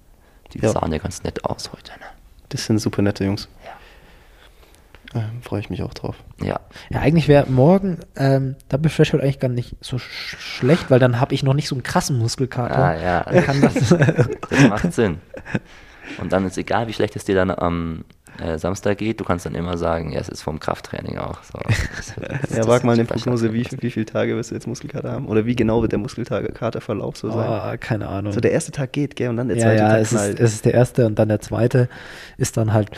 Die 0.52 0.58
Ja. 0.58 0.70
sahen 0.70 0.92
ja 0.92 0.98
ganz 0.98 1.22
nett 1.22 1.44
aus 1.44 1.72
heute. 1.72 1.92
Ne? 1.92 2.06
Das 2.50 2.66
sind 2.66 2.78
super 2.78 3.02
nette 3.02 3.24
Jungs. 3.24 3.48
Ja. 3.64 3.70
Ähm, 5.14 5.42
Freue 5.42 5.60
ich 5.60 5.70
mich 5.70 5.82
auch 5.82 5.94
drauf. 5.94 6.16
Ja, 6.42 6.60
Ja, 6.90 7.00
eigentlich 7.00 7.28
wäre 7.28 7.48
morgen 7.48 7.98
ähm, 8.16 8.56
Double 8.68 8.90
Threshold 8.90 9.22
eigentlich 9.22 9.38
gar 9.38 9.48
nicht 9.48 9.76
so 9.80 9.98
sch 9.98 10.36
schlecht, 10.38 10.90
weil 10.90 10.98
dann 10.98 11.20
habe 11.20 11.34
ich 11.34 11.42
noch 11.42 11.54
nicht 11.54 11.68
so 11.68 11.74
einen 11.74 11.82
krassen 11.82 12.18
Muskelkater. 12.18 12.76
Ah, 12.76 13.00
ja. 13.00 13.22
Dann 13.22 13.44
kann 13.44 13.60
das 13.60 13.74
das 14.50 14.68
macht 14.68 14.92
Sinn. 14.92 15.18
Und 16.18 16.32
dann 16.32 16.46
ist 16.46 16.58
egal, 16.58 16.88
wie 16.88 16.92
schlecht 16.92 17.16
es 17.16 17.24
dir 17.24 17.34
dann 17.34 17.50
am 17.50 18.04
äh, 18.40 18.58
Samstag 18.58 18.98
geht, 18.98 19.20
du 19.20 19.24
kannst 19.24 19.46
dann 19.46 19.54
immer 19.54 19.78
sagen, 19.78 20.12
ja, 20.12 20.20
es 20.20 20.28
ist 20.28 20.42
vom 20.42 20.58
Krafttraining 20.58 21.18
auch. 21.18 21.38
So. 21.44 21.58
ja, 22.56 22.66
wag 22.66 22.82
mal 22.82 22.92
eine 22.92 23.04
Prognose, 23.04 23.52
wie, 23.52 23.64
wie 23.78 23.90
viele 23.90 24.06
Tage 24.06 24.34
wirst 24.36 24.50
du 24.50 24.54
jetzt 24.54 24.66
Muskelkater 24.66 25.12
haben? 25.12 25.28
Oder 25.28 25.46
wie 25.46 25.54
genau 25.54 25.82
wird 25.82 25.92
der 25.92 26.00
Muskelkaterverlauf 26.00 27.16
so 27.16 27.30
sein? 27.30 27.48
Oh, 27.48 27.76
keine 27.78 28.08
Ahnung. 28.08 28.32
So 28.32 28.40
der 28.40 28.52
erste 28.52 28.72
Tag 28.72 28.92
geht, 28.92 29.16
gell, 29.16 29.28
und 29.28 29.36
dann 29.36 29.48
der 29.48 29.56
ja, 29.58 29.62
zweite 29.64 29.82
ja, 29.82 29.88
Tag 29.88 30.00
es 30.00 30.12
ist, 30.12 30.18
knallt. 30.18 30.40
es 30.40 30.54
ist 30.54 30.64
der 30.64 30.74
erste 30.74 31.06
und 31.06 31.18
dann 31.18 31.28
der 31.28 31.40
zweite 31.40 31.88
ist 32.36 32.56
dann 32.56 32.72
halt 32.72 32.90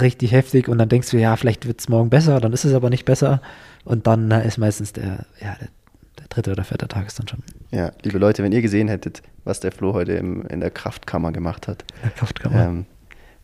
richtig 0.00 0.32
heftig 0.32 0.68
und 0.68 0.78
dann 0.78 0.88
denkst 0.88 1.10
du, 1.10 1.18
ja, 1.18 1.36
vielleicht 1.36 1.66
wird 1.66 1.80
es 1.80 1.88
morgen 1.88 2.10
besser, 2.10 2.40
dann 2.40 2.52
ist 2.52 2.64
es 2.64 2.74
aber 2.74 2.90
nicht 2.90 3.04
besser 3.04 3.40
und 3.84 4.06
dann 4.06 4.30
äh, 4.30 4.46
ist 4.46 4.58
meistens 4.58 4.92
der, 4.92 5.26
ja, 5.40 5.56
der, 5.60 5.68
der 6.18 6.26
dritte 6.28 6.52
oder 6.52 6.64
vierte 6.64 6.88
Tag 6.88 7.06
ist 7.06 7.18
dann 7.18 7.28
schon 7.28 7.42
Ja, 7.70 7.92
liebe 8.02 8.18
Leute, 8.18 8.42
wenn 8.42 8.52
ihr 8.52 8.62
gesehen 8.62 8.88
hättet, 8.88 9.22
was 9.44 9.60
der 9.60 9.72
Flo 9.72 9.92
heute 9.92 10.12
im, 10.12 10.46
in 10.46 10.60
der 10.60 10.70
Kraftkammer 10.70 11.32
gemacht 11.32 11.68
hat, 11.68 11.84
der 12.02 12.10
Kraftkammer. 12.10 12.64
ähm, 12.64 12.86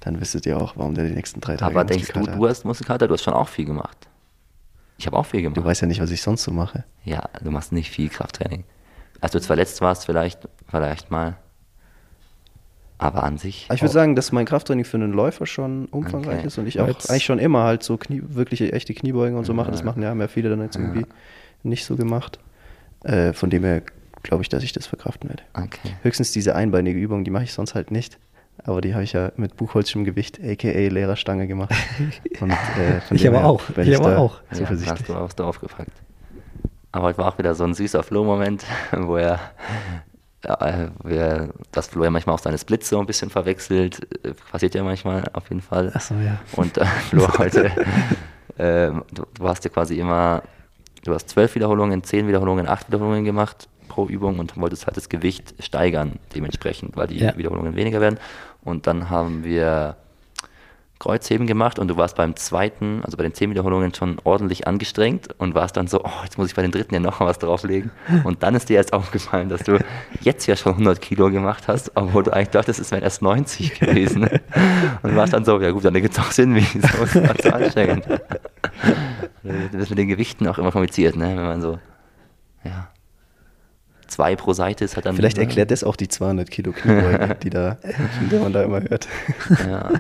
dann 0.01 0.19
wüsstet 0.19 0.47
ihr 0.47 0.61
auch, 0.61 0.77
warum 0.77 0.95
der 0.95 1.05
die 1.05 1.13
nächsten 1.13 1.41
drei 1.41 1.57
Tage 1.57 1.73
Aber 1.73 1.85
denkst 1.85 2.13
du, 2.13 2.21
du 2.21 2.49
hast 2.49 2.65
Muskelkater? 2.65 3.07
Du 3.07 3.15
hast 3.15 3.23
schon 3.23 3.35
auch 3.35 3.49
viel 3.49 3.67
gemacht. 3.67 4.09
Ich 4.97 5.07
habe 5.07 5.17
auch 5.17 5.27
viel 5.27 5.43
gemacht. 5.43 5.57
Du 5.57 5.65
weißt 5.65 5.83
ja 5.83 5.87
nicht, 5.87 6.01
was 6.01 6.11
ich 6.11 6.23
sonst 6.23 6.43
so 6.43 6.53
mache. 6.53 6.85
Ja, 7.05 7.29
du 7.43 7.51
machst 7.51 7.73
nicht 7.73 7.91
viel 7.91 8.09
Krafttraining. 8.09 8.65
Als 9.21 9.33
du 9.33 9.39
jetzt 9.39 9.47
verletzt 9.47 9.81
warst, 9.81 10.07
vielleicht, 10.07 10.49
vielleicht 10.69 11.11
mal. 11.11 11.37
Aber 13.03 13.25
an 13.25 13.39
sich. 13.39 13.67
Ich 13.73 13.81
würde 13.81 13.93
sagen, 13.93 14.15
dass 14.15 14.31
mein 14.31 14.45
Krafttraining 14.45 14.85
für 14.85 14.99
einen 14.99 15.13
Läufer 15.13 15.47
schon 15.47 15.87
umfangreich 15.87 16.39
Okay. 16.41 16.47
ist 16.49 16.59
und 16.59 16.67
ich 16.67 16.81
auch 16.81 16.87
Jetzt- 16.87 17.11
eigentlich 17.11 17.25
schon 17.25 17.39
immer 17.39 17.63
halt 17.65 17.83
so 17.83 17.97
Knie, 17.97 18.23
wirkliche 18.29 18.73
echte 18.73 18.93
Kniebeugen 18.93 19.39
und 19.39 19.45
so 19.47 19.55
mache. 19.55 19.71
Das 19.71 19.81
Ja. 19.81 19.87
machen 19.87 20.03
ja, 20.03 20.11
haben 20.11 20.21
ja 20.21 20.29
viele 20.29 20.51
dann 20.51 20.61
jetzt 20.61 20.77
irgendwie 20.77 21.07
nicht 21.63 21.85
so 21.87 21.97
gemacht. 21.97 22.39
Äh, 23.05 23.33
von 23.33 23.49
dem 23.49 23.65
her 23.65 23.81
glaube 24.23 24.43
ich, 24.43 24.51
dass 24.51 24.63
ich 24.63 24.73
das 24.73 24.87
verkraften 24.87 25.31
werde. 25.31 25.43
Okay. 25.55 25.95
Höchstens 26.03 26.33
diese 26.33 26.55
einbeinige 26.55 26.99
Übung, 26.99 27.25
die 27.25 27.31
mache 27.31 27.45
ich 27.45 27.55
sonst 27.55 27.75
halt 27.75 27.91
nicht. 27.91 28.19
Aber 28.65 28.83
die 28.83 28.93
habe 28.93 29.05
ich 29.05 29.15
ja 29.15 29.33
mit 29.37 29.57
buchholzigem 29.57 30.05
Gewicht, 30.05 30.39
aka 30.45 30.69
Lehrerstange 30.69 31.47
gemacht. 31.47 31.71
Und, 32.43 32.51
äh, 32.51 33.01
Ich 33.15 33.27
aber 33.27 33.45
auch. 33.47 33.63
bin 33.63 33.89
Ich 33.89 33.97
aber 33.97 34.19
auch. 34.19 34.41
Ja, 34.51 34.59
Zuversichtlich. 34.59 35.01
hast 35.01 35.09
du 35.09 35.15
auch 35.15 35.33
draufgepackt. 35.33 35.93
Aber 36.93 37.07
heute 37.07 37.17
war 37.19 37.29
auch 37.33 37.39
wieder 37.39 37.55
so 37.55 37.65
ein 37.65 37.73
süßer 37.73 38.03
Flo-Moment, 38.03 38.63
wo 38.95 39.17
er, 39.17 39.41
äh, 40.43 41.49
dass 41.73 41.89
Flo 41.89 42.05
ja 42.05 42.11
manchmal 42.11 42.35
auch 42.35 42.41
seine 42.41 42.59
Splits 42.59 42.89
so 42.89 42.99
ein 42.99 43.07
bisschen 43.07 43.31
verwechselt. 43.31 44.07
Äh, 44.25 44.33
Passiert 44.51 44.75
ja 44.75 44.83
manchmal 44.83 45.25
auf 45.33 45.49
jeden 45.49 45.61
Fall. 45.63 45.91
Achso, 45.95 46.15
ja. 46.15 46.41
Und 46.57 46.79
äh, 46.79 46.85
Flo 47.11 47.29
heute, 47.39 47.71
ähm, 48.59 49.05
du, 49.13 49.25
du 49.35 49.49
hast 49.49 49.65
ja 49.65 49.71
quasi 49.71 49.99
immer, 49.99 50.43
du 51.05 51.15
hast 51.15 51.29
zwölf 51.29 51.55
Wiederholungen, 51.55 52.03
zehn 52.05 52.27
Wiederholungen, 52.29 52.69
acht 52.69 52.89
Wiederholungen 52.89 53.25
gemacht 53.25 53.69
pro 53.89 54.07
Übung 54.07 54.39
und 54.39 54.57
wolltest 54.57 54.87
halt 54.87 54.97
das 54.97 55.09
Gewicht 55.09 55.55
steigern 55.59 56.19
dementsprechend, 56.35 56.97
weil 56.97 57.09
die 57.09 57.19
Ja. 57.19 57.37
Wiederholungen 57.37 57.75
weniger 57.77 58.01
werden. 58.01 58.19
Und 58.63 58.87
dann 58.87 59.11
haben 59.11 59.43
wir 59.45 59.97
Kreuzheben 61.01 61.47
gemacht 61.47 61.79
und 61.79 61.89
du 61.89 61.97
warst 61.97 62.15
beim 62.15 62.37
zweiten, 62.37 63.01
also 63.05 63.17
bei 63.17 63.23
den 63.23 63.33
zehn 63.33 63.51
Wiederholungen 63.51 63.95
schon 63.95 64.19
ordentlich 64.23 64.69
angestrengt 64.69 65.29
und 65.39 65.55
warst 65.55 65.79
dann 65.79 65.87
so, 65.87 66.05
oh, 66.05 66.23
jetzt 66.25 66.37
muss 66.37 66.49
ich 66.49 66.55
bei 66.55 66.61
den 66.61 66.71
dritten 66.71 66.93
ja 66.93 67.01
noch 67.01 67.21
mal 67.21 67.27
was 67.27 67.39
drauflegen. 67.39 67.91
Und 68.23 68.43
dann 68.43 68.55
ist 68.55 68.69
dir 68.69 68.75
jetzt 68.75 68.93
aufgefallen, 68.93 69.49
dass 69.49 69.63
du 69.63 69.79
jetzt 70.21 70.47
ja 70.47 70.57
schon 70.57 70.73
100 70.73 71.01
Kilo 71.01 71.31
gemacht 71.31 71.69
hast, 71.69 71.93
obwohl 71.95 72.23
du 72.23 72.33
eigentlich 72.33 72.51
dachtest, 72.51 72.81
es 72.81 72.91
wären 72.91 73.03
erst 73.03 73.23
90 73.23 73.81
gewesen. 73.81 74.29
Und 75.03 75.17
warst 75.17 75.33
dann 75.33 75.47
so, 75.47 75.59
ja 75.59 75.71
gut, 75.71 75.87
dann 75.87 75.95
gibt 75.95 76.13
es 76.13 76.21
auch 76.21 76.31
Sinn, 76.31 76.55
wie 76.55 76.61
so 76.61 77.03
ist 77.03 77.17
das 77.17 77.37
so 77.43 77.51
anstrengend. 77.51 78.05
Das 79.43 79.83
ist 79.83 79.89
mit 79.89 79.99
den 79.99 80.09
Gewichten 80.09 80.47
auch 80.49 80.59
immer 80.59 80.71
kompliziert, 80.71 81.17
ne? 81.17 81.29
wenn 81.29 81.45
man 81.45 81.63
so, 81.63 81.79
ja, 82.63 82.89
zwei 84.07 84.37
pro 84.37 84.53
Seite 84.53 84.85
ist 84.85 84.97
halt 84.97 85.07
dann... 85.07 85.17
Vielleicht 85.17 85.39
erklärt 85.39 85.71
das 85.71 85.83
auch 85.83 85.97
die 85.97 86.09
200 86.09 86.51
Kilo 86.51 86.73
Kniebeuge, 86.73 87.37
die, 87.43 87.49
da, 87.49 87.79
die 88.31 88.37
man 88.37 88.53
da 88.53 88.65
immer 88.65 88.83
hört. 88.83 89.09
Ja. 89.67 89.93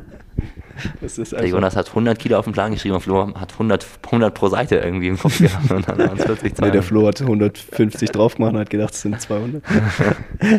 Das 1.01 1.18
ist 1.18 1.33
Der 1.33 1.41
einfach, 1.41 1.51
Jonas 1.51 1.76
hat 1.76 1.89
100 1.89 2.18
Kilo 2.18 2.39
auf 2.39 2.45
dem 2.45 2.53
Plan 2.53 2.72
geschrieben 2.72 2.95
und 2.95 3.01
Flo 3.01 3.35
hat 3.35 3.53
100, 3.53 3.87
100 4.07 4.35
pro 4.35 4.49
Seite 4.49 4.76
irgendwie 4.76 5.09
im 5.09 5.18
Kopf 5.18 5.39
gehabt 5.39 5.70
und 5.70 5.89
dann 5.89 5.99
waren 5.99 6.18
es 6.18 6.24
40 6.24 6.59
nee, 6.61 6.70
der 6.70 6.83
Flo 6.83 7.07
hat 7.07 7.20
150 7.20 8.11
drauf 8.11 8.37
gemacht 8.37 8.53
und 8.53 8.61
hat 8.61 8.70
gedacht, 8.70 8.95
es 8.95 9.03
sind 9.03 9.20
200. 9.20 9.62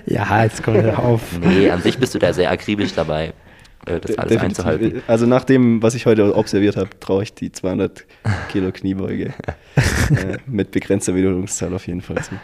Ja, 0.06 0.44
jetzt 0.44 0.64
kommt 0.64 0.78
er 0.78 1.00
auf. 1.00 1.22
Nee, 1.40 1.70
an 1.70 1.82
sich 1.82 1.98
bist 1.98 2.14
du 2.16 2.20
da 2.20 2.34
sehr 2.34 2.52
akribisch 2.52 2.94
dabei, 2.94 3.34
äh, 3.86 4.00
das 4.00 4.18
alles 4.18 4.34
Definitiv. 4.34 4.42
einzuhalten. 4.44 5.04
Also 5.08 5.26
nach 5.26 5.44
dem, 5.44 5.82
was 5.82 5.96
ich 5.96 6.06
heute 6.06 6.36
observiert 6.36 6.78
habe, 6.78 6.90
traue 7.00 7.24
ich 7.24 7.34
die 7.34 7.52
200 7.52 8.06
Kilo 8.50 8.72
Kniebeuge 8.72 9.34
äh, 9.76 10.38
mit 10.46 10.72
begrenzter 10.72 11.16
Wiederholungszahl 11.16 11.74
auf 11.74 11.88
jeden 11.88 12.02
Fall 12.02 12.24
zu. 12.24 12.36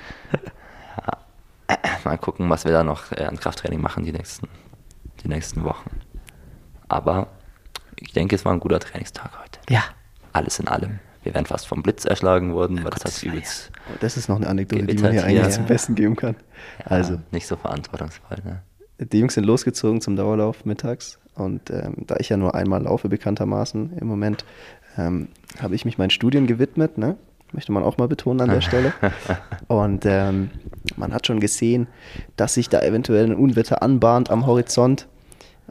Mal 2.03 2.17
gucken, 2.17 2.49
was 2.49 2.63
wir 2.65 2.71
da 2.71 2.83
noch 2.83 3.11
äh, 3.11 3.23
an 3.23 3.37
Krafttraining 3.37 3.81
machen 3.81 4.05
die 4.05 4.13
nächsten, 4.13 4.47
die 5.23 5.27
nächsten 5.27 5.63
Wochen. 5.63 5.89
Aber 6.87 7.27
ich 7.99 8.13
denke, 8.13 8.35
es 8.35 8.45
war 8.45 8.53
ein 8.53 8.59
guter 8.59 8.79
Trainingstag 8.79 9.31
heute. 9.41 9.59
Ja. 9.69 9.83
Alles 10.33 10.59
in 10.59 10.67
allem. 10.67 10.99
Wir 11.23 11.33
wären 11.33 11.45
fast 11.45 11.67
vom 11.67 11.83
Blitz 11.83 12.05
erschlagen 12.05 12.53
worden, 12.53 12.83
weil 12.83 12.91
das 12.91 13.03
hat 13.03 13.23
übelst 13.23 13.71
Das 13.99 14.15
ist 14.15 14.29
noch 14.29 14.37
eine 14.37 14.47
Anekdote, 14.47 14.85
die 14.85 15.01
man 15.01 15.11
hier 15.11 15.23
eigentlich 15.25 15.41
hier. 15.41 15.49
zum 15.49 15.65
Besten 15.65 15.95
geben 15.95 16.15
kann. 16.15 16.35
Also, 16.85 17.15
ja, 17.15 17.21
nicht 17.31 17.47
so 17.47 17.55
verantwortungsvoll. 17.55 18.37
Ne? 18.43 18.61
die 18.99 19.19
Jungs 19.19 19.35
sind 19.35 19.43
losgezogen 19.43 20.01
zum 20.01 20.15
Dauerlauf 20.15 20.65
mittags 20.65 21.19
und 21.35 21.69
ähm, 21.69 21.95
da 22.07 22.15
ich 22.17 22.29
ja 22.29 22.37
nur 22.37 22.55
einmal 22.55 22.81
laufe, 22.81 23.09
bekanntermaßen 23.09 23.97
im 23.97 24.07
Moment, 24.07 24.43
ähm, 24.97 25.27
habe 25.61 25.75
ich 25.75 25.85
mich 25.85 25.97
meinen 25.97 26.09
Studien 26.09 26.47
gewidmet, 26.47 26.97
ne? 26.97 27.15
möchte 27.51 27.71
man 27.71 27.83
auch 27.83 27.97
mal 27.97 28.07
betonen 28.07 28.41
an 28.41 28.49
der 28.49 28.61
Stelle. 28.67 28.93
Und 29.67 30.05
ähm, 30.05 30.49
man 30.95 31.13
hat 31.13 31.27
schon 31.27 31.39
gesehen, 31.39 31.87
dass 32.35 32.55
sich 32.55 32.69
da 32.69 32.81
eventuell 32.81 33.25
ein 33.25 33.35
Unwetter 33.35 33.81
anbahnt 33.81 34.29
am 34.29 34.45
Horizont. 34.45 35.07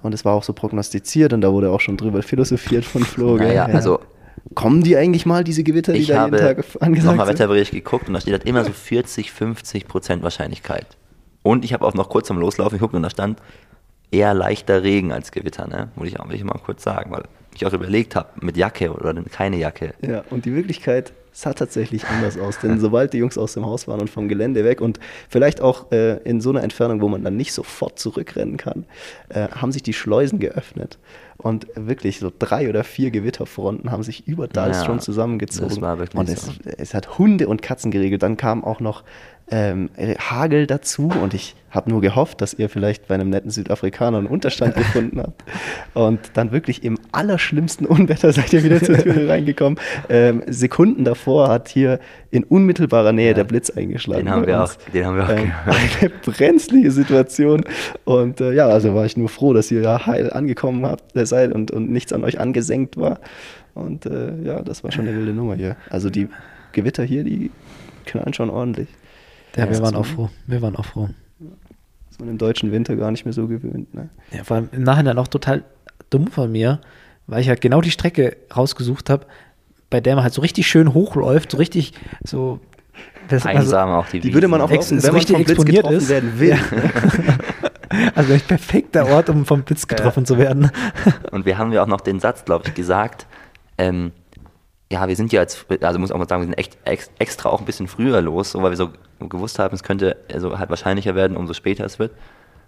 Und 0.03 0.13
es 0.13 0.25
war 0.25 0.35
auch 0.35 0.43
so 0.43 0.53
prognostiziert 0.53 1.33
und 1.33 1.41
da 1.41 1.53
wurde 1.53 1.71
auch 1.71 1.81
schon 1.81 1.97
drüber 1.97 2.23
philosophiert 2.23 2.85
von 2.85 3.03
Flo. 3.03 3.37
Naja, 3.37 3.65
also 3.67 4.01
Kommen 4.55 4.83
die 4.83 4.97
eigentlich 4.97 5.27
mal, 5.27 5.45
diese 5.45 5.65
Gewitter, 5.65 5.93
die 5.93 6.01
ich 6.01 6.09
da 6.09 6.27
jeden 6.27 6.37
habe 6.41 6.55
Tag 6.55 6.65
angesagt 6.81 7.11
nochmal 7.11 7.27
sind? 7.27 7.35
Wetterbericht 7.35 7.73
geguckt 7.73 8.09
und 8.09 8.15
da 8.15 8.21
steht 8.21 8.33
halt 8.33 8.45
immer 8.45 8.65
so 8.65 8.73
40, 8.73 9.33
50 9.33 9.89
Prozent 9.89 10.23
Wahrscheinlichkeit. 10.23 10.87
Und 11.43 11.65
ich 11.65 11.73
habe 11.73 11.85
auch 11.85 11.95
noch 11.95 12.09
kurz 12.09 12.31
am 12.31 12.39
Loslaufen 12.39 12.79
geguckt 12.79 12.95
und 12.95 13.03
da 13.03 13.11
stand 13.11 13.41
eher 14.11 14.35
leichter 14.35 14.83
Regen 14.83 15.13
als 15.13 15.33
Gewitter, 15.33 15.67
ne? 15.67 15.89
Muss 15.97 16.09
ich 16.09 16.21
auch 16.21 16.29
will 16.29 16.37
ich 16.37 16.45
mal 16.45 16.59
kurz 16.65 16.83
sagen, 16.83 17.11
weil 17.11 17.25
ich 17.55 17.67
auch 17.67 17.73
überlegt 17.73 18.15
habe, 18.15 18.29
mit 18.41 18.57
Jacke 18.57 18.93
oder 18.93 19.15
keine 19.25 19.57
Jacke. 19.57 19.95
Ja, 20.01 20.23
und 20.31 20.45
die 20.45 20.55
Wirklichkeit 20.55 21.13
sah 21.37 21.53
tatsächlich 21.53 22.07
anders 22.07 22.39
aus. 22.39 22.59
Denn 22.61 22.81
sobald 22.81 23.13
die 23.13 23.19
Jungs 23.19 23.37
aus 23.37 23.53
dem 23.53 23.67
Haus 23.67 23.87
waren 23.87 24.01
und 24.01 24.09
vom 24.09 24.27
Gelände 24.27 24.65
weg 24.65 24.81
und 24.81 24.99
vielleicht 25.29 25.61
auch 25.61 25.93
äh, 25.93 26.17
in 26.23 26.41
so 26.41 26.49
einer 26.49 26.63
Entfernung, 26.63 27.03
wo 27.03 27.09
man 27.09 27.23
dann 27.23 27.37
nicht 27.37 27.53
sofort 27.53 27.99
zurückrennen 27.99 28.57
kann, 28.57 28.87
äh, 29.29 29.49
haben 29.49 29.71
sich 29.71 29.83
die 29.83 29.93
Schleusen 29.93 30.39
geöffnet. 30.39 30.99
Und 31.39 31.67
wirklich 31.75 32.19
so 32.19 32.33
drei 32.37 32.69
oder 32.69 32.83
vier 32.85 33.11
Gewitterfronten 33.11 33.91
haben 33.91 34.03
sich 34.03 34.27
über 34.27 34.49
Dals 34.49 34.79
Ja, 34.79 34.85
schon 34.87 35.01
zusammengezogen. 35.01 35.69
das 35.69 35.81
war 35.81 35.99
wirklich 35.99 36.19
und 36.19 36.29
es, 36.29 36.47
so. 36.47 36.53
es 36.79 36.95
hat 36.95 37.19
Hunde 37.19 37.49
und 37.49 37.63
Katzen 37.63 37.91
geregelt. 37.91 38.23
Dann 38.23 38.37
kam 38.37 38.65
auch 38.65 38.81
noch 38.81 39.05
ähm, 39.49 39.91
Hagel 40.19 40.67
dazu 40.67 41.09
und 41.23 41.33
ich 41.35 41.55
habe 41.71 41.91
nur 41.91 42.01
gehofft, 42.01 42.41
dass 42.41 42.55
ihr 42.55 42.69
vielleicht 42.69 43.07
bei 43.07 43.15
einem 43.15 43.29
netten 43.29 43.51
Südafrikaner 43.51 44.19
einen 44.19 44.27
Unterstand 44.27 44.75
gefunden 44.77 45.21
habt. 45.21 45.45
Und 45.95 46.19
dann 46.35 46.51
wirklich 46.51 46.83
im 46.83 46.99
allerschlimmsten 47.13 47.87
Unwetter 47.87 48.33
seid 48.33 48.53
ihr 48.53 48.65
wieder 48.65 48.81
zur 48.83 48.97
Tür 48.99 49.29
reingekommen. 49.29 49.79
Ähm, 50.09 50.43
Sekunden 50.49 51.05
davor 51.05 51.49
hat 51.49 51.69
hier 51.69 52.01
in 52.31 52.45
unmittelbarer 52.45 53.13
Nähe 53.13 53.35
der 53.35 53.45
Blitz 53.45 53.71
eingeschlagen. 53.71 54.25
Den 54.25 54.31
haben 54.33 54.47
wir 54.47 54.61
uns. 54.61 54.71
auch, 54.79 54.91
den 54.91 55.05
haben 55.07 55.17
wir 55.17 55.25
auch 55.25 55.29
Ähm, 55.29 55.53
eine 56.01 56.11
brenzlige 56.25 56.91
Situation. 56.91 57.63
Und 58.05 58.41
äh, 58.41 58.53
ja, 58.53 58.67
also 58.69 58.95
war 58.95 59.05
ich 59.05 59.17
nur 59.17 59.29
froh, 59.29 59.53
dass 59.53 59.71
ihr 59.71 59.83
ja 59.83 60.07
heil 60.07 60.33
angekommen 60.33 60.87
habt, 60.87 61.15
äh, 61.15 61.26
seid 61.27 61.53
und, 61.53 61.71
und 61.71 61.91
nichts 61.91 62.13
an 62.13 62.25
euch 62.25 62.41
angesenkt 62.41 62.97
war. 62.97 63.21
Und 63.75 64.07
äh, 64.07 64.41
ja, 64.43 64.63
das 64.63 64.83
war 64.85 64.93
schon 64.93 65.07
eine 65.07 65.17
wilde 65.17 65.33
Nummer 65.33 65.55
hier. 65.55 65.77
Also 65.91 66.09
die 66.11 66.29
Gewitter 66.73 67.03
hier, 67.05 67.25
die 67.25 67.51
knallen 68.07 68.33
schon 68.35 68.51
ordentlich. 68.51 68.89
Ja, 69.57 69.65
Ja, 69.65 69.71
wir 69.71 69.81
waren 69.81 69.95
so. 69.95 70.01
auch 70.01 70.07
froh. 70.07 70.31
Wir 70.47 70.63
waren 70.63 70.77
auch 70.77 70.85
froh. 70.87 71.09
Ist 72.11 72.21
man 72.21 72.29
im 72.31 72.39
deutschen 72.39 72.73
Winter 72.73 72.97
gar 72.97 73.11
nicht 73.11 73.25
mehr 73.25 73.33
so 73.35 73.47
gewöhnt. 73.47 73.93
Ne? 73.95 74.09
Ja, 74.33 74.45
vor 74.45 74.57
allem 74.57 74.69
im 74.73 74.83
Nachhinein 74.83 75.19
auch 75.19 75.29
total 75.29 75.65
dumm 76.11 76.29
von 76.29 76.51
mir, 76.53 76.81
weil 77.27 77.41
ich 77.43 77.49
halt 77.49 77.61
genau 77.61 77.81
die 77.81 77.91
Strecke 77.91 78.37
rausgesucht 78.57 79.11
habe, 79.11 79.27
bei 79.91 80.01
der 80.01 80.15
man 80.15 80.25
halt 80.25 80.33
so 80.35 80.41
richtig 80.41 80.67
schön 80.67 80.95
hochläuft, 80.95 81.51
so 81.53 81.57
richtig 81.59 81.93
so. 82.25 82.61
Das, 83.29 83.45
Einsam 83.45 83.91
auch 83.91 84.07
die 84.07 84.21
Die 84.21 84.33
würde 84.33 84.47
man 84.49 84.61
auch 84.61 84.71
laufen, 84.71 85.03
wenn 85.03 85.09
man 85.11 85.15
richtig 85.17 85.37
vom 85.37 85.45
Blitz 85.45 85.65
getroffen 85.65 85.97
ist. 85.97 86.09
werden 86.09 86.39
will. 86.39 86.57
Also 88.15 88.33
echt 88.33 88.49
perfekter 88.49 89.07
Ort, 89.09 89.29
um 89.29 89.45
vom 89.45 89.63
Blitz 89.63 89.87
getroffen 89.87 90.27
zu 90.27 90.39
werden. 90.39 90.71
Und 91.31 91.47
wir 91.47 91.59
haben 91.59 91.73
ja 91.73 91.83
auch 91.83 91.87
noch 91.87 92.01
den 92.01 92.21
Satz, 92.21 92.45
glaube 92.45 92.65
ich, 92.69 92.75
gesagt, 92.75 93.27
ähm, 93.79 94.13
ja, 94.91 95.07
wir 95.09 95.17
sind 95.17 95.33
ja 95.33 95.41
jetzt, 95.41 95.67
also 95.83 95.99
muss 95.99 96.13
auch 96.13 96.19
mal 96.19 96.29
sagen, 96.29 96.43
wir 96.43 96.47
sind 96.47 96.59
echt 96.59 96.79
ex, 96.85 97.11
extra 97.19 97.49
auch 97.49 97.61
ein 97.61 97.67
bisschen 97.67 97.89
früher 97.89 98.21
los, 98.23 98.53
so, 98.53 98.63
weil 98.63 98.71
wir 98.71 98.77
so 98.77 98.91
gewusst 99.21 99.59
haben, 99.59 99.75
es 99.75 99.83
könnte 99.83 100.17
also 100.33 100.59
halt 100.59 100.71
wahrscheinlicher 100.71 101.15
werden, 101.15 101.37
umso 101.37 101.55
später 101.55 101.85
es 101.85 101.99
wird. 101.99 102.13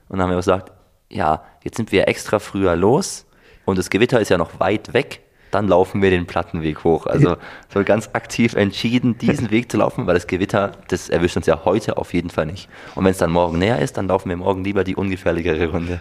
Und 0.08 0.18
dann 0.18 0.22
haben 0.22 0.30
wir 0.30 0.36
gesagt, 0.36 0.72
ja, 1.10 1.42
jetzt 1.62 1.76
sind 1.76 1.92
wir 1.92 2.08
extra 2.08 2.38
früher 2.38 2.74
los 2.76 3.26
und 3.64 3.78
das 3.78 3.90
Gewitter 3.90 4.20
ist 4.20 4.30
ja 4.30 4.38
noch 4.38 4.58
weit 4.58 4.92
weg, 4.94 5.20
dann 5.50 5.68
laufen 5.68 6.02
wir 6.02 6.10
den 6.10 6.26
Plattenweg 6.26 6.84
hoch. 6.84 7.06
Also 7.06 7.36
so 7.72 7.84
ganz 7.84 8.10
aktiv 8.12 8.54
entschieden, 8.54 9.18
diesen 9.18 9.50
Weg 9.50 9.70
zu 9.70 9.78
laufen, 9.78 10.06
weil 10.06 10.14
das 10.14 10.26
Gewitter, 10.26 10.72
das 10.88 11.08
erwischt 11.08 11.36
uns 11.36 11.46
ja 11.46 11.64
heute 11.64 11.96
auf 11.96 12.12
jeden 12.12 12.30
Fall 12.30 12.46
nicht. 12.46 12.68
Und 12.94 13.04
wenn 13.04 13.12
es 13.12 13.18
dann 13.18 13.30
morgen 13.30 13.58
näher 13.58 13.78
ist, 13.80 13.96
dann 13.96 14.08
laufen 14.08 14.28
wir 14.28 14.36
morgen 14.36 14.64
lieber 14.64 14.84
die 14.84 14.96
ungefährlichere 14.96 15.70
Runde. 15.70 16.00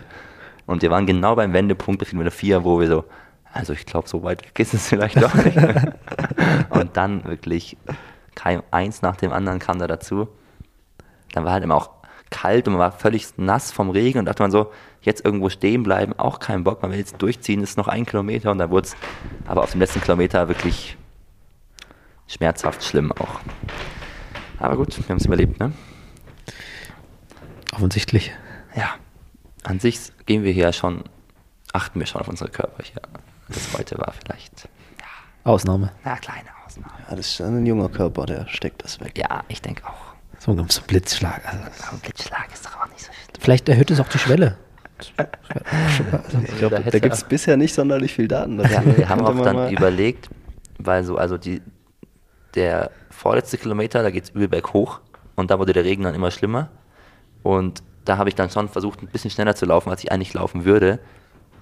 Und 0.66 0.82
wir 0.82 0.92
waren 0.92 1.06
genau 1.06 1.36
beim 1.36 1.54
Wendepunkt 1.54 2.02
der 2.02 2.08
Kilometer 2.08 2.32
4, 2.32 2.64
wo 2.64 2.80
wir 2.80 2.88
so, 2.88 3.06
Also 3.54 3.74
ich 3.74 3.86
glaube, 3.86 4.10
so 4.10 4.24
weit 4.24 4.44
weg 4.44 4.60
ist 4.60 4.74
es 4.74 4.88
vielleicht 4.88 5.22
doch 5.22 5.34
nicht. 5.34 5.58
und 6.70 6.98
dann 6.98 7.24
wirklich 7.26 7.78
kein 8.36 8.62
eins 8.72 9.02
nach 9.02 9.16
dem 9.16 9.32
anderen 9.32 9.60
kam 9.60 9.80
da 9.80 9.88
dazu. 9.88 10.28
Dann 11.34 11.46
war 11.46 11.54
halt 11.54 11.64
immer 11.64 11.76
auch 11.76 11.97
kalt 12.30 12.68
und 12.68 12.74
man 12.74 12.80
war 12.80 12.92
völlig 12.92 13.38
nass 13.38 13.72
vom 13.72 13.90
Regen 13.90 14.20
und 14.20 14.26
dachte 14.26 14.44
man 14.44 14.52
so, 14.52 14.72
jetzt 15.02 15.24
irgendwo 15.24 15.50
stehen 15.50 15.84
bleiben, 15.84 16.14
auch 16.18 16.40
kein 16.40 16.64
Bock, 16.64 16.82
man 16.82 16.92
will 16.92 17.00
jetzt 17.00 17.22
durchziehen, 17.22 17.62
ist 17.62 17.78
noch 17.78 17.88
ein 17.88 18.06
Kilometer 18.06 18.52
und 18.52 18.58
dann 18.58 18.70
wurde 18.70 18.88
es 18.88 18.96
aber 19.48 19.64
auf 19.64 19.72
dem 19.72 19.80
letzten 19.80 20.02
Kilometer 20.02 20.48
wirklich 20.48 20.98
schmerzhaft 22.28 22.84
schlimm 22.84 23.12
auch. 23.14 23.40
Aber 24.60 24.76
gut, 24.76 24.98
wir 24.98 25.08
haben 25.10 25.18
es 25.18 25.26
überlebt, 25.26 25.60
ne? 25.60 25.72
Offensichtlich. 27.74 28.32
Ja. 28.76 28.96
An 29.64 29.80
sich 29.80 30.00
gehen 30.26 30.44
wir 30.44 30.52
hier 30.52 30.72
schon, 30.74 31.04
achten 31.74 32.00
wir 32.00 32.08
schon 32.08 32.22
auf 32.22 32.28
unsere 32.28 32.50
Körper 32.50 32.84
hier. 32.84 33.02
Das 33.50 33.78
heute 33.78 33.98
war 33.98 34.14
vielleicht, 34.14 34.68
Ausnahme. 35.44 35.92
na, 36.04 36.18
kleine 36.18 36.50
Ausnahme. 36.66 36.94
Ja, 37.10 37.16
das 37.16 37.28
ist 37.28 37.42
ein 37.42 37.66
junger 37.66 37.90
Körper, 37.90 38.26
der 38.26 38.48
steckt 38.48 38.84
das 38.84 39.00
weg. 39.00 39.18
Ja, 39.18 39.44
ich 39.48 39.62
denke 39.62 39.86
auch. 39.86 40.07
So 40.40 40.52
ein 40.52 40.70
so 40.70 40.82
ein 40.82 40.88
Blitzschlag. 40.88 41.42
Also, 41.46 41.64
ein 41.92 42.00
Blitzschlag 42.00 42.48
ist 42.54 42.66
doch 42.66 42.80
auch 42.82 42.88
nicht 42.90 43.00
so 43.02 43.12
schlimm. 43.12 43.42
vielleicht 43.42 43.70
erhöht 43.70 43.92
es 43.92 44.00
auch 44.00 44.08
die 44.10 44.20
Schwelle. 44.20 44.58
Ich 45.00 46.58
glaube, 46.58 46.80
Da 46.84 46.90
da, 46.90 47.00
gibt 47.00 47.14
es 47.14 47.24
bisher 47.24 47.56
nicht 47.58 47.74
sonderlich 47.74 48.14
viel 48.14 48.28
Daten 48.28 48.58
dazu. 48.58 48.74
Ja, 48.74 48.98
wir 48.98 49.10
haben 49.10 49.22
auch 49.22 49.44
dann 49.44 49.72
überlegt, 49.72 50.30
weil 50.80 51.04
so, 51.04 51.18
also 51.18 51.38
die, 51.38 51.62
der 52.56 52.90
vorletzte 53.12 53.58
Kilometer, 53.58 54.02
da 54.02 54.10
geht 54.10 54.26
es 54.26 54.30
übel 54.32 54.48
berghoch 54.48 55.02
und 55.36 55.52
da 55.52 55.60
wurde 55.60 55.74
der 55.74 55.84
Regen 55.84 56.04
dann 56.04 56.16
immer 56.16 56.32
schlimmer. 56.32 56.70
Und 57.44 57.84
da 58.06 58.18
habe 58.18 58.30
ich 58.30 58.36
dann 58.36 58.50
schon 58.50 58.70
versucht, 58.70 59.02
ein 59.04 59.08
bisschen 59.08 59.30
schneller 59.32 59.56
zu 59.56 59.66
laufen, 59.66 59.90
als 59.90 60.04
ich 60.04 60.12
eigentlich 60.12 60.34
laufen 60.34 60.66
würde, 60.66 61.00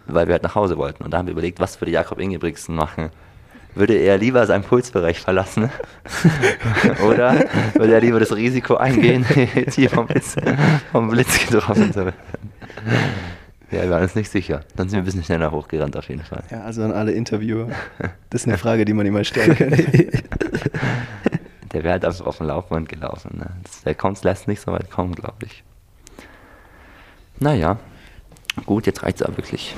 weil 0.08 0.28
wir 0.28 0.34
halt 0.34 0.44
nach 0.44 0.56
Hause 0.56 0.78
wollten. 0.78 1.04
Und 1.04 1.12
da 1.12 1.18
haben 1.18 1.28
wir 1.28 1.34
überlegt, 1.34 1.60
was 1.60 1.82
würde 1.82 1.92
Jakob 1.92 2.20
Ingebrigtsen 2.20 2.76
machen? 2.76 3.10
Würde 3.76 3.96
er 3.96 4.18
lieber 4.18 4.48
seinen 4.48 4.64
Pulsbereich 4.64 5.20
verlassen? 5.20 5.70
Oder 7.08 7.46
würde 7.74 7.94
er 7.94 8.00
lieber 8.00 8.22
das 8.22 8.34
Risiko 8.34 8.76
eingehen, 8.76 9.26
jetzt 9.54 9.76
hier 9.76 9.90
vom 9.90 10.08
Blitz, 10.08 10.36
vom 10.92 11.10
Blitz 11.10 11.46
getroffen 11.46 11.92
zu 11.92 12.06
werden? 12.06 12.16
Ja, 13.72 13.84
wir 13.84 13.90
waren 13.90 14.04
uns 14.04 14.16
nicht 14.16 14.32
sicher. 14.32 14.62
Dann 14.78 14.88
sind 14.88 14.98
wir 14.98 15.02
ein 15.02 15.06
bisschen 15.06 15.24
schneller 15.24 15.52
hochgerannt 15.52 15.98
auf 15.98 16.08
jeden 16.08 16.24
Fall. 16.24 16.44
Ja, 16.50 16.62
also 16.62 16.84
an 16.84 16.94
alle 16.94 17.12
Interviewer. 17.12 17.68
Das 18.30 18.42
ist 18.42 18.48
eine 18.48 18.58
Frage, 18.58 18.86
die 18.86 18.94
man 18.94 19.06
immer 19.06 19.26
stellen 19.26 19.56
kann. 19.56 19.72
Der 21.74 21.84
wäre 21.84 21.94
halt 21.94 22.06
einfach 22.06 22.26
auf 22.26 22.38
dem 22.38 22.48
Laufband 22.48 22.88
gelaufen. 22.88 23.40
Ne? 23.40 23.50
Das, 23.64 23.84
der 23.84 23.96
kommt, 23.96 24.24
lässt 24.24 24.48
nicht 24.48 24.62
so 24.62 24.72
weit 24.72 24.90
kommen, 24.90 25.14
glaube 25.14 25.46
ich. 25.46 25.64
Naja, 27.40 27.78
gut, 28.66 28.86
jetzt 28.86 29.04
reicht's 29.04 29.22
aber 29.22 29.36
wirklich. 29.36 29.76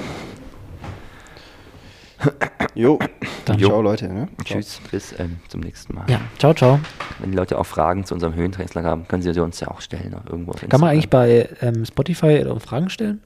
Jo, 2.76 3.00
Dann 3.46 3.60
ciao 3.60 3.82
Leute. 3.82 4.08
Ne? 4.08 4.28
Tschüss, 4.44 4.80
bis 4.92 5.14
ähm, 5.20 5.40
zum 5.48 5.62
nächsten 5.62 5.96
Mal. 5.96 6.06
Ja, 6.10 6.20
ciao, 6.38 6.54
ciao. 6.54 6.80
Wenn 7.20 7.32
die 7.32 7.38
Leute 7.38 7.58
auch 7.58 7.66
Fragen 7.66 8.06
zu 8.06 8.14
unserem 8.14 8.36
Höhentrainingslager 8.36 8.90
haben, 8.90 9.08
können 9.08 9.24
sie 9.24 9.34
sie 9.34 9.40
uns 9.40 9.60
ja 9.60 9.70
auch 9.70 9.82
stellen. 9.82 10.14
Auf 10.14 10.26
irgendwo 10.30 10.52
auf 10.52 10.62
Kann 10.68 10.80
man 10.80 10.92
eigentlich 10.92 11.10
bei 11.10 11.50
ähm, 11.62 11.86
Spotify 11.86 12.38
äh, 12.38 12.60
Fragen 12.60 12.90
stellen? 12.90 13.24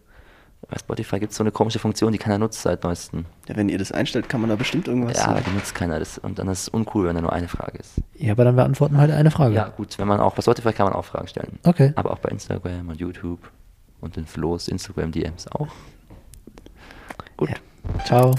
Bei 0.69 0.77
Spotify 0.77 1.19
gibt 1.19 1.31
es 1.31 1.37
so 1.37 1.43
eine 1.43 1.51
komische 1.51 1.79
Funktion, 1.79 2.11
die 2.11 2.17
keiner 2.17 2.37
nutzt 2.37 2.61
seit 2.61 2.83
neuestem. 2.83 3.25
Ja, 3.49 3.55
wenn 3.55 3.67
ihr 3.67 3.77
das 3.77 3.91
einstellt, 3.91 4.29
kann 4.29 4.41
man 4.41 4.49
da 4.49 4.55
bestimmt 4.55 4.87
irgendwas 4.87 5.17
Ja, 5.17 5.27
aber 5.27 5.41
die 5.41 5.51
nutzt 5.51 5.73
keiner. 5.73 5.99
Das, 5.99 6.17
und 6.17 6.39
dann 6.39 6.47
ist 6.47 6.61
es 6.61 6.69
uncool, 6.69 7.07
wenn 7.07 7.15
da 7.15 7.21
nur 7.21 7.33
eine 7.33 7.47
Frage 7.47 7.79
ist. 7.79 7.95
Ja, 8.15 8.33
aber 8.33 8.45
dann 8.45 8.55
beantworten 8.55 8.95
wir 8.95 9.01
halt 9.01 9.11
eine 9.11 9.31
Frage. 9.31 9.55
Ja, 9.55 9.69
gut, 9.69 9.97
wenn 9.97 10.07
man 10.07 10.19
auch 10.19 10.33
bei 10.35 10.41
Spotify 10.41 10.71
kann 10.71 10.85
man 10.85 10.93
auch 10.93 11.05
Fragen 11.05 11.27
stellen. 11.27 11.59
Okay. 11.63 11.91
Aber 11.95 12.11
auch 12.11 12.19
bei 12.19 12.29
Instagram 12.29 12.87
und 12.89 12.99
YouTube 12.99 13.39
und 13.99 14.15
in 14.17 14.25
Flo's 14.25 14.67
Instagram 14.67 15.11
DMs 15.11 15.47
auch. 15.47 15.67
Gut. 17.37 17.49
Ciao. 18.05 18.33